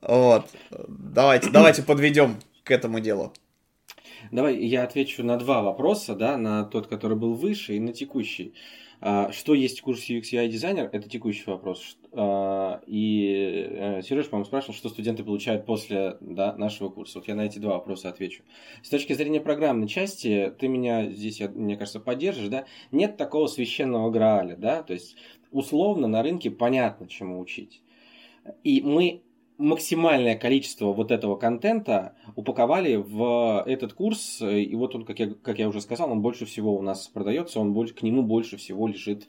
Вот. 0.00 0.46
Давайте, 0.88 1.50
давайте 1.52 1.82
подведем 1.82 2.36
к 2.64 2.70
этому 2.70 3.00
делу. 3.00 3.32
Давай 4.30 4.56
я 4.56 4.84
отвечу 4.84 5.24
на 5.24 5.36
два 5.38 5.62
вопроса, 5.62 6.14
да, 6.14 6.36
на 6.36 6.64
тот, 6.64 6.86
который 6.86 7.16
был 7.16 7.34
выше, 7.34 7.76
и 7.76 7.80
на 7.80 7.92
текущий. 7.92 8.54
А, 9.02 9.32
что 9.32 9.54
есть 9.54 9.80
в 9.80 9.82
курсе 9.82 10.18
UX 10.18 10.32
UI 10.32 10.48
дизайнер, 10.48 10.90
это 10.92 11.08
текущий 11.08 11.44
вопрос. 11.46 11.96
А, 12.12 12.82
и 12.86 13.66
э, 13.70 14.02
Сереж, 14.02 14.28
по-моему, 14.28 14.44
спрашивал, 14.44 14.74
что 14.74 14.90
студенты 14.90 15.24
получают 15.24 15.64
после 15.64 16.18
да, 16.20 16.54
нашего 16.56 16.90
курса. 16.90 17.18
Вот 17.18 17.28
я 17.28 17.34
на 17.34 17.42
эти 17.42 17.58
два 17.58 17.74
вопроса 17.74 18.10
отвечу. 18.10 18.42
С 18.82 18.90
точки 18.90 19.14
зрения 19.14 19.40
программной 19.40 19.88
части, 19.88 20.52
ты 20.58 20.68
меня 20.68 21.10
здесь, 21.10 21.40
мне 21.40 21.76
кажется, 21.76 22.00
поддержишь, 22.00 22.48
да? 22.48 22.66
Нет 22.92 23.16
такого 23.16 23.46
священного 23.46 24.10
грааля, 24.10 24.56
да? 24.56 24.82
То 24.82 24.92
есть, 24.92 25.16
условно, 25.50 26.06
на 26.06 26.22
рынке 26.22 26.50
понятно, 26.50 27.08
чему 27.08 27.40
учить. 27.40 27.82
И 28.64 28.82
мы 28.82 29.22
максимальное 29.60 30.36
количество 30.36 30.86
вот 30.92 31.10
этого 31.10 31.36
контента 31.36 32.14
упаковали 32.34 32.96
в 32.96 33.62
этот 33.66 33.92
курс, 33.92 34.40
и 34.40 34.74
вот 34.74 34.94
он, 34.94 35.04
как 35.04 35.18
я, 35.20 35.30
как 35.30 35.58
я 35.58 35.68
уже 35.68 35.80
сказал, 35.80 36.10
он 36.10 36.22
больше 36.22 36.46
всего 36.46 36.74
у 36.74 36.82
нас 36.82 37.06
продается, 37.08 37.60
он 37.60 37.72
больше, 37.72 37.94
к 37.94 38.02
нему 38.02 38.22
больше 38.22 38.56
всего 38.56 38.88
лежит 38.88 39.28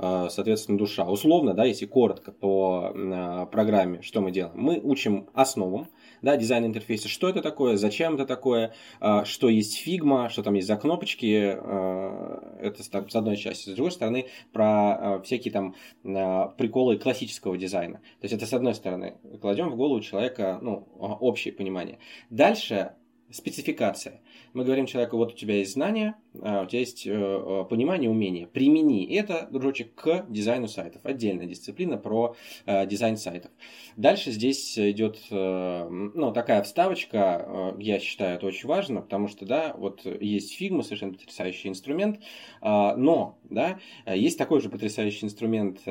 Э, 0.00 0.28
соответственно, 0.30 0.78
душа. 0.78 1.04
Условно, 1.04 1.54
да, 1.54 1.64
если 1.64 1.86
коротко 1.86 2.30
по 2.30 2.92
э, 2.94 3.46
программе, 3.50 4.00
что 4.02 4.20
мы 4.20 4.30
делаем? 4.30 4.54
Мы 4.56 4.80
учим 4.80 5.28
основам, 5.34 5.88
да, 6.22 6.36
дизайн 6.36 6.66
интерфейса, 6.66 7.08
что 7.08 7.28
это 7.28 7.42
такое, 7.42 7.76
зачем 7.76 8.14
это 8.14 8.26
такое, 8.26 8.74
э, 9.00 9.24
что 9.24 9.48
есть 9.48 9.76
фигма, 9.78 10.28
что 10.28 10.42
там 10.42 10.54
есть 10.54 10.66
за 10.66 10.76
кнопочки, 10.76 11.26
это 11.26 12.82
с 12.82 13.14
одной 13.14 13.36
части. 13.36 13.70
С 13.70 13.74
другой 13.74 13.92
стороны, 13.92 14.26
про 14.52 15.20
всякие 15.24 15.52
там 15.52 15.74
приколы 16.02 16.98
классического 16.98 17.56
дизайна. 17.56 17.98
То 18.20 18.24
есть 18.24 18.34
это 18.34 18.46
с 18.46 18.52
одной 18.52 18.74
стороны, 18.74 19.16
кладем 19.40 19.70
в 19.70 19.76
голову 19.76 20.00
человека, 20.00 20.58
ну, 20.62 20.88
общее 20.98 21.52
понимание. 21.52 21.98
Дальше 22.30 22.92
спецификация. 23.30 24.20
Мы 24.58 24.64
говорим 24.64 24.86
человеку, 24.86 25.16
вот 25.18 25.34
у 25.34 25.36
тебя 25.36 25.58
есть 25.58 25.74
знания, 25.74 26.16
а, 26.42 26.64
у 26.64 26.66
тебя 26.66 26.80
есть 26.80 27.06
э, 27.06 27.12
э, 27.12 27.64
понимание, 27.70 28.10
умение. 28.10 28.48
Примени 28.48 29.06
это, 29.14 29.46
дружочек, 29.52 29.94
к 29.94 30.26
дизайну 30.28 30.66
сайтов. 30.66 31.00
Отдельная 31.04 31.46
дисциплина 31.46 31.96
про 31.96 32.34
э, 32.66 32.84
дизайн 32.84 33.16
сайтов. 33.16 33.52
Дальше 33.96 34.32
здесь 34.32 34.76
идет 34.76 35.20
ну, 35.30 36.32
такая 36.32 36.64
вставочка, 36.64 37.76
я 37.78 38.00
считаю, 38.00 38.34
это 38.34 38.46
очень 38.46 38.68
важно, 38.68 39.00
потому 39.00 39.28
что, 39.28 39.46
да, 39.46 39.74
вот 39.78 40.04
есть 40.04 40.60
Figma, 40.60 40.82
совершенно 40.82 41.12
потрясающий 41.12 41.68
инструмент, 41.68 42.18
а, 42.60 42.96
но, 42.96 43.38
да, 43.44 43.78
есть 44.12 44.38
такой 44.38 44.60
же 44.60 44.70
потрясающий 44.70 45.26
инструмент, 45.26 45.82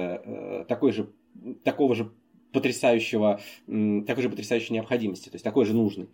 такой 0.68 0.91
же, 0.91 1.14
такого 1.64 1.95
же 1.95 2.11
потрясающего, 2.52 3.39
такой 3.65 4.23
же 4.23 4.30
потрясающей 4.30 4.73
необходимости, 4.73 5.30
то 5.30 5.35
есть 5.35 5.45
такой 5.45 5.64
же 5.64 5.73
нужный. 5.73 6.10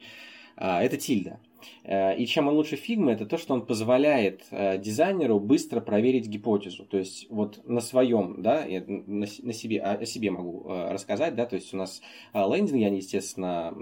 А, 0.55 0.83
это 0.83 0.97
тильда. 0.97 1.39
Э, 1.83 2.15
и 2.15 2.25
чем 2.25 2.47
он 2.47 2.55
лучше 2.55 2.75
фигмы, 2.75 3.11
это 3.11 3.25
то, 3.25 3.37
что 3.37 3.53
он 3.53 3.65
позволяет 3.65 4.45
э, 4.51 4.77
дизайнеру 4.77 5.39
быстро 5.39 5.81
проверить 5.81 6.27
гипотезу. 6.27 6.85
То 6.85 6.97
есть 6.97 7.27
вот 7.29 7.61
на 7.67 7.81
своем, 7.81 8.41
да, 8.41 8.63
я 8.65 8.83
на, 8.87 9.27
себе, 9.27 9.81
о 9.81 10.05
себе 10.05 10.31
могу 10.31 10.69
э, 10.69 10.91
рассказать, 10.91 11.35
да, 11.35 11.45
то 11.45 11.55
есть 11.55 11.73
у 11.73 11.77
нас 11.77 12.01
лендинги, 12.33 12.83
они, 12.83 12.97
естественно, 12.97 13.73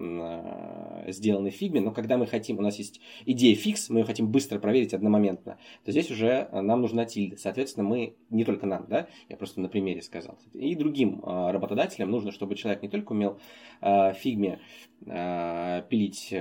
сделаны 1.07 1.51
в 1.51 1.55
фигме, 1.55 1.81
но 1.81 1.91
когда 1.91 2.17
мы 2.17 2.27
хотим, 2.27 2.59
у 2.59 2.61
нас 2.61 2.77
есть 2.77 3.01
идея 3.25 3.55
фикс, 3.55 3.89
мы 3.89 3.99
ее 3.99 4.05
хотим 4.05 4.31
быстро 4.31 4.59
проверить 4.59 4.93
одномоментно, 4.93 5.57
то 5.83 5.91
здесь 5.91 6.11
уже 6.11 6.49
нам 6.51 6.81
нужна 6.81 7.05
тильда. 7.05 7.37
Соответственно, 7.37 7.87
мы, 7.87 8.15
не 8.29 8.43
только 8.43 8.65
нам, 8.65 8.85
да, 8.87 9.07
я 9.29 9.37
просто 9.37 9.61
на 9.61 9.69
примере 9.69 10.01
сказал, 10.01 10.37
и 10.53 10.75
другим 10.75 11.21
работодателям 11.23 12.11
нужно, 12.11 12.31
чтобы 12.31 12.55
человек 12.55 12.81
не 12.81 12.89
только 12.89 13.11
умел 13.11 13.39
фигме 13.81 14.59
пилить 15.01 16.33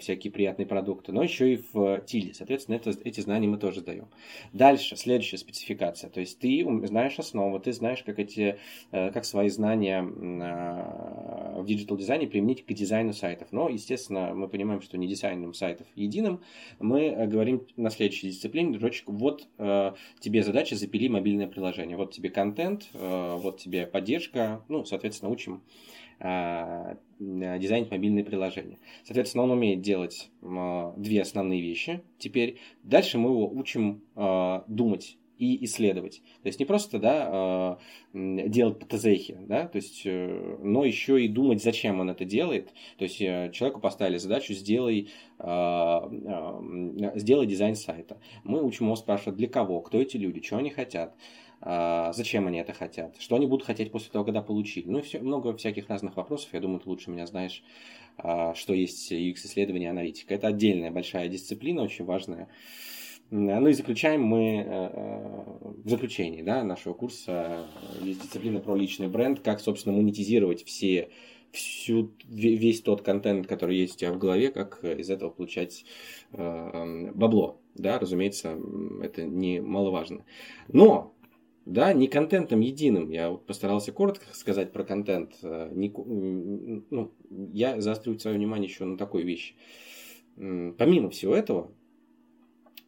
всякие 0.00 0.32
приятные 0.32 0.61
продукты, 0.66 1.12
но 1.12 1.22
еще 1.22 1.54
и 1.54 1.62
в 1.72 2.00
тильде. 2.00 2.34
Соответственно, 2.34 2.76
это, 2.76 2.90
эти 3.04 3.20
знания 3.20 3.48
мы 3.48 3.58
тоже 3.58 3.80
даем. 3.80 4.08
Дальше, 4.52 4.96
следующая 4.96 5.38
спецификация. 5.38 6.10
То 6.10 6.20
есть 6.20 6.38
ты 6.38 6.66
знаешь 6.84 7.18
основу, 7.18 7.58
ты 7.60 7.72
знаешь, 7.72 8.02
как, 8.02 8.18
эти, 8.18 8.58
э, 8.90 9.10
как 9.10 9.24
свои 9.24 9.48
знания 9.48 10.02
а, 10.02 11.60
в 11.60 11.66
digital 11.66 11.96
дизайне 11.96 12.26
применить 12.26 12.64
к 12.64 12.72
дизайну 12.72 13.12
сайтов. 13.12 13.48
Но, 13.52 13.68
естественно, 13.68 14.34
мы 14.34 14.48
понимаем, 14.48 14.80
что 14.80 14.98
не 14.98 15.06
дизайном 15.06 15.54
сайтов 15.54 15.86
единым. 15.94 16.40
Мы 16.78 17.06
э, 17.06 17.26
говорим 17.26 17.66
на 17.76 17.90
следующей 17.90 18.28
дисциплине, 18.28 18.72
дружочек, 18.72 19.08
вот 19.08 19.46
э, 19.58 19.92
тебе 20.20 20.42
задача 20.42 20.76
запили 20.76 21.08
мобильное 21.08 21.48
приложение. 21.48 21.96
Вот 21.96 22.12
тебе 22.12 22.30
контент, 22.30 22.88
вот 22.92 23.58
тебе 23.58 23.86
поддержка. 23.86 24.64
Ну, 24.68 24.84
соответственно, 24.84 25.30
учим 25.30 25.62
дизайнить 26.22 27.90
мобильные 27.90 28.24
приложения. 28.24 28.78
Соответственно, 29.04 29.44
он 29.44 29.52
умеет 29.52 29.80
делать 29.80 30.30
а, 30.42 30.94
две 30.96 31.22
основные 31.22 31.60
вещи. 31.60 32.02
Теперь 32.18 32.58
дальше 32.82 33.18
мы 33.18 33.30
его 33.30 33.50
учим 33.50 34.02
а, 34.14 34.64
думать 34.68 35.18
и 35.38 35.64
исследовать. 35.64 36.22
То 36.42 36.46
есть 36.46 36.60
не 36.60 36.66
просто 36.66 37.00
да, 37.00 37.78
делать 38.12 38.78
по 38.78 38.86
ТЗХе, 38.86 39.38
да, 39.48 39.66
то 39.66 39.76
есть, 39.76 40.02
э, 40.04 40.58
но 40.62 40.84
еще 40.84 41.24
и 41.24 41.26
думать, 41.26 41.60
зачем 41.60 41.98
он 41.98 42.10
это 42.10 42.24
делает. 42.24 42.72
То 42.96 43.04
есть 43.04 43.20
э, 43.20 43.50
человеку 43.52 43.80
поставили 43.80 44.18
задачу 44.18 44.52
сделай, 44.52 45.08
сделай 45.40 47.46
дизайн 47.46 47.74
сайта. 47.74 48.20
Мы 48.44 48.62
учим 48.62 48.86
его 48.86 48.94
спрашивать, 48.94 49.36
для 49.36 49.48
кого, 49.48 49.80
кто 49.80 50.00
эти 50.00 50.16
люди, 50.16 50.40
что 50.40 50.58
они 50.58 50.70
хотят, 50.70 51.12
а, 51.12 51.16
зачем 51.64 52.48
они 52.48 52.58
это 52.58 52.72
хотят, 52.72 53.16
что 53.20 53.36
они 53.36 53.46
будут 53.46 53.64
хотеть 53.64 53.92
после 53.92 54.10
того, 54.10 54.24
когда 54.24 54.42
получили. 54.42 54.88
Ну 54.88 54.98
и 54.98 55.02
все, 55.02 55.20
много 55.20 55.56
всяких 55.56 55.88
разных 55.88 56.16
вопросов. 56.16 56.50
Я 56.52 56.60
думаю, 56.60 56.80
ты 56.80 56.88
лучше 56.88 57.10
меня 57.10 57.26
знаешь, 57.26 57.62
а, 58.18 58.54
что 58.54 58.74
есть 58.74 59.12
UX-исследование 59.12 59.86
и 59.86 59.90
аналитика. 59.90 60.34
Это 60.34 60.48
отдельная 60.48 60.90
большая 60.90 61.28
дисциплина, 61.28 61.82
очень 61.82 62.04
важная. 62.04 62.48
Ну 63.30 63.66
и 63.66 63.72
заключаем 63.72 64.22
мы 64.22 64.56
э, 64.56 64.64
э, 64.66 65.44
в 65.84 65.88
заключении 65.88 66.42
да, 66.42 66.62
нашего 66.64 66.92
курса 66.92 67.66
есть 68.02 68.20
дисциплина 68.20 68.60
про 68.60 68.76
личный 68.76 69.08
бренд, 69.08 69.40
как, 69.40 69.60
собственно, 69.60 69.96
монетизировать 69.96 70.64
все 70.64 71.08
всю, 71.50 72.12
весь 72.28 72.82
тот 72.82 73.02
контент, 73.02 73.46
который 73.46 73.76
есть 73.76 73.94
у 73.94 73.98
тебя 73.98 74.12
в 74.12 74.18
голове, 74.18 74.50
как 74.50 74.84
из 74.84 75.08
этого 75.08 75.30
получать 75.30 75.84
э, 76.32 77.10
бабло. 77.14 77.58
Да, 77.74 77.98
разумеется, 77.98 78.58
это 79.02 79.22
немаловажно. 79.22 80.24
Но 80.68 81.11
да, 81.64 81.92
не 81.92 82.08
контентом 82.08 82.60
единым. 82.60 83.10
Я 83.10 83.30
вот 83.30 83.46
постарался 83.46 83.92
коротко 83.92 84.24
сказать 84.32 84.72
про 84.72 84.84
контент. 84.84 85.36
Э, 85.42 85.70
не, 85.72 85.92
ну, 85.94 87.12
я 87.30 87.80
заострю 87.80 88.18
свое 88.18 88.36
внимание 88.36 88.68
еще 88.68 88.84
на 88.84 88.98
такой 88.98 89.22
вещи. 89.22 89.54
Помимо 90.36 91.10
всего 91.10 91.34
этого, 91.34 91.70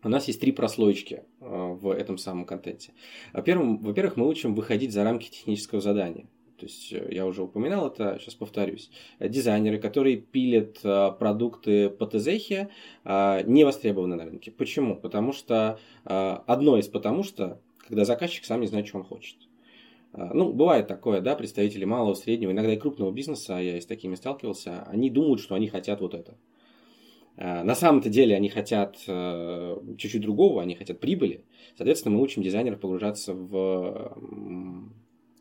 у 0.02 0.08
нас 0.08 0.26
есть 0.26 0.40
три 0.40 0.50
прослойки 0.50 1.22
э, 1.40 1.46
в 1.46 1.90
этом 1.90 2.18
самом 2.18 2.46
контенте. 2.46 2.92
Во-первых, 3.32 3.80
во-первых, 3.80 4.16
мы 4.16 4.28
учим 4.28 4.54
выходить 4.54 4.92
за 4.92 5.04
рамки 5.04 5.30
технического 5.30 5.80
задания. 5.80 6.26
То 6.56 6.66
есть 6.66 6.92
э, 6.92 7.08
я 7.12 7.26
уже 7.26 7.42
упоминал 7.42 7.86
это, 7.86 8.18
сейчас 8.18 8.34
повторюсь. 8.34 8.90
Дизайнеры, 9.20 9.78
которые 9.78 10.16
пилят 10.16 10.80
продукты 10.80 11.90
по 11.90 12.06
ТЗХе, 12.06 12.70
не 13.04 13.64
востребованы 13.64 14.16
на 14.16 14.24
рынке. 14.24 14.50
Почему? 14.50 14.96
Потому 14.96 15.32
что 15.32 15.78
одно 16.04 16.78
из 16.78 16.88
потому 16.88 17.22
что 17.22 17.60
когда 17.86 18.04
заказчик 18.04 18.44
сам 18.44 18.60
не 18.60 18.66
знает, 18.66 18.86
что 18.86 18.98
он 18.98 19.04
хочет. 19.04 19.36
А, 20.12 20.32
ну, 20.32 20.52
бывает 20.52 20.86
такое, 20.86 21.20
да, 21.20 21.34
представители 21.34 21.84
малого, 21.84 22.14
среднего, 22.14 22.52
иногда 22.52 22.72
и 22.72 22.78
крупного 22.78 23.10
бизнеса, 23.10 23.54
я 23.54 23.76
и 23.76 23.80
с 23.80 23.86
такими 23.86 24.14
сталкивался, 24.14 24.84
они 24.84 25.10
думают, 25.10 25.40
что 25.40 25.54
они 25.54 25.68
хотят 25.68 26.00
вот 26.00 26.14
это. 26.14 26.36
А, 27.36 27.64
на 27.64 27.74
самом-то 27.74 28.08
деле 28.08 28.36
они 28.36 28.48
хотят 28.48 28.96
э, 29.08 29.76
чуть-чуть 29.98 30.22
другого, 30.22 30.62
они 30.62 30.76
хотят 30.76 31.00
прибыли. 31.00 31.44
Соответственно, 31.76 32.16
мы 32.16 32.22
учим 32.22 32.42
дизайнеров 32.42 32.80
погружаться 32.80 33.34
в 33.34 34.16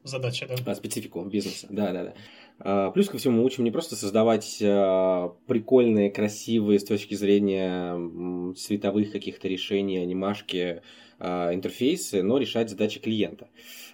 задача, 0.04 0.48
да? 0.66 0.76
специфику 0.76 1.24
бизнеса. 1.24 1.68
Да, 1.70 1.94
да, 1.94 2.14
да. 2.60 2.92
Плюс 2.92 3.10
ко 3.10 3.18
всему 3.18 3.38
мы 3.38 3.46
учим 3.46 3.64
не 3.64 3.72
просто 3.72 3.96
создавать 3.96 4.62
э, 4.62 5.30
прикольные, 5.48 6.12
красивые 6.12 6.80
с 6.80 6.84
точки 6.84 7.16
зрения 7.16 8.54
цветовых 8.54 9.12
каких-то 9.12 9.48
решений, 9.48 9.98
анимашки, 9.98 10.58
а, 10.58 10.82
интерфейсы, 11.20 12.22
но 12.24 12.38
решать 12.38 12.70
задачи 12.70 13.00
клиента. 13.00 13.48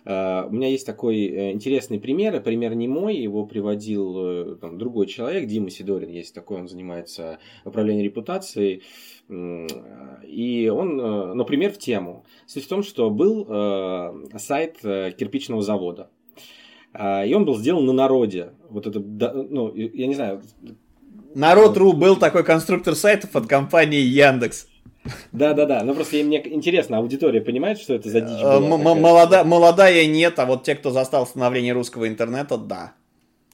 А, 0.06 0.48
у 0.50 0.54
меня 0.54 0.70
есть 0.70 0.86
такой 0.86 1.26
э, 1.26 1.52
интересный 1.52 2.00
пример, 2.00 2.42
пример 2.42 2.74
не 2.76 2.88
мой, 2.88 3.16
его 3.16 3.46
приводил 3.46 4.18
э, 4.18 4.56
там, 4.56 4.78
другой 4.78 5.08
человек, 5.08 5.48
Дима 5.48 5.70
Сидорин, 5.70 6.10
есть 6.10 6.34
такой, 6.34 6.60
он 6.60 6.68
занимается 6.68 7.40
управлением 7.66 8.06
репутацией, 8.06 8.84
и 9.30 10.72
он, 10.74 11.00
э, 11.00 11.34
например, 11.34 11.72
в 11.72 11.78
тему. 11.78 12.26
Суть 12.48 12.66
в 12.66 12.68
том, 12.68 12.84
что 12.84 13.10
был 13.10 13.46
сайт 14.38 14.80
кирпичного 14.82 15.62
завода, 15.62 16.10
и 16.94 17.34
он 17.36 17.46
был 17.46 17.58
сделан 17.58 17.86
на 17.86 17.94
народе. 17.94 18.54
Вот 18.70 18.88
это, 18.88 19.00
ну, 19.00 19.74
я 19.76 20.08
не 20.08 20.16
знаю. 20.16 20.42
Народ.ру 21.36 21.94
был 21.94 22.16
такой 22.16 22.44
конструктор 22.44 22.96
сайтов 22.96 23.36
от 23.36 23.46
компании 23.46 24.02
Яндекс. 24.02 24.69
Да, 25.32 25.54
да, 25.54 25.66
да. 25.66 25.84
Ну 25.84 25.94
просто 25.94 26.18
мне 26.18 26.42
интересно, 26.54 26.98
аудитория 26.98 27.42
понимает, 27.42 27.80
что 27.80 27.94
это 27.94 28.10
за 28.10 28.22
дичь 28.22 28.42
была? 28.42 28.60
Молода, 28.60 29.44
молодая 29.44 30.06
нет, 30.06 30.40
а 30.40 30.46
вот 30.46 30.64
те, 30.64 30.76
кто 30.76 30.92
застал 30.92 31.26
становление 31.28 31.74
русского 31.74 32.08
интернета, 32.08 32.58
да. 32.58 32.94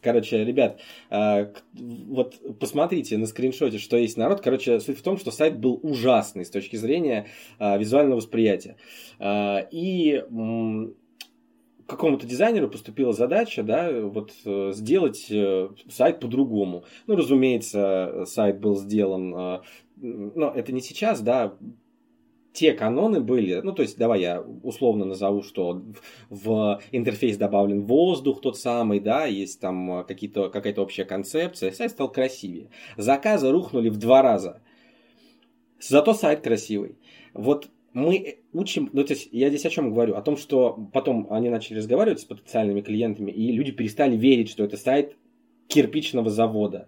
Короче, 0.05 0.45
ребят, 0.45 0.79
э, 1.09 1.47
вот 1.73 2.39
посмотрите 2.59 3.17
на 3.17 3.25
скриншоте, 3.25 3.79
что 3.79 3.97
есть 3.97 4.17
народ. 4.17 4.39
Короче, 4.39 4.79
суть 4.79 4.99
в 4.99 5.01
том, 5.01 5.17
что 5.17 5.31
сайт 5.31 5.57
был 5.57 5.79
ужасный 5.81 6.45
с 6.45 6.51
точки 6.51 6.75
зрения 6.75 7.25
э, 7.57 7.79
визуального 7.79 8.17
восприятия. 8.17 8.77
Э, 9.17 9.67
и 9.71 10.23
какому-то 11.87 12.27
дизайнеру 12.27 12.67
поступила 12.67 13.13
задача, 13.13 13.61
да, 13.61 13.91
вот 13.91 14.31
сделать 14.75 15.31
сайт 15.89 16.19
по-другому. 16.19 16.83
Ну, 17.05 17.15
разумеется, 17.15 18.25
сайт 18.25 18.59
был 18.59 18.75
сделан, 18.75 19.61
но 19.97 20.51
это 20.51 20.71
не 20.71 20.81
сейчас, 20.81 21.21
да, 21.21 21.57
те 22.55 22.73
каноны 22.73 23.19
были, 23.19 23.59
ну, 23.61 23.73
то 23.73 23.81
есть, 23.81 23.97
давай 23.97 24.21
я 24.21 24.41
условно 24.41 25.05
назову, 25.05 25.43
что 25.43 25.83
в 26.29 26.81
интерфейс 26.91 27.37
добавлен 27.37 27.83
воздух 27.83 28.41
тот 28.41 28.57
самый, 28.57 28.99
да, 28.99 29.25
есть 29.25 29.59
там 29.59 30.05
какие-то, 30.07 30.49
какая-то 30.49 30.81
общая 30.81 31.05
концепция, 31.05 31.71
сайт 31.71 31.91
стал 31.91 32.09
красивее. 32.09 32.69
Заказы 32.97 33.51
рухнули 33.51 33.89
в 33.89 33.97
два 33.97 34.21
раза. 34.21 34.61
Зато 35.79 36.13
сайт 36.13 36.41
красивый. 36.41 36.97
Вот 37.33 37.69
мы 37.91 38.39
учим, 38.53 38.89
ну, 38.93 39.03
то 39.03 39.13
есть 39.13 39.29
я 39.31 39.49
здесь 39.49 39.65
о 39.65 39.69
чем 39.69 39.91
говорю? 39.91 40.15
О 40.15 40.21
том, 40.21 40.37
что 40.37 40.89
потом 40.93 41.27
они 41.29 41.49
начали 41.49 41.77
разговаривать 41.77 42.21
с 42.21 42.25
потенциальными 42.25 42.81
клиентами, 42.81 43.31
и 43.31 43.51
люди 43.51 43.71
перестали 43.71 44.15
верить, 44.15 44.49
что 44.49 44.63
это 44.63 44.77
сайт 44.77 45.17
кирпичного 45.67 46.29
завода. 46.29 46.87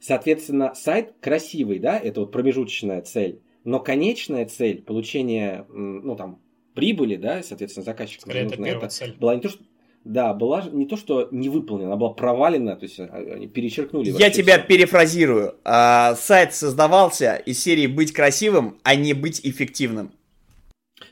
Соответственно, 0.00 0.74
сайт 0.74 1.14
красивый, 1.20 1.78
да, 1.78 1.98
это 1.98 2.20
вот 2.20 2.32
промежуточная 2.32 3.02
цель 3.02 3.40
но 3.64 3.80
конечная 3.80 4.46
цель 4.46 4.82
получения, 4.82 5.66
ну, 5.68 6.16
там, 6.16 6.40
прибыли, 6.74 7.16
да, 7.16 7.42
соответственно, 7.42 7.84
заказчику 7.84 8.22
Скорее, 8.22 8.44
нужно 8.44 8.66
это, 8.66 8.88
цель. 8.88 9.14
была 9.18 9.34
не 9.34 9.40
то, 9.40 9.48
что 9.48 9.62
да, 10.02 10.32
была 10.32 10.62
не 10.72 10.86
то, 10.86 10.96
что 10.96 11.28
не 11.30 11.50
выполнена, 11.50 11.88
она 11.88 11.96
была 11.96 12.14
провалена, 12.14 12.74
то 12.76 12.84
есть 12.84 12.98
а, 12.98 13.04
они 13.34 13.46
перечеркнули. 13.46 14.08
Я 14.10 14.30
тебя 14.30 14.56
все. 14.56 14.66
перефразирую. 14.66 15.56
А, 15.62 16.14
сайт 16.14 16.54
создавался 16.54 17.36
из 17.36 17.62
серии 17.62 17.86
быть 17.86 18.12
красивым, 18.12 18.78
а 18.82 18.94
не 18.94 19.12
быть 19.12 19.42
эффективным. 19.44 20.12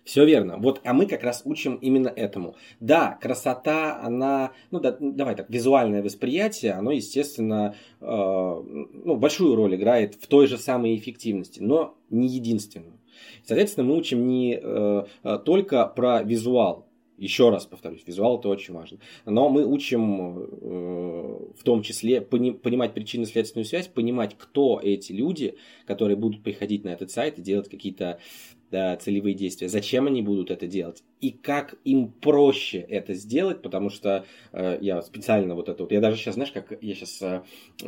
Все 0.05 0.25
верно. 0.25 0.59
Вот, 0.59 0.81
а 0.85 0.93
мы 0.93 1.07
как 1.07 1.23
раз 1.23 1.43
учим 1.45 1.77
именно 1.77 2.09
этому. 2.09 2.57
Да, 2.81 3.19
красота, 3.21 4.01
она, 4.01 4.53
ну 4.71 4.81
да, 4.81 4.97
давай 5.01 5.35
так, 5.35 5.49
визуальное 5.51 6.03
восприятие, 6.03 6.73
оно, 6.73 6.93
естественно, 6.93 7.75
э, 8.01 8.07
ну, 8.07 9.17
большую 9.17 9.55
роль 9.55 9.77
играет 9.77 10.15
в 10.15 10.27
той 10.27 10.47
же 10.47 10.59
самой 10.59 10.97
эффективности, 10.97 11.61
но 11.61 11.97
не 12.11 12.29
единственную. 12.29 12.99
Соответственно, 13.45 13.89
мы 13.89 13.97
учим 13.97 14.27
не 14.27 14.59
э, 14.63 15.05
только 15.45 15.87
про 15.87 16.23
визуал, 16.23 16.89
еще 17.19 17.51
раз 17.51 17.67
повторюсь, 17.67 18.03
визуал 18.07 18.39
это 18.39 18.49
очень 18.49 18.75
важно. 18.75 18.99
Но 19.25 19.49
мы 19.49 19.67
учим 19.67 20.39
э, 20.39 21.53
в 21.59 21.65
том 21.65 21.83
числе 21.83 22.21
пони, 22.21 22.53
понимать 22.53 22.95
причинно-следственную 22.95 23.65
связь, 23.65 23.89
понимать, 23.89 24.37
кто 24.39 24.81
эти 24.81 25.13
люди, 25.13 25.57
которые 25.85 26.17
будут 26.17 26.45
приходить 26.45 26.85
на 26.85 26.91
этот 26.91 27.11
сайт 27.11 27.39
и 27.39 27.43
делать 27.43 27.69
какие-то 27.69 28.21
да, 28.71 28.97
целевые 28.97 29.35
действия, 29.35 29.69
зачем 29.69 30.07
они 30.07 30.23
будут 30.23 30.51
это 30.51 30.67
делать 30.67 31.03
и 31.21 31.31
как 31.31 31.75
им 31.85 32.13
проще 32.13 32.79
это 32.79 33.15
сделать, 33.15 33.63
потому 33.63 33.91
что 33.91 34.25
э, 34.53 34.79
я 34.81 35.03
специально 35.03 35.55
вот 35.55 35.69
это 35.69 35.83
вот, 35.83 35.93
я 35.93 36.01
даже 36.01 36.17
сейчас, 36.17 36.35
знаешь, 36.35 36.53
как 36.53 36.73
я 36.81 36.95
сейчас, 36.95 37.21
э, 37.23 37.43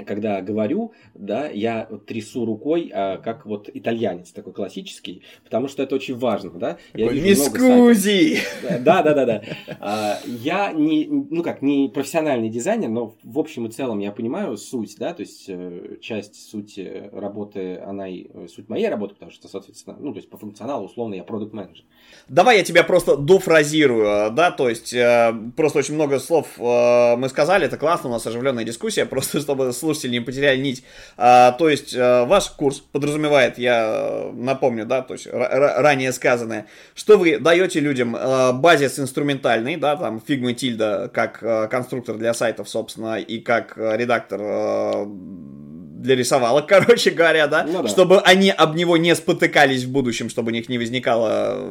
когда 0.05 0.41
говорю, 0.41 0.93
да, 1.15 1.49
я 1.49 1.89
трясу 2.07 2.45
рукой, 2.45 2.91
э, 2.93 3.19
как 3.19 3.47
вот 3.47 3.71
итальянец 3.73 4.33
такой 4.33 4.53
классический, 4.53 5.23
потому 5.45 5.69
что 5.69 5.83
это 5.83 5.95
очень 5.95 6.17
важно, 6.17 6.51
да. 6.51 6.79
Я 6.95 7.11
Мискузи! 7.11 8.39
Да, 8.81 9.03
да, 9.03 9.15
да, 9.15 9.27
да. 9.27 9.43
А, 9.81 10.19
я 10.27 10.73
не, 10.73 11.07
ну 11.07 11.43
как, 11.43 11.63
не 11.63 11.89
профессиональный 11.89 12.49
дизайнер, 12.49 12.89
но 12.89 13.17
в 13.23 13.39
общем 13.39 13.67
и 13.67 13.71
целом 13.71 13.99
я 13.99 14.13
понимаю 14.13 14.57
суть, 14.57 14.97
да, 14.99 15.15
то 15.15 15.23
есть 15.23 15.45
э, 15.49 15.99
часть 16.01 16.51
сути 16.51 17.11
работы, 17.13 17.79
она 17.79 18.09
и 18.09 18.27
э, 18.33 18.49
суть 18.49 18.69
моей 18.69 18.89
работы, 18.89 19.15
потому 19.15 19.31
что, 19.31 19.49
соответственно, 19.49 19.97
ну, 20.01 20.13
то 20.13 20.19
есть 20.19 20.31
по 20.31 20.37
функционалу, 20.37 20.87
условно, 20.87 21.15
я 21.15 21.25
продукт 21.25 21.53
менеджер 21.53 21.85
Давай 22.29 22.59
я 22.59 22.65
тебя 22.65 22.85
просто 22.85 23.17
дофразирую, 23.21 24.31
да, 24.31 24.51
то 24.51 24.69
есть 24.69 24.93
э, 24.93 25.35
просто 25.57 25.79
очень 25.79 25.95
много 25.95 26.19
слов 26.19 26.47
э, 26.59 27.17
мы 27.17 27.29
сказали, 27.29 27.67
это 27.67 27.77
классно, 27.77 28.11
у 28.11 28.13
нас 28.13 28.27
оживленная 28.27 28.65
дискуссия, 28.65 29.05
просто 29.07 29.41
чтобы 29.41 29.73
слушатели 29.73 30.13
не 30.13 30.21
потеряли 30.21 30.61
нить. 30.61 30.85
Э, 31.17 31.53
то 31.59 31.69
есть 31.69 31.95
э, 31.95 32.25
ваш 32.25 32.49
курс 32.51 32.81
подразумевает, 32.81 33.59
я 33.59 34.31
напомню, 34.35 34.87
да, 34.87 35.03
то 35.03 35.15
есть 35.15 35.29
ранее 35.31 36.13
сказанное, 36.13 36.67
что 36.95 37.19
вы 37.19 37.39
даете 37.39 37.81
людям 37.81 38.17
э, 38.17 38.53
базис 38.53 38.99
инструментальный, 38.99 39.77
да, 39.77 39.97
там 39.97 40.23
Figma 40.27 40.55
Tilda 40.55 41.09
как 41.09 41.43
э, 41.43 41.69
конструктор 41.69 42.17
для 42.17 42.35
сайтов, 42.35 42.69
собственно, 42.69 43.19
и 43.19 43.39
как 43.41 43.75
э, 43.77 43.97
редактор 43.97 44.41
э, 44.43 45.07
для 45.07 46.17
рисовалок, 46.17 46.67
короче 46.69 47.11
говоря, 47.11 47.47
да, 47.47 47.65
ну, 47.65 47.83
да, 47.83 47.89
чтобы 47.89 48.21
они 48.21 48.51
об 48.51 48.75
него 48.75 48.97
не 48.97 49.15
спотыкались 49.15 49.85
в 49.85 49.93
будущем, 49.93 50.29
чтобы 50.29 50.51
у 50.51 50.55
них 50.55 50.69
не 50.69 50.79
возникало 50.79 51.71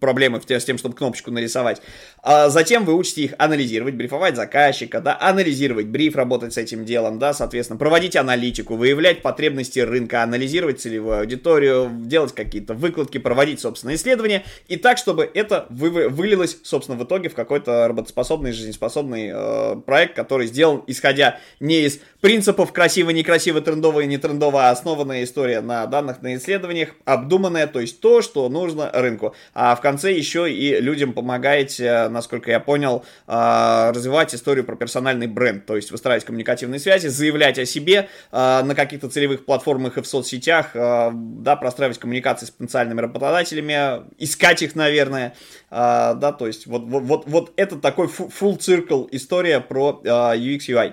проблемы 0.00 0.40
с 0.40 0.64
тем, 0.64 0.78
чтобы 0.78 0.96
кнопочку 0.96 1.30
нарисовать. 1.30 1.80
А 2.22 2.48
затем 2.48 2.84
вы 2.84 2.94
учите 2.94 3.22
их 3.22 3.34
анализировать, 3.38 3.94
брифовать 3.94 4.36
заказчика, 4.36 5.00
да, 5.00 5.16
анализировать 5.20 5.86
бриф, 5.86 6.16
работать 6.16 6.54
с 6.54 6.58
этим 6.58 6.84
делом, 6.84 7.18
да, 7.18 7.32
соответственно, 7.32 7.78
проводить 7.78 8.16
аналитику, 8.16 8.76
выявлять 8.76 9.22
потребности 9.22 9.78
рынка, 9.78 10.22
анализировать 10.22 10.80
целевую 10.80 11.20
аудиторию, 11.20 11.90
делать 11.92 12.34
какие-то 12.34 12.74
выкладки, 12.74 13.18
проводить, 13.18 13.60
собственно, 13.60 13.94
исследования, 13.94 14.44
и 14.68 14.76
так, 14.76 14.98
чтобы 14.98 15.30
это 15.32 15.66
вы, 15.70 16.08
вылилось, 16.08 16.58
собственно, 16.62 16.98
в 16.98 17.04
итоге 17.04 17.28
в 17.28 17.34
какой-то 17.34 17.86
работоспособный, 17.88 18.52
жизнеспособный 18.52 19.30
э, 19.32 19.76
проект, 19.84 20.14
который 20.14 20.46
сделан, 20.46 20.82
исходя 20.86 21.38
не 21.60 21.82
из 21.82 22.00
принципов 22.20 22.72
красиво-некрасиво, 22.72 23.60
трендово-не 23.60 24.18
трендово, 24.18 24.68
а 24.68 24.70
основанная 24.70 25.24
история 25.24 25.60
на 25.60 25.86
данных, 25.86 26.22
на 26.22 26.36
исследованиях, 26.36 26.90
обдуманная, 27.04 27.66
то 27.66 27.80
есть 27.80 28.00
то, 28.00 28.22
что 28.22 28.48
нужно 28.48 28.90
рынку. 28.92 29.34
А 29.54 29.74
в 29.74 29.80
конце 29.90 30.12
еще 30.12 30.52
и 30.52 30.80
людям 30.80 31.12
помогаете, 31.12 32.08
насколько 32.08 32.50
я 32.50 32.60
понял, 32.60 33.04
а, 33.26 33.92
развивать 33.92 34.32
историю 34.34 34.64
про 34.64 34.76
персональный 34.76 35.26
бренд, 35.26 35.66
то 35.66 35.74
есть 35.74 35.90
выстраивать 35.90 36.24
коммуникативные 36.24 36.78
связи, 36.78 37.08
заявлять 37.08 37.58
о 37.58 37.66
себе 37.66 38.08
а, 38.30 38.62
на 38.62 38.76
каких-то 38.76 39.08
целевых 39.08 39.44
платформах 39.44 39.98
и 39.98 40.02
в 40.02 40.06
соцсетях, 40.06 40.70
да, 40.74 41.56
простраивать 41.56 41.98
коммуникации 41.98 42.46
с 42.46 42.50
потенциальными 42.50 43.00
работодателями, 43.00 44.04
искать 44.18 44.62
их, 44.62 44.76
наверное, 44.76 45.34
да, 45.70 46.34
то 46.38 46.46
есть 46.46 46.66
вот, 46.66 46.82
вот, 46.84 47.02
вот, 47.02 47.24
вот 47.26 47.52
это 47.56 47.76
такой 47.76 48.06
full 48.06 48.58
circle 48.58 49.08
история 49.10 49.60
про 49.60 50.00
UX 50.04 50.68
UI. 50.68 50.92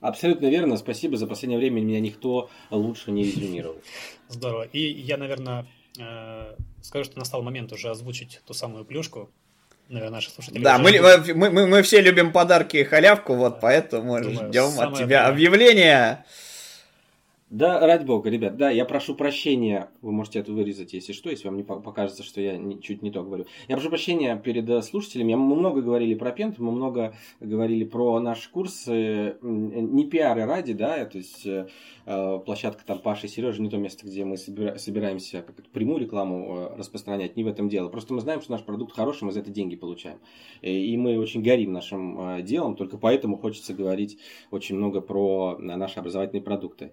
Абсолютно 0.00 0.46
верно, 0.46 0.76
спасибо. 0.76 1.16
За 1.16 1.26
последнее 1.26 1.58
время 1.58 1.80
меня 1.80 2.00
никто 2.00 2.50
лучше 2.70 3.10
не 3.10 3.24
резюмировал. 3.24 3.76
Здорово. 4.28 4.64
И 4.64 4.80
я, 4.80 5.16
наверное, 5.16 5.66
э, 5.98 6.54
скажу, 6.84 7.04
что 7.04 7.18
настал 7.18 7.42
момент 7.42 7.72
уже 7.72 7.90
озвучить 7.90 8.40
ту 8.46 8.54
самую 8.54 8.84
плюшку. 8.84 9.30
Наверное, 9.88 10.16
наши 10.16 10.30
слушатели. 10.30 10.62
Да, 10.62 10.78
мы, 10.78 10.92
мы, 11.34 11.50
мы, 11.50 11.66
мы 11.66 11.82
все 11.82 12.00
любим 12.00 12.32
подарки 12.32 12.78
и 12.78 12.84
халявку, 12.84 13.34
вот 13.34 13.60
поэтому 13.60 14.18
Думаю, 14.20 14.48
ждем 14.48 14.80
от 14.80 14.96
тебя 14.96 15.24
время. 15.24 15.28
объявления. 15.28 16.24
Да, 17.50 17.78
ради 17.86 18.06
бога, 18.06 18.30
ребят, 18.30 18.56
да, 18.56 18.70
я 18.70 18.86
прошу 18.86 19.14
прощения, 19.14 19.90
вы 20.00 20.12
можете 20.12 20.38
это 20.38 20.50
вырезать, 20.50 20.94
если 20.94 21.12
что, 21.12 21.28
если 21.28 21.46
вам 21.46 21.58
не 21.58 21.62
покажется, 21.62 22.22
что 22.22 22.40
я 22.40 22.56
не, 22.56 22.80
чуть 22.80 23.02
не 23.02 23.10
то 23.10 23.22
говорю. 23.22 23.44
Я 23.68 23.76
прошу 23.76 23.90
прощения 23.90 24.34
перед 24.36 24.68
э, 24.68 24.80
слушателями, 24.80 25.34
мы 25.34 25.54
много 25.54 25.82
говорили 25.82 26.14
про 26.14 26.32
Пент, 26.32 26.58
мы 26.58 26.72
много 26.72 27.14
говорили 27.40 27.84
про 27.84 28.18
наш 28.18 28.48
курс, 28.48 28.86
не 28.86 30.06
пиары 30.06 30.46
ради, 30.46 30.72
да, 30.72 31.04
то 31.04 31.18
есть 31.18 31.46
э, 31.46 31.68
э, 32.06 32.38
площадка 32.44 32.82
там 32.86 32.98
Паши 33.00 33.26
и 33.26 33.28
Сережи 33.28 33.60
не 33.60 33.68
то 33.68 33.76
место, 33.76 34.06
где 34.06 34.24
мы 34.24 34.38
собираемся 34.38 35.42
как 35.42 35.54
прямую 35.68 36.00
рекламу 36.00 36.70
распространять, 36.78 37.36
не 37.36 37.44
в 37.44 37.46
этом 37.46 37.68
дело. 37.68 37.90
Просто 37.90 38.14
мы 38.14 38.22
знаем, 38.22 38.40
что 38.40 38.52
наш 38.52 38.64
продукт 38.64 38.96
хороший, 38.96 39.24
мы 39.24 39.32
за 39.32 39.40
это 39.40 39.50
деньги 39.50 39.76
получаем. 39.76 40.18
И 40.62 40.96
мы 40.96 41.18
очень 41.18 41.42
горим 41.42 41.74
нашим 41.74 42.42
делом, 42.42 42.74
только 42.74 42.96
поэтому 42.96 43.36
хочется 43.36 43.74
говорить 43.74 44.18
очень 44.50 44.76
много 44.76 45.02
про 45.02 45.58
наши 45.58 46.00
образовательные 46.00 46.42
продукты 46.42 46.92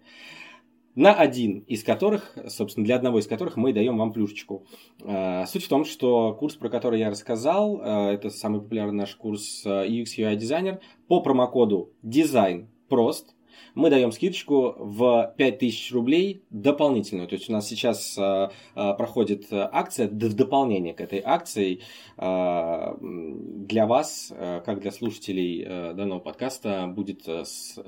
на 0.96 1.14
один 1.14 1.60
из 1.60 1.84
которых, 1.84 2.38
собственно, 2.48 2.86
для 2.86 2.96
одного 2.96 3.20
из 3.20 3.28
которых 3.28 3.58
мы 3.58 3.74
даем 3.74 3.98
вам 3.98 4.12
плюшечку. 4.12 4.66
А, 5.04 5.46
суть 5.46 5.66
в 5.66 5.70
том, 5.70 5.86
что 5.86 6.34
курс, 6.34 6.56
про 6.56 6.70
который 6.70 7.00
я 7.00 7.10
рассказал, 7.10 7.80
а, 7.82 8.12
это 8.12 8.30
самый 8.30 8.62
популярный 8.62 8.98
наш 8.98 9.16
курс 9.16 9.64
а, 9.66 9.86
UX 9.86 10.18
UI 10.18 10.36
дизайнер, 10.36 10.80
по 11.08 11.22
промокоду 11.22 11.92
дизайн 12.02 12.70
прост 12.90 13.36
мы 13.76 13.90
даем 13.90 14.12
скидочку 14.12 14.76
в 14.78 15.34
5000 15.38 15.92
рублей 15.92 16.44
дополнительную. 16.50 17.28
То 17.28 17.36
есть 17.36 17.50
у 17.50 17.54
нас 17.54 17.68
сейчас 17.68 18.18
э, 18.18 18.50
проходит 18.74 19.48
акция 19.52 20.08
в 20.08 20.34
дополнение 20.34 20.94
к 20.94 21.02
этой 21.02 21.22
акции 21.24 21.82
э, 22.18 22.96
для 23.02 23.86
вас, 23.86 24.34
как 24.66 24.82
для 24.82 24.92
слушателей 24.92 25.66
данного 25.94 26.20
подкаста, 26.20 26.88
будет 26.88 27.28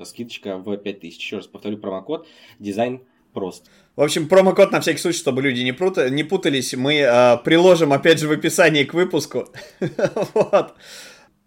скидочка 0.03 0.57
в 0.57 0.77
5000. 0.77 1.17
Еще 1.17 1.37
раз 1.37 1.47
повторю 1.47 1.77
промокод 1.77 2.27
дизайн 2.59 3.01
прост. 3.33 3.69
В 3.95 4.01
общем, 4.01 4.27
промокод 4.27 4.71
на 4.71 4.79
всякий 4.79 4.99
случай, 4.99 5.19
чтобы 5.19 5.41
люди 5.41 5.61
не, 5.61 5.71
прута, 5.71 6.09
не 6.09 6.23
путались, 6.23 6.73
мы 6.73 6.95
э, 6.95 7.37
приложим 7.43 7.91
опять 7.93 8.19
же 8.19 8.27
в 8.27 8.31
описании 8.31 8.83
к 8.83 8.93
выпуску. 8.93 9.49
вот. 10.33 10.73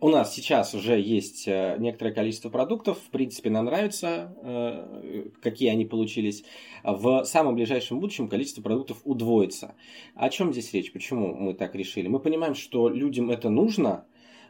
у 0.00 0.08
нас 0.08 0.32
сейчас 0.34 0.74
уже 0.74 0.98
есть 0.98 1.46
э, 1.46 1.76
некоторое 1.78 2.12
количество 2.12 2.48
продуктов. 2.48 2.98
В 2.98 3.10
принципе, 3.10 3.50
нам 3.50 3.66
нравится, 3.66 4.34
э, 4.42 5.28
какие 5.42 5.70
они 5.70 5.84
получились. 5.84 6.44
В 6.82 7.24
самом 7.24 7.54
ближайшем 7.56 8.00
будущем 8.00 8.28
количество 8.28 8.62
продуктов 8.62 9.02
удвоится. 9.04 9.74
О 10.14 10.30
чем 10.30 10.52
здесь 10.52 10.72
речь? 10.72 10.90
Почему 10.90 11.34
мы 11.34 11.52
так 11.52 11.74
решили? 11.74 12.08
Мы 12.08 12.20
понимаем, 12.20 12.54
что 12.54 12.88
людям 12.88 13.30
это 13.30 13.50
нужно, 13.50 14.06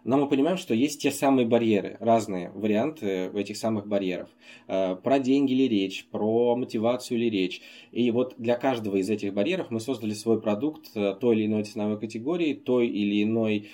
но 0.08 0.16
мы 0.16 0.26
понимаем, 0.26 0.56
что 0.56 0.72
есть 0.72 1.02
те 1.02 1.10
самые 1.10 1.46
барьеры, 1.46 1.98
разные 2.00 2.50
варианты 2.52 3.30
этих 3.34 3.58
самых 3.58 3.86
барьеров. 3.86 4.30
Э, 4.66 4.96
про 4.96 5.18
деньги 5.18 5.52
ли 5.52 5.68
речь, 5.68 6.06
про 6.10 6.56
мотивацию 6.56 7.18
ли 7.18 7.28
речь. 7.28 7.60
И 7.92 8.10
вот 8.10 8.34
для 8.38 8.56
каждого 8.56 8.96
из 8.96 9.10
этих 9.10 9.34
барьеров 9.34 9.70
мы 9.70 9.80
создали 9.80 10.14
свой 10.14 10.40
продукт 10.40 10.88
э, 10.94 11.14
той 11.20 11.36
или 11.36 11.44
иной 11.44 11.64
ценовой 11.64 12.00
категории, 12.00 12.54
той 12.54 12.88
или 12.88 13.22
иной 13.22 13.68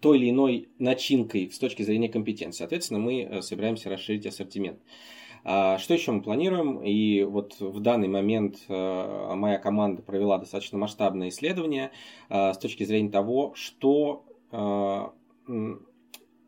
той 0.00 0.18
или 0.18 0.30
иной 0.30 0.68
начинкой 0.78 1.50
с 1.50 1.58
точки 1.58 1.82
зрения 1.82 2.10
компетенции. 2.10 2.58
Соответственно, 2.58 3.00
мы 3.00 3.22
э, 3.22 3.40
собираемся 3.40 3.88
расширить 3.88 4.26
ассортимент. 4.26 4.80
А, 5.44 5.78
что 5.78 5.94
еще 5.94 6.12
мы 6.12 6.22
планируем? 6.22 6.82
И 6.82 7.24
вот 7.24 7.58
в 7.60 7.80
данный 7.80 8.08
момент 8.08 8.58
э, 8.68 9.34
моя 9.34 9.58
команда 9.58 10.02
провела 10.02 10.38
достаточно 10.38 10.78
масштабное 10.78 11.28
исследование 11.30 11.90
э, 12.28 12.52
с 12.52 12.58
точки 12.58 12.84
зрения 12.84 13.10
того, 13.10 13.52
что 13.54 14.24
э, 14.52 15.06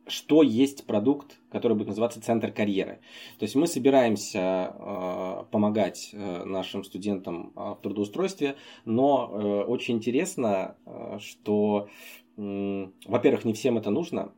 что 0.06 0.42
есть 0.42 0.86
продукт, 0.86 1.40
который 1.50 1.76
будет 1.76 1.88
называться 1.88 2.20
центр 2.20 2.52
карьеры. 2.52 3.00
То 3.38 3.44
есть 3.44 3.54
мы 3.54 3.66
собираемся 3.66 4.74
э, 4.78 5.44
помогать 5.50 6.10
э, 6.12 6.44
нашим 6.44 6.84
студентам 6.84 7.52
э, 7.56 7.74
в 7.74 7.78
трудоустройстве, 7.82 8.56
но 8.84 9.30
э, 9.32 9.64
очень 9.64 9.96
интересно, 9.96 10.76
э, 10.84 11.18
что, 11.20 11.88
э, 12.36 12.86
во-первых, 13.06 13.44
не 13.44 13.54
всем 13.54 13.78
это 13.78 13.90
нужно, 13.90 14.32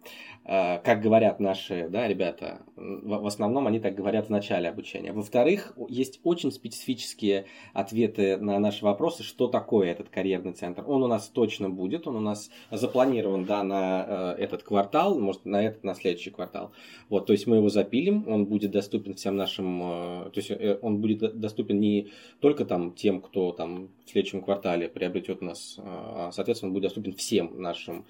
как 0.47 1.01
говорят 1.01 1.41
наши 1.41 1.89
да, 1.89 2.07
ребята, 2.07 2.61
в 2.77 3.27
основном 3.27 3.67
они 3.67 3.81
так 3.81 3.97
говорят 3.97 4.27
в 4.27 4.31
начале 4.31 4.69
обучения. 4.69 5.13
Во-вторых, 5.13 5.77
есть 5.89 6.21
очень 6.23 6.53
специфические 6.53 7.47
ответы 7.73 8.37
на 8.37 8.59
наши 8.61 8.85
вопросы, 8.85 9.25
что 9.25 9.49
такое 9.49 9.91
этот 9.91 10.09
карьерный 10.09 10.53
центр. 10.53 10.85
Он 10.87 11.03
у 11.03 11.09
нас 11.09 11.29
точно 11.29 11.69
будет, 11.69 12.07
он 12.07 12.17
у 12.17 12.21
нас 12.21 12.51
запланирован 12.71 13.45
да, 13.45 13.65
на 13.65 14.35
э, 14.37 14.43
этот 14.43 14.63
квартал, 14.63 15.19
может, 15.19 15.45
на 15.47 15.65
этот, 15.65 15.83
на 15.83 15.95
следующий 15.95 16.31
квартал. 16.31 16.71
Вот, 17.09 17.27
то 17.27 17.33
есть 17.33 17.47
мы 17.47 17.57
его 17.57 17.69
запилим, 17.69 18.29
он 18.29 18.47
будет 18.47 18.71
доступен 18.71 19.15
всем 19.15 19.37
нашим, 19.37 19.83
э, 19.83 20.31
то 20.31 20.41
есть 20.41 20.53
он 20.83 21.01
будет 21.01 21.41
доступен 21.41 21.81
не 21.81 22.13
только 22.41 22.65
там 22.65 22.93
тем, 22.93 23.21
кто 23.21 23.51
там 23.51 23.89
в 24.05 24.11
следующем 24.11 24.43
квартале 24.43 24.89
приобретет 24.89 25.43
нас, 25.43 25.79
а, 25.79 26.31
соответственно, 26.33 26.71
он 26.71 26.75
будет 26.75 26.85
доступен 26.85 27.15
всем 27.15 27.61
нашим 27.61 28.05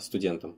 студентам. 0.00 0.56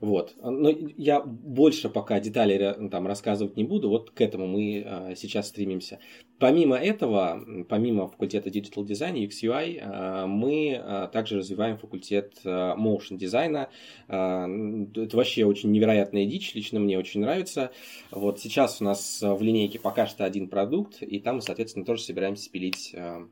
Вот. 0.00 0.34
Но 0.42 0.70
я 0.96 1.20
больше 1.20 1.88
пока 1.88 2.20
деталей 2.20 2.74
ну, 2.78 2.90
там 2.90 3.06
рассказывать 3.06 3.56
не 3.56 3.64
буду, 3.64 3.88
вот 3.88 4.10
к 4.10 4.20
этому 4.20 4.46
мы 4.46 4.82
а, 4.86 5.14
сейчас 5.16 5.48
стремимся. 5.48 5.98
Помимо 6.38 6.76
этого, 6.76 7.42
помимо 7.68 8.08
факультета 8.08 8.50
Digital 8.50 8.84
Design 8.84 9.14
UX 9.14 9.30
UI, 9.42 9.78
а, 9.80 10.26
мы 10.26 10.80
а, 10.82 11.06
также 11.08 11.38
развиваем 11.38 11.78
факультет 11.78 12.34
а, 12.44 12.76
Motion 12.76 13.16
дизайна. 13.16 13.70
А, 14.08 14.46
это 14.94 15.16
вообще 15.16 15.44
очень 15.44 15.72
невероятная 15.72 16.26
дичь, 16.26 16.54
лично 16.54 16.78
мне 16.78 16.98
очень 16.98 17.20
нравится. 17.20 17.70
Вот 18.10 18.40
сейчас 18.40 18.80
у 18.80 18.84
нас 18.84 19.20
в 19.22 19.42
линейке 19.42 19.78
пока 19.78 20.06
что 20.06 20.24
один 20.24 20.48
продукт, 20.48 21.02
и 21.02 21.18
там 21.20 21.36
мы, 21.36 21.42
соответственно, 21.42 21.84
тоже 21.84 22.02
собираемся 22.02 22.50
пилить 22.50 22.94
а, 22.94 23.26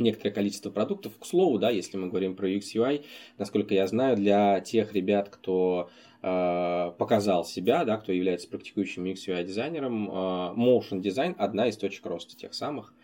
некоторое 0.00 0.32
количество 0.32 0.70
продуктов. 0.70 1.18
К 1.18 1.24
слову, 1.24 1.58
да, 1.58 1.70
если 1.70 1.96
мы 1.96 2.08
говорим 2.08 2.36
про 2.36 2.50
UX 2.50 2.74
UI, 2.74 3.04
насколько 3.38 3.74
я 3.74 3.86
знаю, 3.86 4.16
для 4.16 4.60
тех 4.60 4.92
ребят, 4.92 5.28
кто 5.28 5.90
э, 6.22 6.92
показал 6.98 7.44
себя, 7.44 7.84
да, 7.84 7.96
кто 7.96 8.12
является 8.12 8.48
практикующим 8.48 9.04
UX 9.04 9.26
UI 9.28 9.44
дизайнером, 9.44 10.08
э, 10.08 10.12
motion 10.56 11.00
design 11.00 11.34
одна 11.38 11.68
из 11.68 11.76
точек 11.76 12.06
роста 12.06 12.36
тех 12.36 12.54
самых. 12.54 12.94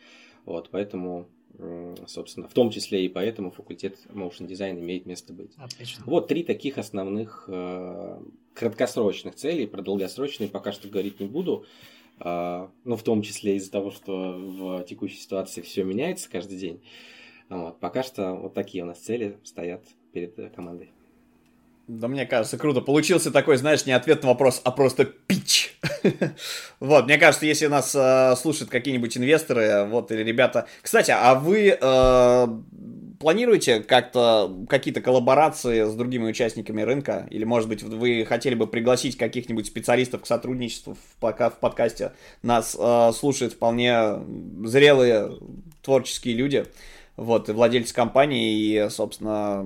Вот, 0.45 0.69
поэтому 0.71 1.29
собственно, 2.07 2.49
в 2.49 2.53
том 2.53 2.71
числе 2.71 3.05
и 3.05 3.09
поэтому 3.09 3.51
факультет 3.51 3.99
motion 4.11 4.47
design 4.47 4.79
имеет 4.79 5.07
место 5.07 5.33
быть. 5.33 5.53
Отлично. 5.57 6.05
Вот 6.07 6.29
три 6.29 6.43
таких 6.43 6.77
основных 6.79 7.45
э, 7.49 8.21
краткосрочных 8.55 9.35
целей, 9.37 9.67
про 9.67 9.83
долгосрочные 9.83 10.49
пока 10.49 10.73
что 10.73 10.89
говорить 10.89 11.21
не 11.21 11.27
буду. 11.27 11.65
А, 12.19 12.71
ну, 12.85 12.97
в 12.97 13.03
том 13.03 13.23
числе 13.23 13.57
из-за 13.57 13.71
того, 13.71 13.91
что 13.91 14.33
в 14.39 14.85
текущей 14.85 15.19
ситуации 15.19 15.61
все 15.61 15.85
меняется 15.85 16.31
каждый 16.31 16.59
день. 16.59 16.83
Вот. 17.49 17.79
Пока 17.79 18.03
что 18.03 18.35
вот 18.35 18.55
такие 18.55 18.85
у 18.85 18.87
нас 18.87 18.99
цели 18.99 19.39
стоят 19.45 19.83
перед 20.13 20.39
э, 20.39 20.51
командой. 20.51 20.93
Да, 21.87 22.09
мне 22.09 22.27
кажется, 22.27 22.59
круто. 22.59 22.81
Получился 22.81 23.31
такой, 23.31 23.57
знаешь, 23.59 23.87
не 23.87 23.93
ответ 23.93 24.23
на 24.23 24.31
вопрос, 24.31 24.61
а 24.65 24.73
просто 24.73 25.05
пич. 25.05 25.79
вот, 26.81 27.05
мне 27.05 27.17
кажется, 27.17 27.47
если 27.47 27.67
нас 27.67 27.95
э, 27.95 28.35
слушают 28.37 28.71
какие-нибудь 28.71 29.17
инвесторы, 29.17 29.85
вот, 29.85 30.11
или 30.11 30.25
ребята... 30.25 30.67
Кстати, 30.83 31.13
а 31.13 31.37
вы 31.37 31.79
э, 31.81 32.47
планируете 33.19 33.81
как-то 33.81 34.65
какие-то 34.69 35.01
коллаборации 35.01 35.85
с 35.85 35.95
другими 35.95 36.29
участниками 36.29 36.83
рынка? 36.83 37.27
Или, 37.31 37.45
может 37.45 37.69
быть, 37.69 37.83
вы 37.83 38.25
хотели 38.25 38.55
бы 38.55 38.67
пригласить 38.67 39.17
каких-нибудь 39.17 39.67
специалистов 39.67 40.23
к 40.23 40.27
сотрудничеству 40.27 40.97
пока 41.21 41.51
в 41.51 41.59
подкасте? 41.59 42.13
Нас 42.43 42.77
э, 42.79 43.13
слушают 43.13 43.55
вполне 43.55 44.19
зрелые 44.65 45.33
творческие 45.83 46.35
люди, 46.35 46.67
вот, 47.17 47.49
и 47.49 47.53
владельцы 47.53 47.95
компании, 47.95 48.57
и, 48.59 48.89
собственно, 48.91 49.63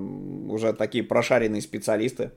уже 0.52 0.72
такие 0.72 1.02
прошаренные 1.02 1.62
специалисты. 1.62 2.32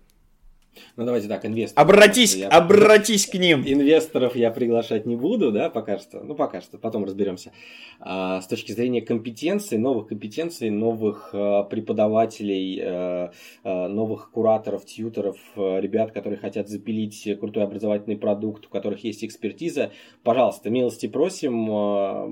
Ну, 0.96 1.06
давайте 1.06 1.28
так, 1.28 1.46
инвесторов. 1.46 1.90
Обратись, 1.90 2.36
я... 2.36 2.50
обратись 2.50 3.26
к 3.28 3.36
ним. 3.36 3.64
Инвесторов 3.66 4.36
я 4.36 4.52
приглашать 4.52 5.06
не 5.06 5.16
буду, 5.16 5.52
да, 5.52 5.70
пока 5.70 5.98
что. 5.98 6.22
Ну, 6.22 6.36
пока 6.36 6.62
что, 6.62 6.78
потом 6.78 7.06
разберемся. 7.06 7.52
А, 8.00 8.42
с 8.42 8.48
точки 8.48 8.72
зрения 8.72 9.02
компетенций, 9.02 9.78
новых 9.78 10.08
компетенций, 10.08 10.70
новых 10.70 11.30
а, 11.34 11.64
преподавателей, 11.64 12.80
а, 12.84 13.32
а, 13.64 13.88
новых 13.88 14.32
кураторов, 14.32 14.86
тьютеров, 14.86 15.38
а, 15.56 15.80
ребят, 15.80 16.12
которые 16.12 16.40
хотят 16.40 16.70
запилить 16.70 17.28
крутой 17.40 17.64
образовательный 17.64 18.18
продукт, 18.18 18.66
у 18.66 18.70
которых 18.70 19.04
есть 19.04 19.24
экспертиза, 19.24 19.92
пожалуйста, 20.24 20.70
милости 20.70 21.08
просим. 21.08 21.68
А, 21.72 22.30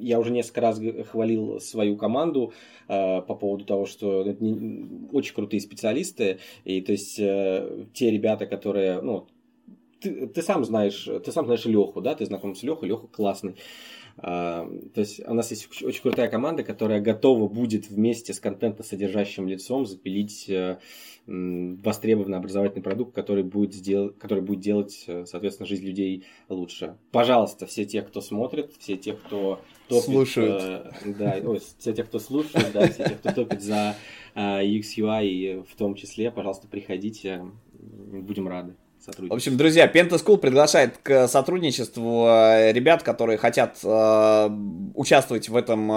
я 0.00 0.18
уже 0.18 0.32
несколько 0.32 0.60
раз 0.60 0.80
хвалил 1.10 1.60
свою 1.60 1.96
команду 1.96 2.52
а, 2.88 3.20
по 3.22 3.34
поводу 3.34 3.64
того, 3.64 3.86
что 3.86 4.22
очень 5.12 5.34
крутые 5.34 5.60
специалисты, 5.60 6.38
и 6.64 6.80
то 6.80 6.92
есть 6.92 7.20
те 7.92 8.10
ребята, 8.10 8.46
которые, 8.46 9.00
ну, 9.00 9.28
ты, 10.00 10.26
ты 10.26 10.42
сам 10.42 10.64
знаешь, 10.64 11.08
ты 11.24 11.32
сам 11.32 11.46
знаешь 11.46 11.64
Леху, 11.64 12.00
да, 12.00 12.14
ты 12.14 12.26
знаком 12.26 12.54
с 12.54 12.62
Лехой, 12.62 12.88
Леха 12.88 13.06
классный. 13.06 13.56
То 14.20 14.70
есть 14.94 15.20
у 15.26 15.34
нас 15.34 15.50
есть 15.50 15.82
очень 15.82 16.00
крутая 16.00 16.28
команда, 16.28 16.62
которая 16.62 17.00
готова 17.00 17.48
будет 17.48 17.90
вместе 17.90 18.32
с 18.32 18.40
контентно-содержащим 18.40 19.46
лицом 19.46 19.84
запилить 19.84 20.50
востребованный 21.26 22.38
образовательный 22.38 22.82
продукт, 22.82 23.14
который 23.14 23.42
будет, 23.42 23.74
сдел... 23.74 24.12
который 24.12 24.44
будет 24.44 24.60
делать, 24.60 25.04
э, 25.08 25.24
соответственно, 25.26 25.66
жизнь 25.66 25.84
людей 25.84 26.24
лучше. 26.48 26.96
Пожалуйста, 27.10 27.66
все 27.66 27.84
те, 27.84 28.02
кто 28.02 28.20
смотрит, 28.20 28.72
все 28.78 28.96
те, 28.96 29.14
кто 29.14 29.60
топит... 29.88 30.04
Слушают. 30.04 30.62
Э, 30.62 30.92
да, 31.18 31.36
ой, 31.44 31.60
все 31.78 31.92
те, 31.92 32.04
кто 32.04 32.20
слушает, 32.20 32.70
да, 32.72 32.86
все 32.86 33.08
те, 33.08 33.14
кто 33.16 33.32
топит 33.32 33.60
за 33.60 33.96
э, 34.36 34.40
UX, 34.40 34.82
UI 34.98 35.66
в 35.68 35.74
том 35.74 35.96
числе, 35.96 36.30
пожалуйста, 36.30 36.68
приходите, 36.68 37.44
будем 37.72 38.46
рады 38.46 38.76
сотрудничать. 39.06 39.32
В 39.32 39.34
общем, 39.34 39.56
друзья, 39.56 39.86
Penta 39.86 40.22
School 40.22 40.36
приглашает 40.38 40.98
к 41.02 41.28
сотрудничеству 41.28 42.26
э, 42.26 42.72
ребят, 42.72 43.02
которые 43.02 43.38
хотят 43.38 43.78
э, 43.82 44.50
участвовать 44.94 45.48
в 45.48 45.56
этом 45.56 45.90
э, 45.90 45.94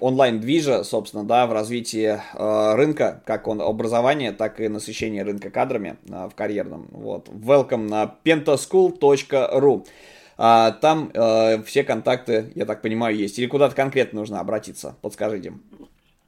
онлайн-движе, 0.00 0.84
собственно, 0.84 1.24
да, 1.24 1.46
в 1.46 1.52
развитии 1.52 2.18
э, 2.34 2.74
рынка, 2.74 3.22
как 3.26 3.48
он 3.48 3.60
образования, 3.60 4.32
так 4.32 4.60
и 4.60 4.68
насыщения 4.68 5.24
рынка 5.24 5.50
кадрами 5.50 5.96
э, 6.08 6.28
в 6.30 6.34
карьерном. 6.34 6.88
Вот. 6.92 7.28
Welcome 7.28 7.88
на 7.88 8.14
pentaschool.ru. 8.24 9.86
А, 10.38 10.72
там 10.72 11.10
э, 11.12 11.62
все 11.64 11.84
контакты, 11.84 12.52
я 12.54 12.64
так 12.64 12.82
понимаю, 12.82 13.16
есть. 13.16 13.38
Или 13.38 13.46
куда-то 13.46 13.74
конкретно 13.74 14.20
нужно 14.20 14.40
обратиться? 14.40 14.96
Подскажите. 15.02 15.52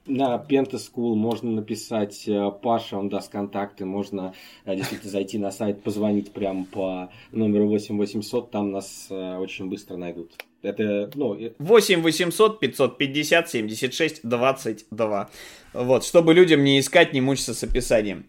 На 0.06 0.36
Penta 0.36 0.76
School 0.76 1.14
можно 1.14 1.50
написать 1.50 2.28
э, 2.28 2.50
Паша, 2.62 2.98
он 2.98 3.08
даст 3.08 3.32
контакты, 3.32 3.86
можно 3.86 4.34
э, 4.66 4.76
действительно 4.76 5.10
зайти 5.10 5.38
на 5.38 5.50
сайт, 5.50 5.82
позвонить 5.82 6.30
прямо 6.32 6.66
по 6.66 7.10
номеру 7.32 7.68
8800, 7.68 8.50
там 8.50 8.70
нас 8.70 9.06
э, 9.08 9.36
очень 9.38 9.70
быстро 9.70 9.96
найдут. 9.96 10.32
Это, 10.60 11.10
ну... 11.14 11.38
8 11.58 12.02
800 12.02 12.60
550 12.60 13.50
76 13.50 14.20
22. 14.22 15.30
Вот, 15.72 16.04
чтобы 16.04 16.34
людям 16.34 16.64
не 16.64 16.80
искать, 16.80 17.12
не 17.14 17.22
мучиться 17.22 17.54
с 17.54 17.64
описанием. 17.64 18.26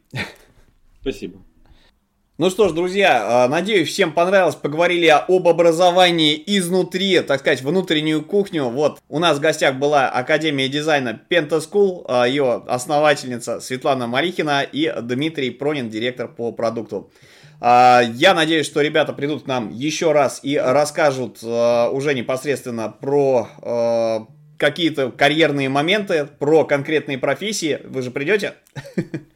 Спасибо. 1.02 1.40
Ну 2.38 2.50
что 2.50 2.68
ж, 2.68 2.74
друзья, 2.74 3.46
а, 3.46 3.48
надеюсь, 3.48 3.88
всем 3.88 4.12
понравилось. 4.12 4.56
Поговорили 4.56 5.08
об 5.08 5.48
образовании 5.48 6.44
изнутри, 6.46 7.22
так 7.22 7.40
сказать, 7.40 7.62
внутреннюю 7.62 8.26
кухню. 8.26 8.66
Вот, 8.66 9.00
у 9.08 9.20
нас 9.20 9.38
в 9.38 9.40
гостях 9.40 9.76
была 9.76 10.10
Академия 10.10 10.68
дизайна 10.68 11.18
Penta 11.30 11.62
School, 11.62 12.04
а, 12.10 12.26
ее 12.26 12.62
основательница 12.68 13.62
Светлана 13.62 14.08
Марихина 14.08 14.64
и 14.70 14.94
Дмитрий 15.02 15.50
Пронин, 15.50 15.90
директор 15.90 16.28
по 16.28 16.52
продукту. 16.52 17.10
А, 17.62 18.02
я 18.02 18.34
надеюсь, 18.34 18.66
что 18.66 18.82
ребята 18.82 19.14
придут 19.14 19.44
к 19.44 19.48
нам 19.48 19.70
еще 19.70 20.12
раз 20.12 20.42
и 20.44 20.58
расскажут 20.58 21.42
уже 21.42 22.14
непосредственно 22.14 22.90
про 22.90 24.28
какие-то 24.58 25.12
карьерные 25.12 25.70
моменты, 25.70 26.28
про 26.40 26.64
конкретные 26.64 27.18
профессии. 27.18 27.82
Вы 27.84 28.02
же 28.02 28.12
придете? 28.12 28.54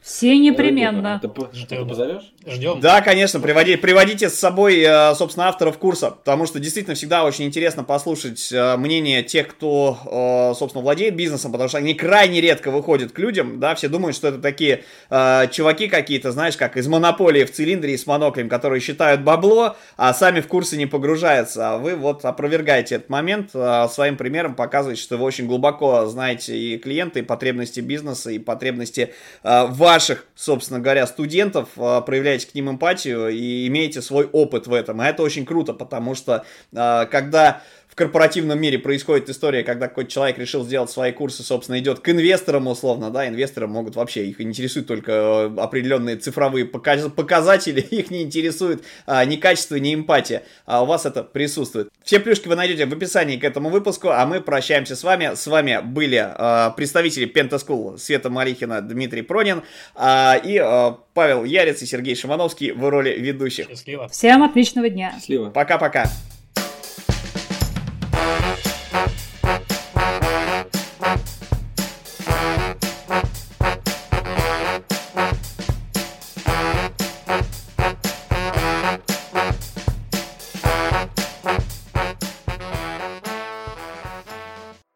Все 0.02 0.38
непременно. 0.38 1.20
Ты, 1.22 1.28
ты 1.68 1.86
позовешь? 1.86 2.32
Ждем. 2.46 2.80
Да, 2.80 3.02
конечно, 3.02 3.40
приводи, 3.40 3.76
приводите 3.76 4.30
с 4.30 4.36
собой, 4.36 4.80
э, 4.80 5.14
собственно, 5.16 5.50
авторов 5.50 5.78
курса, 5.78 6.12
потому 6.12 6.46
что 6.46 6.60
действительно 6.60 6.96
всегда 6.96 7.26
очень 7.26 7.46
интересно 7.46 7.84
послушать 7.84 8.50
э, 8.52 8.78
мнение 8.78 9.24
тех, 9.24 9.50
кто, 9.50 9.98
э, 10.06 10.58
собственно, 10.58 10.82
владеет 10.82 11.16
бизнесом, 11.16 11.52
потому 11.52 11.68
что 11.68 11.78
они 11.78 11.94
крайне 11.94 12.40
редко 12.40 12.72
выходят 12.72 13.12
к 13.12 13.20
людям, 13.20 13.60
да, 13.60 13.76
все 13.76 13.90
думают, 13.90 14.16
что 14.16 14.30
это 14.30 14.40
такие 14.40 14.84
чуваки 15.10 15.88
какие-то, 15.88 16.32
знаешь, 16.32 16.56
как 16.56 16.78
из 16.78 16.88
монополии 16.88 17.44
в 17.44 17.52
цилиндре 17.52 17.94
и 17.94 17.98
с 17.98 18.06
моноклем, 18.06 18.48
которые 18.48 18.80
считают 18.80 19.22
бабло, 19.22 19.76
а 19.98 20.14
сами 20.14 20.40
в 20.42 20.48
курсы 20.48 20.78
не 20.78 20.86
погружаются, 20.86 21.72
а 21.74 21.78
вы 21.78 21.96
вот 21.96 22.24
опровергаете 22.26 22.96
этот 22.96 23.10
момент 23.10 23.52
своим 23.52 24.18
примером, 24.18 24.56
показываете, 24.56 25.02
что 25.02 25.18
вы 25.18 25.26
очень 25.26 25.48
глубоко 25.48 26.06
знаете 26.06 26.58
и 26.58 26.78
клиенты, 26.78 27.20
и 27.20 27.24
потребности 27.24 27.80
бизнеса, 27.80 28.32
и 28.32 28.40
потребности 28.40 29.14
ваших, 29.44 30.26
собственно 30.36 30.80
говоря, 30.80 31.08
студентов, 31.08 31.70
э, 31.78 32.02
проявляете 32.06 32.29
к 32.38 32.56
ним 32.56 32.70
эмпатию 32.70 33.30
и 33.30 33.68
имеете 33.68 34.02
свой 34.02 34.26
опыт 34.26 34.68
в 34.68 34.74
этом. 34.74 35.02
И 35.02 35.06
это 35.06 35.24
очень 35.24 35.46
круто, 35.46 35.74
потому 35.74 36.16
что 36.16 36.46
э, 36.72 37.06
когда 37.12 37.62
корпоративном 38.00 38.60
мире 38.60 38.80
происходит 38.80 39.30
история, 39.30 39.62
когда 39.62 39.90
какой-то 39.90 40.10
человек 40.10 40.38
решил 40.38 40.64
сделать 40.64 40.90
свои 40.90 41.12
курсы, 41.12 41.44
собственно, 41.44 41.78
идет 41.80 42.00
к 42.00 42.08
инвесторам 42.08 42.68
условно, 42.68 43.12
да, 43.12 43.28
инвесторы 43.28 43.68
могут 43.68 43.98
вообще, 43.98 44.26
их 44.26 44.40
интересуют 44.40 44.88
только 44.88 45.12
э, 45.12 45.60
определенные 45.60 46.16
цифровые 46.16 46.64
показатели, 46.64 47.82
их 47.92 48.10
не 48.10 48.22
интересует 48.22 48.86
а, 49.06 49.26
ни 49.26 49.36
качество, 49.36 49.76
ни 49.76 49.94
эмпатия, 49.94 50.44
а 50.66 50.82
у 50.82 50.86
вас 50.86 51.06
это 51.06 51.24
присутствует. 51.24 51.90
Все 52.06 52.22
плюшки 52.22 52.48
вы 52.48 52.56
найдете 52.56 52.86
в 52.86 52.94
описании 52.94 53.36
к 53.36 53.44
этому 53.44 53.70
выпуску, 53.70 54.08
а 54.12 54.26
мы 54.26 54.40
прощаемся 54.40 54.96
с 54.96 55.04
вами. 55.04 55.36
С 55.36 55.46
вами 55.46 55.82
были 55.84 56.26
а, 56.26 56.70
представители 56.70 57.26
Пентаскул 57.26 57.98
Света 57.98 58.30
Марихина, 58.30 58.82
Дмитрий 58.82 59.24
Пронин 59.24 59.64
а, 59.94 60.40
и 60.42 60.58
а, 60.58 60.98
Павел 61.14 61.44
Ярец 61.44 61.82
и 61.82 61.86
Сергей 61.86 62.16
Шимановский 62.16 62.72
в 62.72 62.90
роли 62.90 63.10
ведущих. 63.10 63.68
Счастливо. 63.68 64.08
Всем 64.08 64.42
отличного 64.42 64.90
дня. 64.90 65.12
Счастливо. 65.16 65.50
Пока-пока. 65.50 66.06